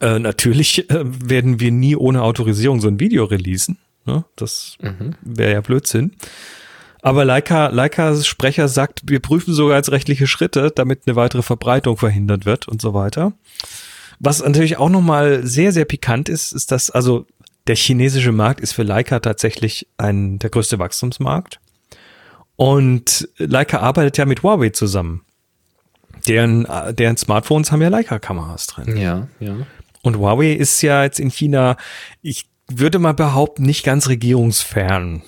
äh, 0.00 0.20
natürlich 0.20 0.88
äh, 0.88 1.04
werden 1.04 1.58
wir 1.58 1.72
nie 1.72 1.96
ohne 1.96 2.22
Autorisierung 2.22 2.80
so 2.80 2.86
ein 2.86 3.00
Video 3.00 3.24
releasen. 3.24 3.78
Ne? 4.06 4.24
Das 4.36 4.76
wäre 5.22 5.52
ja 5.52 5.60
Blödsinn. 5.60 6.12
Aber 7.04 7.26
Leica, 7.26 7.66
Leicas 7.66 8.26
Sprecher 8.26 8.66
sagt, 8.66 9.02
wir 9.04 9.20
prüfen 9.20 9.52
sogar 9.52 9.76
als 9.76 9.92
rechtliche 9.92 10.26
Schritte, 10.26 10.72
damit 10.74 11.02
eine 11.04 11.16
weitere 11.16 11.42
Verbreitung 11.42 11.98
verhindert 11.98 12.46
wird 12.46 12.66
und 12.66 12.80
so 12.80 12.94
weiter. 12.94 13.34
Was 14.20 14.42
natürlich 14.42 14.78
auch 14.78 14.88
nochmal 14.88 15.46
sehr, 15.46 15.72
sehr 15.72 15.84
pikant 15.84 16.30
ist, 16.30 16.52
ist, 16.52 16.72
dass 16.72 16.88
also 16.88 17.26
der 17.66 17.76
chinesische 17.76 18.32
Markt 18.32 18.60
ist 18.60 18.72
für 18.72 18.84
Leica 18.84 19.20
tatsächlich 19.20 19.86
ein, 19.98 20.38
der 20.38 20.48
größte 20.48 20.78
Wachstumsmarkt. 20.78 21.60
Und 22.56 23.28
Leica 23.36 23.80
arbeitet 23.80 24.16
ja 24.16 24.24
mit 24.24 24.42
Huawei 24.42 24.70
zusammen. 24.70 25.26
Deren, 26.26 26.66
deren 26.92 27.18
Smartphones 27.18 27.70
haben 27.70 27.82
ja 27.82 27.88
Leica-Kameras 27.88 28.68
drin. 28.68 28.96
Ja, 28.96 29.28
ja. 29.40 29.56
Und 30.00 30.16
Huawei 30.16 30.52
ist 30.52 30.80
ja 30.80 31.04
jetzt 31.04 31.20
in 31.20 31.30
China, 31.30 31.76
ich 32.22 32.46
würde 32.66 32.98
mal 32.98 33.12
behaupten, 33.12 33.64
nicht 33.64 33.84
ganz 33.84 34.08
regierungsfern. 34.08 35.22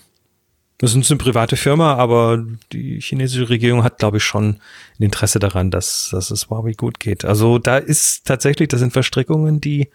Das 0.78 0.94
ist 0.94 1.10
eine 1.10 1.18
private 1.18 1.56
Firma, 1.56 1.94
aber 1.94 2.44
die 2.72 3.00
chinesische 3.00 3.48
Regierung 3.48 3.82
hat, 3.82 3.98
glaube 3.98 4.18
ich, 4.18 4.24
schon 4.24 4.58
ein 4.98 5.02
Interesse 5.02 5.38
daran, 5.38 5.70
dass, 5.70 6.10
dass 6.12 6.30
es 6.30 6.50
Huawei 6.50 6.72
gut 6.72 7.00
geht. 7.00 7.24
Also 7.24 7.58
da 7.58 7.78
ist 7.78 8.26
tatsächlich, 8.26 8.68
das 8.68 8.80
sind 8.80 8.92
Verstrickungen, 8.92 9.60
die, 9.60 9.88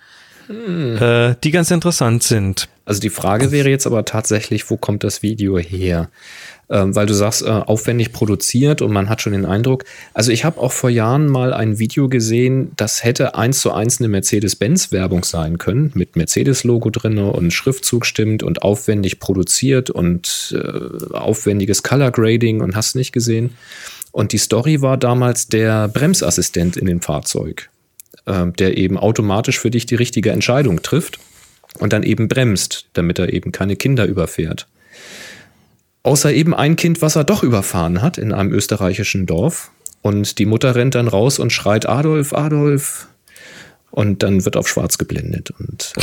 äh, 0.49 1.35
die 1.43 1.51
ganz 1.51 1.69
interessant 1.69 2.23
sind. 2.23 2.67
Also 2.85 2.99
die 2.99 3.11
Frage 3.11 3.51
wäre 3.51 3.69
jetzt 3.69 3.85
aber 3.85 4.05
tatsächlich, 4.05 4.69
wo 4.71 4.77
kommt 4.77 5.03
das 5.03 5.21
Video 5.21 5.59
her? 5.59 6.09
Ähm, 6.71 6.95
weil 6.95 7.05
du 7.05 7.13
sagst, 7.13 7.41
äh, 7.41 7.49
aufwendig 7.49 8.13
produziert 8.13 8.81
und 8.81 8.93
man 8.93 9.09
hat 9.09 9.21
schon 9.21 9.33
den 9.33 9.45
Eindruck. 9.45 9.83
Also 10.13 10.31
ich 10.31 10.45
habe 10.45 10.61
auch 10.61 10.71
vor 10.71 10.89
Jahren 10.89 11.27
mal 11.27 11.53
ein 11.53 11.79
Video 11.79 12.07
gesehen, 12.07 12.71
das 12.77 13.03
hätte 13.03 13.35
eins 13.35 13.59
zu 13.59 13.73
eins 13.73 13.99
eine 13.99 14.07
Mercedes-Benz-Werbung 14.07 15.25
sein 15.25 15.57
können, 15.57 15.91
mit 15.95 16.15
Mercedes-Logo 16.15 16.89
drin 16.89 17.17
und 17.17 17.51
Schriftzug 17.51 18.05
stimmt 18.05 18.41
und 18.41 18.61
aufwendig 18.61 19.19
produziert 19.19 19.89
und 19.89 20.55
äh, 20.55 21.13
aufwendiges 21.13 21.83
Color 21.83 22.11
Grading 22.11 22.61
und 22.61 22.73
hast 22.73 22.95
nicht 22.95 23.11
gesehen. 23.11 23.57
Und 24.13 24.31
die 24.31 24.37
Story 24.37 24.81
war 24.81 24.95
damals 24.95 25.47
der 25.47 25.89
Bremsassistent 25.89 26.77
in 26.77 26.85
dem 26.85 27.01
Fahrzeug, 27.01 27.69
äh, 28.25 28.45
der 28.47 28.77
eben 28.77 28.97
automatisch 28.97 29.59
für 29.59 29.71
dich 29.71 29.87
die 29.87 29.95
richtige 29.95 30.31
Entscheidung 30.31 30.81
trifft. 30.81 31.19
und 31.79 31.93
dann 31.93 32.03
eben 32.03 32.27
bremst, 32.27 32.87
damit 32.93 33.17
er 33.17 33.31
eben 33.31 33.53
keine 33.53 33.77
Kinder 33.77 34.05
überfährt. 34.05 34.67
Außer 36.03 36.33
eben 36.33 36.55
ein 36.55 36.75
Kind, 36.75 37.01
was 37.01 37.15
er 37.15 37.23
doch 37.23 37.43
überfahren 37.43 38.01
hat 38.01 38.17
in 38.17 38.33
einem 38.33 38.51
österreichischen 38.51 39.25
Dorf. 39.25 39.71
Und 40.01 40.39
die 40.39 40.47
Mutter 40.47 40.75
rennt 40.75 40.95
dann 40.95 41.07
raus 41.07 41.37
und 41.37 41.51
schreit 41.51 41.87
Adolf, 41.87 42.33
Adolf. 42.33 43.07
Und 43.91 44.23
dann 44.23 44.45
wird 44.45 44.57
auf 44.57 44.67
schwarz 44.67 44.97
geblendet. 44.97 45.51
Und, 45.59 45.93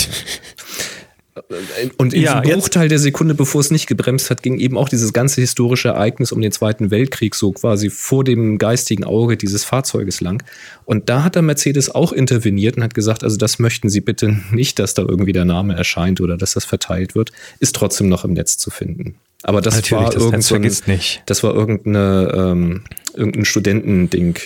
äh, 1.34 1.88
und 1.96 2.14
in 2.14 2.22
Ja, 2.22 2.40
diesem 2.40 2.60
Bruchteil 2.60 2.88
der 2.88 3.00
Sekunde, 3.00 3.34
bevor 3.34 3.60
es 3.60 3.72
nicht 3.72 3.86
gebremst 3.86 4.30
hat, 4.30 4.42
ging 4.42 4.58
eben 4.58 4.76
auch 4.76 4.88
dieses 4.88 5.12
ganze 5.12 5.40
historische 5.40 5.88
Ereignis 5.88 6.30
um 6.30 6.40
den 6.40 6.52
Zweiten 6.52 6.92
Weltkrieg 6.92 7.34
so 7.34 7.50
quasi 7.52 7.90
vor 7.90 8.22
dem 8.22 8.58
geistigen 8.58 9.02
Auge 9.02 9.36
dieses 9.36 9.64
Fahrzeuges 9.64 10.20
lang. 10.20 10.44
Und 10.84 11.08
da 11.08 11.24
hat 11.24 11.34
der 11.34 11.42
Mercedes 11.42 11.92
auch 11.92 12.12
interveniert 12.12 12.76
und 12.76 12.84
hat 12.84 12.94
gesagt, 12.94 13.24
also 13.24 13.36
das 13.36 13.58
möchten 13.58 13.88
Sie 13.88 14.00
bitte 14.00 14.38
nicht, 14.52 14.78
dass 14.78 14.94
da 14.94 15.02
irgendwie 15.02 15.32
der 15.32 15.44
Name 15.44 15.74
erscheint 15.74 16.20
oder 16.20 16.36
dass 16.36 16.52
das 16.52 16.64
verteilt 16.64 17.16
wird, 17.16 17.32
ist 17.58 17.74
trotzdem 17.74 18.08
noch 18.08 18.24
im 18.24 18.34
Netz 18.34 18.58
zu 18.58 18.70
finden. 18.70 19.16
Aber 19.44 19.60
das 19.60 19.76
Natürlich, 19.76 20.04
war 20.04 20.10
das 20.10 20.22
irgend 20.22 20.32
Netz 20.36 20.46
so 20.48 20.54
ein- 20.54 20.60
vergisst 20.62 20.88
nicht. 20.88 21.22
Das 21.26 21.42
war 21.44 21.54
irgendeine, 21.54 22.32
ähm, 22.34 22.84
irgendein 23.14 23.44
Studentending, 23.44 24.36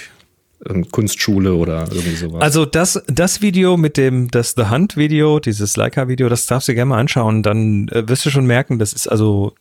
Kunstschule 0.93 1.55
oder 1.55 1.89
irgendwie 1.91 2.15
sowas. 2.15 2.41
Also 2.43 2.65
das, 2.65 3.03
das 3.09 3.43
Video 3.43 3.77
mit 3.77 3.97
dem, 3.97 4.31
das 4.31 4.55
The 4.57 4.67
Hunt 4.71 4.97
Video, 4.97 5.41
dieses 5.41 5.77
Leica-Video, 5.77 6.29
das 6.29 6.47
darfst 6.47 6.69
du 6.69 6.75
gerne 6.75 6.91
mal 6.91 6.99
anschauen. 7.01 7.43
Dann 7.43 7.89
äh, 7.89 8.09
wirst 8.09 8.25
du 8.27 8.31
schon 8.31 8.47
merken, 8.47 8.79
das 8.79 8.93
ist 8.93 9.09
also, 9.09 9.55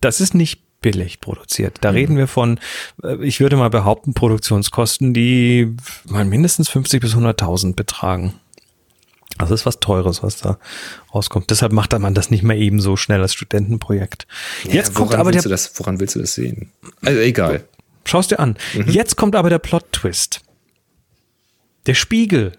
das 0.00 0.20
ist 0.20 0.34
nicht 0.34 0.60
billig 0.82 1.20
produziert. 1.20 1.78
Da 1.80 1.90
reden 1.90 2.16
wir 2.16 2.28
von, 2.28 2.60
äh, 3.02 3.16
ich 3.24 3.40
würde 3.40 3.56
mal 3.56 3.70
behaupten, 3.70 4.14
Produktionskosten, 4.14 5.12
die 5.14 5.74
mal 6.08 6.24
mindestens 6.24 6.68
50 6.68 7.00
bis 7.00 7.14
100.000 7.16 7.74
betragen. 7.74 8.34
Das 9.40 9.50
ist 9.50 9.66
was 9.66 9.80
Teures, 9.80 10.22
was 10.22 10.36
da 10.36 10.58
rauskommt. 11.14 11.50
Deshalb 11.50 11.72
macht 11.72 11.98
man 11.98 12.14
das 12.14 12.30
nicht 12.30 12.42
mehr 12.42 12.56
eben 12.56 12.80
so 12.80 12.96
schnell 12.96 13.20
als 13.22 13.34
Studentenprojekt. 13.34 14.26
Ja, 14.64 14.74
Jetzt 14.74 14.94
kommt 14.94 15.14
aber 15.14 15.32
der 15.32 15.42
das, 15.42 15.72
woran 15.78 15.98
willst 16.00 16.14
du 16.16 16.20
das 16.20 16.34
sehen? 16.34 16.70
Also 17.02 17.20
egal. 17.20 17.64
Schau's 18.04 18.28
dir 18.28 18.38
an. 18.40 18.56
Jetzt 18.86 19.16
kommt 19.16 19.36
aber 19.36 19.50
der 19.50 19.58
Plot-Twist. 19.58 20.40
Der 21.86 21.94
Spiegel 21.94 22.52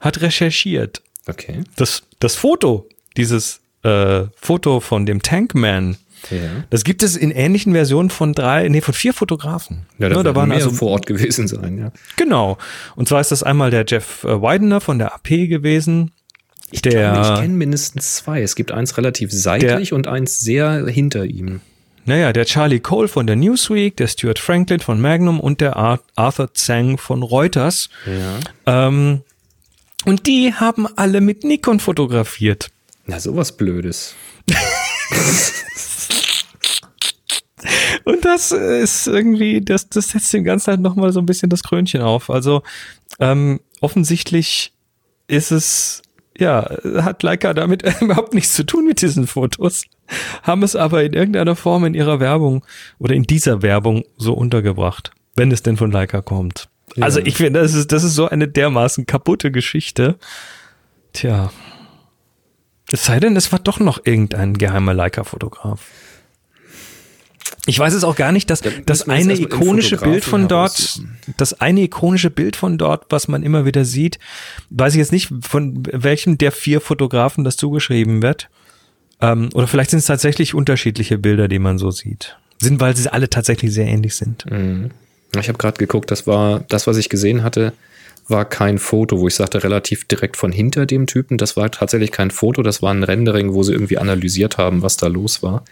hat 0.00 0.20
recherchiert. 0.20 1.02
Okay. 1.26 1.62
Das, 1.76 2.02
das 2.20 2.34
Foto, 2.36 2.88
dieses 3.16 3.60
äh, 3.82 4.24
Foto 4.36 4.80
von 4.80 5.06
dem 5.06 5.22
Tankman, 5.22 5.96
Ja. 6.30 6.64
das 6.70 6.84
gibt 6.84 7.02
es 7.02 7.16
in 7.16 7.30
ähnlichen 7.30 7.72
Versionen 7.74 8.10
von 8.10 8.32
drei, 8.32 8.68
nee, 8.68 8.80
von 8.80 8.94
vier 8.94 9.12
Fotografen. 9.14 9.86
Ja, 9.98 10.08
da, 10.08 10.16
Ne, 10.16 10.22
da 10.24 10.34
waren 10.34 10.52
also 10.52 10.70
vor 10.70 10.90
Ort 10.90 11.06
gewesen 11.06 11.48
sein, 11.48 11.78
ja. 11.78 11.92
Genau. 12.16 12.58
Und 12.96 13.08
zwar 13.08 13.20
ist 13.20 13.30
das 13.32 13.42
einmal 13.42 13.70
der 13.70 13.84
Jeff 13.86 14.24
äh, 14.24 14.40
Widener 14.40 14.80
von 14.80 14.98
der 14.98 15.14
AP 15.14 15.28
gewesen. 15.28 16.12
Ich 16.70 16.82
Der- 16.82 17.20
ich 17.34 17.40
kenne 17.40 17.54
mindestens 17.54 18.16
zwei. 18.16 18.42
Es 18.42 18.54
gibt 18.56 18.72
eins 18.72 18.96
relativ 18.98 19.30
seitlich 19.32 19.92
und 19.92 20.06
eins 20.06 20.38
sehr 20.38 20.86
hinter 20.86 21.24
ihm. 21.24 21.60
Naja, 22.04 22.32
der 22.32 22.44
Charlie 22.46 22.80
Cole 22.80 23.08
von 23.08 23.26
der 23.26 23.36
Newsweek, 23.36 23.96
der 23.96 24.06
Stuart 24.06 24.38
Franklin 24.38 24.80
von 24.80 25.00
Magnum 25.00 25.40
und 25.40 25.60
der 25.60 25.76
Ar 25.76 26.00
Arthur 26.16 26.52
Zhang 26.54 26.96
von 26.98 27.22
Reuters. 27.22 27.90
Ja. 28.06 28.86
Ähm, 28.88 29.22
und 30.06 30.26
die 30.26 30.54
haben 30.54 30.86
alle 30.96 31.20
mit 31.20 31.44
Nikon 31.44 31.80
fotografiert. 31.80 32.70
Na, 33.06 33.20
sowas 33.20 33.56
Blödes. 33.56 34.14
Und 38.04 38.24
das 38.24 38.52
ist 38.52 39.06
irgendwie, 39.06 39.60
das, 39.60 39.88
das 39.88 40.08
setzt 40.10 40.32
dem 40.32 40.44
Ganzen 40.44 40.68
halt 40.68 40.80
nochmal 40.80 41.12
so 41.12 41.20
ein 41.20 41.26
bisschen 41.26 41.50
das 41.50 41.62
Krönchen 41.62 42.00
auf. 42.00 42.30
Also 42.30 42.62
ähm, 43.20 43.60
offensichtlich 43.80 44.72
ist 45.26 45.50
es, 45.50 46.02
ja, 46.38 46.68
hat 47.02 47.22
Leica 47.22 47.52
damit 47.52 47.82
überhaupt 48.00 48.34
nichts 48.34 48.54
zu 48.54 48.64
tun 48.64 48.86
mit 48.86 49.02
diesen 49.02 49.26
Fotos, 49.26 49.84
haben 50.42 50.62
es 50.62 50.76
aber 50.76 51.02
in 51.04 51.12
irgendeiner 51.12 51.56
Form 51.56 51.84
in 51.84 51.94
ihrer 51.94 52.20
Werbung 52.20 52.64
oder 52.98 53.14
in 53.14 53.24
dieser 53.24 53.62
Werbung 53.62 54.04
so 54.16 54.34
untergebracht, 54.34 55.10
wenn 55.36 55.50
es 55.50 55.62
denn 55.62 55.76
von 55.76 55.90
Leica 55.90 56.22
kommt. 56.22 56.68
Also 57.00 57.20
ich 57.20 57.36
finde, 57.36 57.60
das 57.60 57.74
ist, 57.74 57.92
das 57.92 58.02
ist 58.02 58.14
so 58.14 58.28
eine 58.28 58.48
dermaßen 58.48 59.06
kaputte 59.06 59.50
Geschichte. 59.50 60.16
Tja. 61.12 61.50
Es 62.90 63.04
sei 63.04 63.20
denn, 63.20 63.36
es 63.36 63.52
war 63.52 63.58
doch 63.58 63.80
noch 63.80 64.00
irgendein 64.04 64.54
geheimer 64.54 64.94
Leica-Fotograf. 64.94 65.86
Ich 67.66 67.78
weiß 67.78 67.94
es 67.94 68.04
auch 68.04 68.16
gar 68.16 68.32
nicht, 68.32 68.50
dass 68.50 68.60
Da 68.60 68.70
das 68.86 69.08
eine 69.08 69.38
ikonische 69.38 69.96
Bild 69.96 70.24
von 70.24 70.48
dort, 70.48 71.00
das 71.36 71.60
eine 71.60 71.82
ikonische 71.82 72.30
Bild 72.30 72.56
von 72.56 72.78
dort, 72.78 73.06
was 73.10 73.28
man 73.28 73.42
immer 73.42 73.64
wieder 73.64 73.84
sieht, 73.84 74.18
weiß 74.70 74.94
ich 74.94 74.98
jetzt 74.98 75.12
nicht, 75.12 75.30
von 75.42 75.82
welchem 75.92 76.38
der 76.38 76.52
vier 76.52 76.80
Fotografen 76.80 77.44
das 77.44 77.56
zugeschrieben 77.56 78.22
wird. 78.22 78.48
Ähm, 79.20 79.50
oder 79.54 79.66
vielleicht 79.66 79.90
sind 79.90 79.98
es 79.98 80.06
tatsächlich 80.06 80.54
unterschiedliche 80.54 81.18
Bilder, 81.18 81.48
die 81.48 81.58
man 81.58 81.78
so 81.78 81.90
sieht. 81.90 82.36
Sind, 82.60 82.80
weil 82.80 82.96
sie 82.96 83.12
alle 83.12 83.28
tatsächlich 83.30 83.72
sehr 83.72 83.86
ähnlich 83.86 84.16
sind. 84.16 84.44
Ich 85.38 85.48
habe 85.48 85.58
gerade 85.58 85.78
geguckt, 85.78 86.10
das 86.10 86.26
war 86.26 86.60
das, 86.68 86.86
was 86.86 86.96
ich 86.96 87.08
gesehen 87.08 87.42
hatte, 87.42 87.72
war 88.30 88.44
kein 88.44 88.78
Foto, 88.78 89.18
wo 89.20 89.28
ich 89.28 89.34
sagte, 89.34 89.62
relativ 89.64 90.06
direkt 90.06 90.36
von 90.36 90.52
hinter 90.52 90.86
dem 90.86 91.06
Typen. 91.06 91.38
Das 91.38 91.56
war 91.56 91.70
tatsächlich 91.70 92.12
kein 92.12 92.30
Foto, 92.30 92.62
das 92.62 92.82
war 92.82 92.92
ein 92.92 93.02
Rendering, 93.02 93.54
wo 93.54 93.62
sie 93.62 93.72
irgendwie 93.72 93.98
analysiert 93.98 94.58
haben, 94.58 94.82
was 94.82 94.96
da 94.96 95.06
los 95.06 95.42
war. 95.42 95.64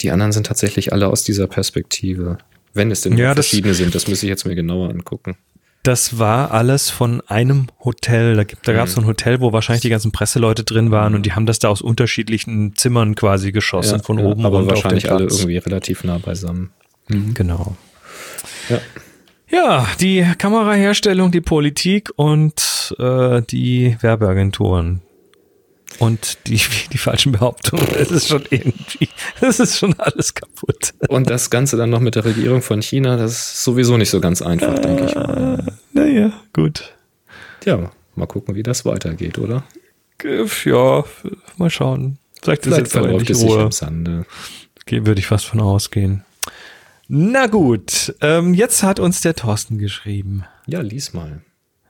Die 0.00 0.10
anderen 0.10 0.32
sind 0.32 0.46
tatsächlich 0.46 0.92
alle 0.92 1.08
aus 1.08 1.22
dieser 1.24 1.46
Perspektive. 1.46 2.38
Wenn 2.74 2.90
es 2.90 3.02
denn 3.02 3.16
Ja, 3.16 3.26
nur 3.28 3.34
das- 3.34 3.46
verschiedene 3.46 3.74
sind, 3.74 3.94
das 3.94 4.08
müsste 4.08 4.26
ich 4.26 4.30
jetzt 4.30 4.46
mir 4.46 4.54
genauer 4.54 4.90
angucken. 4.90 5.36
Das 5.84 6.18
war 6.18 6.50
alles 6.50 6.90
von 6.90 7.22
einem 7.28 7.68
Hotel. 7.84 8.34
Da, 8.34 8.44
gibt- 8.44 8.66
da 8.66 8.72
gab 8.72 8.88
es 8.88 8.94
so 8.94 9.00
ein 9.00 9.06
Hotel, 9.06 9.40
wo 9.40 9.52
wahrscheinlich 9.52 9.80
die 9.82 9.88
ganzen 9.88 10.10
Presseleute 10.12 10.64
drin 10.64 10.90
waren 10.90 11.14
und 11.14 11.24
die 11.24 11.32
haben 11.32 11.46
das 11.46 11.60
da 11.60 11.68
aus 11.68 11.80
unterschiedlichen 11.80 12.74
Zimmern 12.76 13.14
quasi 13.14 13.52
geschossen, 13.52 14.02
von 14.02 14.18
oben 14.18 14.44
aber 14.44 14.66
wahrscheinlich 14.66 15.10
alle 15.10 15.24
irgendwie 15.24 15.56
relativ 15.58 16.04
nah 16.04 16.18
beisammen. 16.18 16.70
Genau. 17.08 17.76
Ja. 18.68 18.80
Ja, 19.50 19.86
die 20.00 20.26
Kameraherstellung, 20.36 21.30
die 21.30 21.40
Politik 21.40 22.10
und 22.16 22.94
äh, 22.98 23.42
die 23.42 23.96
Werbeagenturen. 24.00 25.00
Und 25.98 26.38
die, 26.46 26.60
die 26.92 26.98
falschen 26.98 27.32
Behauptungen. 27.32 27.86
Es 27.98 28.10
ist 28.10 28.28
schon 28.28 28.44
irgendwie, 28.50 29.08
es 29.40 29.58
ist 29.58 29.78
schon 29.78 29.98
alles 29.98 30.34
kaputt. 30.34 30.94
Und 31.08 31.30
das 31.30 31.50
Ganze 31.50 31.76
dann 31.76 31.90
noch 31.90 32.00
mit 32.00 32.14
der 32.14 32.24
Regierung 32.24 32.62
von 32.62 32.82
China, 32.82 33.16
das 33.16 33.32
ist 33.32 33.64
sowieso 33.64 33.96
nicht 33.96 34.10
so 34.10 34.20
ganz 34.20 34.42
einfach, 34.42 34.78
denke 34.78 35.06
ich 35.06 35.14
mal. 35.14 35.72
Naja, 35.92 36.32
gut. 36.52 36.94
Ja, 37.64 37.90
mal 38.14 38.26
gucken, 38.26 38.54
wie 38.54 38.62
das 38.62 38.84
weitergeht, 38.84 39.38
oder? 39.38 39.64
Ja, 40.64 41.04
mal 41.56 41.70
schauen. 41.70 42.18
Vielleicht 42.42 42.66
ist 42.66 42.74
Vielleicht 42.74 42.86
jetzt 42.86 42.96
aber 42.96 43.06
verläuft 43.06 43.30
es 43.30 43.40
sich 43.40 43.50
im 43.50 43.72
Sande. 43.72 44.26
Okay, 44.82 45.06
würde 45.06 45.20
ich 45.20 45.26
fast 45.26 45.46
von 45.46 45.60
ausgehen. 45.60 46.24
Na 47.08 47.46
gut, 47.46 48.14
ähm, 48.20 48.52
jetzt 48.52 48.82
hat 48.82 49.00
uns 49.00 49.22
der 49.22 49.34
Thorsten 49.34 49.78
geschrieben. 49.78 50.44
Ja, 50.66 50.80
lies 50.82 51.14
mal. 51.14 51.40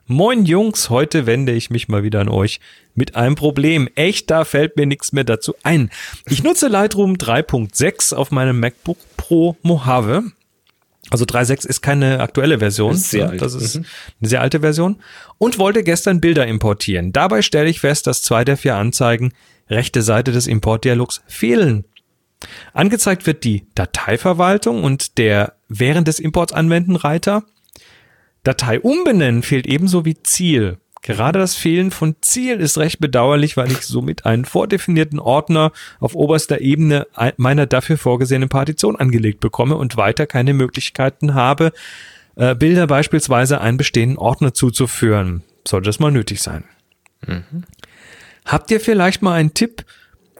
Moin 0.07 0.45
Jungs, 0.45 0.89
heute 0.89 1.25
wende 1.25 1.51
ich 1.51 1.69
mich 1.69 1.87
mal 1.89 2.03
wieder 2.03 2.21
an 2.21 2.29
euch 2.29 2.59
mit 2.95 3.15
einem 3.15 3.35
Problem. 3.35 3.89
Echt, 3.95 4.31
da 4.31 4.45
fällt 4.45 4.77
mir 4.77 4.85
nichts 4.87 5.11
mehr 5.11 5.25
dazu 5.25 5.53
ein. 5.63 5.91
Ich 6.29 6.41
nutze 6.41 6.67
Lightroom 6.69 7.15
3.6 7.15 8.15
auf 8.15 8.31
meinem 8.31 8.59
MacBook 8.59 8.97
Pro 9.17 9.57
Mojave. 9.61 10.23
Also 11.11 11.25
3.6 11.25 11.67
ist 11.67 11.81
keine 11.81 12.21
aktuelle 12.21 12.59
Version. 12.59 12.93
Ist 12.93 13.09
sehr 13.11 13.25
Ja, 13.25 13.29
alt. 13.31 13.41
Das 13.41 13.53
ist 13.55 13.75
Mhm. 13.75 13.85
eine 14.21 14.29
sehr 14.29 14.41
alte 14.41 14.61
Version. 14.61 15.01
Und 15.37 15.59
wollte 15.59 15.83
gestern 15.83 16.21
Bilder 16.21 16.47
importieren. 16.47 17.11
Dabei 17.11 17.41
stelle 17.41 17.69
ich 17.69 17.81
fest, 17.81 18.07
dass 18.07 18.21
zwei 18.21 18.45
der 18.45 18.55
vier 18.57 18.75
Anzeigen 18.75 19.33
rechte 19.69 20.01
Seite 20.01 20.31
des 20.31 20.47
Importdialogs 20.47 21.21
fehlen. 21.27 21.83
Angezeigt 22.73 23.25
wird 23.27 23.43
die 23.43 23.67
Dateiverwaltung 23.75 24.83
und 24.83 25.17
der 25.17 25.53
während 25.67 26.07
des 26.07 26.19
Imports 26.19 26.53
anwenden 26.53 26.95
Reiter. 26.95 27.43
Datei 28.43 28.79
umbenennen 28.79 29.43
fehlt 29.43 29.67
ebenso 29.67 30.05
wie 30.05 30.21
Ziel. 30.23 30.77
Gerade 31.01 31.39
das 31.39 31.55
Fehlen 31.55 31.91
von 31.91 32.15
Ziel 32.21 32.59
ist 32.59 32.77
recht 32.77 32.99
bedauerlich, 32.99 33.55
weil 33.55 33.71
ich 33.71 33.81
somit 33.81 34.25
einen 34.25 34.43
vordefinierten 34.45 35.19
Ordner 35.19 35.71
auf 35.99 36.13
oberster 36.15 36.59
Ebene 36.59 37.07
ein- 37.13 37.33
meiner 37.37 37.65
dafür 37.65 37.97
vorgesehenen 37.97 38.49
Partition 38.49 38.97
angelegt 38.97 39.39
bekomme 39.39 39.75
und 39.77 39.95
weiter 39.95 40.25
keine 40.27 40.53
Möglichkeiten 40.53 41.35
habe, 41.35 41.71
äh, 42.35 42.53
Bilder 42.53 42.87
beispielsweise 42.87 43.61
einen 43.61 43.77
bestehenden 43.77 44.17
Ordner 44.17 44.53
zuzuführen. 44.53 45.43
Sollte 45.65 45.89
es 45.89 45.99
mal 45.99 46.11
nötig 46.11 46.41
sein. 46.41 46.63
Habt 48.45 48.71
ihr 48.71 48.79
vielleicht 48.79 49.21
mal 49.21 49.33
einen 49.33 49.53
Tipp 49.53 49.85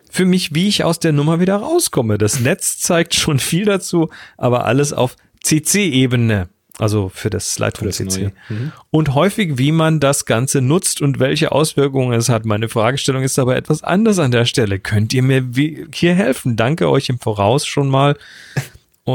für 0.10 0.26
mich, 0.26 0.54
wie 0.54 0.68
ich 0.68 0.84
aus 0.84 1.00
der 1.00 1.12
Nummer 1.12 1.40
wieder 1.40 1.58
rauskomme? 1.58 2.18
Das 2.18 2.40
Netz 2.40 2.80
zeigt 2.80 3.16
schon 3.16 3.40
viel 3.40 3.66
dazu, 3.66 4.10
aber 4.38 4.66
alles 4.66 4.94
auf 4.94 5.16
CC-Ebene. 5.44 6.50
Also 6.80 7.12
für 7.14 7.30
das 7.30 7.60
Lightroom 7.60 7.92
CC. 7.92 8.32
Neue. 8.50 8.72
Und 8.90 9.14
häufig, 9.14 9.58
wie 9.58 9.74
man 9.74 10.00
das 10.00 10.26
Ganze 10.26 10.62
nutzt 10.62 11.02
und 11.02 11.20
welche 11.20 11.52
Auswirkungen 11.52 12.14
es 12.14 12.30
hat. 12.30 12.46
Meine 12.46 12.70
Fragestellung 12.70 13.22
ist 13.22 13.38
aber 13.38 13.58
etwas 13.58 13.84
anders 13.84 14.18
an 14.18 14.32
der 14.32 14.46
Stelle. 14.46 14.80
Könnt 14.80 15.14
ihr 15.14 15.22
mir 15.22 15.46
hier 15.94 16.16
helfen? 16.16 16.56
Danke 16.56 16.90
euch 16.90 17.10
im 17.10 17.20
Voraus 17.20 17.66
schon 17.66 17.90
mal. 17.90 18.18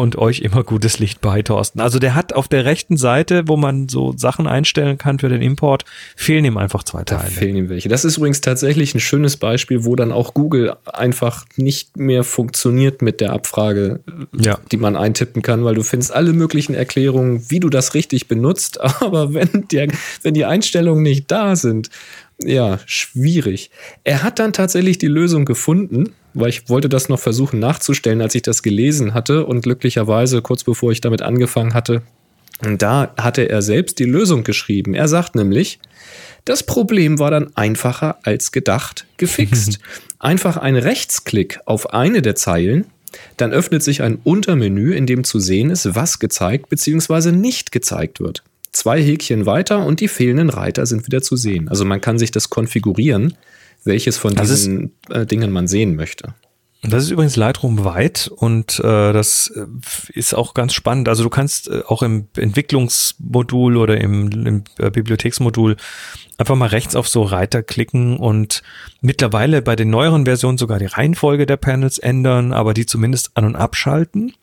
Und 0.01 0.17
euch 0.17 0.41
immer 0.41 0.63
gutes 0.65 0.99
Licht 0.99 1.21
bei, 1.21 1.43
Thorsten. 1.43 1.81
Also 1.81 1.99
der 1.99 2.15
hat 2.15 2.33
auf 2.33 2.49
der 2.49 2.65
rechten 2.65 2.97
Seite, 2.97 3.45
wo 3.47 3.57
man 3.57 3.89
so 3.89 4.15
Sachen 4.17 4.47
einstellen 4.47 4.99
kann 4.99 5.19
für 5.19 5.29
den 5.29 5.43
Import, 5.43 5.85
fehlen 6.17 6.45
ihm 6.45 6.57
einfach 6.57 6.83
zwei 6.85 7.03
Da 7.05 7.17
Teile. 7.19 7.31
fehlen 7.31 7.57
ihm 7.57 7.69
welche. 7.69 7.89
Das 7.89 8.05
ist 8.05 8.17
übrigens 8.17 8.41
tatsächlich 8.41 8.95
ein 8.95 9.01
schönes 9.01 9.37
Beispiel, 9.37 9.85
wo 9.85 9.97
dann 9.97 10.13
auch 10.13 10.35
Google 10.35 10.75
einfach 10.93 11.45
nicht 11.57 11.97
mehr 11.97 12.25
funktioniert 12.25 13.03
mit 13.03 13.21
der 13.21 13.33
Abfrage, 13.33 14.01
Ja. 14.39 14.59
die 14.73 14.77
man 14.77 14.97
eintippen 14.97 15.43
kann, 15.43 15.65
weil 15.65 15.75
du 15.75 15.83
findest 15.83 16.15
alle 16.15 16.33
möglichen 16.33 16.75
Erklärungen, 16.75 17.45
wie 17.49 17.61
du 17.61 17.69
das 17.71 17.95
richtig 17.95 18.29
benutzt, 18.29 18.81
aber 19.01 19.35
wenn, 19.35 19.67
der, 19.73 19.89
wenn 20.23 20.35
die 20.35 20.45
Einstellungen 20.45 21.03
nicht 21.03 21.31
da 21.31 21.57
sind, 21.57 21.91
ja, 22.43 22.81
schwierig. 22.87 23.71
Er 24.03 24.23
hat 24.25 24.39
dann 24.39 24.53
tatsächlich 24.53 24.99
die 24.99 25.07
Lösung 25.07 25.45
gefunden, 25.45 26.13
weil 26.35 26.51
ich 26.51 26.69
wollte 26.69 26.89
das 26.89 27.09
noch 27.09 27.21
versuchen 27.21 27.61
nachzustellen, 27.61 28.21
als 28.21 28.35
ich 28.35 28.43
das 28.43 28.63
gelesen 28.63 29.15
hatte 29.15 29.47
und 29.47 29.63
glücklicherweise 29.63 30.43
kurz 30.43 30.65
bevor 30.65 30.93
ich 30.93 31.01
damit 31.01 31.23
angefangen 31.23 31.75
hatte, 31.75 32.03
da 32.61 33.13
hatte 33.17 33.49
er 33.49 33.63
selbst 33.63 33.99
die 33.99 34.05
Lösung 34.05 34.45
geschrieben. 34.45 34.95
Er 34.95 35.09
sagt 35.09 35.35
nämlich, 35.35 35.79
das 36.45 36.63
Problem 36.63 37.19
war 37.19 37.31
dann 37.31 37.51
einfacher 37.57 38.19
als 38.23 38.53
gedacht 38.53 39.07
gefixt. 39.17 39.79
Einfach 40.19 40.57
ein 40.57 40.77
Rechtsklick 40.77 41.61
auf 41.67 41.93
eine 41.93 42.23
der 42.23 42.35
Zeilen, 42.35 42.87
dann 43.37 43.53
öffnet 43.53 43.83
sich 43.83 44.03
ein 44.03 44.19
Untermenü, 44.25 44.95
in 44.95 45.07
dem 45.07 45.25
zu 45.25 45.39
sehen 45.39 45.71
ist, 45.71 45.95
was 45.95 46.19
gezeigt 46.19 46.69
bzw. 46.69 47.33
nicht 47.33 47.73
gezeigt 47.73 48.21
wird. 48.21 48.43
Zwei 48.73 49.01
Häkchen 49.03 49.47
weiter 49.47 49.85
und 49.85 50.01
die 50.01 50.09
fehlenden 50.09 50.51
Reiter 50.51 50.87
sind 50.87 51.07
wieder 51.07 51.23
zu 51.23 51.37
sehen. 51.37 51.69
Also 51.69 51.85
man 51.85 52.01
kann 52.01 52.19
sich 52.19 52.31
das 52.31 52.51
konfigurieren, 52.51 53.35
welches 53.85 54.19
von 54.19 54.35
Das 54.35 54.49
diesen 54.49 54.93
äh, 55.11 55.27
Dingen 55.27 55.51
man 55.51 55.67
sehen 55.67 55.97
möchte. 55.97 56.35
Das 56.87 57.03
ist 57.03 57.11
übrigens 57.11 57.37
Lightroom 57.37 57.85
weit 57.85 58.29
und 58.29 58.79
äh, 58.81 59.13
das 59.13 59.51
äh, 59.57 59.65
ist 60.13 60.35
auch 60.35 60.53
ganz 60.53 60.75
spannend. 60.75 61.09
Also 61.09 61.23
du 61.23 61.31
kannst 61.31 61.69
äh, 61.69 61.81
auch 61.87 62.03
im 62.03 62.29
Entwicklungsmodul 62.37 63.79
oder 63.79 63.99
im, 63.99 64.31
im 64.47 64.65
äh, 64.79 64.91
Bibliotheksmodul 64.91 65.77
einfach 66.37 66.57
mal 66.57 66.69
rechts 66.69 66.95
auf 66.95 67.09
so 67.09 67.23
Reiter 67.23 67.63
klicken 67.63 68.19
und 68.19 68.63
mittlerweile 69.01 69.63
bei 69.63 69.77
den 69.77 69.89
neueren 69.89 70.27
Versionen 70.27 70.59
sogar 70.59 70.79
die 70.79 70.87
Reihenfolge 70.87 71.47
der 71.47 71.57
Panels 71.57 71.97
ändern, 71.97 72.53
aber 72.53 72.75
die 72.75 72.85
zumindest 72.85 73.31
an- 73.35 73.47
und 73.47 73.57
abschalten. 73.57 74.35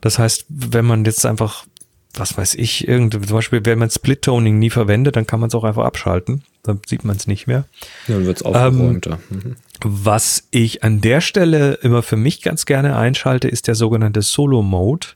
Das 0.00 0.18
heißt, 0.18 0.46
wenn 0.48 0.86
man 0.86 1.04
jetzt 1.04 1.26
einfach, 1.26 1.66
was 2.14 2.36
weiß 2.36 2.54
ich, 2.54 2.88
irgendwie, 2.88 3.20
zum 3.20 3.36
Beispiel, 3.36 3.64
wenn 3.64 3.78
man 3.78 3.90
Split-Toning 3.90 4.58
nie 4.58 4.70
verwendet, 4.70 5.16
dann 5.16 5.26
kann 5.26 5.40
man 5.40 5.48
es 5.48 5.54
auch 5.54 5.64
einfach 5.64 5.84
abschalten. 5.84 6.42
Dann 6.62 6.80
sieht 6.86 7.04
man 7.04 7.16
es 7.16 7.26
nicht 7.26 7.46
mehr. 7.46 7.64
Dann 8.08 8.26
wird 8.26 8.38
es 8.38 8.42
aufgeräumter. 8.42 9.18
Mhm. 9.30 9.56
Was 9.84 10.48
ich 10.50 10.82
an 10.82 11.00
der 11.00 11.20
Stelle 11.20 11.74
immer 11.82 12.02
für 12.02 12.16
mich 12.16 12.42
ganz 12.42 12.66
gerne 12.66 12.96
einschalte, 12.96 13.48
ist 13.48 13.68
der 13.68 13.74
sogenannte 13.74 14.22
Solo-Mode. 14.22 15.06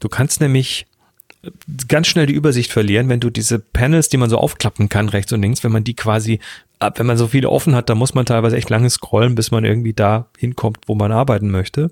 Du 0.00 0.08
kannst 0.08 0.40
nämlich 0.40 0.86
ganz 1.86 2.08
schnell 2.08 2.26
die 2.26 2.34
Übersicht 2.34 2.72
verlieren, 2.72 3.08
wenn 3.08 3.20
du 3.20 3.30
diese 3.30 3.58
Panels, 3.60 4.08
die 4.08 4.16
man 4.16 4.28
so 4.28 4.38
aufklappen 4.38 4.88
kann, 4.88 5.08
rechts 5.08 5.32
und 5.32 5.40
links, 5.40 5.62
wenn 5.64 5.72
man 5.72 5.84
die 5.84 5.94
quasi, 5.94 6.40
ab- 6.80 6.98
wenn 6.98 7.06
man 7.06 7.16
so 7.16 7.28
viele 7.28 7.48
offen 7.48 7.74
hat, 7.74 7.88
dann 7.88 7.96
muss 7.96 8.12
man 8.12 8.26
teilweise 8.26 8.56
echt 8.56 8.68
lange 8.70 8.90
scrollen, 8.90 9.34
bis 9.36 9.50
man 9.50 9.64
irgendwie 9.64 9.94
da 9.94 10.26
hinkommt, 10.36 10.78
wo 10.86 10.94
man 10.94 11.12
arbeiten 11.12 11.50
möchte. 11.50 11.90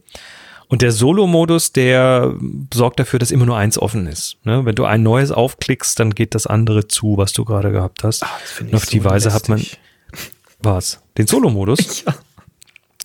Und 0.69 0.83
der 0.83 0.91
Solo-Modus, 0.91 1.73
der 1.73 2.35
sorgt 2.75 2.99
dafür, 2.99 3.19
dass 3.19 3.31
immer 3.31 3.47
nur 3.47 3.57
eins 3.57 3.79
offen 3.79 4.07
ist. 4.07 4.37
Ne? 4.45 4.65
Wenn 4.65 4.75
du 4.75 4.85
ein 4.85 5.03
neues 5.03 5.31
aufklickst, 5.31 5.99
dann 6.01 6.15
geht 6.15 6.35
das 6.35 6.47
andere 6.47 6.89
zu, 6.89 7.17
was 7.17 7.33
du 7.33 7.45
gerade 7.45 7.71
gehabt 7.71 8.03
hast. 8.03 8.25
Ah, 8.25 8.31
das 8.41 8.51
finde 8.51 8.73
Und 8.73 8.77
auf 8.79 8.87
die 8.87 9.05
Weise 9.05 9.33
hat 9.33 9.49
man 9.49 9.59
lästig. 9.59 9.79
was? 10.61 11.01
Den 11.19 11.27
Solo-Modus? 11.27 12.05
Ja. 12.07 12.15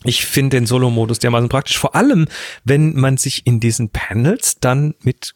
Ich 0.03 0.25
finde 0.25 0.57
den 0.57 0.65
Solo-Modus 0.65 1.19
dermaßen 1.19 1.47
praktisch, 1.47 1.77
vor 1.77 1.93
allem, 1.93 2.27
wenn 2.63 2.95
man 2.95 3.17
sich 3.17 3.45
in 3.45 3.59
diesen 3.59 3.89
Panels 3.89 4.59
dann 4.59 4.95
mit 5.01 5.35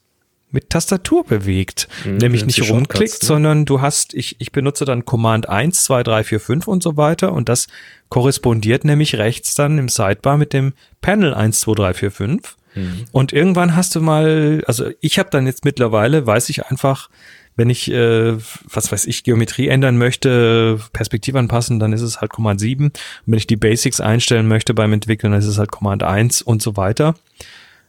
mit 0.51 0.69
Tastatur 0.69 1.25
bewegt. 1.25 1.87
Mhm, 2.05 2.17
Nämlich 2.17 2.45
nicht 2.45 2.69
rumklickt, 2.69 3.21
ne? 3.21 3.27
sondern 3.27 3.65
du 3.65 3.81
hast, 3.81 4.13
ich, 4.13 4.37
ich 4.39 4.51
benutze 4.51 4.85
dann 4.85 5.05
Command 5.05 5.49
1, 5.49 5.83
2, 5.83 6.03
3, 6.03 6.23
4, 6.23 6.39
5 6.39 6.67
und 6.67 6.83
so 6.83 6.97
weiter 6.97 7.33
und 7.33 7.49
das 7.49 7.67
korrespondiert 8.09 8.85
nämlich 8.85 9.15
rechts 9.17 9.55
dann 9.55 9.77
im 9.77 9.89
Sidebar 9.89 10.37
mit 10.37 10.53
dem 10.53 10.73
Panel 11.01 11.33
1, 11.33 11.59
2, 11.59 11.73
3, 11.73 11.93
4, 11.93 12.11
5. 12.11 12.57
Mhm. 12.75 13.05
Und 13.11 13.33
irgendwann 13.33 13.75
hast 13.75 13.95
du 13.95 14.01
mal, 14.01 14.63
also 14.67 14.89
ich 15.01 15.19
habe 15.19 15.29
dann 15.29 15.45
jetzt 15.45 15.65
mittlerweile, 15.65 16.25
weiß 16.25 16.49
ich 16.49 16.65
einfach, 16.65 17.09
wenn 17.55 17.69
ich, 17.69 17.89
äh, 17.89 18.35
was 18.69 18.91
weiß 18.91 19.05
ich, 19.05 19.23
Geometrie 19.23 19.69
ändern 19.69 19.97
möchte, 19.97 20.79
Perspektive 20.91 21.39
anpassen, 21.39 21.79
dann 21.79 21.93
ist 21.93 22.01
es 22.01 22.19
halt 22.19 22.31
Command 22.31 22.59
7. 22.59 22.87
Und 22.87 22.93
wenn 23.25 23.37
ich 23.37 23.47
die 23.47 23.55
Basics 23.55 24.01
einstellen 24.01 24.47
möchte 24.47 24.73
beim 24.73 24.91
Entwickeln, 24.91 25.31
dann 25.31 25.39
ist 25.39 25.47
es 25.47 25.57
halt 25.57 25.71
Command 25.71 26.03
1 26.03 26.41
und 26.41 26.61
so 26.61 26.75
weiter. 26.75 27.15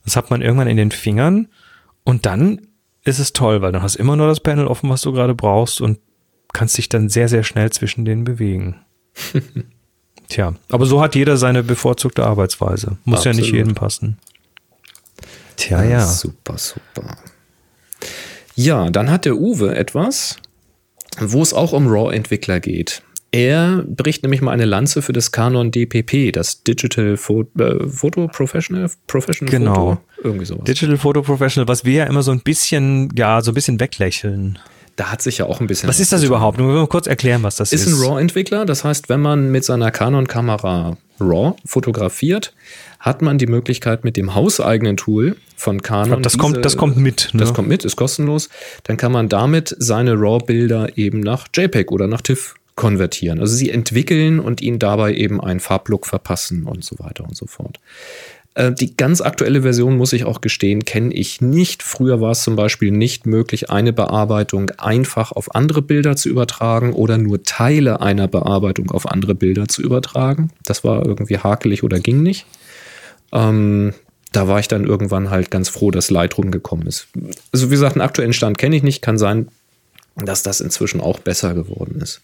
Das 0.05 0.15
hat 0.15 0.31
man 0.31 0.41
irgendwann 0.41 0.69
in 0.69 0.77
den 0.77 0.93
Fingern 0.93 1.49
und 2.07 2.25
dann 2.25 2.67
ist 3.05 3.19
es 3.19 3.35
toll, 3.35 3.61
weil 3.61 3.73
dann 3.73 3.83
hast 3.83 3.97
du 3.97 4.01
immer 4.01 4.17
nur 4.17 4.27
das 4.29 4.41
Panel 4.41 4.67
offen, 4.67 4.89
was 4.89 5.03
du 5.03 5.13
gerade 5.13 5.35
brauchst 5.35 5.81
und 5.83 5.99
kannst 6.55 6.79
dich 6.79 6.89
dann 6.89 7.09
sehr, 7.11 7.29
sehr 7.29 7.43
schnell 7.45 7.71
zwischen 7.71 8.05
denen 8.07 8.25
bewegen. 8.25 8.77
Tja, 10.29 10.55
aber 10.71 10.87
so 10.87 11.01
hat 11.03 11.15
jeder 11.15 11.37
seine 11.37 11.63
bevorzugte 11.63 12.25
Arbeitsweise. 12.25 12.97
Muss 13.05 13.25
ja 13.25 13.31
nicht 13.33 13.41
Absolut. 13.43 13.55
jedem 13.59 13.75
passen. 13.75 14.19
Tja, 15.57 15.85
Ja. 15.85 16.05
Super, 16.07 16.59
super. 16.59 17.17
Ja, 18.55 18.91
dann 18.91 19.11
hat 19.11 19.25
der 19.25 19.37
Uwe 19.37 19.77
etwas, 19.77 20.37
wo 21.21 21.43
es 21.43 21.53
auch 21.53 21.73
um 21.73 21.87
RAW-Entwickler 21.87 22.59
geht. 22.61 23.03
Er 23.33 23.85
bricht 23.87 24.23
nämlich 24.23 24.41
mal 24.41 24.53
eine 24.53 24.65
Lanze 24.65 25.03
für 25.03 25.13
das 25.13 25.31
Canon 25.31 25.71
DPP, 25.71 26.33
das 26.33 26.63
Digital 26.63 27.17
Pho 27.17 27.45
äh, 27.59 27.87
Photo 27.89 28.29
Professional, 28.29 28.91
Professional 29.07 29.51
Genau. 29.51 29.75
Photo, 29.75 30.01
irgendwie 30.23 30.45
sowas. 30.47 30.64
Digital 30.64 30.97
Photo 30.97 31.23
Professional, 31.23 31.69
was 31.69 31.85
wir 31.85 31.93
ja 31.95 32.05
immer 32.05 32.23
so 32.23 32.31
ein 32.33 32.41
bisschen, 32.41 33.11
ja, 33.17 33.41
so 33.43 33.51
ein 33.51 33.55
bisschen 33.55 33.79
weglächeln. 33.81 34.59
da 34.97 35.12
hat 35.12 35.21
sich 35.23 35.39
ja 35.39 35.45
auch 35.47 35.61
ein 35.61 35.67
bisschen. 35.67 35.89
Was 35.89 36.01
ist 36.01 36.12
das 36.12 36.23
überhaupt? 36.23 36.59
Nur 36.59 36.73
mal 36.73 36.87
kurz 36.87 37.07
erklären, 37.07 37.43
was 37.43 37.57
das 37.57 37.73
ist. 37.73 37.87
Ist 37.87 37.93
ein 37.93 38.03
RAW-Entwickler, 38.03 38.64
das 38.64 38.83
heißt, 38.83 39.09
wenn 39.11 39.21
man 39.21 39.51
mit 39.51 39.62
seiner 39.64 39.91
Canon-Kamera 39.91 40.97
RAW 41.21 41.55
fotografiert, 41.64 42.55
hat 42.99 43.21
man 43.23 43.37
die 43.39 43.47
Möglichkeit 43.47 44.05
mit 44.05 44.17
dem 44.17 44.35
hauseigenen 44.35 44.97
Tool 44.97 45.37
von 45.57 45.83
Canon. 45.83 46.23
Das 46.23 46.39
kommt- 46.39 46.64
das 46.64 46.77
kommt 46.77 46.97
mit, 46.97 47.31
ne? 47.35 47.41
Das 47.41 47.53
kommt 47.55 47.69
mit, 47.69 47.85
ist 47.85 47.97
kostenlos. 47.97 48.49
Dann 48.85 48.97
kann 48.97 49.12
man 49.12 49.29
damit 49.29 49.75
seine 49.79 50.14
RAW-Bilder 50.14 50.97
eben 50.99 51.21
nach 51.21 51.47
JPEG 51.55 51.91
oder 51.93 52.07
nach 52.07 52.21
TIFF 52.23 52.55
konvertieren. 52.75 53.41
Also 53.41 53.55
sie 53.55 53.71
entwickeln 53.71 54.39
und 54.41 54.61
ihnen 54.61 54.79
dabei 54.79 55.14
eben 55.14 55.41
einen 55.41 55.61
Farblook 55.61 56.07
verpassen 56.07 56.64
und 56.64 56.85
so 56.85 56.99
weiter 56.99 57.25
und 57.25 57.35
so 57.35 57.47
fort. 57.47 57.79
Äh, 58.57 58.73
Die 58.73 58.97
ganz 58.97 59.21
aktuelle 59.21 59.63
Version, 59.63 59.97
muss 59.97 60.13
ich 60.13 60.25
auch 60.25 60.41
gestehen, 60.41 60.85
kenne 60.85 61.15
ich 61.15 61.41
nicht. 61.41 61.83
Früher 61.83 62.21
war 62.21 62.33
es 62.33 62.43
zum 62.43 62.57
Beispiel 62.57 62.91
nicht 62.91 63.27
möglich, 63.27 63.71
eine 63.71 63.93
Bearbeitung 63.93 64.71
einfach 64.79 65.31
auf 65.31 65.55
andere 65.55 65.83
Bilder 65.83 66.17
zu 66.17 66.29
übertragen 66.29 66.93
oder 66.93 67.19
nur 67.19 67.45
Teile 67.45 68.01
einer 68.01 68.27
Bearbeitung 68.27 68.91
auf 68.91 69.09
andere 69.09 69.35
Bilder 69.35 69.69
zu 69.69 69.83
übertragen. 69.83 70.51
Das 70.65 70.83
war 70.83 71.07
irgendwie 71.07 71.39
hakelig 71.39 71.85
oder 71.85 72.01
ging 72.01 72.23
nicht. 72.23 72.47
Ähm, 73.33 73.93
da 74.33 74.49
war 74.49 74.59
ich 74.59 74.69
dann 74.69 74.85
irgendwann 74.85 75.31
halt 75.31 75.51
ganz 75.51 75.69
froh, 75.69 75.91
dass 75.91 76.11
Lightroom 76.11 76.51
gekommen 76.51 76.87
ist. 76.87 77.09
Also 77.53 77.67
wie 77.67 77.75
gesagt, 77.75 77.95
einen 77.95 78.03
aktuellen 78.03 78.33
Stand 78.33 78.59
kenne 78.59 78.77
ich 78.77 78.83
nicht. 78.83 79.03
Kann 79.03 79.19
sein, 79.19 79.49
dass 80.17 80.43
das 80.43 80.61
inzwischen 80.61 81.01
auch 81.01 81.19
besser 81.19 81.55
geworden 81.55 82.01
ist. 82.01 82.23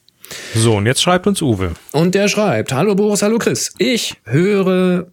So, 0.55 0.77
und 0.77 0.87
jetzt 0.87 1.03
schreibt 1.03 1.27
uns 1.27 1.43
Uwe. 1.43 1.73
Und 1.93 2.15
der 2.15 2.29
schreibt, 2.29 2.73
hallo 2.73 2.95
Boris, 2.95 3.23
hallo 3.23 3.39
Chris. 3.39 3.73
Ich 3.79 4.17
höre 4.25 5.09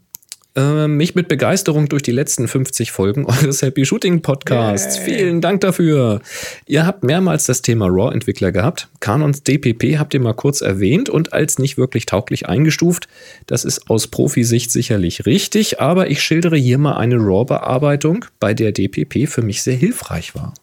äh, 0.55 0.87
mich 0.87 1.15
mit 1.15 1.27
Begeisterung 1.27 1.89
durch 1.89 2.01
die 2.01 2.11
letzten 2.11 2.47
50 2.47 2.91
Folgen 2.91 3.25
eures 3.25 3.61
Happy 3.61 3.85
Shooting 3.85 4.21
Podcasts. 4.21 4.97
Vielen 4.97 5.41
Dank 5.41 5.61
dafür. 5.61 6.21
Ihr 6.65 6.85
habt 6.85 7.03
mehrmals 7.03 7.45
das 7.45 7.61
Thema 7.61 7.87
RAW-Entwickler 7.87 8.51
gehabt. 8.51 8.87
Canons 8.99 9.43
DPP 9.43 9.97
habt 9.97 10.13
ihr 10.13 10.19
mal 10.19 10.33
kurz 10.33 10.61
erwähnt 10.61 11.09
und 11.09 11.33
als 11.33 11.59
nicht 11.59 11.77
wirklich 11.77 12.05
tauglich 12.05 12.47
eingestuft. 12.47 13.07
Das 13.45 13.63
ist 13.63 13.89
aus 13.89 14.07
Profisicht 14.07 14.71
sicherlich 14.71 15.25
richtig, 15.25 15.79
aber 15.79 16.09
ich 16.09 16.21
schildere 16.21 16.57
hier 16.57 16.77
mal 16.77 16.97
eine 16.97 17.17
RAW-Bearbeitung, 17.17 18.25
bei 18.39 18.53
der 18.53 18.71
DPP 18.71 19.27
für 19.27 19.41
mich 19.41 19.61
sehr 19.61 19.75
hilfreich 19.75 20.35
war. 20.35 20.53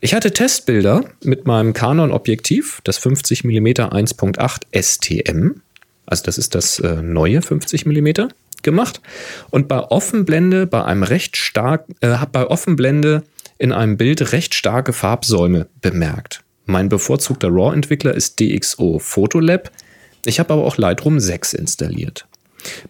Ich 0.00 0.14
hatte 0.14 0.32
Testbilder 0.32 1.04
mit 1.22 1.46
meinem 1.46 1.72
Canon-Objektiv, 1.72 2.80
das 2.84 2.98
50 2.98 3.44
mm 3.44 3.66
1.8 3.66 4.62
STM, 4.72 5.62
also 6.06 6.24
das 6.24 6.38
ist 6.38 6.54
das 6.54 6.78
äh, 6.80 7.00
neue 7.02 7.40
50 7.40 7.86
mm, 7.86 8.28
gemacht 8.62 9.00
und 9.50 9.68
bei 9.68 9.78
Offenblende 9.78 10.66
bei 10.66 10.84
einem 10.84 11.02
recht 11.02 11.36
stark, 11.36 11.86
äh, 12.00 12.16
bei 12.30 12.46
Offenblende 12.46 13.22
in 13.58 13.72
einem 13.72 13.96
Bild 13.96 14.32
recht 14.32 14.54
starke 14.54 14.92
Farbsäume 14.92 15.68
bemerkt. 15.80 16.42
Mein 16.66 16.88
bevorzugter 16.88 17.48
RAW-Entwickler 17.48 18.14
ist 18.14 18.40
DxO 18.40 18.98
Photolab. 18.98 19.70
Ich 20.24 20.38
habe 20.38 20.52
aber 20.52 20.64
auch 20.64 20.76
Lightroom 20.76 21.20
6 21.20 21.54
installiert. 21.54 22.26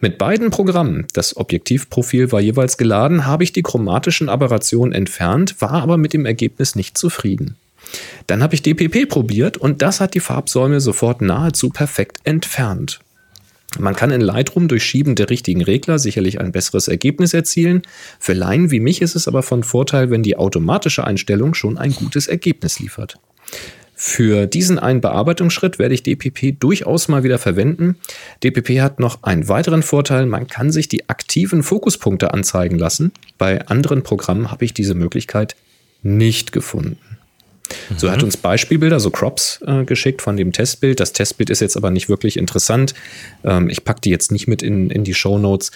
Mit 0.00 0.18
beiden 0.18 0.50
Programmen, 0.50 1.06
das 1.14 1.36
Objektivprofil 1.36 2.30
war 2.32 2.40
jeweils 2.40 2.76
geladen, 2.76 3.26
habe 3.26 3.44
ich 3.44 3.52
die 3.52 3.62
chromatischen 3.62 4.28
Aberrationen 4.28 4.92
entfernt, 4.92 5.60
war 5.60 5.72
aber 5.72 5.96
mit 5.96 6.12
dem 6.12 6.26
Ergebnis 6.26 6.74
nicht 6.74 6.98
zufrieden. 6.98 7.56
Dann 8.26 8.42
habe 8.42 8.54
ich 8.54 8.62
DPP 8.62 9.08
probiert 9.08 9.56
und 9.56 9.82
das 9.82 10.00
hat 10.00 10.14
die 10.14 10.20
Farbsäume 10.20 10.80
sofort 10.80 11.20
nahezu 11.20 11.70
perfekt 11.70 12.18
entfernt. 12.24 13.00
Man 13.78 13.96
kann 13.96 14.10
in 14.10 14.20
Lightroom 14.20 14.68
durch 14.68 14.84
Schieben 14.84 15.14
der 15.14 15.30
richtigen 15.30 15.62
Regler 15.62 15.98
sicherlich 15.98 16.40
ein 16.40 16.52
besseres 16.52 16.88
Ergebnis 16.88 17.34
erzielen. 17.34 17.82
Für 18.18 18.34
Laien 18.34 18.70
wie 18.70 18.80
mich 18.80 19.00
ist 19.02 19.14
es 19.14 19.28
aber 19.28 19.42
von 19.42 19.62
Vorteil, 19.62 20.10
wenn 20.10 20.22
die 20.22 20.36
automatische 20.36 21.04
Einstellung 21.04 21.54
schon 21.54 21.78
ein 21.78 21.94
gutes 21.94 22.28
Ergebnis 22.28 22.78
liefert. 22.80 23.18
Für 23.94 24.46
diesen 24.46 24.80
einen 24.80 25.00
Bearbeitungsschritt 25.00 25.78
werde 25.78 25.94
ich 25.94 26.02
DPP 26.02 26.58
durchaus 26.58 27.06
mal 27.06 27.22
wieder 27.22 27.38
verwenden. 27.38 27.96
DPP 28.42 28.80
hat 28.80 28.98
noch 28.98 29.22
einen 29.22 29.48
weiteren 29.48 29.84
Vorteil, 29.84 30.26
man 30.26 30.48
kann 30.48 30.72
sich 30.72 30.88
die 30.88 31.08
aktiven 31.08 31.62
Fokuspunkte 31.62 32.34
anzeigen 32.34 32.78
lassen. 32.78 33.12
Bei 33.38 33.66
anderen 33.68 34.02
Programmen 34.02 34.50
habe 34.50 34.64
ich 34.64 34.74
diese 34.74 34.94
Möglichkeit 34.94 35.54
nicht 36.02 36.50
gefunden. 36.50 37.11
Mhm. 37.90 37.98
So 37.98 38.10
hat 38.10 38.22
uns 38.22 38.36
Beispielbilder, 38.36 39.00
so 39.00 39.10
Crops 39.10 39.60
äh, 39.66 39.84
geschickt 39.84 40.22
von 40.22 40.36
dem 40.36 40.52
Testbild. 40.52 41.00
Das 41.00 41.12
Testbild 41.12 41.50
ist 41.50 41.60
jetzt 41.60 41.76
aber 41.76 41.90
nicht 41.90 42.08
wirklich 42.08 42.36
interessant. 42.36 42.94
Ähm, 43.44 43.68
ich 43.68 43.84
packe 43.84 44.00
die 44.00 44.10
jetzt 44.10 44.32
nicht 44.32 44.48
mit 44.48 44.62
in, 44.62 44.90
in 44.90 45.04
die 45.04 45.14
Show 45.14 45.38
Notes. 45.38 45.70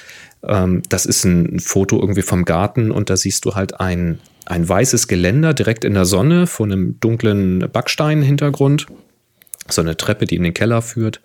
Ähm, 0.45 0.83
das 0.89 1.07
ist 1.07 1.25
ein 1.25 1.61
Foto 1.61 2.01
irgendwie 2.01 2.23
vom 2.23 2.45
Garten 2.45 2.91
und 2.91 3.11
da 3.11 3.17
siehst 3.17 3.45
du 3.45 3.55
halt 3.55 3.81
ein 3.81 4.19
ein 4.47 4.69
weißes 4.69 5.09
Geländer 5.09 5.55
direkt 5.55 5.85
in 5.85 5.95
der 5.95 6.05
Sonne 6.05 6.47
vor 6.47 6.67
einem 6.67 6.99
dunklen 7.01 7.69
Backsteinhintergrund. 7.71 8.87
So 9.69 9.83
eine 9.83 9.97
Treppe, 9.97 10.25
die 10.27 10.37
in 10.37 10.45
den 10.45 10.55
Keller 10.55 10.83
führt. 10.83 11.21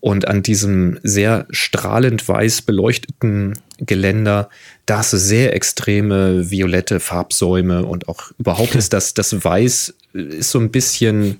Und 0.00 0.26
an 0.26 0.42
diesem 0.42 0.98
sehr 1.02 1.46
strahlend 1.50 2.26
weiß 2.26 2.62
beleuchteten 2.62 3.58
Geländer, 3.80 4.48
da 4.86 4.98
hast 4.98 5.12
du 5.12 5.16
sehr 5.18 5.54
extreme 5.54 6.50
violette 6.50 7.00
Farbsäume 7.00 7.84
und 7.84 8.08
auch 8.08 8.30
überhaupt 8.38 8.74
ist 8.76 8.92
das, 8.92 9.14
das 9.14 9.44
Weiß 9.44 9.94
ist 10.12 10.50
so 10.50 10.58
ein 10.58 10.70
bisschen 10.70 11.38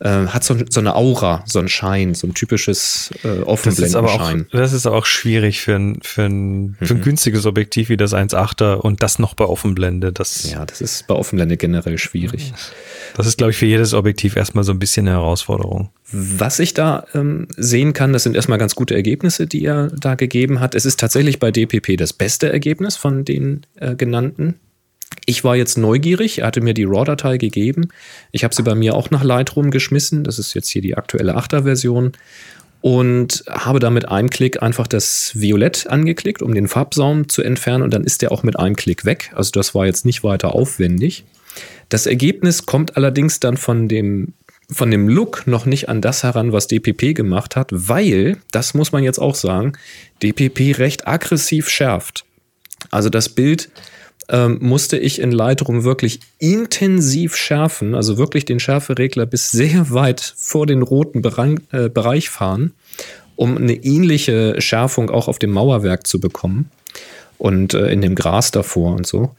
äh, 0.00 0.26
hat 0.26 0.44
so, 0.44 0.56
so, 0.68 0.80
eine 0.80 0.94
Aura, 0.94 1.42
so 1.46 1.58
ein 1.58 1.68
Schein, 1.68 2.14
so 2.14 2.26
ein 2.26 2.34
typisches 2.34 3.10
äh, 3.22 3.40
Offenblendenschein. 3.42 4.46
Das, 4.50 4.60
das 4.60 4.72
ist 4.72 4.86
aber 4.86 4.96
auch 4.96 5.06
schwierig 5.06 5.60
für 5.60 5.74
ein, 5.74 5.98
für 6.02 6.22
ein, 6.22 6.76
für 6.80 6.94
ein 6.94 6.98
mhm. 6.98 7.02
günstiges 7.02 7.46
Objektiv 7.46 7.88
wie 7.88 7.96
das 7.96 8.12
1.8er 8.12 8.74
und 8.74 9.02
das 9.02 9.18
noch 9.18 9.34
bei 9.34 9.44
Offenblende. 9.44 10.12
Das, 10.12 10.50
ja, 10.50 10.64
das 10.64 10.80
ist 10.80 11.06
bei 11.06 11.14
Offenblende 11.14 11.56
generell 11.56 11.98
schwierig. 11.98 12.52
Das 13.16 13.26
ist, 13.26 13.38
glaube 13.38 13.52
ich, 13.52 13.56
für 13.56 13.66
jedes 13.66 13.94
Objektiv 13.94 14.36
erstmal 14.36 14.64
so 14.64 14.72
ein 14.72 14.78
bisschen 14.78 15.06
eine 15.06 15.16
Herausforderung. 15.16 15.90
Was 16.12 16.58
ich 16.58 16.74
da 16.74 17.06
ähm, 17.14 17.48
sehen 17.56 17.92
kann, 17.92 18.12
das 18.12 18.22
sind 18.22 18.36
erstmal 18.36 18.58
ganz 18.58 18.74
gute 18.74 18.94
Ergebnisse, 18.94 19.46
die 19.46 19.64
er 19.64 19.88
da 19.88 20.14
gegeben 20.14 20.60
hat. 20.60 20.74
Es 20.74 20.84
ist 20.84 21.00
tatsächlich 21.00 21.40
bei 21.40 21.50
DPP 21.50 21.96
das 21.96 22.12
beste 22.12 22.52
Ergebnis 22.52 22.96
von 22.96 23.24
den 23.24 23.66
äh, 23.76 23.94
genannten. 23.94 24.60
Ich 25.26 25.44
war 25.44 25.56
jetzt 25.56 25.78
neugierig, 25.78 26.38
er 26.38 26.46
hatte 26.46 26.60
mir 26.60 26.74
die 26.74 26.84
RAW-Datei 26.84 27.38
gegeben. 27.38 27.88
Ich 28.32 28.44
habe 28.44 28.54
sie 28.54 28.62
bei 28.62 28.74
mir 28.74 28.94
auch 28.94 29.10
nach 29.10 29.24
Lightroom 29.24 29.70
geschmissen. 29.70 30.24
Das 30.24 30.38
ist 30.38 30.54
jetzt 30.54 30.68
hier 30.68 30.82
die 30.82 30.96
aktuelle 30.96 31.36
8er-Version. 31.36 32.12
Und 32.80 33.44
habe 33.48 33.80
da 33.80 33.88
mit 33.88 34.08
einem 34.08 34.28
Klick 34.28 34.62
einfach 34.62 34.86
das 34.86 35.32
Violett 35.34 35.86
angeklickt, 35.86 36.42
um 36.42 36.54
den 36.54 36.68
Farbsaum 36.68 37.30
zu 37.30 37.42
entfernen. 37.42 37.82
Und 37.82 37.94
dann 37.94 38.04
ist 38.04 38.20
der 38.20 38.30
auch 38.30 38.42
mit 38.42 38.58
einem 38.58 38.76
Klick 38.76 39.06
weg. 39.06 39.32
Also 39.34 39.52
das 39.52 39.74
war 39.74 39.86
jetzt 39.86 40.04
nicht 40.04 40.22
weiter 40.22 40.54
aufwendig. 40.54 41.24
Das 41.88 42.06
Ergebnis 42.06 42.66
kommt 42.66 42.96
allerdings 42.98 43.40
dann 43.40 43.56
von 43.56 43.88
dem, 43.88 44.34
von 44.70 44.90
dem 44.90 45.08
Look 45.08 45.46
noch 45.46 45.64
nicht 45.64 45.88
an 45.88 46.02
das 46.02 46.22
heran, 46.22 46.52
was 46.52 46.68
DPP 46.68 47.14
gemacht 47.14 47.56
hat, 47.56 47.68
weil, 47.72 48.36
das 48.50 48.74
muss 48.74 48.92
man 48.92 49.02
jetzt 49.02 49.18
auch 49.18 49.34
sagen, 49.34 49.72
DPP 50.22 50.78
recht 50.78 51.06
aggressiv 51.06 51.68
schärft. 51.68 52.24
Also 52.90 53.08
das 53.08 53.28
Bild 53.28 53.70
ähm, 54.28 54.58
musste 54.60 54.96
ich 54.96 55.20
in 55.20 55.32
Lightroom 55.32 55.84
wirklich 55.84 56.20
intensiv 56.38 57.36
schärfen, 57.36 57.94
also 57.94 58.18
wirklich 58.18 58.44
den 58.44 58.60
Schärferegler 58.60 59.26
bis 59.26 59.50
sehr 59.50 59.90
weit 59.90 60.20
vor 60.36 60.66
den 60.66 60.82
roten 60.82 61.22
Bereich, 61.22 61.56
äh, 61.72 61.88
Bereich 61.88 62.30
fahren, 62.30 62.72
um 63.36 63.56
eine 63.56 63.74
ähnliche 63.74 64.60
Schärfung 64.60 65.10
auch 65.10 65.28
auf 65.28 65.38
dem 65.38 65.50
Mauerwerk 65.50 66.06
zu 66.06 66.20
bekommen 66.20 66.70
und 67.38 67.74
äh, 67.74 67.88
in 67.88 68.00
dem 68.00 68.14
Gras 68.14 68.50
davor 68.50 68.94
und 68.94 69.06
so. 69.06 69.34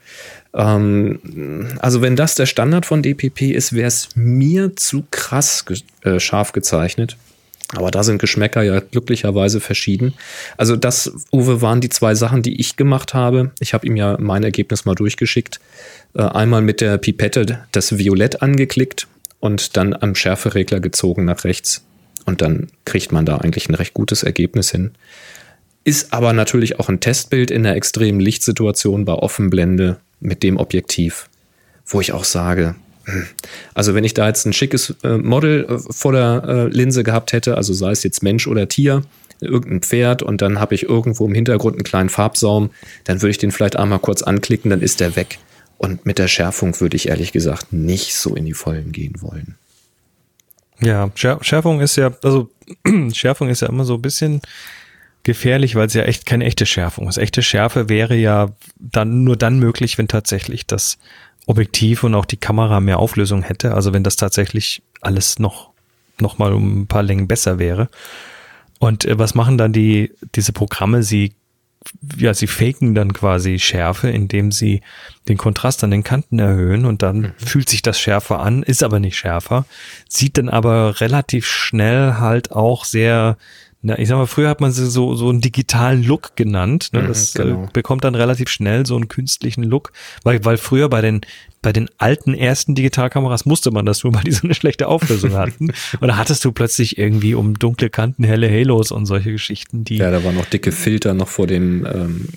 Ähm, 0.53 1.69
also 1.79 2.01
wenn 2.01 2.15
das 2.15 2.35
der 2.35 2.45
Standard 2.45 2.85
von 2.85 3.01
DPP 3.01 3.51
ist, 3.51 3.73
wäre 3.73 3.87
es 3.87 4.09
mir 4.15 4.75
zu 4.75 5.03
krass 5.11 5.65
ge 5.65 5.79
äh, 6.01 6.19
scharf 6.19 6.51
gezeichnet. 6.51 7.17
Aber 7.73 7.89
da 7.89 8.03
sind 8.03 8.19
Geschmäcker 8.19 8.61
ja 8.61 8.79
glücklicherweise 8.79 9.59
verschieden. 9.59 10.13
Also 10.55 10.75
das, 10.75 11.11
Uwe, 11.31 11.61
waren 11.61 11.81
die 11.81 11.89
zwei 11.89 12.13
Sachen, 12.13 12.43
die 12.43 12.59
ich 12.59 12.75
gemacht 12.75 13.13
habe. 13.13 13.51
Ich 13.59 13.73
habe 13.73 13.87
ihm 13.87 13.95
ja 13.95 14.17
mein 14.19 14.43
Ergebnis 14.43 14.85
mal 14.85 14.95
durchgeschickt. 14.95 15.59
Äh, 16.13 16.21
einmal 16.21 16.61
mit 16.61 16.81
der 16.81 16.97
Pipette 16.97 17.65
das 17.71 17.97
Violett 17.97 18.41
angeklickt 18.41 19.07
und 19.39 19.77
dann 19.77 19.93
am 19.93 20.15
Schärferegler 20.15 20.79
gezogen 20.79 21.25
nach 21.25 21.43
rechts. 21.43 21.83
Und 22.25 22.41
dann 22.41 22.67
kriegt 22.85 23.11
man 23.11 23.25
da 23.25 23.37
eigentlich 23.37 23.69
ein 23.69 23.75
recht 23.75 23.93
gutes 23.93 24.23
Ergebnis 24.23 24.71
hin. 24.71 24.91
Ist 25.83 26.13
aber 26.13 26.33
natürlich 26.33 26.79
auch 26.79 26.89
ein 26.89 26.99
Testbild 26.99 27.51
in 27.51 27.63
der 27.63 27.75
extremen 27.75 28.19
Lichtsituation 28.19 29.05
bei 29.05 29.13
Offenblende 29.13 29.97
mit 30.19 30.41
dem 30.41 30.57
Objektiv, 30.57 31.29
wo 31.85 32.01
ich 32.01 32.11
auch 32.11 32.23
sage, 32.23 32.75
also 33.73 33.93
wenn 33.93 34.03
ich 34.03 34.13
da 34.13 34.27
jetzt 34.27 34.45
ein 34.45 34.53
schickes 34.53 34.95
äh, 35.03 35.17
Model 35.17 35.65
äh, 35.65 35.93
vor 35.93 36.11
der 36.11 36.43
äh, 36.47 36.67
Linse 36.67 37.03
gehabt 37.03 37.33
hätte, 37.33 37.57
also 37.57 37.73
sei 37.73 37.91
es 37.91 38.03
jetzt 38.03 38.23
Mensch 38.23 38.47
oder 38.47 38.67
Tier, 38.67 39.03
irgendein 39.41 39.81
Pferd 39.81 40.23
und 40.23 40.41
dann 40.41 40.59
habe 40.59 40.75
ich 40.75 40.83
irgendwo 40.83 41.25
im 41.27 41.33
Hintergrund 41.33 41.75
einen 41.75 41.83
kleinen 41.83 42.09
Farbsaum, 42.09 42.71
dann 43.03 43.21
würde 43.21 43.31
ich 43.31 43.37
den 43.37 43.51
vielleicht 43.51 43.75
einmal 43.75 43.99
kurz 43.99 44.23
anklicken, 44.23 44.69
dann 44.69 44.81
ist 44.81 44.99
der 44.99 45.15
weg. 45.15 45.39
Und 45.77 46.05
mit 46.05 46.19
der 46.19 46.27
Schärfung 46.27 46.79
würde 46.79 46.95
ich 46.95 47.09
ehrlich 47.09 47.31
gesagt 47.31 47.73
nicht 47.73 48.15
so 48.15 48.33
in 48.35 48.45
die 48.45 48.53
Vollen 48.53 48.91
gehen 48.91 49.21
wollen. 49.21 49.55
Ja, 50.79 51.11
Schärfung 51.15 51.81
ist 51.81 51.95
ja, 51.95 52.11
also 52.23 52.49
Schärfung 53.13 53.49
ist 53.49 53.61
ja 53.61 53.69
immer 53.69 53.85
so 53.85 53.95
ein 53.95 54.01
bisschen 54.01 54.41
gefährlich, 55.23 55.75
weil 55.75 55.87
es 55.87 55.93
ja 55.93 56.03
echt 56.03 56.25
keine 56.25 56.45
echte 56.45 56.65
Schärfung 56.65 57.07
ist. 57.09 57.17
Echte 57.17 57.41
Schärfe 57.41 57.89
wäre 57.89 58.15
ja 58.15 58.51
dann 58.77 59.23
nur 59.23 59.35
dann 59.35 59.59
möglich, 59.59 59.97
wenn 59.97 60.07
tatsächlich 60.07 60.65
das 60.67 60.97
Objektiv 61.47 62.03
und 62.03 62.15
auch 62.15 62.25
die 62.25 62.37
Kamera 62.37 62.79
mehr 62.79 62.99
Auflösung 62.99 63.43
hätte. 63.43 63.73
Also 63.73 63.93
wenn 63.93 64.03
das 64.03 64.15
tatsächlich 64.15 64.81
alles 65.01 65.39
noch, 65.39 65.71
noch 66.19 66.37
mal 66.37 66.53
um 66.53 66.81
ein 66.81 66.87
paar 66.87 67.03
Längen 67.03 67.27
besser 67.27 67.59
wäre. 67.59 67.89
Und 68.79 69.05
äh, 69.05 69.17
was 69.17 69.35
machen 69.35 69.57
dann 69.57 69.73
die, 69.73 70.11
diese 70.35 70.53
Programme? 70.53 71.03
Sie, 71.03 71.33
ja, 72.17 72.33
sie 72.33 72.47
faken 72.47 72.95
dann 72.95 73.13
quasi 73.13 73.59
Schärfe, 73.59 74.09
indem 74.09 74.51
sie 74.51 74.81
den 75.27 75.37
Kontrast 75.37 75.83
an 75.83 75.91
den 75.91 76.03
Kanten 76.03 76.39
erhöhen 76.39 76.85
und 76.85 77.03
dann 77.03 77.17
mhm. 77.17 77.33
fühlt 77.37 77.69
sich 77.69 77.81
das 77.81 77.99
schärfer 77.99 78.39
an, 78.39 78.63
ist 78.63 78.83
aber 78.83 78.99
nicht 78.99 79.17
schärfer, 79.17 79.65
sieht 80.09 80.37
dann 80.37 80.49
aber 80.49 80.99
relativ 80.99 81.45
schnell 81.45 82.15
halt 82.15 82.51
auch 82.51 82.85
sehr 82.85 83.37
na, 83.85 83.99
ich 83.99 84.07
sag 84.07 84.17
mal, 84.17 84.25
früher 84.25 84.49
hat 84.49 84.61
man 84.61 84.71
sie 84.71 84.89
so, 84.89 85.13
so 85.13 85.29
einen 85.29 85.41
digitalen 85.41 86.03
Look 86.03 86.35
genannt. 86.35 86.89
Ne? 86.91 87.03
Mhm, 87.03 87.07
das 87.07 87.35
äh, 87.35 87.43
genau. 87.43 87.65
äh, 87.65 87.67
bekommt 87.71 88.03
dann 88.03 88.15
relativ 88.15 88.49
schnell 88.49 88.83
so 88.87 88.95
einen 88.95 89.09
künstlichen 89.09 89.63
Look, 89.63 89.93
weil, 90.23 90.43
weil 90.43 90.57
früher 90.57 90.89
bei 90.89 91.01
den, 91.01 91.21
bei 91.61 91.71
den 91.71 91.87
alten 91.99 92.33
ersten 92.33 92.73
Digitalkameras 92.73 93.45
musste 93.45 93.69
man 93.69 93.85
das 93.85 94.03
nur, 94.03 94.15
weil 94.15 94.23
die 94.23 94.31
so 94.31 94.41
eine 94.43 94.55
schlechte 94.55 94.87
Auflösung 94.87 95.33
hatten. 95.37 95.71
und 95.99 96.07
da 96.07 96.17
hattest 96.17 96.43
du 96.43 96.51
plötzlich 96.51 96.97
irgendwie 96.97 97.35
um 97.35 97.59
dunkle 97.59 97.91
Kanten 97.91 98.23
helle 98.23 98.49
Halos 98.49 98.91
und 98.91 99.05
solche 99.05 99.31
Geschichten, 99.31 99.83
die. 99.83 99.97
Ja, 99.97 100.09
da 100.09 100.23
waren 100.23 100.35
noch 100.35 100.47
dicke 100.47 100.71
Filter 100.71 101.13
noch 101.13 101.27
vor 101.27 101.45
dem 101.45 101.85
ähm, 101.85 102.29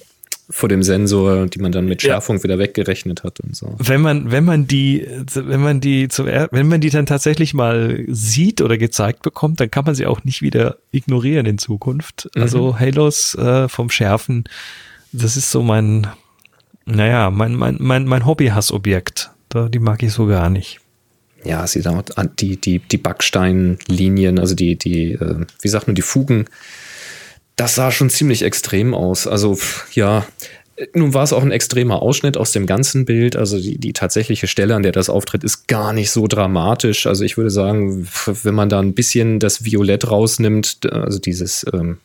vor 0.50 0.68
dem 0.68 0.82
Sensor, 0.82 1.46
die 1.46 1.58
man 1.58 1.72
dann 1.72 1.86
mit 1.86 2.00
Schärfung 2.00 2.38
ja. 2.38 2.44
wieder 2.44 2.58
weggerechnet 2.58 3.22
hat 3.22 3.40
und 3.40 3.54
so. 3.54 3.74
Wenn 3.78 4.00
man, 4.00 4.30
wenn 4.30 4.44
man 4.44 4.66
die, 4.66 5.06
wenn 5.34 5.60
man 5.60 5.80
die, 5.80 6.08
wenn 6.08 6.68
man 6.68 6.80
die 6.80 6.90
dann 6.90 7.04
tatsächlich 7.04 7.52
mal 7.52 8.04
sieht 8.08 8.62
oder 8.62 8.78
gezeigt 8.78 9.22
bekommt, 9.22 9.60
dann 9.60 9.70
kann 9.70 9.84
man 9.84 9.94
sie 9.94 10.06
auch 10.06 10.24
nicht 10.24 10.40
wieder 10.40 10.78
ignorieren 10.90 11.44
in 11.44 11.58
Zukunft. 11.58 12.30
Mhm. 12.34 12.42
Also 12.42 12.78
Halos 12.78 13.34
äh, 13.34 13.68
vom 13.68 13.90
Schärfen, 13.90 14.44
das 15.12 15.36
ist 15.36 15.50
so 15.50 15.62
mein, 15.62 16.06
naja, 16.86 17.30
mein, 17.30 17.54
mein, 17.54 17.76
mein, 17.78 18.06
mein 18.06 18.24
Hobby-Hassobjekt. 18.24 19.30
Die 19.54 19.78
mag 19.78 20.02
ich 20.02 20.12
so 20.12 20.26
gar 20.26 20.50
nicht. 20.50 20.80
Ja, 21.44 21.66
sie 21.66 21.82
die, 22.38 22.56
die, 22.56 22.78
die 22.80 22.98
Backsteinlinien, 22.98 24.38
also 24.38 24.54
die, 24.54 24.76
die, 24.76 25.12
äh, 25.12 25.46
wie 25.60 25.68
sagt 25.68 25.86
man, 25.86 25.94
die 25.94 26.02
Fugen, 26.02 26.46
das 27.58 27.74
sah 27.74 27.90
schon 27.90 28.08
ziemlich 28.08 28.42
extrem 28.42 28.94
aus. 28.94 29.26
Also 29.26 29.58
ja, 29.92 30.26
nun 30.94 31.12
war 31.12 31.24
es 31.24 31.32
auch 31.32 31.42
ein 31.42 31.50
extremer 31.50 32.00
Ausschnitt 32.00 32.36
aus 32.36 32.52
dem 32.52 32.66
ganzen 32.66 33.04
Bild. 33.04 33.36
Also 33.36 33.60
die, 33.60 33.78
die 33.78 33.92
tatsächliche 33.92 34.46
Stelle, 34.46 34.76
an 34.76 34.84
der 34.84 34.92
das 34.92 35.10
auftritt, 35.10 35.42
ist 35.42 35.66
gar 35.66 35.92
nicht 35.92 36.10
so 36.10 36.28
dramatisch. 36.28 37.06
Also 37.06 37.24
ich 37.24 37.36
würde 37.36 37.50
sagen, 37.50 38.08
wenn 38.44 38.54
man 38.54 38.68
da 38.68 38.78
ein 38.78 38.94
bisschen 38.94 39.40
das 39.40 39.64
Violett 39.64 40.08
rausnimmt, 40.08 40.78
also 40.90 41.18
dieses 41.18 41.66
ähm, 41.72 41.98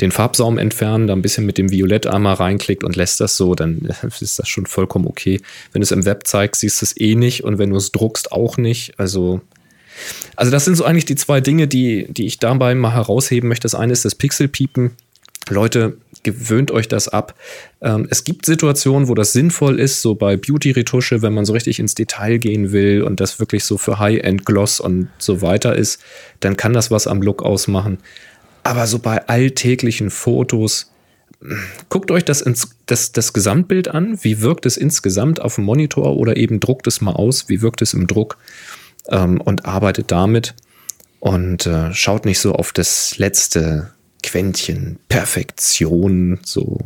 den 0.00 0.12
Farbsaum 0.12 0.56
entfernen, 0.56 1.08
da 1.08 1.14
ein 1.14 1.22
bisschen 1.22 1.44
mit 1.44 1.58
dem 1.58 1.70
Violett 1.70 2.06
einmal 2.06 2.34
reinklickt 2.34 2.84
und 2.84 2.94
lässt 2.94 3.20
das 3.20 3.36
so, 3.36 3.56
dann 3.56 3.88
ist 4.20 4.38
das 4.38 4.48
schon 4.48 4.66
vollkommen 4.66 5.06
okay. 5.06 5.40
Wenn 5.72 5.80
du 5.80 5.84
es 5.84 5.92
im 5.92 6.04
Web 6.04 6.28
zeigst, 6.28 6.60
siehst 6.60 6.80
du 6.80 6.86
es 6.86 6.96
eh 6.98 7.16
nicht 7.16 7.42
und 7.42 7.58
wenn 7.58 7.70
du 7.70 7.76
es 7.76 7.90
druckst, 7.90 8.30
auch 8.30 8.56
nicht. 8.56 8.98
Also 8.98 9.40
also 10.36 10.50
das 10.50 10.64
sind 10.64 10.76
so 10.76 10.84
eigentlich 10.84 11.04
die 11.04 11.16
zwei 11.16 11.40
Dinge, 11.40 11.68
die, 11.68 12.06
die 12.10 12.26
ich 12.26 12.38
dabei 12.38 12.74
mal 12.74 12.92
herausheben 12.92 13.48
möchte. 13.48 13.62
Das 13.62 13.74
eine 13.74 13.92
ist 13.92 14.04
das 14.04 14.14
Pixelpiepen. 14.14 14.92
Leute, 15.48 15.96
gewöhnt 16.22 16.70
euch 16.70 16.88
das 16.88 17.08
ab. 17.08 17.34
Ähm, 17.80 18.06
es 18.10 18.24
gibt 18.24 18.46
Situationen, 18.46 19.08
wo 19.08 19.14
das 19.14 19.32
sinnvoll 19.32 19.80
ist, 19.80 20.02
so 20.02 20.14
bei 20.14 20.36
Beauty-Retusche, 20.36 21.22
wenn 21.22 21.34
man 21.34 21.44
so 21.44 21.52
richtig 21.52 21.78
ins 21.78 21.94
Detail 21.94 22.38
gehen 22.38 22.72
will 22.72 23.02
und 23.02 23.20
das 23.20 23.40
wirklich 23.40 23.64
so 23.64 23.78
für 23.78 23.98
High-End-Gloss 23.98 24.80
und 24.80 25.08
so 25.18 25.42
weiter 25.42 25.74
ist, 25.74 26.00
dann 26.40 26.56
kann 26.56 26.72
das 26.72 26.90
was 26.90 27.06
am 27.06 27.22
Look 27.22 27.42
ausmachen. 27.42 27.98
Aber 28.62 28.86
so 28.86 28.98
bei 28.98 29.26
alltäglichen 29.28 30.10
Fotos, 30.10 30.90
guckt 31.88 32.10
euch 32.10 32.24
das, 32.24 32.42
ins, 32.42 32.76
das, 32.86 33.12
das 33.12 33.32
Gesamtbild 33.32 33.88
an. 33.88 34.22
Wie 34.22 34.42
wirkt 34.42 34.66
es 34.66 34.76
insgesamt 34.76 35.40
auf 35.40 35.54
dem 35.54 35.64
Monitor 35.64 36.16
oder 36.16 36.36
eben 36.36 36.60
druckt 36.60 36.86
es 36.86 37.00
mal 37.00 37.12
aus? 37.12 37.48
Wie 37.48 37.62
wirkt 37.62 37.80
es 37.82 37.94
im 37.94 38.06
Druck? 38.06 38.36
Ähm, 39.08 39.40
und 39.40 39.64
arbeitet 39.64 40.10
damit 40.10 40.54
und 41.20 41.66
äh, 41.66 41.92
schaut 41.92 42.24
nicht 42.24 42.40
so 42.40 42.52
auf 42.52 42.72
das 42.72 43.18
letzte 43.18 43.90
Quäntchen 44.22 44.98
Perfektion, 45.08 46.40
so 46.44 46.78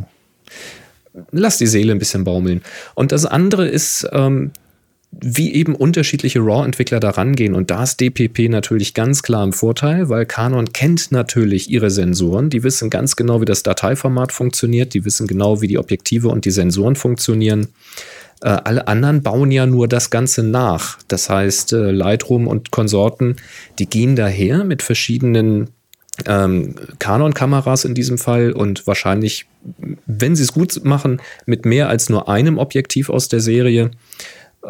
lass 1.30 1.58
die 1.58 1.66
Seele 1.66 1.92
ein 1.92 1.98
bisschen 1.98 2.24
baumeln. 2.24 2.62
Und 2.94 3.12
das 3.12 3.24
andere 3.26 3.66
ist, 3.66 4.06
ähm, 4.12 4.50
wie 5.20 5.54
eben 5.54 5.76
unterschiedliche 5.76 6.40
RAW-Entwickler 6.40 6.98
da 6.98 7.10
rangehen. 7.10 7.54
Und 7.54 7.70
da 7.70 7.84
ist 7.84 8.00
DPP 8.00 8.48
natürlich 8.48 8.94
ganz 8.94 9.22
klar 9.22 9.44
im 9.44 9.52
Vorteil, 9.52 10.08
weil 10.08 10.26
Canon 10.26 10.72
kennt 10.72 11.12
natürlich 11.12 11.70
ihre 11.70 11.90
Sensoren. 11.90 12.50
Die 12.50 12.64
wissen 12.64 12.90
ganz 12.90 13.14
genau, 13.14 13.40
wie 13.40 13.44
das 13.44 13.62
Dateiformat 13.62 14.32
funktioniert. 14.32 14.92
Die 14.92 15.04
wissen 15.04 15.28
genau, 15.28 15.60
wie 15.60 15.68
die 15.68 15.78
Objektive 15.78 16.28
und 16.28 16.44
die 16.44 16.50
Sensoren 16.50 16.96
funktionieren. 16.96 17.68
Äh, 18.43 18.49
alle 18.49 18.89
anderen 18.89 19.22
bauen 19.22 19.51
ja 19.51 19.66
nur 19.66 19.89
das 19.89 20.11
Ganze 20.11 20.43
nach. 20.43 20.99
Das 21.09 21.30
heißt, 21.30 21.72
äh, 21.72 21.91
Lightroom 21.91 22.47
und 22.47 22.70
Konsorten, 22.70 23.37
die 23.78 23.87
gehen 23.87 24.16
daher 24.16 24.64
mit 24.64 24.82
verschiedenen 24.82 25.70
ähm, 26.26 26.74
Canon-Kameras 26.99 27.85
in 27.85 27.95
diesem 27.95 28.18
Fall 28.18 28.53
und 28.53 28.87
wahrscheinlich, 28.87 29.47
wenn 30.07 30.37
sie 30.37 30.45
es 30.45 30.53
gut 30.53 30.85
machen, 30.85 31.20
mit 31.47 31.64
mehr 31.66 31.89
als 31.89 32.09
nur 32.09 32.28
einem 32.28 32.59
Objektiv 32.59 33.11
aus 33.11 33.28
der 33.28 33.41
Serie 33.41 33.91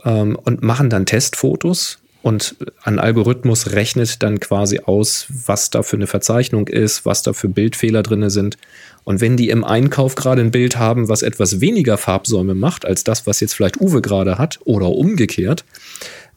ähm, 0.05 0.37
und 0.37 0.62
machen 0.62 0.89
dann 0.89 1.07
Testfotos 1.07 1.99
und 2.25 2.57
ein 2.83 2.99
Algorithmus 2.99 3.73
rechnet 3.73 4.23
dann 4.23 4.41
quasi 4.41 4.81
aus, 4.81 5.27
was 5.29 5.69
da 5.69 5.83
für 5.83 5.97
eine 5.97 6.07
Verzeichnung 6.07 6.69
ist, 6.69 7.05
was 7.05 7.23
da 7.23 7.35
für 7.35 7.51
Bildfehler 7.51 8.03
drin 8.03 8.31
sind. 8.31 8.57
Und 9.05 9.20
wenn 9.20 9.36
die 9.36 9.50
im 9.50 9.64
Einkauf 9.64 10.14
gerade 10.14 10.40
ein 10.40 10.50
Bild 10.50 10.76
haben, 10.76 11.09
was 11.09 11.22
etwas 11.22 11.61
weniger 11.61 11.98
Farbsäume 11.98 12.55
macht 12.55 12.86
als 12.86 13.05
das, 13.05 13.26
was 13.26 13.40
jetzt 13.40 13.55
vielleicht 13.55 13.80
Uwe 13.80 14.00
gerade 14.00 14.38
hat 14.38 14.59
oder 14.64 14.88
umgekehrt, 14.88 15.64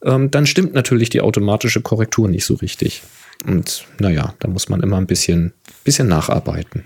ähm, 0.04 0.30
dann 0.32 0.46
stimmt 0.46 0.74
natürlich 0.74 1.10
die 1.10 1.22
automatische 1.22 1.82
Korrektur 1.82 2.28
nicht 2.28 2.46
so 2.46 2.56
richtig. 2.56 3.04
Und 3.46 3.86
naja, 4.00 4.34
da 4.40 4.48
muss 4.48 4.70
man 4.70 4.82
immer 4.82 4.98
ein 4.98 5.08
bisschen, 5.08 5.54
bisschen 5.84 6.08
nacharbeiten. 6.08 6.86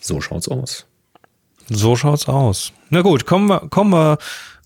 So 0.00 0.20
schaut's 0.20 0.48
aus. 0.48 0.86
So 1.68 1.94
schaut's 1.94 2.26
aus. 2.26 2.72
Na 2.88 3.02
gut, 3.02 3.26
kommen 3.26 3.46
wir, 3.48 3.60
kommen 3.70 3.90
wir 3.92 4.18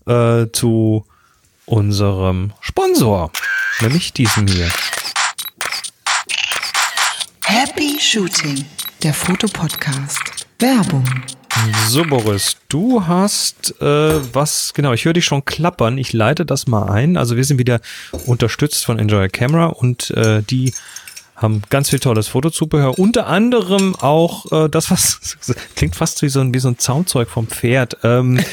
äh, 0.07 0.51
zu 0.51 1.05
unserem 1.65 2.53
Sponsor, 2.61 3.31
nämlich 3.81 4.13
diesem 4.13 4.47
hier. 4.47 4.69
Happy 7.43 7.99
Shooting, 7.99 8.65
der 9.05 9.13
Fotopodcast. 9.13 10.47
Werbung. 10.57 11.03
So, 11.87 12.01
Boris, 12.01 12.57
du 12.69 13.05
hast 13.05 13.79
äh, 13.79 13.85
was, 14.33 14.73
genau, 14.73 14.93
ich 14.93 15.05
höre 15.05 15.13
dich 15.13 15.25
schon 15.25 15.45
klappern. 15.45 15.99
Ich 15.99 16.11
leite 16.11 16.43
das 16.43 16.65
mal 16.65 16.89
ein. 16.89 17.15
Also 17.15 17.37
wir 17.37 17.43
sind 17.43 17.59
wieder 17.59 17.81
unterstützt 18.25 18.83
von 18.83 18.97
Enjoy 18.97 19.29
Camera 19.29 19.67
und 19.67 20.09
äh, 20.09 20.41
die 20.41 20.73
haben 21.35 21.61
ganz 21.69 21.91
viel 21.91 21.99
tolles 21.99 22.29
Fotozubehör. 22.29 22.97
Unter 22.97 23.27
anderem 23.27 23.95
auch 23.95 24.51
äh, 24.51 24.69
das, 24.69 24.89
was 24.89 25.37
klingt 25.75 25.95
fast 25.95 26.23
wie 26.23 26.29
so 26.29 26.39
ein, 26.39 26.55
wie 26.55 26.59
so 26.59 26.69
ein 26.69 26.79
Zaumzeug 26.79 27.29
vom 27.29 27.45
Pferd. 27.45 27.97
Ähm, 28.01 28.43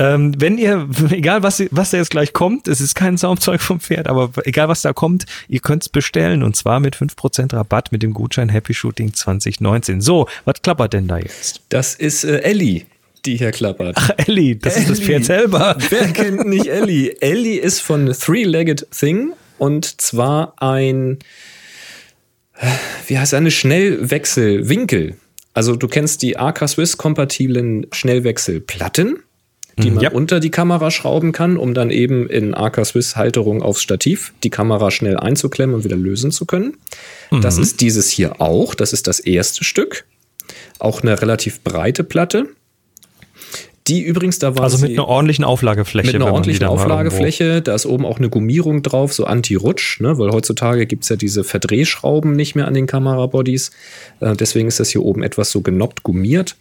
ähm, 0.00 0.32
wenn 0.40 0.56
ihr, 0.56 0.88
egal 1.10 1.42
was, 1.42 1.62
was 1.70 1.90
da 1.90 1.98
jetzt 1.98 2.10
gleich 2.10 2.32
kommt, 2.32 2.66
es 2.68 2.80
ist 2.80 2.94
kein 2.94 3.18
Saumzeug 3.18 3.60
vom 3.60 3.80
Pferd, 3.80 4.08
aber 4.08 4.30
egal 4.44 4.68
was 4.68 4.80
da 4.80 4.94
kommt, 4.94 5.26
ihr 5.46 5.60
könnt 5.60 5.82
es 5.82 5.88
bestellen 5.90 6.42
und 6.42 6.56
zwar 6.56 6.80
mit 6.80 6.96
5% 6.96 7.54
Rabatt 7.54 7.92
mit 7.92 8.02
dem 8.02 8.14
Gutschein 8.14 8.48
Happy 8.48 8.72
Shooting 8.72 9.12
2019. 9.12 10.00
So, 10.00 10.26
was 10.46 10.62
klappert 10.62 10.94
denn 10.94 11.06
da 11.06 11.18
jetzt? 11.18 11.60
Das 11.68 11.94
ist 11.94 12.24
äh, 12.24 12.38
Ellie 12.38 12.86
die 13.26 13.36
hier 13.36 13.50
klappert. 13.50 13.96
Ach, 13.98 14.10
Ellie, 14.16 14.56
das 14.56 14.76
Ellie. 14.76 14.84
ist 14.84 14.90
das 14.92 15.06
Pferd 15.06 15.26
selber. 15.26 15.76
Wer 15.90 16.08
kennt 16.08 16.46
nicht 16.46 16.68
Ellie? 16.68 17.14
Ellie 17.20 17.60
ist 17.60 17.80
von 17.80 18.10
Three-Legged 18.10 18.86
Thing 18.98 19.34
und 19.58 20.00
zwar 20.00 20.54
ein, 20.56 21.18
wie 23.06 23.18
heißt 23.18 23.34
eine 23.34 23.50
Schnellwechselwinkel. 23.50 25.16
Also 25.52 25.76
du 25.76 25.86
kennst 25.86 26.22
die 26.22 26.38
AK 26.38 26.66
Swiss 26.66 26.96
kompatiblen 26.96 27.88
Schnellwechselplatten 27.92 29.22
die 29.78 29.90
man 29.90 30.02
ja. 30.02 30.10
unter 30.10 30.40
die 30.40 30.50
Kamera 30.50 30.90
schrauben 30.90 31.32
kann, 31.32 31.56
um 31.56 31.74
dann 31.74 31.90
eben 31.90 32.28
in 32.28 32.54
AK 32.54 32.84
Swiss 32.84 33.16
Halterung 33.16 33.62
aufs 33.62 33.82
Stativ 33.82 34.32
die 34.42 34.50
Kamera 34.50 34.90
schnell 34.90 35.16
einzuklemmen 35.16 35.74
und 35.76 35.84
wieder 35.84 35.96
lösen 35.96 36.30
zu 36.30 36.46
können. 36.46 36.76
Mhm. 37.30 37.40
Das 37.40 37.58
ist 37.58 37.80
dieses 37.80 38.10
hier 38.10 38.40
auch. 38.40 38.74
Das 38.74 38.92
ist 38.92 39.06
das 39.06 39.20
erste 39.20 39.64
Stück. 39.64 40.04
Auch 40.78 41.02
eine 41.02 41.20
relativ 41.20 41.60
breite 41.60 42.04
Platte. 42.04 42.48
Die 43.88 44.02
übrigens, 44.02 44.38
da 44.38 44.54
war 44.54 44.64
Also 44.64 44.78
mit 44.78 44.92
einer 44.92 45.08
ordentlichen 45.08 45.44
Auflagefläche. 45.44 46.06
Mit 46.06 46.14
einer 46.14 46.32
ordentlichen 46.32 46.66
Auflagefläche. 46.66 47.62
Da 47.62 47.74
ist 47.74 47.86
oben 47.86 48.04
auch 48.04 48.18
eine 48.18 48.28
Gummierung 48.28 48.82
drauf, 48.82 49.12
so 49.12 49.24
Anti-Rutsch, 49.24 50.00
ne? 50.00 50.18
weil 50.18 50.30
heutzutage 50.30 50.86
gibt 50.86 51.04
es 51.04 51.08
ja 51.08 51.16
diese 51.16 51.44
Verdrehschrauben 51.44 52.32
nicht 52.32 52.54
mehr 52.54 52.68
an 52.68 52.74
den 52.74 52.86
Kamerabodies. 52.86 53.70
Äh, 54.20 54.36
deswegen 54.36 54.68
ist 54.68 54.80
das 54.80 54.90
hier 54.90 55.02
oben 55.02 55.22
etwas 55.22 55.50
so 55.50 55.62
genoppt 55.62 56.02
gummiert. 56.02 56.56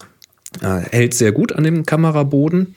Äh, 0.62 0.82
hält 0.91 1.14
sehr 1.14 1.32
gut 1.32 1.54
an 1.54 1.64
dem 1.64 1.86
Kameraboden. 1.86 2.76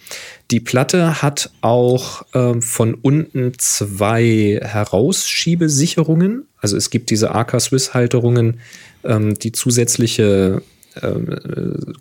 Die 0.50 0.60
Platte 0.60 1.22
hat 1.22 1.50
auch 1.62 2.22
äh, 2.34 2.60
von 2.60 2.94
unten 2.94 3.54
zwei 3.58 4.60
Herausschiebesicherungen. 4.62 6.46
Also 6.60 6.76
es 6.76 6.90
gibt 6.90 7.08
diese 7.08 7.34
AK 7.34 7.60
Swiss 7.60 7.94
Halterungen, 7.94 8.60
ähm, 9.04 9.38
die 9.38 9.52
zusätzliche 9.52 10.60
äh, 10.96 11.14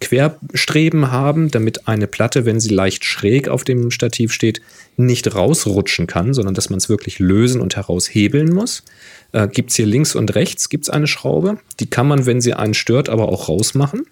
Querstreben 0.01 1.09
haben, 1.11 1.49
damit 1.51 1.88
eine 1.88 2.07
Platte, 2.07 2.45
wenn 2.45 2.59
sie 2.59 2.74
leicht 2.74 3.05
schräg 3.05 3.47
auf 3.47 3.63
dem 3.63 3.91
Stativ 3.91 4.34
steht, 4.34 4.61
nicht 4.97 5.34
rausrutschen 5.34 6.05
kann, 6.05 6.34
sondern 6.34 6.53
dass 6.53 6.69
man 6.69 6.78
es 6.78 6.89
wirklich 6.89 7.19
lösen 7.19 7.61
und 7.61 7.78
heraushebeln 7.78 8.53
muss. 8.53 8.84
Äh, 9.32 9.47
gibt 9.47 9.69
es 9.69 9.78
hier 9.78 9.86
links 9.86 10.15
und 10.15 10.36
rechts 10.36 10.67
gibt's 10.67 10.89
eine 10.89 11.07
Schraube. 11.07 11.59
Die 11.80 11.89
kann 11.89 12.09
man, 12.09 12.26
wenn 12.26 12.41
sie 12.41 12.53
einen 12.53 12.74
stört, 12.74 13.07
aber 13.07 13.30
auch 13.30 13.47
rausmachen. 13.47 14.05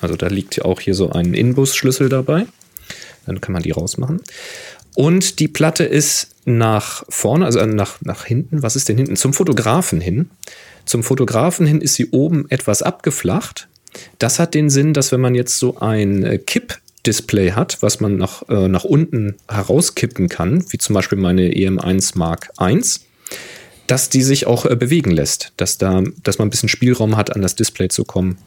Also 0.00 0.16
da 0.16 0.28
liegt 0.28 0.56
ja 0.56 0.64
auch 0.64 0.80
hier 0.80 0.94
so 0.94 1.10
ein 1.10 1.34
Inbus-Schlüssel 1.34 2.08
dabei. 2.08 2.46
Dann 3.26 3.40
kann 3.40 3.52
man 3.52 3.62
die 3.62 3.72
rausmachen. 3.72 4.20
Und 4.94 5.38
die 5.38 5.48
Platte 5.48 5.84
ist 5.84 6.30
nach 6.44 7.04
vorne, 7.08 7.44
also 7.44 7.64
nach, 7.66 8.00
nach 8.00 8.24
hinten. 8.24 8.62
Was 8.62 8.74
ist 8.74 8.88
denn 8.88 8.96
hinten? 8.96 9.16
Zum 9.16 9.32
Fotografen 9.32 10.00
hin. 10.00 10.30
Zum 10.86 11.04
Fotografen 11.04 11.66
hin 11.66 11.80
ist 11.80 11.94
sie 11.94 12.10
oben 12.10 12.46
etwas 12.48 12.82
abgeflacht. 12.82 13.68
Das 14.18 14.38
hat 14.38 14.54
den 14.54 14.70
Sinn, 14.70 14.94
dass 14.94 15.12
wenn 15.12 15.20
man 15.20 15.34
jetzt 15.34 15.58
so 15.58 15.78
ein 15.78 16.24
äh, 16.24 16.38
Kipp-Display 16.38 17.52
hat, 17.52 17.78
was 17.80 18.00
man 18.00 18.16
nach, 18.16 18.42
äh, 18.48 18.68
nach 18.68 18.84
unten 18.84 19.36
herauskippen 19.48 20.28
kann, 20.28 20.64
wie 20.72 20.78
zum 20.78 20.94
Beispiel 20.94 21.18
meine 21.18 21.48
EM1 21.50 22.18
Mark 22.18 22.50
I, 22.60 22.80
dass 23.86 24.08
die 24.08 24.22
sich 24.22 24.46
auch 24.46 24.66
äh, 24.66 24.76
bewegen 24.76 25.10
lässt, 25.10 25.52
dass, 25.56 25.78
da, 25.78 26.02
dass 26.22 26.38
man 26.38 26.48
ein 26.48 26.50
bisschen 26.50 26.68
Spielraum 26.68 27.16
hat, 27.16 27.34
an 27.34 27.42
das 27.42 27.54
Display 27.54 27.88
zu 27.88 28.04
kommen. 28.04 28.38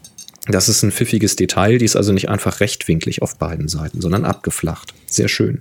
Das 0.46 0.68
ist 0.68 0.82
ein 0.82 0.90
pfiffiges 0.90 1.36
Detail, 1.36 1.78
die 1.78 1.84
ist 1.84 1.96
also 1.96 2.12
nicht 2.12 2.28
einfach 2.28 2.60
rechtwinklig 2.60 3.22
auf 3.22 3.36
beiden 3.36 3.68
Seiten, 3.68 4.00
sondern 4.00 4.24
abgeflacht. 4.24 4.92
Sehr 5.06 5.28
schön. 5.28 5.60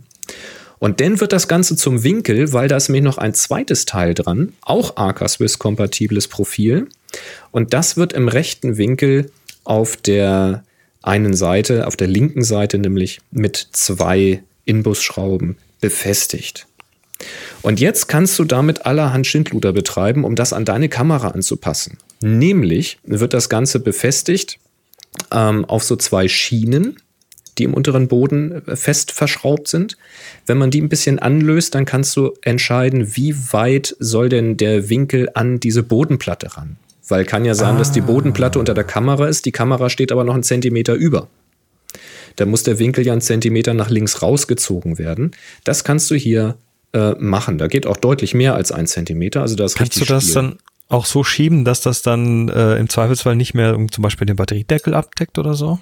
Und 0.79 0.99
dann 0.99 1.19
wird 1.19 1.31
das 1.31 1.47
Ganze 1.47 1.75
zum 1.75 2.03
Winkel, 2.03 2.53
weil 2.53 2.67
da 2.67 2.77
ist 2.77 2.89
nämlich 2.89 3.03
noch 3.03 3.19
ein 3.19 3.35
zweites 3.35 3.85
Teil 3.85 4.15
dran, 4.15 4.53
auch 4.61 4.97
Arca 4.97 5.27
Swiss 5.27 5.59
kompatibles 5.59 6.27
Profil. 6.27 6.87
Und 7.51 7.73
das 7.73 7.97
wird 7.97 8.13
im 8.13 8.27
rechten 8.27 8.77
Winkel 8.77 9.29
auf 9.63 9.95
der 9.97 10.63
einen 11.03 11.35
Seite, 11.35 11.85
auf 11.85 11.95
der 11.95 12.07
linken 12.07 12.43
Seite 12.43 12.79
nämlich 12.79 13.21
mit 13.29 13.67
zwei 13.73 14.41
Inbusschrauben 14.65 15.57
befestigt. 15.81 16.65
Und 17.61 17.79
jetzt 17.79 18.07
kannst 18.07 18.39
du 18.39 18.43
damit 18.43 18.87
allerhand 18.87 19.27
Schindluder 19.27 19.73
betreiben, 19.73 20.23
um 20.23 20.35
das 20.35 20.53
an 20.53 20.65
deine 20.65 20.89
Kamera 20.89 21.29
anzupassen. 21.29 21.99
Nämlich 22.21 22.97
wird 23.03 23.35
das 23.35 23.49
Ganze 23.49 23.79
befestigt 23.79 24.57
ähm, 25.31 25.65
auf 25.65 25.83
so 25.83 25.95
zwei 25.95 26.27
Schienen, 26.27 26.97
die 27.57 27.63
im 27.63 27.73
unteren 27.73 28.07
Boden 28.07 28.67
äh, 28.67 28.75
fest 28.75 29.11
verschraubt 29.11 29.67
sind. 29.67 29.97
Wenn 30.45 30.57
man 30.57 30.71
die 30.71 30.81
ein 30.81 30.89
bisschen 30.89 31.19
anlöst, 31.19 31.75
dann 31.75 31.85
kannst 31.85 32.15
du 32.15 32.33
entscheiden, 32.41 33.15
wie 33.15 33.35
weit 33.51 33.95
soll 33.99 34.29
denn 34.29 34.57
der 34.57 34.89
Winkel 34.89 35.29
an 35.33 35.59
diese 35.59 35.83
Bodenplatte 35.83 36.57
ran. 36.57 36.77
Weil 37.07 37.25
kann 37.25 37.45
ja 37.45 37.55
sein, 37.55 37.75
ah. 37.75 37.79
dass 37.79 37.91
die 37.91 38.01
ah. 38.01 38.05
Bodenplatte 38.05 38.59
unter 38.59 38.73
der 38.73 38.83
Kamera 38.83 39.27
ist, 39.27 39.45
die 39.45 39.51
Kamera 39.51 39.89
steht 39.89 40.11
aber 40.11 40.23
noch 40.23 40.33
einen 40.33 40.43
Zentimeter 40.43 40.93
über. 40.93 41.27
Da 42.37 42.45
muss 42.45 42.63
der 42.63 42.79
Winkel 42.79 43.05
ja 43.05 43.11
einen 43.11 43.21
Zentimeter 43.21 43.73
nach 43.73 43.89
links 43.89 44.21
rausgezogen 44.21 44.97
werden. 44.97 45.31
Das 45.65 45.83
kannst 45.83 46.09
du 46.09 46.15
hier 46.15 46.57
äh, 46.93 47.11
machen. 47.19 47.57
Da 47.57 47.67
geht 47.67 47.85
auch 47.85 47.97
deutlich 47.97 48.33
mehr 48.33 48.55
als 48.55 48.71
ein 48.71 48.87
Zentimeter. 48.87 49.41
Also 49.41 49.55
das 49.55 49.75
Kannst 49.75 49.99
du 49.99 50.05
das 50.05 50.23
Spiel. 50.23 50.35
dann 50.35 50.57
auch 50.91 51.05
so 51.05 51.23
schieben, 51.23 51.65
dass 51.65 51.81
das 51.81 52.01
dann 52.01 52.49
äh, 52.49 52.75
im 52.75 52.89
Zweifelsfall 52.89 53.35
nicht 53.35 53.53
mehr 53.53 53.77
zum 53.91 54.01
Beispiel 54.01 54.25
den 54.27 54.35
Batteriedeckel 54.35 54.93
abdeckt 54.93 55.37
oder 55.39 55.53
so? 55.53 55.79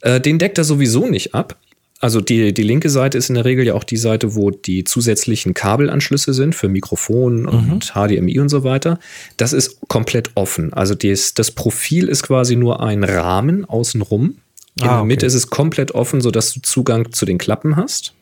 Äh, 0.00 0.20
den 0.20 0.38
deckt 0.38 0.58
er 0.58 0.64
sowieso 0.64 1.06
nicht 1.06 1.34
ab. 1.34 1.56
also 2.00 2.20
die, 2.20 2.54
die 2.54 2.62
linke 2.62 2.90
Seite 2.90 3.18
ist 3.18 3.28
in 3.28 3.34
der 3.34 3.44
Regel 3.44 3.66
ja 3.66 3.74
auch 3.74 3.82
die 3.84 3.96
Seite, 3.96 4.36
wo 4.36 4.50
die 4.50 4.84
zusätzlichen 4.84 5.52
Kabelanschlüsse 5.54 6.32
sind 6.32 6.54
für 6.54 6.68
Mikrofon 6.68 7.46
und 7.46 7.92
HDMI 7.94 8.38
und 8.38 8.48
so 8.50 8.62
weiter. 8.62 9.00
Das 9.36 9.52
ist 9.52 9.80
komplett 9.88 10.30
offen. 10.36 10.72
Also 10.72 10.94
dies, 10.94 11.34
das 11.34 11.50
Profil 11.50 12.06
ist 12.08 12.22
quasi 12.22 12.54
nur 12.54 12.80
ein 12.80 13.02
Rahmen 13.02 13.64
außenrum. 13.64 14.36
In 14.76 14.84
Ah, 14.86 14.98
der 14.98 15.04
Mitte 15.06 15.26
okay. 15.26 15.26
ist 15.26 15.34
es 15.34 15.50
komplett 15.50 15.90
offen, 15.92 16.20
sodass 16.20 16.52
du 16.54 16.60
Zugang 16.62 17.10
zu 17.10 17.26
den 17.26 17.38
Klappen 17.38 17.74
hast. 17.74 18.12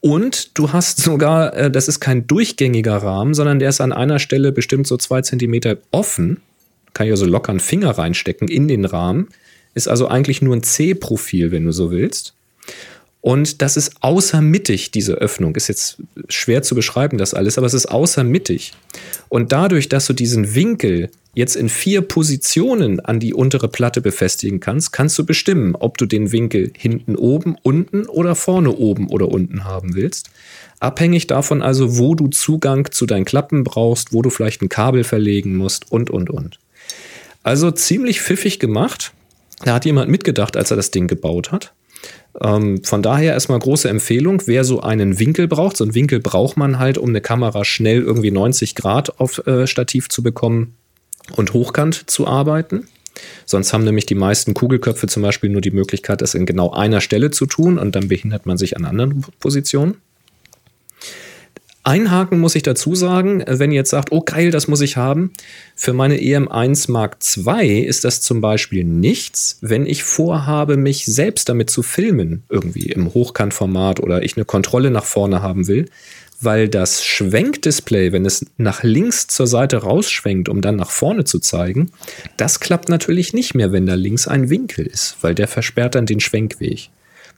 Und 0.00 0.56
du 0.56 0.72
hast 0.72 1.00
sogar, 1.00 1.54
äh, 1.54 1.70
das 1.70 1.88
ist 1.88 2.00
kein 2.00 2.26
durchgängiger 2.26 2.96
Rahmen, 2.96 3.34
sondern 3.34 3.58
der 3.58 3.68
ist 3.68 3.80
an 3.80 3.92
einer 3.92 4.18
Stelle 4.18 4.52
bestimmt 4.52 4.86
so 4.86 4.96
zwei 4.96 5.22
Zentimeter 5.22 5.78
offen. 5.90 6.40
Kann 6.94 7.06
ich 7.06 7.12
also 7.12 7.26
locker 7.26 7.50
einen 7.50 7.60
Finger 7.60 7.90
reinstecken 7.90 8.48
in 8.48 8.68
den 8.68 8.84
Rahmen. 8.84 9.28
Ist 9.74 9.88
also 9.88 10.08
eigentlich 10.08 10.42
nur 10.42 10.56
ein 10.56 10.62
C-Profil, 10.62 11.50
wenn 11.50 11.64
du 11.64 11.72
so 11.72 11.90
willst. 11.90 12.34
Und 13.20 13.62
das 13.62 13.76
ist 13.76 13.96
außermittig, 14.00 14.92
diese 14.92 15.14
Öffnung. 15.14 15.56
Ist 15.56 15.68
jetzt 15.68 15.98
schwer 16.28 16.62
zu 16.62 16.74
beschreiben, 16.74 17.18
das 17.18 17.34
alles, 17.34 17.58
aber 17.58 17.66
es 17.66 17.74
ist 17.74 17.86
außermittig. 17.86 18.72
Und 19.28 19.50
dadurch, 19.50 19.88
dass 19.88 20.06
du 20.06 20.12
diesen 20.12 20.54
Winkel 20.54 21.10
jetzt 21.34 21.56
in 21.56 21.68
vier 21.68 22.00
Positionen 22.00 23.00
an 23.00 23.20
die 23.20 23.34
untere 23.34 23.68
Platte 23.68 24.00
befestigen 24.00 24.60
kannst, 24.60 24.92
kannst 24.92 25.18
du 25.18 25.26
bestimmen, 25.26 25.74
ob 25.74 25.98
du 25.98 26.06
den 26.06 26.32
Winkel 26.32 26.72
hinten 26.76 27.16
oben, 27.16 27.56
unten 27.62 28.06
oder 28.06 28.34
vorne 28.34 28.72
oben 28.72 29.08
oder 29.08 29.28
unten 29.28 29.64
haben 29.64 29.94
willst. 29.94 30.30
Abhängig 30.80 31.26
davon 31.26 31.60
also, 31.60 31.98
wo 31.98 32.14
du 32.14 32.28
Zugang 32.28 32.90
zu 32.92 33.04
deinen 33.04 33.24
Klappen 33.24 33.64
brauchst, 33.64 34.12
wo 34.12 34.22
du 34.22 34.30
vielleicht 34.30 34.62
ein 34.62 34.68
Kabel 34.68 35.02
verlegen 35.02 35.56
musst 35.56 35.90
und, 35.90 36.08
und, 36.08 36.30
und. 36.30 36.58
Also 37.42 37.70
ziemlich 37.72 38.20
pfiffig 38.20 38.60
gemacht. 38.60 39.12
Da 39.64 39.74
hat 39.74 39.84
jemand 39.84 40.08
mitgedacht, 40.10 40.56
als 40.56 40.70
er 40.70 40.76
das 40.76 40.92
Ding 40.92 41.08
gebaut 41.08 41.50
hat. 41.50 41.72
Ähm, 42.40 42.84
von 42.84 43.02
daher 43.02 43.32
erstmal 43.32 43.58
große 43.58 43.88
Empfehlung, 43.88 44.42
wer 44.46 44.64
so 44.64 44.80
einen 44.80 45.18
Winkel 45.18 45.48
braucht. 45.48 45.76
So 45.76 45.84
einen 45.84 45.94
Winkel 45.94 46.20
braucht 46.20 46.56
man 46.56 46.78
halt, 46.78 46.98
um 46.98 47.08
eine 47.08 47.20
Kamera 47.20 47.64
schnell 47.64 48.02
irgendwie 48.02 48.30
90 48.30 48.74
Grad 48.74 49.18
auf 49.20 49.46
äh, 49.46 49.66
Stativ 49.66 50.08
zu 50.08 50.22
bekommen 50.22 50.74
und 51.36 51.52
hochkant 51.52 52.08
zu 52.08 52.26
arbeiten. 52.26 52.88
Sonst 53.46 53.72
haben 53.72 53.84
nämlich 53.84 54.06
die 54.06 54.14
meisten 54.14 54.54
Kugelköpfe 54.54 55.08
zum 55.08 55.22
Beispiel 55.22 55.50
nur 55.50 55.60
die 55.60 55.72
Möglichkeit, 55.72 56.20
das 56.20 56.34
in 56.34 56.46
genau 56.46 56.70
einer 56.70 57.00
Stelle 57.00 57.30
zu 57.30 57.46
tun 57.46 57.78
und 57.78 57.96
dann 57.96 58.08
behindert 58.08 58.46
man 58.46 58.58
sich 58.58 58.76
an 58.76 58.84
anderen 58.84 59.24
Positionen. 59.40 59.96
Einhaken 61.88 62.38
muss 62.38 62.54
ich 62.54 62.62
dazu 62.62 62.94
sagen, 62.94 63.40
äh, 63.40 63.58
wenn 63.58 63.72
ihr 63.72 63.76
jetzt 63.76 63.90
sagt, 63.90 64.12
oh 64.12 64.20
geil, 64.20 64.50
das 64.50 64.68
muss 64.68 64.82
ich 64.82 64.98
haben. 64.98 65.32
Für 65.74 65.94
meine 65.94 66.16
EM1 66.18 66.90
Mark 66.90 67.16
II 67.36 67.80
ist 67.80 68.04
das 68.04 68.20
zum 68.20 68.42
Beispiel 68.42 68.84
nichts, 68.84 69.56
wenn 69.62 69.86
ich 69.86 70.04
vorhabe, 70.04 70.76
mich 70.76 71.06
selbst 71.06 71.48
damit 71.48 71.70
zu 71.70 71.82
filmen, 71.82 72.42
irgendwie 72.50 72.90
im 72.90 73.14
Hochkantformat 73.14 74.00
oder 74.00 74.22
ich 74.22 74.36
eine 74.36 74.44
Kontrolle 74.44 74.90
nach 74.90 75.06
vorne 75.06 75.40
haben 75.40 75.66
will, 75.66 75.86
weil 76.42 76.68
das 76.68 77.04
Schwenkdisplay, 77.04 78.12
wenn 78.12 78.26
es 78.26 78.44
nach 78.58 78.82
links 78.82 79.26
zur 79.26 79.46
Seite 79.46 79.78
rausschwenkt, 79.78 80.50
um 80.50 80.60
dann 80.60 80.76
nach 80.76 80.90
vorne 80.90 81.24
zu 81.24 81.38
zeigen, 81.38 81.90
das 82.36 82.60
klappt 82.60 82.90
natürlich 82.90 83.32
nicht 83.32 83.54
mehr, 83.54 83.72
wenn 83.72 83.86
da 83.86 83.94
links 83.94 84.28
ein 84.28 84.50
Winkel 84.50 84.86
ist, 84.86 85.16
weil 85.22 85.34
der 85.34 85.48
versperrt 85.48 85.94
dann 85.94 86.04
den 86.04 86.20
Schwenkweg. 86.20 86.90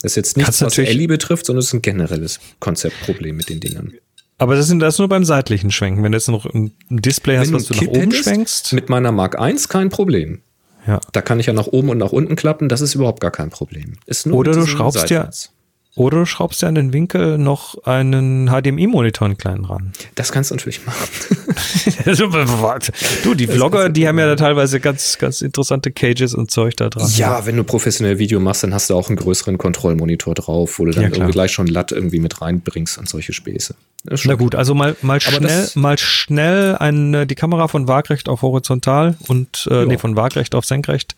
Das 0.02 0.12
ist 0.12 0.16
jetzt 0.16 0.36
nichts, 0.36 0.60
was 0.60 0.76
Ellie 0.78 1.06
betrifft, 1.06 1.46
sondern 1.46 1.60
es 1.60 1.66
ist 1.66 1.74
ein 1.74 1.82
generelles 1.82 2.40
Konzeptproblem 2.58 3.36
mit 3.36 3.48
den 3.48 3.60
Dingern. 3.60 3.92
Aber 4.40 4.56
das 4.56 4.68
sind 4.68 4.80
das 4.80 4.98
nur 4.98 5.06
beim 5.06 5.22
seitlichen 5.22 5.70
Schwenken. 5.70 6.02
Wenn 6.02 6.12
du 6.12 6.16
jetzt 6.16 6.28
noch 6.28 6.46
ein 6.46 6.72
Display 6.88 7.36
hast, 7.36 7.52
was 7.52 7.66
du 7.66 7.74
nach 7.74 7.82
oben 7.82 8.00
hättest, 8.00 8.24
schwenkst. 8.24 8.72
Mit 8.72 8.88
meiner 8.88 9.12
Mark 9.12 9.36
I 9.38 9.54
kein 9.68 9.90
Problem. 9.90 10.40
Ja. 10.86 10.98
Da 11.12 11.20
kann 11.20 11.38
ich 11.40 11.44
ja 11.44 11.52
nach 11.52 11.66
oben 11.66 11.90
und 11.90 11.98
nach 11.98 12.12
unten 12.12 12.36
klappen, 12.36 12.70
das 12.70 12.80
ist 12.80 12.94
überhaupt 12.94 13.20
gar 13.20 13.30
kein 13.30 13.50
Problem. 13.50 13.98
Ist 14.06 14.26
nur 14.26 14.38
Oder 14.38 14.52
du 14.52 14.66
schraubst 14.66 15.10
ja-. 15.10 15.28
Oder 15.96 16.18
du 16.18 16.26
schraubst 16.26 16.62
ja 16.62 16.68
an 16.68 16.76
den 16.76 16.92
Winkel 16.92 17.36
noch 17.36 17.82
einen 17.84 18.48
HDMI-Monitor 18.48 19.26
einen 19.26 19.36
kleinen 19.36 19.64
ran. 19.64 19.92
Das 20.14 20.30
kannst 20.30 20.50
du 20.50 20.54
natürlich 20.54 20.86
machen. 20.86 21.08
du, 23.24 23.34
die 23.34 23.48
Vlogger, 23.48 23.88
die 23.88 24.06
haben 24.06 24.18
ja 24.18 24.26
da 24.26 24.36
teilweise 24.36 24.78
ganz, 24.78 25.18
ganz 25.18 25.42
interessante 25.42 25.90
Cages 25.90 26.34
und 26.34 26.50
Zeug 26.50 26.76
da 26.76 26.90
dran. 26.90 27.10
ja, 27.16 27.44
wenn 27.44 27.56
du 27.56 27.64
professionell 27.64 28.18
Video 28.18 28.38
machst, 28.38 28.62
dann 28.62 28.72
hast 28.72 28.88
du 28.88 28.94
auch 28.94 29.08
einen 29.08 29.16
größeren 29.16 29.58
Kontrollmonitor 29.58 30.34
drauf, 30.34 30.78
wo 30.78 30.84
du 30.84 30.92
dann 30.92 31.02
Ja, 31.02 31.08
irgendwie 31.08 31.32
gleich 31.32 31.50
schon 31.50 31.66
Latt 31.66 31.90
irgendwie 31.90 32.20
mit 32.20 32.40
reinbringst 32.40 32.96
und 32.96 33.08
solche 33.08 33.32
Späße. 33.32 33.74
Na 34.24 34.34
gut, 34.34 34.54
also 34.54 34.74
mal, 34.74 34.96
mal 35.02 35.20
schnell, 35.20 35.68
mal 35.74 35.98
schnell 35.98 36.76
eine, 36.76 37.26
die 37.26 37.34
Kamera 37.34 37.68
von 37.68 37.88
waagrecht 37.88 38.28
auf 38.28 38.42
horizontal 38.42 39.16
und 39.26 39.68
äh, 39.70 39.84
nee, 39.86 39.98
von 39.98 40.16
waagrecht 40.16 40.54
auf 40.54 40.64
senkrecht 40.64 41.16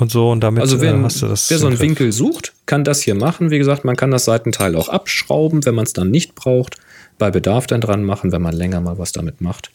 und 0.00 0.10
so 0.10 0.30
und 0.30 0.40
damit 0.40 0.62
Also 0.62 0.80
wer, 0.80 0.94
äh, 0.94 1.02
hast 1.02 1.22
du 1.22 1.26
das. 1.28 1.50
wer 1.50 1.58
so 1.58 1.66
einen 1.66 1.76
Griff. 1.76 1.88
Winkel 1.88 2.12
sucht, 2.12 2.52
kann 2.66 2.84
das 2.84 3.02
hier 3.02 3.14
machen. 3.14 3.50
Wie 3.50 3.58
gesagt, 3.58 3.84
man 3.84 3.96
kann 3.96 4.10
das 4.10 4.24
Seitenteil 4.24 4.76
auch 4.76 4.88
abschrauben, 4.88 5.64
wenn 5.66 5.74
man 5.74 5.84
es 5.84 5.92
dann 5.92 6.10
nicht 6.10 6.34
braucht. 6.34 6.76
Bei 7.18 7.30
Bedarf 7.30 7.66
dann 7.66 7.80
dran 7.80 8.02
machen, 8.04 8.32
wenn 8.32 8.42
man 8.42 8.54
länger 8.54 8.80
mal 8.80 8.98
was 8.98 9.12
damit 9.12 9.40
macht. 9.40 9.70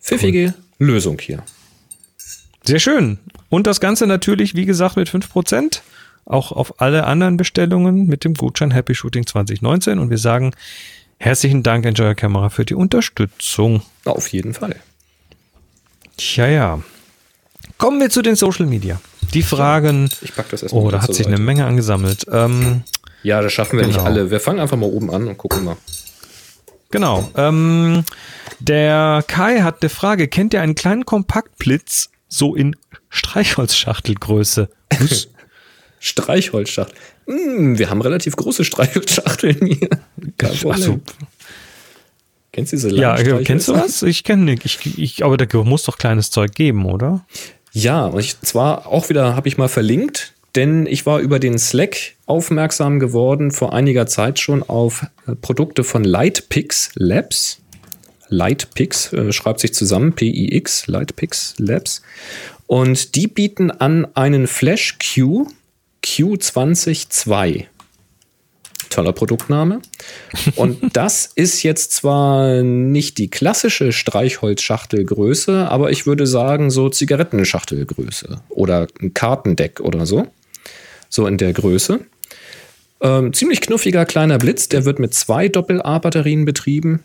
Pfiffige 0.00 0.54
Lösung 0.78 1.18
hier. 1.20 1.44
Sehr 2.64 2.80
schön. 2.80 3.18
Und 3.48 3.66
das 3.66 3.80
Ganze 3.80 4.06
natürlich, 4.06 4.54
wie 4.54 4.66
gesagt, 4.66 4.96
mit 4.96 5.08
5%. 5.08 5.80
Auch 6.24 6.52
auf 6.52 6.80
alle 6.80 7.04
anderen 7.04 7.36
Bestellungen 7.36 8.06
mit 8.06 8.24
dem 8.24 8.34
Gutschein 8.34 8.70
Happy 8.70 8.94
Shooting 8.94 9.26
2019. 9.26 9.98
Und 9.98 10.10
wir 10.10 10.18
sagen 10.18 10.52
herzlichen 11.18 11.62
Dank, 11.62 11.84
Enjoy 11.84 12.14
Camera, 12.14 12.48
für 12.50 12.64
die 12.64 12.74
Unterstützung. 12.74 13.82
Auf 14.04 14.28
jeden 14.28 14.54
Fall. 14.54 14.76
Tja, 16.16 16.46
ja. 16.46 16.82
Kommen 17.78 18.00
wir 18.00 18.10
zu 18.10 18.22
den 18.22 18.36
Social 18.36 18.66
Media. 18.66 19.00
Die 19.34 19.42
Fragen. 19.42 20.08
Ich 20.20 20.34
pack 20.34 20.48
das 20.50 20.62
erstmal 20.62 20.82
Oh, 20.84 20.90
da 20.90 21.00
hat 21.02 21.08
sich 21.14 21.24
Seite. 21.24 21.36
eine 21.36 21.38
Menge 21.44 21.64
angesammelt. 21.66 22.26
Ähm, 22.30 22.82
Ja, 23.22 23.40
das 23.40 23.52
schaffen 23.52 23.78
wir 23.78 23.86
nicht 23.86 23.96
Genau. 23.96 24.06
alle. 24.06 24.30
Wir 24.30 24.40
fangen 24.40 24.60
einfach 24.60 24.76
mal 24.76 24.86
oben 24.86 25.10
an 25.12 25.26
und 25.28 25.38
gucken 25.38 25.64
mal. 25.64 25.76
Genau. 26.90 27.30
Ähm, 27.36 28.04
der 28.60 29.24
Kai 29.26 29.62
hat 29.62 29.78
eine 29.82 29.88
Frage. 29.88 30.28
Kennt 30.28 30.52
ihr 30.54 30.60
einen 30.60 30.74
kleinen 30.74 31.06
Kompaktblitz 31.06 32.10
so 32.28 32.54
in 32.54 32.76
Streichholzschachtelgröße? 33.08 34.68
Streichholzschachtel. 36.00 36.94
Hm, 37.26 37.78
wir 37.78 37.88
haben 37.90 38.00
relativ 38.02 38.34
große 38.36 38.64
Streichholzschachteln 38.64 39.64
hier. 39.66 39.88
Kein 40.36 40.50
Problem. 40.50 40.72
Also, 40.72 41.00
Kennst 42.52 42.72
du 42.72 42.76
diese 42.76 42.94
ja, 42.94 43.16
langen 43.16 43.44
kennst 43.44 43.68
du 43.68 43.74
was? 43.74 44.02
Ich 44.02 44.24
kenne 44.24 44.44
nicht. 44.44 44.64
Ich, 44.64 44.98
ich, 44.98 45.24
aber 45.24 45.38
da 45.38 45.62
muss 45.64 45.84
doch 45.84 45.96
kleines 45.96 46.30
Zeug 46.30 46.54
geben, 46.54 46.84
oder? 46.84 47.24
Ja, 47.72 48.06
und 48.06 48.20
ich 48.20 48.38
zwar 48.40 48.86
auch 48.86 49.08
wieder 49.08 49.34
habe 49.34 49.48
ich 49.48 49.56
mal 49.56 49.68
verlinkt, 49.68 50.34
denn 50.54 50.86
ich 50.86 51.06
war 51.06 51.20
über 51.20 51.38
den 51.38 51.58
Slack 51.58 51.96
aufmerksam 52.26 53.00
geworden 53.00 53.50
vor 53.50 53.72
einiger 53.72 54.06
Zeit 54.06 54.38
schon 54.38 54.62
auf 54.62 55.06
äh, 55.26 55.34
Produkte 55.34 55.82
von 55.82 56.04
Lightpix 56.04 56.90
Labs. 56.94 57.58
Lightpix 58.28 59.12
äh, 59.14 59.32
schreibt 59.32 59.60
sich 59.60 59.72
zusammen, 59.72 60.12
P-I-X, 60.12 60.86
Lightpix 60.88 61.54
Labs. 61.58 62.02
Und 62.66 63.14
die 63.14 63.28
bieten 63.28 63.70
an 63.70 64.06
einen 64.14 64.46
Flash 64.46 64.98
Q 64.98 65.46
Q202. 66.04 67.66
Toller 68.92 69.12
Produktname. 69.12 69.80
Und 70.56 70.78
das 70.96 71.30
ist 71.34 71.62
jetzt 71.62 71.92
zwar 71.92 72.62
nicht 72.62 73.18
die 73.18 73.28
klassische 73.28 73.92
Streichholzschachtelgröße, 73.92 75.68
aber 75.68 75.90
ich 75.90 76.06
würde 76.06 76.26
sagen 76.26 76.70
so 76.70 76.88
Zigarettenschachtelgröße 76.88 78.40
oder 78.48 78.86
ein 79.00 79.14
Kartendeck 79.14 79.80
oder 79.80 80.06
so. 80.06 80.26
So 81.08 81.26
in 81.26 81.36
der 81.36 81.52
Größe. 81.52 82.00
Ähm, 83.02 83.32
ziemlich 83.32 83.60
knuffiger 83.60 84.06
kleiner 84.06 84.38
Blitz, 84.38 84.68
der 84.68 84.84
wird 84.84 84.98
mit 84.98 85.12
zwei 85.12 85.48
Doppel-A-Batterien 85.48 86.44
betrieben. 86.44 87.02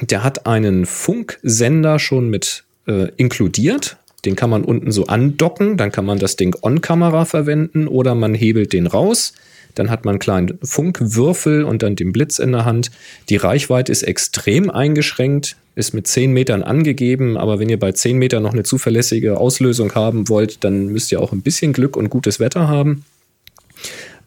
Der 0.00 0.24
hat 0.24 0.46
einen 0.46 0.86
Funksender 0.86 1.98
schon 1.98 2.28
mit 2.30 2.64
äh, 2.86 3.10
inkludiert. 3.16 3.98
Den 4.24 4.36
kann 4.36 4.50
man 4.50 4.64
unten 4.64 4.90
so 4.90 5.06
andocken, 5.06 5.76
dann 5.76 5.92
kann 5.92 6.04
man 6.04 6.18
das 6.18 6.36
Ding 6.36 6.56
on-Kamera 6.62 7.24
verwenden 7.24 7.86
oder 7.86 8.14
man 8.14 8.34
hebelt 8.34 8.72
den 8.72 8.86
raus. 8.86 9.32
Dann 9.74 9.90
hat 9.90 10.04
man 10.04 10.14
einen 10.14 10.18
kleinen 10.20 10.58
Funkwürfel 10.62 11.62
und 11.62 11.82
dann 11.82 11.96
den 11.96 12.12
Blitz 12.12 12.38
in 12.38 12.52
der 12.52 12.64
Hand. 12.64 12.90
Die 13.28 13.36
Reichweite 13.36 13.92
ist 13.92 14.02
extrem 14.02 14.70
eingeschränkt, 14.70 15.56
ist 15.74 15.92
mit 15.92 16.06
10 16.06 16.32
Metern 16.32 16.62
angegeben, 16.62 17.36
aber 17.36 17.60
wenn 17.60 17.68
ihr 17.68 17.78
bei 17.78 17.92
10 17.92 18.16
Metern 18.16 18.42
noch 18.42 18.54
eine 18.54 18.62
zuverlässige 18.62 19.36
Auslösung 19.36 19.94
haben 19.94 20.30
wollt, 20.30 20.64
dann 20.64 20.86
müsst 20.86 21.12
ihr 21.12 21.20
auch 21.20 21.32
ein 21.32 21.42
bisschen 21.42 21.74
Glück 21.74 21.96
und 21.96 22.08
gutes 22.08 22.40
Wetter 22.40 22.68
haben. 22.68 23.04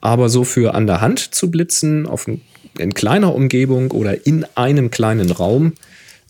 Aber 0.01 0.29
so 0.29 0.43
für 0.43 0.75
an 0.75 0.85
der 0.85 1.01
Hand 1.01 1.19
zu 1.19 1.49
blitzen, 1.49 2.05
auf 2.05 2.27
ein, 2.27 2.41
in 2.77 2.93
kleiner 2.93 3.33
Umgebung 3.33 3.91
oder 3.91 4.27
in 4.27 4.45
einem 4.55 4.91
kleinen 4.91 5.31
Raum, 5.31 5.73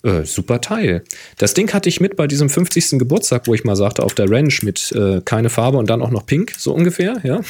äh, 0.04 0.24
super 0.24 0.62
Teil. 0.62 1.04
Das 1.38 1.54
Ding 1.54 1.74
hatte 1.74 1.90
ich 1.90 2.00
mit 2.00 2.16
bei 2.16 2.28
diesem 2.28 2.50
50. 2.50 3.00
Geburtstag, 3.00 3.48
wo 3.48 3.54
ich 3.54 3.64
mal 3.64 3.76
sagte, 3.76 4.04
auf 4.04 4.14
der 4.14 4.30
Ranch 4.30 4.64
mit 4.64 4.92
äh, 4.94 5.22
keine 5.26 5.50
Farbe 5.50 5.78
und 5.78 5.90
dann 5.90 6.02
auch 6.02 6.12
noch 6.12 6.26
pink, 6.26 6.54
so 6.58 6.74
ungefähr, 6.74 7.18
ja. 7.24 7.42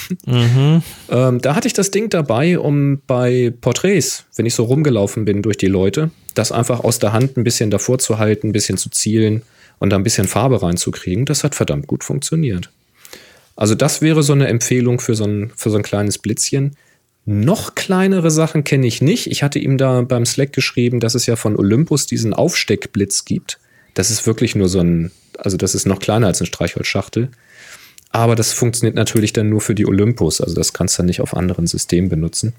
Ähm, 1.11 1.41
da 1.41 1.55
hatte 1.55 1.67
ich 1.67 1.73
das 1.73 1.91
Ding 1.91 2.09
dabei, 2.09 2.59
um 2.59 3.01
bei 3.05 3.53
Porträts, 3.61 4.25
wenn 4.35 4.45
ich 4.45 4.55
so 4.55 4.63
rumgelaufen 4.63 5.25
bin 5.25 5.41
durch 5.41 5.57
die 5.57 5.67
Leute, 5.67 6.11
das 6.33 6.51
einfach 6.51 6.83
aus 6.83 6.99
der 6.99 7.13
Hand 7.13 7.37
ein 7.37 7.43
bisschen 7.43 7.71
davor 7.71 7.99
zu 7.99 8.17
halten, 8.17 8.49
ein 8.49 8.51
bisschen 8.53 8.77
zu 8.77 8.89
zielen 8.89 9.43
und 9.79 9.91
da 9.91 9.95
ein 9.95 10.03
bisschen 10.03 10.27
Farbe 10.27 10.61
reinzukriegen. 10.61 11.25
Das 11.25 11.43
hat 11.43 11.55
verdammt 11.55 11.87
gut 11.87 12.03
funktioniert. 12.03 12.69
Also 13.55 13.75
das 13.75 14.01
wäre 14.01 14.23
so 14.23 14.33
eine 14.33 14.47
Empfehlung 14.47 14.99
für 14.99 15.15
so 15.15 15.25
ein, 15.25 15.51
für 15.55 15.69
so 15.69 15.77
ein 15.77 15.83
kleines 15.83 16.17
Blitzchen. 16.17 16.75
Noch 17.25 17.75
kleinere 17.75 18.31
Sachen 18.31 18.63
kenne 18.63 18.87
ich 18.87 19.01
nicht. 19.01 19.27
Ich 19.27 19.43
hatte 19.43 19.59
ihm 19.59 19.77
da 19.77 20.01
beim 20.01 20.25
Slack 20.25 20.53
geschrieben, 20.53 20.99
dass 20.99 21.15
es 21.15 21.25
ja 21.25 21.35
von 21.35 21.55
Olympus 21.55 22.07
diesen 22.07 22.33
Aufsteckblitz 22.33 23.25
gibt. 23.25 23.59
Das 23.93 24.09
ist 24.09 24.25
wirklich 24.25 24.55
nur 24.55 24.69
so 24.69 24.79
ein, 24.79 25.11
also 25.37 25.57
das 25.57 25.75
ist 25.75 25.85
noch 25.85 25.99
kleiner 25.99 26.27
als 26.27 26.39
eine 26.39 26.47
Streichholzschachtel. 26.47 27.29
Aber 28.11 28.35
das 28.35 28.53
funktioniert 28.53 28.95
natürlich 28.95 29.33
dann 29.33 29.49
nur 29.49 29.61
für 29.61 29.75
die 29.75 29.85
Olympus. 29.85 30.41
Also 30.41 30.55
das 30.55 30.73
kannst 30.73 30.97
du 30.97 31.01
dann 31.01 31.07
nicht 31.07 31.21
auf 31.21 31.35
anderen 31.35 31.67
Systemen 31.67 32.09
benutzen, 32.09 32.53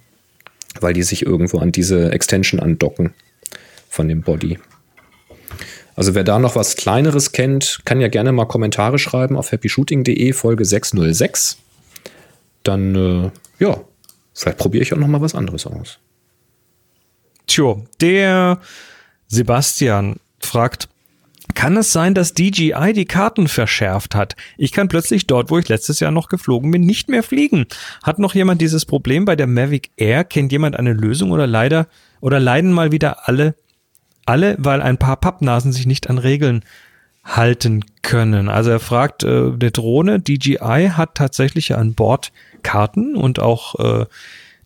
weil 0.81 0.95
die 0.95 1.03
sich 1.03 1.27
irgendwo 1.27 1.59
an 1.59 1.73
diese 1.73 2.13
Extension 2.13 2.61
andocken 2.61 3.13
von 3.89 4.09
dem 4.09 4.23
Body. 4.23 4.59
Also 5.97 6.15
wer 6.15 6.25
da 6.25 6.39
noch 6.39 6.55
was 6.55 6.77
Kleineres 6.77 7.33
kennt, 7.33 7.81
kann 7.85 8.01
ja 8.01 8.09
gerne 8.09 8.33
mal 8.33 8.47
Kommentare 8.47 8.99
schreiben 8.99 9.37
auf 9.37 9.51
happyshooting.de 9.53 10.33
Folge 10.33 10.65
606. 10.65 11.59
Dann, 12.63 12.95
äh, 12.95 13.31
ja, 13.59 13.81
vielleicht 14.35 14.59
probiere 14.59 14.83
ich 14.83 14.93
auch 14.93 14.99
noch 14.99 15.09
mal 15.09 15.21
was 15.21 15.35
anderes 15.35 15.67
aus. 15.67 15.99
Tjo, 17.47 17.85
der 18.01 18.61
Sebastian 19.29 20.17
fragt, 20.41 20.89
kann 21.55 21.77
es 21.77 21.93
sein, 21.93 22.15
dass 22.15 22.35
DJI 22.35 22.93
die 22.95 23.07
Karten 23.07 23.49
verschärft 23.49 24.15
hat? 24.15 24.37
Ich 24.57 24.71
kann 24.71 24.87
plötzlich 24.87 25.27
dort, 25.27 25.51
wo 25.51 25.59
ich 25.59 25.69
letztes 25.69 25.99
Jahr 25.99 26.13
noch 26.13 26.29
geflogen 26.29 26.71
bin, 26.71 26.83
nicht 26.83 27.09
mehr 27.09 27.25
fliegen. 27.25 27.67
Hat 28.05 28.21
noch 28.21 28.37
jemand 28.37 28.61
dieses 28.61 28.87
Problem 28.87 29.25
bei 29.25 29.35
der 29.35 29.49
Mavic 29.49 29.91
Air? 29.97 30.23
Kennt 30.23 30.53
jemand 30.53 30.77
eine 30.77 30.93
Lösung 30.93 31.33
oder 31.33 31.49
leider 31.49 31.89
oder 32.21 32.39
leiden 32.39 32.73
mal 32.73 32.93
wieder 32.93 33.29
alle 33.29 33.57
alle, 34.31 34.57
weil 34.59 34.81
ein 34.81 34.99
paar 34.99 35.17
Pappnasen 35.17 35.73
sich 35.73 35.87
nicht 35.87 36.09
an 36.09 36.19
Regeln 36.19 36.63
halten 37.25 37.85
können. 38.03 38.49
Also 38.49 38.71
er 38.71 38.81
fragt, 38.81 39.25
äh, 39.25 39.51
der 39.53 39.73
Drohne 39.73 40.21
DJI 40.21 40.91
hat 40.93 41.17
tatsächlich 41.17 41.75
an 41.75 41.95
Bord 41.95 42.33
Karten 42.63 43.17
und 43.17 43.39
auch 43.41 43.75
äh, 43.79 44.07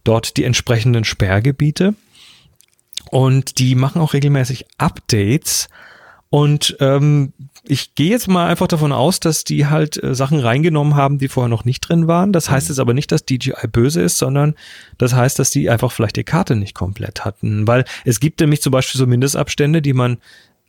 dort 0.04 0.36
die 0.36 0.44
entsprechenden 0.44 1.04
Sperrgebiete. 1.04 1.94
Und 3.10 3.58
die 3.58 3.74
machen 3.74 4.00
auch 4.00 4.12
regelmäßig 4.12 4.66
Updates. 4.78 5.68
Und 6.30 6.76
ähm, 6.80 7.32
ich 7.66 7.94
gehe 7.94 8.10
jetzt 8.10 8.28
mal 8.28 8.46
einfach 8.46 8.66
davon 8.66 8.92
aus, 8.92 9.20
dass 9.20 9.44
die 9.44 9.66
halt 9.66 10.02
äh, 10.02 10.14
Sachen 10.14 10.38
reingenommen 10.38 10.96
haben, 10.96 11.18
die 11.18 11.28
vorher 11.28 11.48
noch 11.48 11.64
nicht 11.64 11.80
drin 11.80 12.08
waren. 12.08 12.32
Das 12.32 12.50
heißt 12.50 12.68
jetzt 12.68 12.80
aber 12.80 12.92
nicht, 12.92 13.12
dass 13.12 13.24
DJI 13.24 13.68
böse 13.70 14.02
ist, 14.02 14.18
sondern 14.18 14.54
das 14.98 15.14
heißt, 15.14 15.38
dass 15.38 15.50
die 15.50 15.70
einfach 15.70 15.92
vielleicht 15.92 16.16
die 16.16 16.24
Karte 16.24 16.56
nicht 16.56 16.74
komplett 16.74 17.24
hatten. 17.24 17.66
Weil 17.66 17.84
es 18.04 18.20
gibt 18.20 18.40
nämlich 18.40 18.62
zum 18.62 18.72
Beispiel 18.72 18.98
so 18.98 19.06
Mindestabstände, 19.06 19.80
die 19.80 19.92
man 19.92 20.18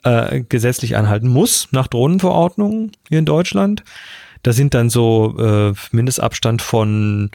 äh, 0.03 0.41
gesetzlich 0.41 0.95
anhalten 0.95 1.27
muss 1.27 1.67
nach 1.71 1.87
Drohnenverordnungen 1.87 2.91
hier 3.09 3.19
in 3.19 3.25
Deutschland. 3.25 3.83
Da 4.45 4.53
sind 4.53 4.75
dann 4.75 4.91
so 4.91 5.35
äh, 5.39 5.73
Mindestabstand 5.89 6.61
von 6.61 7.31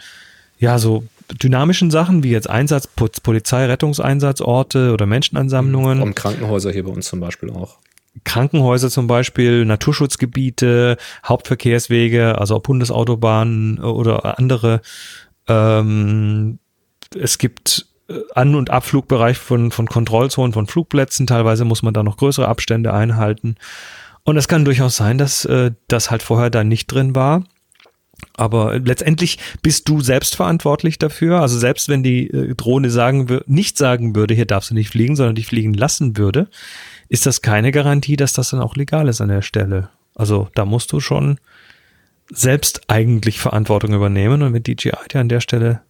ja 0.60 0.78
so 0.78 1.02
dynamischen 1.42 1.90
Sachen 1.90 2.22
wie 2.22 2.30
jetzt 2.30 2.48
Einsatz, 2.48 2.86
Polizei, 2.86 3.66
Rettungseinsatzorte 3.66 4.92
oder 4.92 5.06
Menschenansammlungen. 5.06 6.02
Und 6.02 6.14
Krankenhäuser 6.14 6.70
hier 6.70 6.84
bei 6.84 6.92
uns 6.92 7.08
zum 7.08 7.18
Beispiel 7.18 7.50
auch. 7.50 7.78
Krankenhäuser 8.22 8.90
zum 8.90 9.08
Beispiel, 9.08 9.64
Naturschutzgebiete, 9.64 10.98
Hauptverkehrswege, 11.26 12.38
also 12.38 12.54
ob 12.54 12.62
Bundesautobahnen 12.68 13.80
oder 13.80 14.38
andere. 14.38 14.80
Ähm, 15.48 16.60
es 17.18 17.38
gibt 17.38 17.86
äh, 18.08 18.20
An- 18.36 18.54
und 18.54 18.70
Abflugbereich 18.70 19.36
von, 19.36 19.72
von 19.72 19.88
Kontrollzonen, 19.88 20.52
von 20.52 20.68
Flugplätzen. 20.68 21.26
Teilweise 21.26 21.64
muss 21.64 21.82
man 21.82 21.92
da 21.92 22.04
noch 22.04 22.18
größere 22.18 22.46
Abstände 22.46 22.92
einhalten. 22.92 23.56
Und 24.24 24.36
es 24.36 24.48
kann 24.48 24.64
durchaus 24.64 24.96
sein, 24.96 25.18
dass 25.18 25.44
äh, 25.44 25.72
das 25.88 26.10
halt 26.10 26.22
vorher 26.22 26.50
da 26.50 26.64
nicht 26.64 26.86
drin 26.86 27.14
war. 27.14 27.44
Aber 28.36 28.78
letztendlich 28.78 29.38
bist 29.62 29.88
du 29.88 30.00
selbst 30.00 30.36
verantwortlich 30.36 30.98
dafür. 30.98 31.40
Also 31.40 31.58
selbst 31.58 31.88
wenn 31.88 32.02
die 32.02 32.28
äh, 32.28 32.54
Drohne 32.54 32.90
sagen 32.90 33.40
nicht 33.46 33.78
sagen 33.78 34.14
würde, 34.14 34.34
hier 34.34 34.46
darfst 34.46 34.70
du 34.70 34.74
nicht 34.74 34.90
fliegen, 34.90 35.16
sondern 35.16 35.34
dich 35.34 35.46
fliegen 35.46 35.74
lassen 35.74 36.16
würde, 36.16 36.48
ist 37.08 37.26
das 37.26 37.42
keine 37.42 37.72
Garantie, 37.72 38.16
dass 38.16 38.32
das 38.32 38.50
dann 38.50 38.60
auch 38.60 38.76
legal 38.76 39.08
ist 39.08 39.20
an 39.20 39.28
der 39.28 39.42
Stelle. 39.42 39.88
Also 40.14 40.48
da 40.54 40.64
musst 40.64 40.92
du 40.92 41.00
schon 41.00 41.38
selbst 42.30 42.82
eigentlich 42.88 43.40
Verantwortung 43.40 43.92
übernehmen 43.92 44.42
und 44.42 44.52
wenn 44.52 44.62
DJI 44.62 44.92
dir 45.10 45.20
an 45.20 45.28
der 45.28 45.40
Stelle 45.40 45.82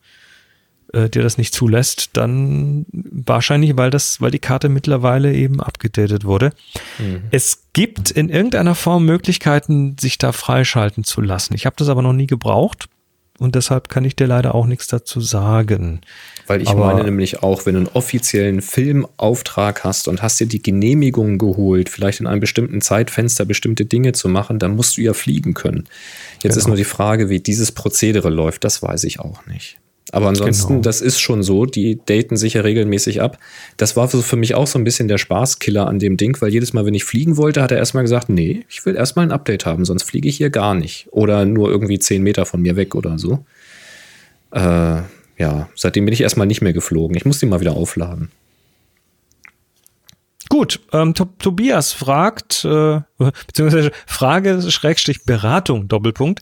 äh, 0.93 1.09
dir 1.09 1.23
das 1.23 1.39
nicht 1.39 1.55
zulässt, 1.55 2.11
dann 2.15 2.87
wahrscheinlich, 2.93 3.77
weil 3.77 3.91
das, 3.91 4.21
weil 4.21 4.31
die 4.31 4.39
Karte 4.39 4.69
mittlerweile 4.69 5.33
eben 5.35 5.61
abgedatet 5.61 6.25
wurde. 6.25 6.53
Mhm. 6.99 7.23
Es 7.31 7.63
gibt 7.73 8.11
in 8.11 8.29
irgendeiner 8.29 8.75
Form 8.75 9.05
Möglichkeiten, 9.05 9.97
sich 9.99 10.19
da 10.19 10.33
freischalten 10.33 11.05
zu 11.05 11.21
lassen. 11.21 11.55
Ich 11.55 11.67
habe 11.67 11.77
das 11.79 11.89
aber 11.89 12.03
noch 12.03 12.13
nie 12.13 12.27
gebraucht 12.27 12.89
und 13.41 13.55
deshalb 13.55 13.89
kann 13.89 14.05
ich 14.05 14.17
dir 14.17 14.27
leider 14.27 14.55
auch 14.55 14.67
nichts 14.67 14.87
dazu 14.87 15.21
sagen. 15.21 16.03
Weil 16.47 16.61
ich 16.61 16.69
Aber 16.69 16.87
meine 16.87 17.05
nämlich 17.05 17.43
auch, 17.43 17.65
wenn 17.65 17.75
du 17.75 17.81
einen 17.81 17.89
offiziellen 17.89 18.61
Filmauftrag 18.61 19.83
hast 19.83 20.09
und 20.09 20.21
hast 20.21 20.41
dir 20.41 20.47
die 20.47 20.63
Genehmigung 20.63 21.39
geholt, 21.39 21.89
vielleicht 21.89 22.21
in 22.21 22.27
einem 22.27 22.41
bestimmten 22.41 22.83
Zeitfenster 22.83 23.47
bestimmte 23.47 23.87
Dinge 23.87 24.13
zu 24.13 24.29
machen, 24.29 24.59
dann 24.59 24.77
musst 24.77 24.99
du 24.99 25.01
ja 25.01 25.15
fliegen 25.15 25.55
können. 25.55 25.89
Jetzt 26.43 26.55
genau. 26.55 26.57
ist 26.57 26.67
nur 26.67 26.77
die 26.77 26.85
Frage, 26.85 27.31
wie 27.31 27.41
dieses 27.41 27.73
Prozedere 27.73 28.29
läuft, 28.29 28.65
das 28.65 28.83
weiß 28.83 29.05
ich 29.05 29.21
auch 29.21 29.47
nicht. 29.47 29.79
Aber 30.13 30.29
ansonsten, 30.29 30.69
genau. 30.69 30.83
das 30.83 31.01
ist 31.01 31.21
schon 31.21 31.43
so, 31.43 31.67
die 31.67 32.01
daten 32.05 32.37
sich 32.37 32.55
ja 32.55 32.63
regelmäßig 32.63 33.23
ab. 33.23 33.39
Das 33.77 33.97
war 33.97 34.09
für 34.09 34.37
mich 34.37 34.55
auch 34.55 34.67
so 34.67 34.79
ein 34.79 34.85
bisschen 34.85 35.07
der 35.07 35.19
Spaßkiller 35.19 35.87
an 35.87 36.01
dem 36.01 36.17
Ding, 36.17 36.37
weil 36.41 36.53
jedes 36.53 36.73
Mal, 36.73 36.85
wenn 36.85 36.95
ich 36.95 37.05
fliegen 37.05 37.37
wollte, 37.37 37.63
hat 37.63 37.71
er 37.71 37.79
erstmal 37.79 38.03
gesagt, 38.03 38.29
nee, 38.29 38.65
ich 38.69 38.85
will 38.85 38.97
erstmal 38.97 39.27
ein 39.27 39.33
Update 39.33 39.67
haben, 39.67 39.85
sonst 39.85 40.03
fliege 40.03 40.29
ich 40.29 40.39
hier 40.39 40.51
gar 40.51 40.75
nicht. 40.75 41.07
Oder 41.13 41.45
nur 41.45 41.71
irgendwie 41.71 41.99
zehn 42.01 42.23
Meter 42.23 42.45
von 42.45 42.61
mir 42.61 42.75
weg 42.75 42.97
oder 42.97 43.19
so. 43.19 43.45
Äh, 44.51 45.03
ja, 45.39 45.69
seitdem 45.77 46.07
bin 46.07 46.13
ich 46.13 46.23
erstmal 46.23 46.47
nicht 46.47 46.61
mehr 46.61 46.73
geflogen. 46.73 47.17
Ich 47.17 47.25
muss 47.25 47.39
die 47.39 47.47
mal 47.47 47.61
wieder 47.61 47.77
aufladen. 47.77 48.31
Gut, 50.49 50.81
ähm, 50.93 51.15
Tobias 51.15 51.93
fragt, 51.93 52.65
äh, 52.65 53.01
beziehungsweise 53.47 53.93
Frage, 54.07 54.61
Schrägstrich, 54.69 55.25
Beratung, 55.25 55.87
Doppelpunkt. 55.87 56.41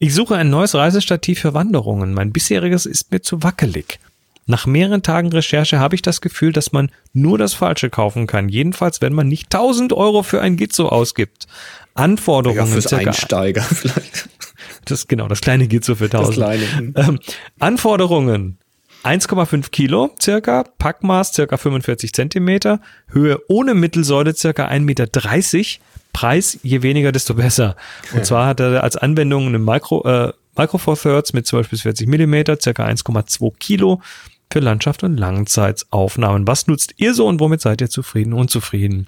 Ich 0.00 0.14
suche 0.14 0.36
ein 0.36 0.48
neues 0.48 0.74
Reisestativ 0.76 1.40
für 1.40 1.54
Wanderungen. 1.54 2.14
Mein 2.14 2.32
bisheriges 2.32 2.86
ist 2.86 3.10
mir 3.10 3.20
zu 3.20 3.42
wackelig. 3.42 3.98
Nach 4.46 4.64
mehreren 4.64 5.02
Tagen 5.02 5.30
Recherche 5.30 5.80
habe 5.80 5.96
ich 5.96 6.02
das 6.02 6.20
Gefühl, 6.20 6.52
dass 6.52 6.72
man 6.72 6.90
nur 7.12 7.36
das 7.36 7.52
Falsche 7.52 7.90
kaufen 7.90 8.26
kann. 8.26 8.48
Jedenfalls, 8.48 9.00
wenn 9.02 9.12
man 9.12 9.26
nicht 9.26 9.52
1000 9.52 9.92
Euro 9.92 10.22
für 10.22 10.40
ein 10.40 10.56
Gizzo 10.56 10.88
ausgibt. 10.88 11.48
Anforderungen. 11.94 12.60
Ja, 12.60 12.66
fürs 12.66 12.92
Einsteiger 12.92 13.62
vielleicht. 13.62 14.28
Das, 14.84 15.08
genau, 15.08 15.26
das 15.26 15.40
kleine 15.40 15.66
Gizzo 15.66 15.96
für 15.96 16.04
1000. 16.04 16.28
Das 16.28 16.34
kleine. 16.36 16.92
Ähm, 16.94 17.18
Anforderungen. 17.58 18.56
1,5 19.04 19.70
Kilo 19.70 20.10
circa, 20.20 20.64
Packmaß 20.64 21.32
circa 21.32 21.56
45 21.56 22.12
Zentimeter, 22.12 22.80
Höhe 23.08 23.40
ohne 23.48 23.74
Mittelsäule 23.74 24.34
circa 24.34 24.66
1,30 24.68 24.80
Meter, 24.80 25.06
Preis, 26.18 26.58
je 26.64 26.82
weniger, 26.82 27.12
desto 27.12 27.34
besser. 27.34 27.76
Und 28.12 28.26
zwar 28.26 28.48
hat 28.48 28.58
er 28.58 28.82
als 28.82 28.96
Anwendung 28.96 29.46
eine 29.46 29.60
Micro, 29.60 30.04
äh, 30.04 30.32
Micro 30.56 30.78
Four 30.78 30.98
Thirds 30.98 31.32
mit 31.32 31.46
12 31.46 31.70
bis 31.70 31.82
40 31.82 32.08
Millimeter, 32.08 32.58
circa 32.60 32.84
1,2 32.84 33.52
Kilo 33.60 34.02
für 34.50 34.58
Landschaft 34.58 35.04
und 35.04 35.16
Langzeitaufnahmen. 35.16 36.48
Was 36.48 36.66
nutzt 36.66 36.94
ihr 36.96 37.14
so 37.14 37.28
und 37.28 37.38
womit 37.38 37.60
seid 37.60 37.80
ihr 37.80 37.88
zufrieden, 37.88 38.32
unzufrieden? 38.32 39.06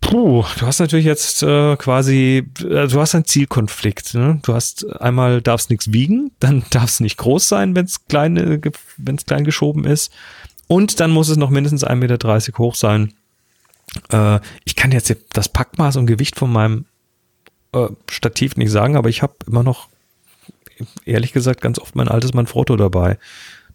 Puh, 0.00 0.46
du 0.58 0.66
hast 0.66 0.78
natürlich 0.78 1.04
jetzt 1.04 1.42
äh, 1.42 1.76
quasi, 1.76 2.46
äh, 2.60 2.88
du 2.88 2.98
hast 2.98 3.14
einen 3.14 3.26
Zielkonflikt. 3.26 4.14
Ne? 4.14 4.40
Du 4.42 4.54
hast 4.54 4.90
einmal 4.98 5.42
darfst 5.42 5.68
nichts 5.68 5.92
wiegen, 5.92 6.30
dann 6.40 6.64
darf 6.70 6.88
es 6.88 7.00
nicht 7.00 7.18
groß 7.18 7.46
sein, 7.46 7.76
wenn 7.76 7.84
es 7.84 8.06
klein, 8.06 8.38
äh, 8.38 8.60
klein 9.26 9.44
geschoben 9.44 9.84
ist. 9.84 10.10
Und 10.68 11.00
dann 11.00 11.10
muss 11.10 11.28
es 11.28 11.36
noch 11.36 11.50
mindestens 11.50 11.84
1,30 11.84 11.96
Meter 11.96 12.58
hoch 12.58 12.74
sein. 12.76 13.12
Äh, 14.10 14.40
ich 14.64 14.76
kann 14.76 14.92
jetzt 14.92 15.14
das 15.32 15.48
Packmaß 15.48 15.96
und 15.96 16.06
Gewicht 16.06 16.36
von 16.36 16.52
meinem 16.52 16.86
äh, 17.72 17.88
Stativ 18.08 18.56
nicht 18.56 18.70
sagen, 18.70 18.96
aber 18.96 19.08
ich 19.08 19.22
habe 19.22 19.34
immer 19.46 19.62
noch, 19.62 19.88
ehrlich 21.04 21.32
gesagt, 21.32 21.60
ganz 21.60 21.78
oft 21.78 21.96
mein 21.96 22.08
altes 22.08 22.34
Manfrotto 22.34 22.76
dabei. 22.76 23.18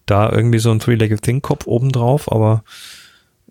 Da 0.06 0.32
irgendwie 0.32 0.60
so 0.60 0.72
ein 0.72 0.80
Three-Legged 0.80 1.22
Thing-Kopf 1.22 1.68
oben 1.68 1.92
drauf, 1.92 2.32
aber 2.32 2.64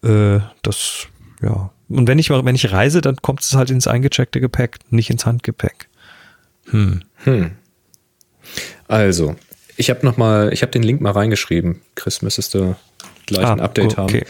äh, 0.02 0.40
das, 0.62 1.06
ja. 1.42 1.70
Und 1.88 2.06
wenn 2.06 2.18
ich, 2.18 2.30
wenn 2.30 2.54
ich 2.54 2.72
reise, 2.72 3.00
dann 3.00 3.16
kommt 3.16 3.40
es 3.40 3.54
halt 3.54 3.70
ins 3.70 3.86
eingecheckte 3.86 4.40
Gepäck, 4.40 4.78
nicht 4.90 5.08
ins 5.08 5.24
Handgepäck. 5.24 5.88
Hm. 6.70 7.02
Hm. 7.24 7.52
Also, 8.88 9.36
ich 9.76 9.90
habe 9.90 10.04
noch 10.04 10.16
mal, 10.16 10.52
ich 10.52 10.62
habe 10.62 10.72
den 10.72 10.82
Link 10.82 11.00
mal 11.00 11.12
reingeschrieben. 11.12 11.80
Chris, 11.94 12.20
müsstest 12.20 12.54
du 12.54 12.76
gleich 13.26 13.46
ah, 13.46 13.52
ein 13.52 13.60
Update 13.60 13.98
okay. 13.98 14.20
haben. 14.20 14.26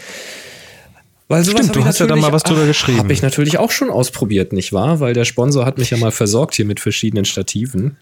Weil 1.29 1.43
sowas 1.43 1.67
Stimmt, 1.67 1.75
du 1.75 1.85
hast 1.85 1.99
ja 1.99 2.07
da 2.07 2.15
mal 2.15 2.33
was 2.33 2.41
drüber 2.41 2.65
geschrieben. 2.65 2.97
Habe 2.97 3.13
ich 3.13 3.21
natürlich 3.21 3.59
auch 3.59 3.69
schon 3.69 3.91
ausprobiert, 3.91 4.51
nicht 4.51 4.73
wahr? 4.73 4.99
Weil 4.99 5.13
der 5.13 5.25
Sponsor 5.25 5.63
hat 5.63 5.77
mich 5.77 5.91
ja 5.91 5.97
mal 5.97 6.11
versorgt 6.11 6.55
hier 6.55 6.65
mit 6.65 6.79
verschiedenen 6.79 7.23
Stativen. 7.23 7.97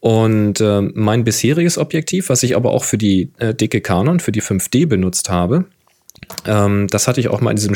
Und 0.00 0.60
äh, 0.60 0.82
mein 0.82 1.24
bisheriges 1.24 1.78
Objektiv, 1.78 2.28
was 2.28 2.42
ich 2.42 2.54
aber 2.54 2.72
auch 2.72 2.84
für 2.84 2.98
die 2.98 3.30
äh, 3.38 3.54
dicke 3.54 3.80
Canon, 3.80 4.20
für 4.20 4.32
die 4.32 4.42
5D 4.42 4.86
benutzt 4.86 5.30
habe, 5.30 5.64
ähm, 6.44 6.88
das 6.88 7.08
hatte 7.08 7.20
ich 7.20 7.28
auch 7.28 7.40
mal 7.40 7.50
in 7.50 7.56
diesem 7.56 7.74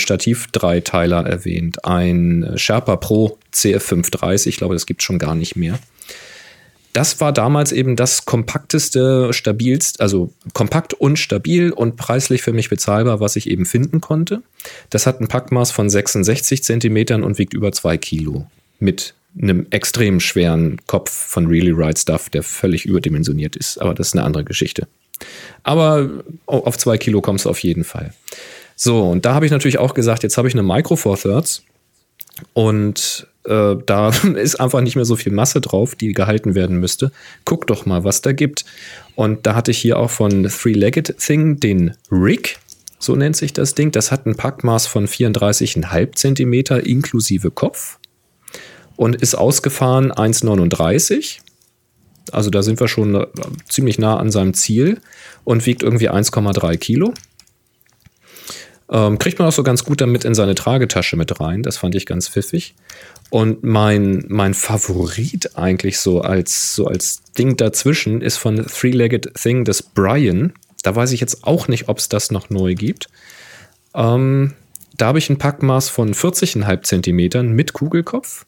das 5.98 6.01
war 7.20 7.32
damals 7.32 7.72
eben 7.72 7.96
das 7.96 8.26
kompakteste, 8.26 9.32
stabilst, 9.32 10.00
also 10.00 10.32
kompakt 10.52 10.92
und 10.94 11.18
stabil 11.18 11.70
und 11.70 11.96
preislich 11.96 12.42
für 12.42 12.52
mich 12.52 12.68
bezahlbar, 12.68 13.20
was 13.20 13.36
ich 13.36 13.48
eben 13.48 13.64
finden 13.64 14.00
konnte. 14.00 14.42
Das 14.90 15.06
hat 15.06 15.20
ein 15.20 15.28
Packmaß 15.28 15.70
von 15.70 15.88
66 15.88 16.62
Zentimetern 16.62 17.24
und 17.24 17.38
wiegt 17.38 17.54
über 17.54 17.72
zwei 17.72 17.96
Kilo 17.96 18.46
mit 18.78 19.14
einem 19.40 19.66
extrem 19.70 20.20
schweren 20.20 20.78
Kopf 20.86 21.10
von 21.10 21.46
Really 21.46 21.72
Right 21.74 21.98
Stuff, 21.98 22.28
der 22.28 22.42
völlig 22.42 22.84
überdimensioniert 22.84 23.56
ist. 23.56 23.80
Aber 23.80 23.94
das 23.94 24.08
ist 24.08 24.14
eine 24.14 24.24
andere 24.24 24.44
Geschichte. 24.44 24.86
Aber 25.62 26.10
auf 26.46 26.76
zwei 26.76 26.98
Kilo 26.98 27.22
kommst 27.22 27.46
du 27.46 27.50
auf 27.50 27.60
jeden 27.60 27.84
Fall. 27.84 28.12
So, 28.76 29.02
und 29.08 29.24
da 29.24 29.34
habe 29.34 29.46
ich 29.46 29.52
natürlich 29.52 29.78
auch 29.78 29.94
gesagt, 29.94 30.22
jetzt 30.22 30.36
habe 30.36 30.48
ich 30.48 30.54
eine 30.54 30.62
Micro 30.62 30.96
Four 30.96 31.16
Thirds 31.16 31.62
und 32.52 33.26
äh, 33.44 33.76
da 33.86 34.08
ist 34.36 34.60
einfach 34.60 34.80
nicht 34.80 34.96
mehr 34.96 35.04
so 35.04 35.16
viel 35.16 35.32
Masse 35.32 35.60
drauf, 35.60 35.94
die 35.94 36.12
gehalten 36.12 36.54
werden 36.54 36.78
müsste. 36.78 37.12
Guck 37.44 37.66
doch 37.66 37.86
mal, 37.86 38.04
was 38.04 38.22
da 38.22 38.32
gibt. 38.32 38.64
Und 39.14 39.46
da 39.46 39.54
hatte 39.54 39.70
ich 39.70 39.78
hier 39.78 39.98
auch 39.98 40.10
von 40.10 40.44
Three-Legged 40.44 41.16
Thing 41.18 41.60
den 41.60 41.94
Rig, 42.10 42.58
so 42.98 43.16
nennt 43.16 43.36
sich 43.36 43.52
das 43.52 43.74
Ding. 43.74 43.90
Das 43.90 44.12
hat 44.12 44.26
ein 44.26 44.36
Packmaß 44.36 44.86
von 44.86 45.08
34,5 45.08 46.14
Zentimeter 46.14 46.86
inklusive 46.86 47.50
Kopf 47.50 47.98
und 48.96 49.16
ist 49.16 49.34
ausgefahren 49.34 50.12
1,39. 50.12 51.38
Also 52.30 52.50
da 52.50 52.62
sind 52.62 52.78
wir 52.78 52.86
schon 52.86 53.16
äh, 53.16 53.26
ziemlich 53.68 53.98
nah 53.98 54.16
an 54.18 54.30
seinem 54.30 54.54
Ziel 54.54 55.00
und 55.42 55.66
wiegt 55.66 55.82
irgendwie 55.82 56.10
1,3 56.10 56.76
Kilo. 56.76 57.12
Ähm, 58.92 59.18
kriegt 59.18 59.38
man 59.38 59.48
auch 59.48 59.52
so 59.52 59.62
ganz 59.62 59.84
gut 59.84 60.02
damit 60.02 60.24
in 60.24 60.34
seine 60.34 60.54
Tragetasche 60.54 61.16
mit 61.16 61.40
rein. 61.40 61.62
Das 61.62 61.78
fand 61.78 61.94
ich 61.94 62.04
ganz 62.04 62.28
pfiffig. 62.28 62.74
Und 63.30 63.64
mein, 63.64 64.26
mein 64.28 64.52
Favorit 64.52 65.56
eigentlich 65.56 65.98
so 65.98 66.20
als, 66.20 66.74
so 66.74 66.86
als 66.86 67.22
Ding 67.38 67.56
dazwischen 67.56 68.20
ist 68.20 68.36
von 68.36 68.66
Three-Legged 68.66 69.32
Thing 69.34 69.64
das 69.64 69.82
Brian. 69.82 70.52
Da 70.82 70.94
weiß 70.94 71.12
ich 71.12 71.20
jetzt 71.20 71.44
auch 71.44 71.68
nicht, 71.68 71.88
ob 71.88 71.98
es 71.98 72.10
das 72.10 72.30
noch 72.30 72.50
neu 72.50 72.74
gibt. 72.74 73.08
Ähm, 73.94 74.52
da 74.98 75.06
habe 75.06 75.18
ich 75.18 75.30
ein 75.30 75.38
Packmaß 75.38 75.88
von 75.88 76.12
40,5 76.12 76.82
Zentimetern 76.82 77.52
mit 77.52 77.72
Kugelkopf. 77.72 78.44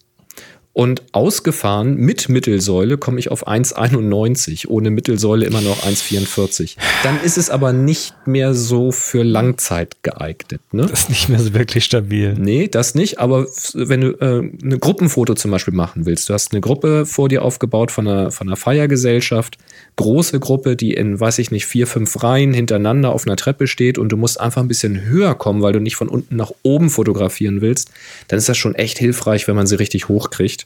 Und 0.74 1.02
ausgefahren 1.12 1.94
mit 1.94 2.28
Mittelsäule 2.28 2.98
komme 2.98 3.20
ich 3.20 3.30
auf 3.30 3.46
1,91, 3.46 4.66
ohne 4.66 4.90
Mittelsäule 4.90 5.46
immer 5.46 5.60
noch 5.60 5.84
1,44. 5.84 6.76
Dann 7.04 7.20
ist 7.22 7.38
es 7.38 7.48
aber 7.48 7.72
nicht 7.72 8.14
mehr 8.26 8.54
so 8.54 8.90
für 8.90 9.22
Langzeit 9.22 10.02
geeignet. 10.02 10.60
Ne? 10.72 10.86
Das 10.86 11.02
ist 11.02 11.10
nicht 11.10 11.28
mehr 11.28 11.38
so 11.38 11.54
wirklich 11.54 11.84
stabil. 11.84 12.34
Nee, 12.36 12.66
das 12.66 12.96
nicht. 12.96 13.20
Aber 13.20 13.46
wenn 13.74 14.00
du 14.00 14.08
äh, 14.20 14.50
eine 14.64 14.78
Gruppenfoto 14.80 15.34
zum 15.34 15.52
Beispiel 15.52 15.72
machen 15.72 16.06
willst, 16.06 16.28
du 16.28 16.34
hast 16.34 16.50
eine 16.50 16.60
Gruppe 16.60 17.06
vor 17.06 17.28
dir 17.28 17.42
aufgebaut 17.42 17.92
von 17.92 18.08
einer, 18.08 18.32
von 18.32 18.48
einer 18.48 18.56
Feiergesellschaft, 18.56 19.58
große 19.94 20.40
Gruppe, 20.40 20.74
die 20.74 20.94
in, 20.94 21.20
weiß 21.20 21.38
ich 21.38 21.52
nicht, 21.52 21.66
vier, 21.66 21.86
fünf 21.86 22.20
Reihen 22.24 22.52
hintereinander 22.52 23.12
auf 23.12 23.26
einer 23.26 23.36
Treppe 23.36 23.68
steht 23.68 23.96
und 23.96 24.08
du 24.08 24.16
musst 24.16 24.40
einfach 24.40 24.60
ein 24.60 24.68
bisschen 24.68 25.04
höher 25.04 25.36
kommen, 25.36 25.62
weil 25.62 25.72
du 25.72 25.80
nicht 25.80 25.94
von 25.94 26.08
unten 26.08 26.34
nach 26.34 26.50
oben 26.64 26.90
fotografieren 26.90 27.60
willst, 27.60 27.92
dann 28.26 28.38
ist 28.38 28.48
das 28.48 28.56
schon 28.56 28.74
echt 28.74 28.98
hilfreich, 28.98 29.46
wenn 29.46 29.54
man 29.54 29.68
sie 29.68 29.76
richtig 29.76 30.08
hochkriegt. 30.08 30.63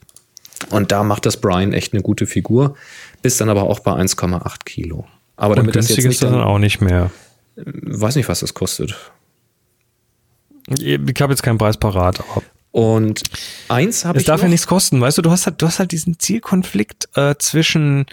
Und 0.70 0.92
da 0.92 1.04
macht 1.04 1.26
das 1.26 1.36
Brian 1.38 1.72
echt 1.72 1.92
eine 1.92 2.02
gute 2.02 2.26
Figur, 2.26 2.76
bis 3.22 3.36
dann 3.36 3.48
aber 3.48 3.64
auch 3.64 3.80
bei 3.80 3.92
1,8 3.92 4.64
Kilo. 4.64 5.06
Aber 5.36 5.54
damit 5.54 5.76
das 5.76 5.88
jetzt 5.88 6.04
nicht 6.04 6.22
dann, 6.22 6.32
dann 6.32 6.42
auch 6.42 6.58
nicht 6.58 6.80
mehr. 6.80 7.10
Weiß 7.56 8.16
nicht, 8.16 8.28
was 8.28 8.40
das 8.40 8.54
kostet. 8.54 8.96
Ich 10.78 10.98
habe 11.20 11.32
jetzt 11.32 11.42
keinen 11.42 11.58
Preis 11.58 11.76
parat. 11.76 12.22
Und 12.70 13.22
eins 13.68 14.04
habe 14.04 14.18
ich. 14.18 14.22
Es 14.22 14.26
darf 14.26 14.42
ja 14.42 14.48
nichts 14.48 14.66
kosten, 14.66 15.00
weißt 15.00 15.18
du, 15.18 15.22
du 15.22 15.30
hast 15.30 15.46
halt, 15.46 15.62
du 15.62 15.66
hast 15.66 15.78
halt 15.78 15.92
diesen 15.92 16.18
Zielkonflikt 16.18 17.08
äh, 17.14 17.34
zwischen 17.38 18.06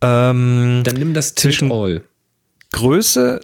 ähm, 0.00 0.82
Dann 0.84 0.96
nimm 0.96 1.14
das 1.14 1.34
zwischen 1.34 1.72
All. 1.72 2.02
Größe, 2.72 3.40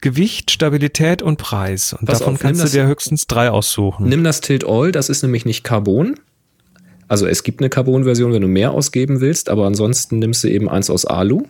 Gewicht, 0.00 0.50
Stabilität 0.50 1.22
und 1.22 1.38
Preis. 1.38 1.92
Und 1.94 2.06
Pass 2.06 2.20
davon 2.20 2.34
auf, 2.34 2.40
kannst 2.40 2.62
du 2.62 2.68
dir 2.68 2.86
höchstens 2.86 3.26
drei 3.26 3.50
aussuchen. 3.50 4.08
Nimm 4.08 4.22
das 4.22 4.40
Tilt 4.40 4.64
All, 4.66 4.92
das 4.92 5.08
ist 5.08 5.22
nämlich 5.22 5.44
nicht 5.44 5.64
Carbon. 5.64 6.20
Also 7.14 7.26
es 7.28 7.44
gibt 7.44 7.60
eine 7.60 7.70
Carbon-Version, 7.70 8.32
wenn 8.32 8.42
du 8.42 8.48
mehr 8.48 8.72
ausgeben 8.72 9.20
willst, 9.20 9.48
aber 9.48 9.66
ansonsten 9.66 10.18
nimmst 10.18 10.42
du 10.42 10.48
eben 10.48 10.68
eins 10.68 10.90
aus 10.90 11.04
Alu. 11.04 11.44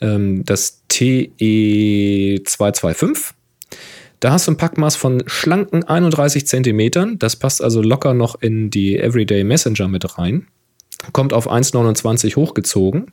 Ähm, 0.00 0.46
das 0.46 0.80
TE225. 0.90 3.32
Da 4.20 4.32
hast 4.32 4.46
du 4.46 4.52
ein 4.52 4.56
Packmaß 4.56 4.96
von 4.96 5.22
schlanken 5.26 5.84
31 5.84 6.46
Zentimetern. 6.46 7.18
Das 7.18 7.36
passt 7.36 7.62
also 7.62 7.82
locker 7.82 8.14
noch 8.14 8.40
in 8.40 8.70
die 8.70 8.98
Everyday 8.98 9.44
Messenger 9.44 9.88
mit 9.88 10.16
rein. 10.16 10.46
Kommt 11.12 11.34
auf 11.34 11.52
1,29 11.52 12.36
hochgezogen 12.36 13.08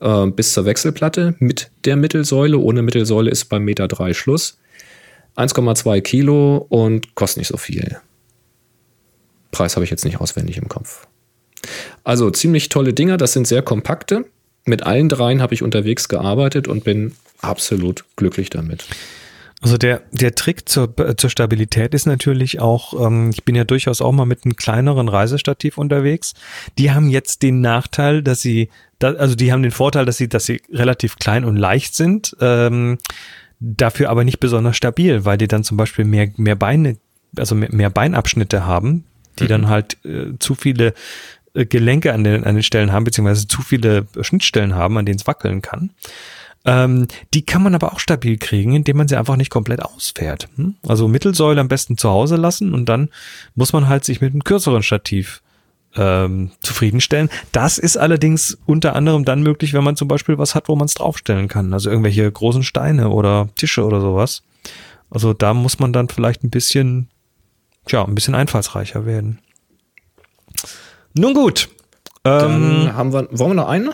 äh, 0.00 0.28
bis 0.28 0.52
zur 0.52 0.64
Wechselplatte 0.64 1.34
mit 1.40 1.72
der 1.86 1.96
Mittelsäule. 1.96 2.56
Ohne 2.56 2.82
Mittelsäule 2.82 3.32
ist 3.32 3.46
beim 3.46 3.64
Meter 3.64 3.88
3 3.88 4.14
Schluss. 4.14 4.60
1,2 5.34 6.00
Kilo 6.02 6.64
und 6.68 7.16
kostet 7.16 7.38
nicht 7.38 7.48
so 7.48 7.56
viel. 7.56 7.98
Preis 9.54 9.76
habe 9.76 9.84
ich 9.84 9.90
jetzt 9.90 10.04
nicht 10.04 10.20
auswendig 10.20 10.58
im 10.58 10.68
Kopf. 10.68 11.06
Also 12.02 12.30
ziemlich 12.30 12.68
tolle 12.68 12.92
Dinger, 12.92 13.16
das 13.16 13.32
sind 13.32 13.46
sehr 13.46 13.62
kompakte. 13.62 14.26
Mit 14.66 14.82
allen 14.82 15.08
dreien 15.08 15.40
habe 15.40 15.54
ich 15.54 15.62
unterwegs 15.62 16.08
gearbeitet 16.08 16.68
und 16.68 16.84
bin 16.84 17.12
absolut 17.40 18.04
glücklich 18.16 18.50
damit. 18.50 18.86
Also 19.64 19.78
der, 19.78 20.02
der 20.12 20.34
Trick 20.34 20.68
zur, 20.68 20.94
zur 21.16 21.30
Stabilität 21.30 21.94
ist 21.94 22.04
natürlich 22.04 22.60
auch, 22.60 23.06
ähm, 23.06 23.30
ich 23.32 23.44
bin 23.44 23.54
ja 23.54 23.64
durchaus 23.64 24.02
auch 24.02 24.12
mal 24.12 24.26
mit 24.26 24.44
einem 24.44 24.56
kleineren 24.56 25.08
Reisestativ 25.08 25.78
unterwegs. 25.78 26.34
Die 26.76 26.90
haben 26.90 27.08
jetzt 27.08 27.42
den 27.42 27.62
Nachteil, 27.62 28.22
dass 28.22 28.42
sie, 28.42 28.68
da, 28.98 29.12
also 29.14 29.34
die 29.34 29.52
haben 29.52 29.62
den 29.62 29.70
Vorteil, 29.70 30.04
dass 30.04 30.18
sie, 30.18 30.28
dass 30.28 30.44
sie 30.44 30.60
relativ 30.70 31.16
klein 31.16 31.46
und 31.46 31.56
leicht 31.56 31.96
sind, 31.96 32.36
ähm, 32.42 32.98
dafür 33.58 34.10
aber 34.10 34.24
nicht 34.24 34.38
besonders 34.38 34.76
stabil, 34.76 35.24
weil 35.24 35.38
die 35.38 35.48
dann 35.48 35.64
zum 35.64 35.78
Beispiel 35.78 36.04
mehr, 36.04 36.28
mehr 36.36 36.56
Beine, 36.56 36.98
also 37.36 37.54
mehr, 37.54 37.72
mehr 37.72 37.88
Beinabschnitte 37.88 38.66
haben, 38.66 39.04
die 39.38 39.44
mhm. 39.44 39.48
dann 39.48 39.68
halt 39.68 40.04
äh, 40.04 40.38
zu 40.38 40.54
viele 40.54 40.94
äh, 41.54 41.66
Gelenke 41.66 42.12
an 42.12 42.24
den, 42.24 42.44
an 42.44 42.54
den 42.54 42.62
Stellen 42.62 42.92
haben, 42.92 43.04
beziehungsweise 43.04 43.46
zu 43.46 43.62
viele 43.62 44.06
Schnittstellen 44.20 44.74
haben, 44.74 44.98
an 44.98 45.06
denen 45.06 45.18
es 45.18 45.26
wackeln 45.26 45.62
kann. 45.62 45.90
Ähm, 46.66 47.08
die 47.34 47.44
kann 47.44 47.62
man 47.62 47.74
aber 47.74 47.92
auch 47.92 48.00
stabil 48.00 48.38
kriegen, 48.38 48.74
indem 48.74 48.96
man 48.96 49.08
sie 49.08 49.16
einfach 49.16 49.36
nicht 49.36 49.50
komplett 49.50 49.82
ausfährt. 49.82 50.48
Hm? 50.56 50.76
Also 50.86 51.08
Mittelsäule 51.08 51.60
am 51.60 51.68
besten 51.68 51.98
zu 51.98 52.08
Hause 52.08 52.36
lassen 52.36 52.72
und 52.72 52.88
dann 52.88 53.10
muss 53.54 53.72
man 53.72 53.88
halt 53.88 54.04
sich 54.04 54.20
mit 54.20 54.32
einem 54.32 54.44
kürzeren 54.44 54.82
Stativ 54.82 55.42
ähm, 55.96 56.50
zufriedenstellen. 56.60 57.28
Das 57.52 57.78
ist 57.78 57.96
allerdings 57.96 58.58
unter 58.66 58.96
anderem 58.96 59.24
dann 59.24 59.42
möglich, 59.42 59.74
wenn 59.74 59.84
man 59.84 59.96
zum 59.96 60.08
Beispiel 60.08 60.38
was 60.38 60.54
hat, 60.54 60.68
wo 60.68 60.76
man 60.76 60.86
es 60.86 60.94
draufstellen 60.94 61.48
kann. 61.48 61.72
Also 61.72 61.90
irgendwelche 61.90 62.30
großen 62.30 62.62
Steine 62.62 63.10
oder 63.10 63.48
Tische 63.56 63.84
oder 63.84 64.00
sowas. 64.00 64.42
Also 65.10 65.32
da 65.34 65.54
muss 65.54 65.78
man 65.78 65.92
dann 65.92 66.08
vielleicht 66.08 66.42
ein 66.44 66.50
bisschen, 66.50 67.08
tja, 67.86 68.04
ein 68.04 68.14
bisschen 68.14 68.34
einfallsreicher 68.34 69.06
werden. 69.06 69.38
Nun 71.14 71.34
gut. 71.34 71.68
Dann 72.22 72.86
ähm, 72.86 72.94
haben 72.94 73.12
wir, 73.12 73.28
wollen 73.30 73.50
wir 73.50 73.54
noch 73.54 73.68
eine? 73.68 73.90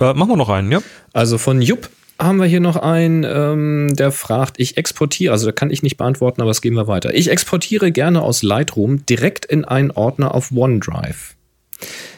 Äh, 0.00 0.14
machen 0.14 0.30
wir 0.30 0.36
noch 0.36 0.48
einen, 0.48 0.72
ja. 0.72 0.80
Also 1.12 1.38
von 1.38 1.60
Jupp 1.60 1.90
haben 2.18 2.38
wir 2.38 2.46
hier 2.46 2.60
noch 2.60 2.76
einen, 2.76 3.24
ähm, 3.24 3.94
der 3.94 4.12
fragt, 4.12 4.58
ich 4.58 4.76
exportiere, 4.76 5.32
also 5.32 5.46
da 5.46 5.52
kann 5.52 5.70
ich 5.70 5.82
nicht 5.82 5.96
beantworten, 5.96 6.42
aber 6.42 6.50
es 6.50 6.60
gehen 6.60 6.74
wir 6.74 6.86
weiter. 6.86 7.14
Ich 7.14 7.30
exportiere 7.30 7.92
gerne 7.92 8.22
aus 8.22 8.42
Lightroom 8.42 9.06
direkt 9.06 9.44
in 9.44 9.64
einen 9.64 9.90
Ordner 9.90 10.34
auf 10.34 10.50
OneDrive. 10.52 11.34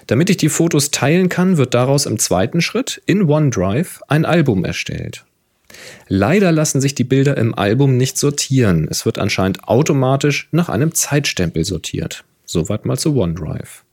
Damit 0.06 0.30
ich 0.30 0.36
die 0.36 0.48
Fotos 0.48 0.90
teilen 0.90 1.28
kann, 1.28 1.56
wird 1.56 1.74
daraus 1.74 2.06
im 2.06 2.18
zweiten 2.18 2.60
Schritt 2.60 3.00
in 3.06 3.28
OneDrive 3.28 4.00
ein 4.08 4.24
Album 4.24 4.64
erstellt. 4.64 5.24
Leider 6.08 6.52
lassen 6.52 6.80
sich 6.80 6.94
die 6.94 7.04
Bilder 7.04 7.36
im 7.36 7.54
Album 7.54 7.96
nicht 7.96 8.18
sortieren. 8.18 8.86
Es 8.90 9.06
wird 9.06 9.18
anscheinend 9.18 9.68
automatisch 9.68 10.48
nach 10.52 10.68
einem 10.68 10.94
Zeitstempel 10.94 11.64
sortiert. 11.64 12.24
Soweit 12.44 12.84
mal 12.84 12.98
zu 12.98 13.16
OneDrive. 13.16 13.84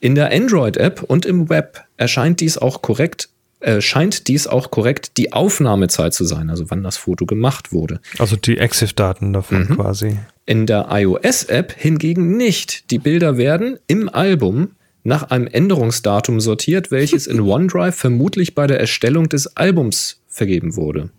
In 0.00 0.14
der 0.14 0.32
Android-App 0.32 1.02
und 1.02 1.26
im 1.26 1.48
Web 1.48 1.84
erscheint 1.96 2.40
dies 2.40 2.58
auch 2.58 2.82
korrekt, 2.82 3.28
äh, 3.60 3.80
scheint 3.80 4.28
dies 4.28 4.46
auch 4.46 4.70
korrekt 4.70 5.16
die 5.16 5.32
Aufnahmezeit 5.32 6.14
zu 6.14 6.24
sein, 6.24 6.50
also 6.50 6.70
wann 6.70 6.82
das 6.82 6.96
Foto 6.96 7.26
gemacht 7.26 7.72
wurde. 7.72 8.00
Also 8.18 8.36
die 8.36 8.58
EXIF-Daten 8.58 9.32
davon 9.32 9.68
mhm. 9.68 9.76
quasi. 9.76 10.18
In 10.46 10.66
der 10.66 10.88
iOS-App 10.90 11.72
hingegen 11.76 12.36
nicht. 12.36 12.90
Die 12.90 12.98
Bilder 12.98 13.36
werden 13.36 13.78
im 13.86 14.08
Album 14.08 14.70
nach 15.04 15.30
einem 15.30 15.46
Änderungsdatum 15.46 16.40
sortiert, 16.40 16.90
welches 16.90 17.26
in 17.26 17.40
OneDrive 17.48 17.94
vermutlich 17.94 18.54
bei 18.54 18.66
der 18.66 18.80
Erstellung 18.80 19.28
des 19.28 19.56
Albums 19.56 20.21
vergeben 20.32 20.76
wurde. 20.76 21.10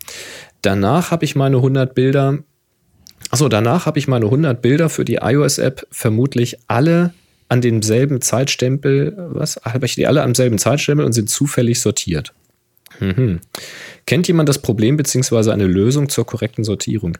Danach 0.61 1.11
habe 1.11 1.23
ich 1.25 1.35
meine 1.35 1.57
100 1.57 1.93
Bilder, 1.93 2.39
achso, 3.29 3.47
danach 3.47 3.85
habe 3.85 3.99
ich 3.99 4.07
meine 4.07 4.25
100 4.25 4.61
Bilder 4.61 4.89
für 4.89 5.05
die 5.05 5.19
iOS-App 5.21 5.87
vermutlich 5.91 6.57
alle 6.67 7.13
an 7.49 7.61
demselben 7.61 8.21
Zeitstempel, 8.21 9.13
was? 9.33 9.61
Habe 9.63 9.85
ich 9.85 9.95
die 9.95 10.07
alle 10.07 10.23
am 10.23 10.33
selben 10.33 10.57
Zeitstempel 10.57 11.05
und 11.05 11.13
sind 11.13 11.29
zufällig 11.29 11.79
sortiert. 11.81 12.33
Mhm. 12.99 13.41
Kennt 14.05 14.27
jemand 14.27 14.49
das 14.49 14.59
Problem 14.59 14.97
bzw. 14.97 15.51
eine 15.51 15.67
Lösung 15.67 16.09
zur 16.09 16.25
korrekten 16.25 16.63
Sortierung? 16.63 17.17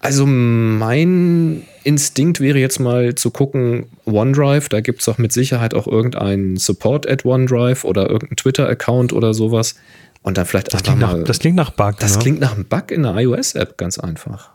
Also 0.00 0.26
mein 0.26 1.64
Instinkt 1.82 2.38
wäre 2.38 2.58
jetzt 2.58 2.78
mal 2.78 3.16
zu 3.16 3.30
gucken, 3.30 3.86
OneDrive, 4.04 4.68
da 4.68 4.80
gibt 4.80 5.00
es 5.00 5.06
doch 5.06 5.18
mit 5.18 5.32
Sicherheit 5.32 5.74
auch 5.74 5.88
irgendeinen 5.88 6.56
Support 6.56 7.08
at 7.08 7.24
OneDrive 7.24 7.84
oder 7.84 8.02
irgendeinen 8.02 8.36
Twitter-Account 8.36 9.12
oder 9.12 9.34
sowas. 9.34 9.74
Und 10.22 10.38
dann 10.38 10.46
vielleicht 10.46 10.72
Das 10.72 10.82
klingt, 10.82 10.98
nach, 10.98 11.12
mal. 11.12 11.24
das 11.24 11.38
klingt 11.38 11.56
nach 11.56 11.70
Bug. 11.70 11.98
das 12.00 12.16
ne? 12.16 12.22
klingt 12.22 12.40
nach 12.40 12.54
einem 12.54 12.64
Bug 12.64 12.90
in 12.90 13.02
der 13.02 13.16
iOS-App, 13.16 13.78
ganz 13.78 13.98
einfach. 13.98 14.50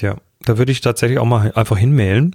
Ja, 0.00 0.16
da 0.44 0.58
würde 0.58 0.72
ich 0.72 0.80
tatsächlich 0.80 1.18
auch 1.18 1.26
mal 1.26 1.52
einfach 1.54 1.76
hinmailen. 1.76 2.34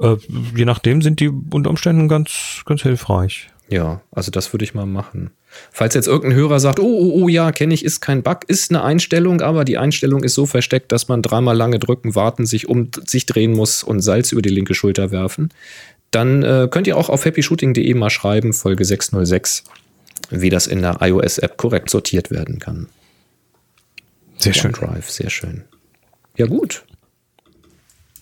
Äh, 0.00 0.16
je 0.56 0.64
nachdem 0.64 1.02
sind 1.02 1.20
die 1.20 1.28
unter 1.28 1.70
Umständen 1.70 2.08
ganz, 2.08 2.62
ganz 2.64 2.82
hilfreich. 2.82 3.48
Ja, 3.68 4.00
also 4.10 4.30
das 4.30 4.52
würde 4.52 4.64
ich 4.64 4.74
mal 4.74 4.86
machen. 4.86 5.30
Falls 5.70 5.94
jetzt 5.94 6.08
irgendein 6.08 6.36
Hörer 6.36 6.58
sagt, 6.60 6.80
oh, 6.80 6.84
oh, 6.84 7.22
oh, 7.22 7.28
ja, 7.28 7.52
kenne 7.52 7.72
ich, 7.72 7.84
ist 7.84 8.00
kein 8.00 8.22
Bug, 8.22 8.40
ist 8.48 8.70
eine 8.70 8.82
Einstellung, 8.82 9.40
aber 9.40 9.64
die 9.64 9.78
Einstellung 9.78 10.24
ist 10.24 10.34
so 10.34 10.46
versteckt, 10.46 10.90
dass 10.92 11.08
man 11.08 11.22
dreimal 11.22 11.56
lange 11.56 11.78
drücken, 11.78 12.14
warten, 12.14 12.44
sich 12.44 12.68
um 12.68 12.90
sich 13.06 13.26
drehen 13.26 13.52
muss 13.52 13.82
und 13.84 14.00
Salz 14.00 14.32
über 14.32 14.42
die 14.42 14.50
linke 14.50 14.74
Schulter 14.74 15.12
werfen, 15.12 15.50
dann 16.10 16.42
äh, 16.42 16.68
könnt 16.70 16.86
ihr 16.86 16.96
auch 16.96 17.08
auf 17.08 17.24
happyshooting.de 17.24 17.94
mal 17.94 18.10
schreiben, 18.10 18.52
Folge 18.52 18.84
606, 18.84 19.64
wie 20.30 20.50
das 20.50 20.66
in 20.66 20.82
der 20.82 20.98
iOS-App 21.00 21.56
korrekt 21.56 21.90
sortiert 21.90 22.30
werden 22.30 22.58
kann. 22.58 22.88
Sehr 24.38 24.52
schön. 24.52 24.74
OneDrive, 24.74 25.10
sehr 25.10 25.30
schön. 25.30 25.64
Ja, 26.36 26.46
gut. 26.46 26.84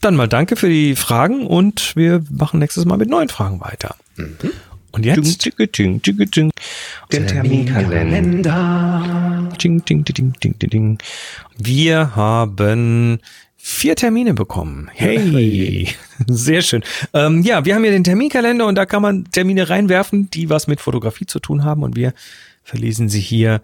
Dann 0.01 0.17
mal 0.17 0.29
danke 0.29 0.57
für 0.57 0.69
die 0.69 0.97
Fragen 0.97 1.47
und 1.47 1.97
wir 1.97 2.25
machen 2.31 2.59
nächstes 2.59 2.85
Mal 2.85 2.99
mit 2.99 3.09
neuen 3.09 3.29
Fragen 3.29 3.61
weiter. 3.61 3.97
Und 4.93 5.07
jetzt 5.07 5.49
Der 7.11 7.27
Terminkalender. 7.27 9.49
Ding, 9.63 9.85
ding, 9.85 10.05
ding, 10.05 10.15
ding, 10.15 10.59
ding, 10.59 10.59
ding. 10.59 10.99
Wir 11.57 12.15
haben 12.15 13.21
vier 13.65 13.95
Termine 13.95 14.35
bekommen. 14.35 14.91
Hey, 14.95 15.89
sehr 16.27 16.63
schön. 16.63 16.83
Ähm, 17.15 17.43
ja, 17.43 17.65
wir 17.65 17.75
haben 17.75 17.83
hier 17.83 17.93
den 17.93 18.05
Terminkalender 18.05 18.67
und 18.67 18.75
da 18.75 18.87
kann 18.87 19.03
man 19.03 19.25
Termine 19.31 19.69
reinwerfen, 19.69 20.29
die 20.31 20.51
was 20.51 20.67
mit 20.67 20.81
Fotografie 20.81 21.27
zu 21.27 21.39
tun 21.39 21.65
haben 21.65 21.83
und 21.83 21.97
wir 21.97 22.13
verlesen 22.65 23.09
sie 23.09 23.21
hier 23.21 23.63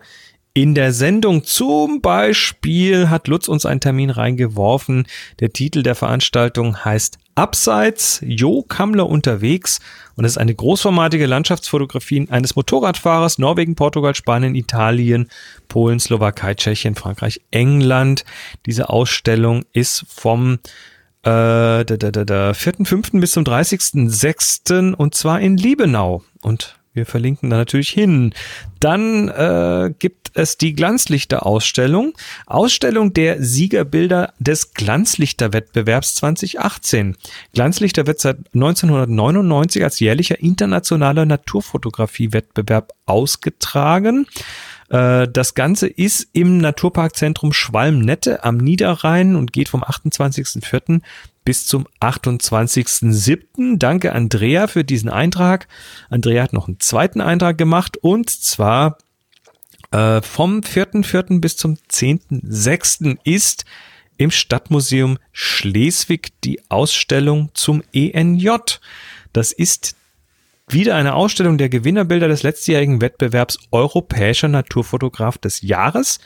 in 0.62 0.74
der 0.74 0.93
Sendung. 0.93 1.44
Zum 1.44 2.01
Beispiel 2.01 3.10
hat 3.10 3.28
Lutz 3.28 3.47
uns 3.47 3.64
einen 3.64 3.78
Termin 3.78 4.10
reingeworfen. 4.10 5.06
Der 5.39 5.52
Titel 5.52 5.85
der 5.85 5.94
Veranstaltung 5.94 6.85
heißt 6.85 7.18
Abseits 7.36 8.20
Jo 8.26 8.62
Kammler 8.62 9.09
unterwegs 9.09 9.78
und 10.16 10.24
es 10.24 10.32
ist 10.32 10.39
eine 10.39 10.56
großformatige 10.56 11.26
Landschaftsfotografie 11.26 12.26
eines 12.30 12.56
Motorradfahrers 12.56 13.39
Norwegen, 13.39 13.76
Portugal, 13.76 14.16
Spanien, 14.16 14.56
Italien, 14.56 15.28
Polen, 15.68 16.01
Slowakei, 16.01 16.55
Tschechien, 16.55 16.97
Frankreich, 16.97 17.40
England. 17.52 18.24
Diese 18.66 18.90
Ausstellung 18.90 19.64
ist 19.72 20.06
vom 20.09 20.55
äh, 21.22 21.85
der, 21.85 21.85
der, 21.85 22.10
der, 22.10 22.24
der 22.24 22.55
4.5. 22.56 23.20
bis 23.20 23.30
zum 23.30 23.44
30.6. 23.44 24.94
und 24.94 25.14
zwar 25.14 25.40
in 25.40 25.56
Liebenau. 25.56 26.24
Und 26.43 26.78
wir 26.98 27.06
verlinken 27.06 27.48
da 27.48 27.56
natürlich 27.56 27.90
hin. 27.90 28.35
Dann 28.80 29.28
äh, 29.28 29.94
gibt 30.01 30.27
es 30.39 30.56
die 30.56 30.74
Glanzlichter-Ausstellung. 30.74 32.15
Ausstellung 32.47 33.12
der 33.12 33.43
Siegerbilder 33.43 34.32
des 34.39 34.73
Glanzlichter-Wettbewerbs 34.73 36.15
2018. 36.16 37.16
Glanzlichter 37.52 38.06
wird 38.06 38.20
seit 38.20 38.39
1999 38.55 39.85
als 39.85 40.01
jährlicher 40.01 40.40
internationaler 40.40 41.27
Naturfotografie-Wettbewerb 41.27 42.93
ausgetragen. 43.06 44.27
Äh, 44.89 45.28
Das 45.28 45.55
Ganze 45.55 45.89
ist 45.89 46.28
im 46.32 46.59
Naturparkzentrum 46.59 47.52
Schwalm-Nette 47.52 48.44
am 48.44 48.56
Niederrhein 48.59 49.36
und 49.36 49.52
geht 49.52 49.69
vom 49.69 49.82
28.04. 49.82 51.01
bis 51.44 51.66
zum 51.66 51.86
28.07. 52.01 53.78
Danke 53.78 54.12
Andrea 54.12 54.66
für 54.66 54.85
diesen 54.85 55.10
Eintrag. 55.10 55.69
Andrea 56.10 56.43
hat 56.43 56.52
noch 56.52 56.69
einen 56.69 56.81
zweiten 56.81 57.20
Eintrag 57.20 57.59
gemacht 57.59 57.97
und 57.97 58.31
zwar 58.31 58.98
äh, 59.90 60.20
vom 60.23 60.60
4.4. 60.60 61.40
bis 61.40 61.56
zum 61.56 61.77
10.6. 61.90 63.19
ist 63.24 63.65
im 64.16 64.31
Stadtmuseum 64.31 65.19
Schleswig 65.32 66.32
die 66.43 66.60
Ausstellung 66.69 67.51
zum 67.55 67.82
ENJ. 67.93 68.51
Das 69.32 69.52
ist 69.52 69.97
wieder 70.69 70.97
eine 70.97 71.15
Ausstellung 71.15 71.56
der 71.56 71.69
Gewinnerbilder 71.69 72.28
des 72.28 72.43
letztjährigen 72.43 73.01
Wettbewerbs 73.01 73.59
Europäischer 73.70 74.48
Naturfotograf 74.48 75.39
des 75.39 75.62
Jahres, 75.62 76.19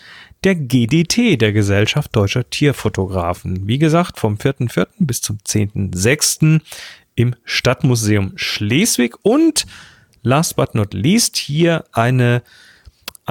der 0.42 0.56
GDT, 0.56 1.36
der 1.36 1.52
Gesellschaft 1.52 2.16
Deutscher 2.16 2.48
Tierfotografen. 2.48 3.68
Wie 3.68 3.78
gesagt, 3.78 4.18
vom 4.18 4.36
4.4. 4.36 4.88
bis 4.98 5.20
zum 5.20 5.38
10.6. 5.38 6.60
im 7.14 7.36
Stadtmuseum 7.44 8.32
Schleswig 8.34 9.14
und 9.22 9.66
last 10.22 10.56
but 10.56 10.74
not 10.74 10.94
least 10.94 11.36
hier 11.36 11.84
eine 11.92 12.42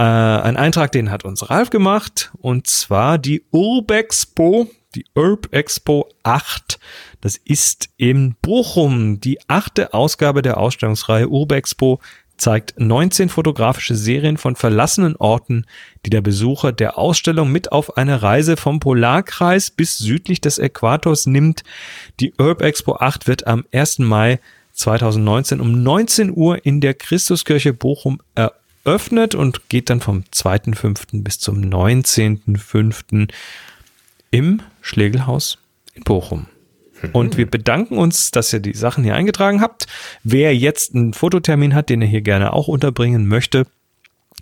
äh, 0.01 0.03
ein 0.03 0.57
Eintrag, 0.57 0.91
den 0.91 1.11
hat 1.11 1.25
uns 1.25 1.51
Ralf 1.51 1.69
gemacht, 1.69 2.31
und 2.39 2.65
zwar 2.65 3.19
die 3.19 3.43
Urbexpo, 3.51 4.67
die 4.95 5.05
Urb 5.13 5.49
Expo 5.51 6.09
8. 6.23 6.79
Das 7.21 7.37
ist 7.37 7.89
in 7.97 8.35
Bochum. 8.41 9.21
Die 9.21 9.39
achte 9.47 9.93
Ausgabe 9.93 10.41
der 10.41 10.57
Ausstellungsreihe 10.57 11.29
Urbexpo 11.29 11.99
zeigt 12.35 12.79
19 12.79 13.29
fotografische 13.29 13.95
Serien 13.95 14.37
von 14.37 14.55
verlassenen 14.55 15.15
Orten, 15.17 15.65
die 16.03 16.09
der 16.09 16.21
Besucher 16.21 16.71
der 16.71 16.97
Ausstellung 16.97 17.51
mit 17.51 17.71
auf 17.71 17.95
eine 17.95 18.23
Reise 18.23 18.57
vom 18.57 18.79
Polarkreis 18.79 19.69
bis 19.69 19.99
südlich 19.99 20.41
des 20.41 20.57
Äquators 20.57 21.27
nimmt. 21.27 21.63
Die 22.19 22.33
Urb 22.39 22.63
Expo 22.63 22.95
8 22.95 23.27
wird 23.27 23.45
am 23.45 23.65
1. 23.71 23.99
Mai 23.99 24.39
2019 24.73 25.61
um 25.61 25.83
19 25.83 26.35
Uhr 26.35 26.65
in 26.65 26.81
der 26.81 26.95
Christuskirche 26.95 27.73
Bochum 27.73 28.19
eröffnet 28.33 28.60
und 28.83 29.69
geht 29.69 29.89
dann 29.89 30.01
vom 30.01 30.23
2.5. 30.33 31.23
bis 31.23 31.39
zum 31.39 31.61
19.5. 31.61 33.29
im 34.31 34.61
Schlegelhaus 34.81 35.57
in 35.93 36.03
Bochum. 36.03 36.47
Und 37.13 37.37
wir 37.37 37.49
bedanken 37.49 37.97
uns, 37.97 38.31
dass 38.31 38.53
ihr 38.53 38.59
die 38.59 38.73
Sachen 38.73 39.03
hier 39.03 39.15
eingetragen 39.15 39.61
habt. 39.61 39.87
Wer 40.23 40.55
jetzt 40.55 40.93
einen 40.93 41.13
Fototermin 41.13 41.73
hat, 41.73 41.89
den 41.89 42.01
er 42.01 42.07
hier 42.07 42.21
gerne 42.21 42.53
auch 42.53 42.67
unterbringen 42.67 43.27
möchte, 43.27 43.65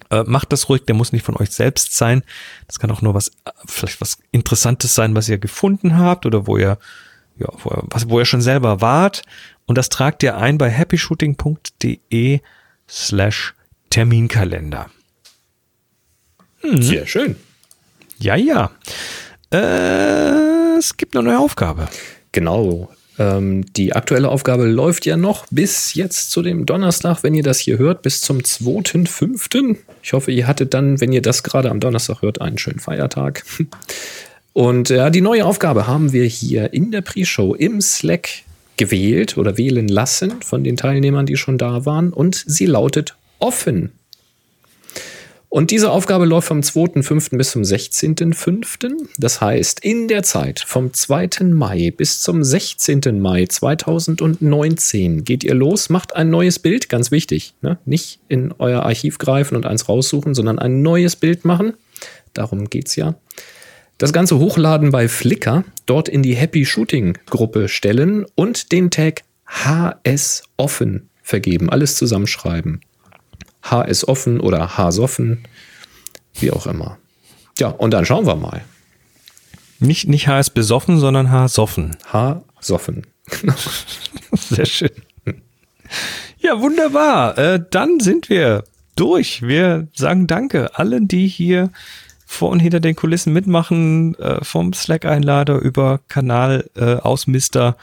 äh, 0.09 0.23
macht 0.23 0.51
das 0.51 0.69
ruhig. 0.69 0.83
Der 0.85 0.95
muss 0.95 1.13
nicht 1.13 1.25
von 1.25 1.37
euch 1.37 1.51
selbst 1.51 1.95
sein. 1.95 2.23
Das 2.67 2.79
kann 2.79 2.91
auch 2.91 3.01
nur 3.01 3.13
was, 3.13 3.31
vielleicht 3.65 4.01
was 4.01 4.17
Interessantes 4.31 4.93
sein, 4.93 5.15
was 5.15 5.29
ihr 5.29 5.37
gefunden 5.37 5.97
habt 5.97 6.25
oder 6.25 6.47
wo 6.47 6.57
ihr, 6.57 6.77
ja, 7.37 7.47
wo 7.63 7.69
ihr, 7.69 7.83
was, 7.89 8.09
wo 8.09 8.19
ihr 8.19 8.25
schon 8.25 8.41
selber 8.41 8.81
wart. 8.81 9.23
Und 9.65 9.77
das 9.77 9.89
tragt 9.89 10.23
ihr 10.23 10.37
ein 10.37 10.57
bei 10.57 10.69
happyshooting.de 10.69 12.41
slash 12.89 13.53
Terminkalender. 13.89 14.89
Sehr 16.61 17.07
schön. 17.07 17.35
Ja, 18.19 18.35
ja. 18.35 18.71
Äh, 19.51 20.77
es 20.77 20.97
gibt 20.97 21.15
eine 21.15 21.29
neue 21.29 21.39
Aufgabe. 21.39 21.87
Genau. 22.31 22.89
Ähm, 23.17 23.65
die 23.73 23.93
aktuelle 23.93 24.29
Aufgabe 24.29 24.65
läuft 24.65 25.05
ja 25.05 25.17
noch 25.17 25.45
bis 25.51 25.93
jetzt 25.93 26.31
zu 26.31 26.41
dem 26.41 26.65
Donnerstag, 26.65 27.23
wenn 27.23 27.33
ihr 27.33 27.43
das 27.43 27.59
hier 27.59 27.77
hört, 27.77 28.01
bis 28.01 28.21
zum 28.21 28.39
2.5. 28.39 29.77
Ich 30.01 30.13
hoffe, 30.13 30.31
ihr 30.31 30.47
hattet 30.47 30.73
dann, 30.73 31.01
wenn 31.01 31.11
ihr 31.11 31.21
das 31.21 31.43
gerade 31.43 31.69
am 31.69 31.79
Donnerstag 31.79 32.21
hört, 32.21 32.41
einen 32.41 32.57
schönen 32.57 32.79
Feiertag. 32.79 33.43
Und 34.53 34.89
ja, 34.89 35.09
die 35.09 35.21
neue 35.21 35.45
Aufgabe 35.45 35.87
haben 35.87 36.11
wir 36.11 36.25
hier 36.25 36.73
in 36.73 36.91
der 36.91 37.01
Pre-Show 37.01 37.53
im 37.55 37.81
Slack 37.81 38.29
gewählt 38.77 39.37
oder 39.37 39.57
wählen 39.57 39.87
lassen 39.87 40.41
von 40.41 40.63
den 40.63 40.77
Teilnehmern, 40.77 41.25
die 41.25 41.37
schon 41.37 41.57
da 41.57 41.85
waren. 41.85 42.11
Und 42.11 42.43
sie 42.47 42.65
lautet 42.65 43.15
offen. 43.39 43.91
Und 45.51 45.71
diese 45.71 45.89
Aufgabe 45.89 46.25
läuft 46.25 46.47
vom 46.47 46.59
2.5. 46.59 47.35
bis 47.35 47.49
zum 47.51 47.63
16.5. 47.63 49.07
Das 49.17 49.41
heißt, 49.41 49.83
in 49.83 50.07
der 50.07 50.21
Zeit 50.21 50.59
vom 50.59 50.93
2. 50.93 51.45
Mai 51.45 51.91
bis 51.95 52.21
zum 52.21 52.43
16. 52.43 53.19
Mai 53.19 53.47
2019 53.47 55.23
geht 55.23 55.43
ihr 55.43 55.55
los, 55.55 55.89
macht 55.89 56.15
ein 56.15 56.29
neues 56.29 56.59
Bild, 56.59 56.87
ganz 56.87 57.09
wichtig. 57.09 57.55
Ne? 57.63 57.79
Nicht 57.85 58.19
in 58.27 58.53
euer 58.59 58.83
Archiv 58.83 59.17
greifen 59.17 59.55
und 59.55 59.65
eins 59.65 59.89
raussuchen, 59.89 60.35
sondern 60.35 60.59
ein 60.59 60.83
neues 60.83 61.15
Bild 61.15 61.45
machen. 61.45 61.73
Darum 62.33 62.69
geht's 62.69 62.95
ja. 62.95 63.15
Das 63.97 64.13
Ganze 64.13 64.37
hochladen 64.37 64.91
bei 64.91 65.07
Flickr, 65.07 65.65
dort 65.87 66.07
in 66.07 66.21
die 66.21 66.35
Happy 66.35 66.63
Shooting 66.63 67.17
Gruppe 67.25 67.67
stellen 67.69 68.25
und 68.35 68.71
den 68.71 68.91
Tag 68.91 69.23
HS 69.47 70.43
offen 70.57 71.09
vergeben. 71.23 71.71
Alles 71.71 71.95
zusammenschreiben. 71.95 72.81
HS 73.61 74.07
offen 74.07 74.39
oder 74.39 74.77
Hasoffen, 74.77 75.47
wie 76.33 76.51
auch 76.51 76.67
immer. 76.67 76.97
Ja, 77.57 77.69
und 77.69 77.91
dann 77.91 78.05
schauen 78.05 78.25
wir 78.25 78.35
mal. 78.35 78.63
Nicht, 79.79 80.07
nicht 80.07 80.27
HS 80.27 80.49
besoffen, 80.49 80.99
sondern 80.99 81.31
Hasoffen. 81.31 81.97
Hasoffen. 82.11 83.07
Sehr 84.33 84.65
schön. 84.65 84.91
Ja, 86.39 86.59
wunderbar. 86.61 87.37
Äh, 87.37 87.63
dann 87.69 87.99
sind 87.99 88.29
wir 88.29 88.63
durch. 88.95 89.41
Wir 89.41 89.87
sagen 89.93 90.27
Danke 90.27 90.77
allen, 90.77 91.07
die 91.07 91.27
hier 91.27 91.71
vor 92.25 92.49
und 92.49 92.59
hinter 92.59 92.79
den 92.79 92.95
Kulissen 92.95 93.33
mitmachen, 93.33 94.15
äh, 94.19 94.43
vom 94.43 94.73
Slack-Einlader 94.73 95.59
über 95.59 95.99
Kanal-Ausmister, 96.07 97.75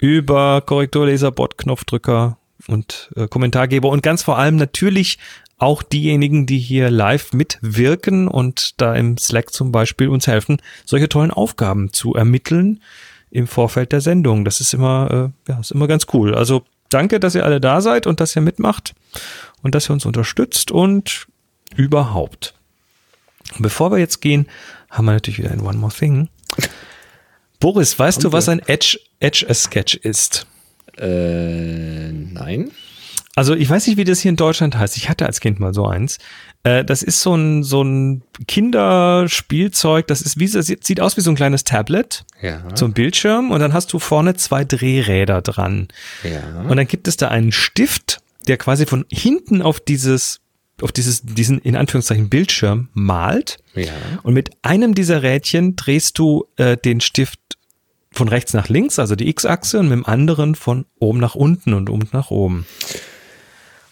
äh, 0.00 0.06
über 0.06 0.60
Korrekturleser, 0.60 1.30
Bot-Knopfdrücker 1.30 2.36
und 2.68 3.10
äh, 3.16 3.28
Kommentargeber 3.28 3.88
und 3.88 4.02
ganz 4.02 4.22
vor 4.22 4.38
allem 4.38 4.56
natürlich 4.56 5.18
auch 5.58 5.82
diejenigen, 5.82 6.44
die 6.46 6.58
hier 6.58 6.90
live 6.90 7.32
mitwirken 7.32 8.26
und 8.26 8.80
da 8.80 8.94
im 8.94 9.16
Slack 9.16 9.52
zum 9.52 9.70
Beispiel 9.70 10.08
uns 10.08 10.26
helfen, 10.26 10.60
solche 10.84 11.08
tollen 11.08 11.30
Aufgaben 11.30 11.92
zu 11.92 12.14
ermitteln 12.14 12.80
im 13.30 13.46
Vorfeld 13.46 13.92
der 13.92 14.00
Sendung. 14.00 14.44
Das 14.44 14.60
ist 14.60 14.74
immer, 14.74 15.32
äh, 15.48 15.52
ja, 15.52 15.60
ist 15.60 15.70
immer 15.70 15.86
ganz 15.86 16.06
cool. 16.12 16.34
Also 16.34 16.64
danke, 16.88 17.20
dass 17.20 17.34
ihr 17.34 17.44
alle 17.44 17.60
da 17.60 17.80
seid 17.80 18.06
und 18.06 18.20
dass 18.20 18.34
ihr 18.34 18.42
mitmacht 18.42 18.94
und 19.62 19.74
dass 19.74 19.88
ihr 19.88 19.92
uns 19.92 20.04
unterstützt 20.04 20.70
und 20.70 21.26
überhaupt. 21.76 22.54
Bevor 23.58 23.90
wir 23.92 23.98
jetzt 23.98 24.20
gehen, 24.20 24.46
haben 24.90 25.06
wir 25.06 25.12
natürlich 25.12 25.38
wieder 25.38 25.52
ein 25.52 25.60
One 25.60 25.78
More 25.78 25.92
Thing. 25.92 26.28
Boris, 27.60 27.96
weißt 27.96 28.18
haben 28.18 28.24
du, 28.24 28.32
was 28.32 28.48
ein 28.48 28.58
Edge, 28.66 28.98
Edge 29.20 29.46
a 29.48 29.54
Sketch 29.54 29.94
ist? 29.94 30.46
Äh, 30.98 32.12
nein. 32.12 32.70
Also 33.34 33.54
ich 33.54 33.68
weiß 33.68 33.86
nicht, 33.86 33.96
wie 33.96 34.04
das 34.04 34.20
hier 34.20 34.28
in 34.28 34.36
Deutschland 34.36 34.76
heißt. 34.76 34.96
Ich 34.96 35.08
hatte 35.08 35.24
als 35.24 35.40
Kind 35.40 35.58
mal 35.58 35.72
so 35.72 35.86
eins. 35.86 36.18
Äh, 36.64 36.84
das 36.84 37.02
ist 37.02 37.22
so 37.22 37.34
ein, 37.34 37.62
so 37.62 37.82
ein 37.82 38.22
Kinderspielzeug. 38.46 40.06
Das 40.06 40.20
ist 40.20 40.38
wie, 40.38 40.48
das 40.48 40.66
sieht 40.66 41.00
aus 41.00 41.16
wie 41.16 41.22
so 41.22 41.30
ein 41.30 41.36
kleines 41.36 41.64
Tablet 41.64 42.24
ja. 42.42 42.74
zum 42.74 42.92
Bildschirm 42.92 43.50
und 43.50 43.60
dann 43.60 43.72
hast 43.72 43.92
du 43.92 43.98
vorne 43.98 44.34
zwei 44.34 44.64
Drehräder 44.64 45.40
dran. 45.40 45.88
Ja. 46.22 46.62
Und 46.68 46.76
dann 46.76 46.86
gibt 46.86 47.08
es 47.08 47.16
da 47.16 47.28
einen 47.28 47.52
Stift, 47.52 48.20
der 48.48 48.58
quasi 48.58 48.84
von 48.84 49.06
hinten 49.10 49.62
auf 49.62 49.80
dieses 49.80 50.40
auf 50.80 50.90
dieses, 50.90 51.22
diesen 51.22 51.58
in 51.60 51.76
Anführungszeichen 51.76 52.28
Bildschirm 52.28 52.88
malt. 52.92 53.58
Ja. 53.74 53.92
Und 54.24 54.34
mit 54.34 54.50
einem 54.62 54.94
dieser 54.94 55.22
Rädchen 55.22 55.76
drehst 55.76 56.18
du 56.18 56.46
äh, 56.56 56.76
den 56.76 57.00
Stift 57.00 57.38
von 58.12 58.28
rechts 58.28 58.52
nach 58.54 58.68
links, 58.68 58.98
also 58.98 59.16
die 59.16 59.28
X-Achse, 59.28 59.80
und 59.80 59.88
mit 59.88 59.98
dem 59.98 60.06
anderen 60.06 60.54
von 60.54 60.86
oben 60.98 61.18
nach 61.18 61.34
unten 61.34 61.74
und 61.74 61.90
unten 61.90 62.16
nach 62.16 62.30
oben. 62.30 62.66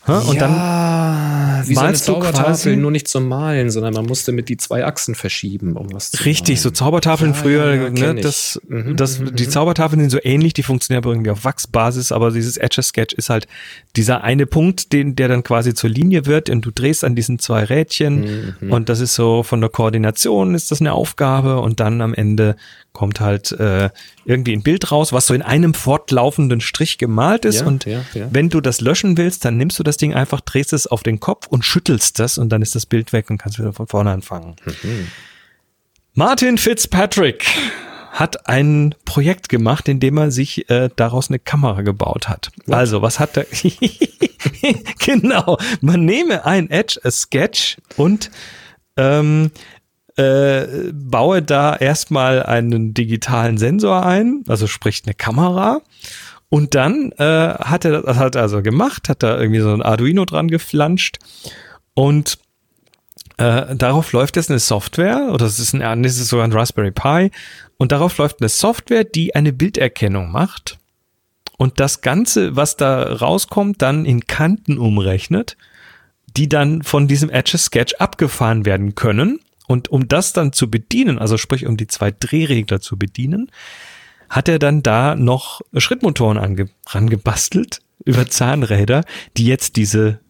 Und 0.06 0.34
ja, 0.34 0.40
dann 0.40 1.68
wie 1.68 1.74
malst 1.74 2.06
so 2.06 2.14
eine 2.16 2.24
du 2.24 2.32
Zaubertafel, 2.32 2.76
nur 2.76 2.90
nicht 2.90 3.06
zum 3.06 3.28
Malen, 3.28 3.70
sondern 3.70 3.92
man 3.92 4.06
musste 4.06 4.32
mit 4.32 4.48
die 4.48 4.56
zwei 4.56 4.84
Achsen 4.84 5.14
verschieben, 5.14 5.76
um 5.76 5.92
was 5.92 6.10
zu 6.10 6.24
Richtig, 6.24 6.60
so 6.60 6.68
malen. 6.68 6.74
Zaubertafeln 6.74 7.32
Ja, 7.32 7.36
früher, 7.36 7.74
ja, 7.74 7.90
ne, 7.90 8.14
das, 8.20 8.58
Mhm, 8.66 8.96
das, 8.96 9.18
mhm, 9.18 9.36
die 9.36 9.44
mhm. 9.44 9.50
Zaubertafeln 9.50 10.00
sind 10.00 10.10
so 10.10 10.18
ähnlich, 10.22 10.54
die 10.54 10.62
funktionieren 10.62 11.04
aber 11.04 11.12
irgendwie 11.12 11.30
auf 11.30 11.44
Wachsbasis, 11.44 12.12
aber 12.12 12.30
dieses 12.30 12.56
Etch-a-Sketch 12.56 13.14
ist 13.14 13.28
halt 13.28 13.46
dieser 13.94 14.24
eine 14.24 14.46
Punkt, 14.46 14.92
den, 14.94 15.16
der 15.16 15.28
dann 15.28 15.42
quasi 15.42 15.74
zur 15.74 15.90
Linie 15.90 16.24
wird 16.24 16.48
und 16.48 16.62
du 16.62 16.70
drehst 16.70 17.04
an 17.04 17.14
diesen 17.14 17.38
zwei 17.38 17.64
Rädchen 17.64 18.54
Mhm. 18.60 18.72
und 18.72 18.88
das 18.88 19.00
ist 19.00 19.14
so 19.14 19.42
von 19.42 19.60
der 19.60 19.70
Koordination 19.70 20.54
ist 20.54 20.70
das 20.70 20.80
eine 20.80 20.94
Aufgabe 20.94 21.60
und 21.60 21.78
dann 21.78 22.00
am 22.00 22.14
Ende 22.14 22.56
kommt 22.92 23.20
halt 23.20 23.52
äh, 23.52 23.90
irgendwie 24.24 24.52
ein 24.52 24.62
Bild 24.62 24.90
raus, 24.90 25.12
was 25.12 25.26
so 25.26 25.34
in 25.34 25.42
einem 25.42 25.74
fortlaufenden 25.74 26.60
Strich 26.60 26.98
gemalt 26.98 27.44
ist 27.44 27.62
und 27.62 27.86
wenn 28.30 28.48
du 28.48 28.60
das 28.60 28.80
löschen 28.80 29.16
willst, 29.16 29.44
dann 29.44 29.56
nimmst 29.56 29.78
du 29.78 29.82
das 29.82 29.89
Ding 29.96 30.14
einfach, 30.14 30.40
drehst 30.40 30.72
es 30.72 30.86
auf 30.86 31.02
den 31.02 31.20
Kopf 31.20 31.46
und 31.46 31.64
schüttelst 31.64 32.18
das 32.18 32.38
und 32.38 32.50
dann 32.50 32.62
ist 32.62 32.74
das 32.74 32.86
Bild 32.86 33.12
weg 33.12 33.30
und 33.30 33.38
kannst 33.38 33.58
wieder 33.58 33.72
von 33.72 33.86
vorne 33.86 34.10
anfangen. 34.10 34.56
Martin 36.14 36.58
Fitzpatrick 36.58 37.46
hat 38.10 38.48
ein 38.48 38.94
Projekt 39.04 39.48
gemacht, 39.48 39.88
in 39.88 40.00
dem 40.00 40.18
er 40.18 40.30
sich 40.30 40.68
äh, 40.68 40.90
daraus 40.94 41.28
eine 41.28 41.38
Kamera 41.38 41.82
gebaut 41.82 42.28
hat. 42.28 42.50
Also, 42.68 43.02
was 43.02 43.20
hat 43.20 43.36
er? 43.36 43.46
genau, 44.98 45.58
man 45.80 46.04
nehme 46.04 46.44
ein 46.44 46.68
Edge, 46.70 47.00
a 47.04 47.10
Sketch 47.10 47.78
und 47.96 48.30
ähm, 48.96 49.52
äh, 50.16 50.92
baue 50.92 51.42
da 51.42 51.76
erstmal 51.76 52.42
einen 52.42 52.94
digitalen 52.94 53.58
Sensor 53.58 54.04
ein, 54.04 54.44
also 54.48 54.66
sprich 54.66 55.02
eine 55.06 55.14
Kamera. 55.14 55.80
Und 56.50 56.74
dann 56.74 57.12
äh, 57.12 57.54
hat 57.54 57.84
er 57.84 58.02
das 58.02 58.18
hat 58.18 58.34
er 58.34 58.42
also 58.42 58.60
gemacht, 58.60 59.08
hat 59.08 59.22
da 59.22 59.40
irgendwie 59.40 59.60
so 59.60 59.72
ein 59.72 59.82
Arduino 59.82 60.24
dran 60.24 60.48
geflanscht. 60.48 61.18
Und 61.94 62.38
äh, 63.38 63.74
darauf 63.74 64.12
läuft 64.12 64.36
jetzt 64.36 64.50
eine 64.50 64.58
Software, 64.58 65.30
oder 65.32 65.46
es 65.46 65.58
ist, 65.58 65.74
ein, 65.74 66.04
es 66.04 66.18
ist 66.18 66.28
sogar 66.28 66.44
ein 66.44 66.52
Raspberry 66.52 66.90
Pi, 66.90 67.30
und 67.78 67.92
darauf 67.92 68.18
läuft 68.18 68.40
eine 68.40 68.48
Software, 68.48 69.04
die 69.04 69.34
eine 69.34 69.52
Bilderkennung 69.52 70.30
macht. 70.30 70.78
Und 71.56 71.78
das 71.78 72.00
Ganze, 72.00 72.56
was 72.56 72.76
da 72.76 73.02
rauskommt, 73.02 73.80
dann 73.80 74.04
in 74.04 74.26
Kanten 74.26 74.76
umrechnet, 74.76 75.56
die 76.36 76.48
dann 76.48 76.82
von 76.82 77.06
diesem 77.06 77.30
Etch-a-Sketch 77.30 77.94
abgefahren 77.94 78.66
werden 78.66 78.94
können. 78.94 79.40
Und 79.66 79.88
um 79.88 80.08
das 80.08 80.32
dann 80.32 80.52
zu 80.52 80.68
bedienen, 80.70 81.18
also 81.18 81.38
sprich 81.38 81.66
um 81.66 81.76
die 81.76 81.86
zwei 81.86 82.10
Drehregler 82.10 82.80
zu 82.80 82.98
bedienen, 82.98 83.50
hat 84.30 84.48
er 84.48 84.58
dann 84.58 84.82
da 84.82 85.14
noch 85.16 85.60
Schrittmotoren 85.76 86.38
ange 86.38 86.70
rangebastelt 86.88 87.80
über 88.04 88.26
Zahnräder, 88.28 89.04
die 89.36 89.44
jetzt 89.46 89.76
diese 89.76 90.20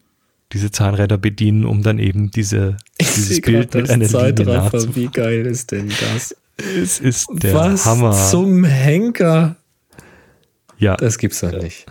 diese 0.52 0.72
Zahnräder 0.72 1.16
bedienen, 1.16 1.64
um 1.64 1.82
dann 1.84 2.00
eben 2.00 2.32
diese, 2.32 2.76
dieses 3.00 3.40
Bild 3.40 3.72
mit 3.72 3.88
einer 3.88 4.06
Zeitraffer. 4.08 4.96
Wie 4.96 5.06
geil 5.06 5.46
ist 5.46 5.70
denn 5.70 5.88
das? 6.12 6.34
Es 6.56 6.98
ist 6.98 7.28
der 7.32 7.54
Was 7.54 7.86
Hammer. 7.86 8.12
zum 8.12 8.64
Henker? 8.64 9.54
ja, 10.78 10.96
Das 10.96 11.18
gibt's 11.18 11.40
doch 11.40 11.52
nicht. 11.52 11.86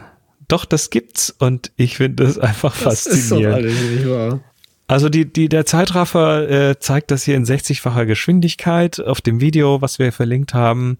doch, 0.49 0.65
das 0.65 0.89
gibt's 0.89 1.33
und 1.39 1.71
ich 1.77 1.95
finde 1.97 2.25
das 2.25 2.37
einfach 2.37 2.75
Das 2.83 3.05
ist 3.05 3.31
doch 3.31 3.37
faszinierend. 3.37 3.55
alles 3.55 3.81
nicht 3.81 4.09
wahr. 4.09 4.39
Also 4.87 5.07
die, 5.07 5.25
die, 5.31 5.47
der 5.49 5.65
Zeitraffer 5.65 6.49
äh, 6.71 6.79
zeigt 6.79 7.11
das 7.11 7.23
hier 7.23 7.35
in 7.35 7.45
60-facher 7.45 8.05
Geschwindigkeit 8.07 8.99
auf 8.99 9.21
dem 9.21 9.39
Video, 9.39 9.81
was 9.81 9.99
wir 9.99 10.11
verlinkt 10.11 10.53
haben. 10.55 10.97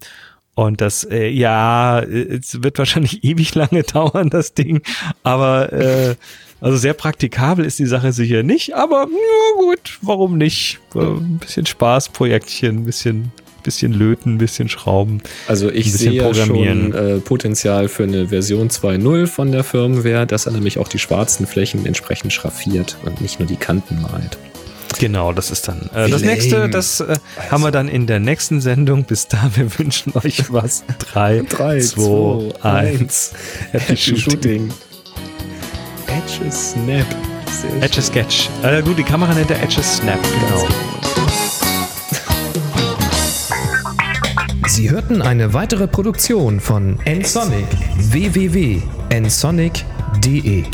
Und 0.54 0.80
das, 0.80 1.04
äh, 1.04 1.28
ja, 1.28 2.00
es 2.00 2.62
wird 2.62 2.78
wahrscheinlich 2.78 3.24
ewig 3.24 3.54
lange 3.54 3.82
dauern, 3.82 4.30
das 4.30 4.54
Ding. 4.54 4.82
Aber 5.22 5.72
äh, 5.72 6.16
also 6.60 6.76
sehr 6.76 6.92
praktikabel 6.94 7.64
ist 7.64 7.78
die 7.78 7.86
Sache 7.86 8.12
sicher 8.12 8.42
nicht. 8.42 8.74
Aber 8.74 9.06
ja, 9.10 9.58
gut, 9.58 9.98
warum 10.02 10.36
nicht? 10.36 10.80
Äh, 10.94 10.98
ein 10.98 11.38
bisschen 11.38 11.66
Spaß, 11.66 12.10
Projektchen, 12.10 12.78
ein 12.78 12.84
bisschen, 12.84 13.32
bisschen 13.62 13.92
löten, 13.92 14.34
ein 14.34 14.38
bisschen 14.38 14.68
schrauben. 14.68 15.22
Also 15.48 15.68
ich 15.70 15.86
Ein 15.86 15.92
bisschen 15.92 15.98
sehe 15.98 16.12
ja 16.12 16.24
programmieren. 16.24 16.92
schon 16.92 17.16
äh, 17.16 17.20
Potenzial 17.20 17.88
für 17.88 18.02
eine 18.02 18.28
Version 18.28 18.68
2.0 18.68 19.26
von 19.26 19.52
der 19.52 19.64
Firmware, 19.64 20.26
dass 20.26 20.46
er 20.46 20.52
nämlich 20.52 20.78
auch 20.78 20.88
die 20.88 20.98
schwarzen 20.98 21.46
Flächen 21.46 21.86
entsprechend 21.86 22.32
schraffiert 22.32 22.98
und 23.04 23.20
nicht 23.22 23.38
nur 23.38 23.48
die 23.48 23.56
Kanten 23.56 24.02
malt. 24.02 24.36
Genau, 25.00 25.32
das 25.32 25.50
ist 25.50 25.66
dann 25.66 25.88
äh, 25.94 26.10
das 26.10 26.20
nächste. 26.20 26.68
Das 26.68 27.00
äh, 27.00 27.16
haben 27.50 27.62
wir 27.62 27.70
dann 27.70 27.88
in 27.88 28.06
der 28.06 28.20
nächsten 28.20 28.60
Sendung. 28.60 29.04
Bis 29.04 29.28
da, 29.28 29.50
wir 29.54 29.78
wünschen 29.78 30.12
euch 30.14 30.52
was. 30.52 30.84
Drei, 30.98 31.42
zwei, 31.44 32.52
eins. 32.60 33.32
Happy 33.72 33.96
Shooting. 33.96 34.70
Edge 36.06 36.52
Snap. 36.52 37.06
Edge 37.80 38.02
Sketch. 38.02 38.50
Äh, 38.62 38.82
gut, 38.82 38.98
die 38.98 39.02
Kamera 39.02 39.32
nennt 39.32 39.50
er 39.50 39.62
Edge 39.62 39.82
Snap, 39.82 40.20
genau. 40.22 40.68
Sie 44.66 44.90
hörten 44.90 45.22
eine 45.22 45.54
weitere 45.54 45.88
Produktion 45.88 46.60
von 46.60 46.98
nsonic 47.06 47.64
www.nsonic.de 47.96 50.64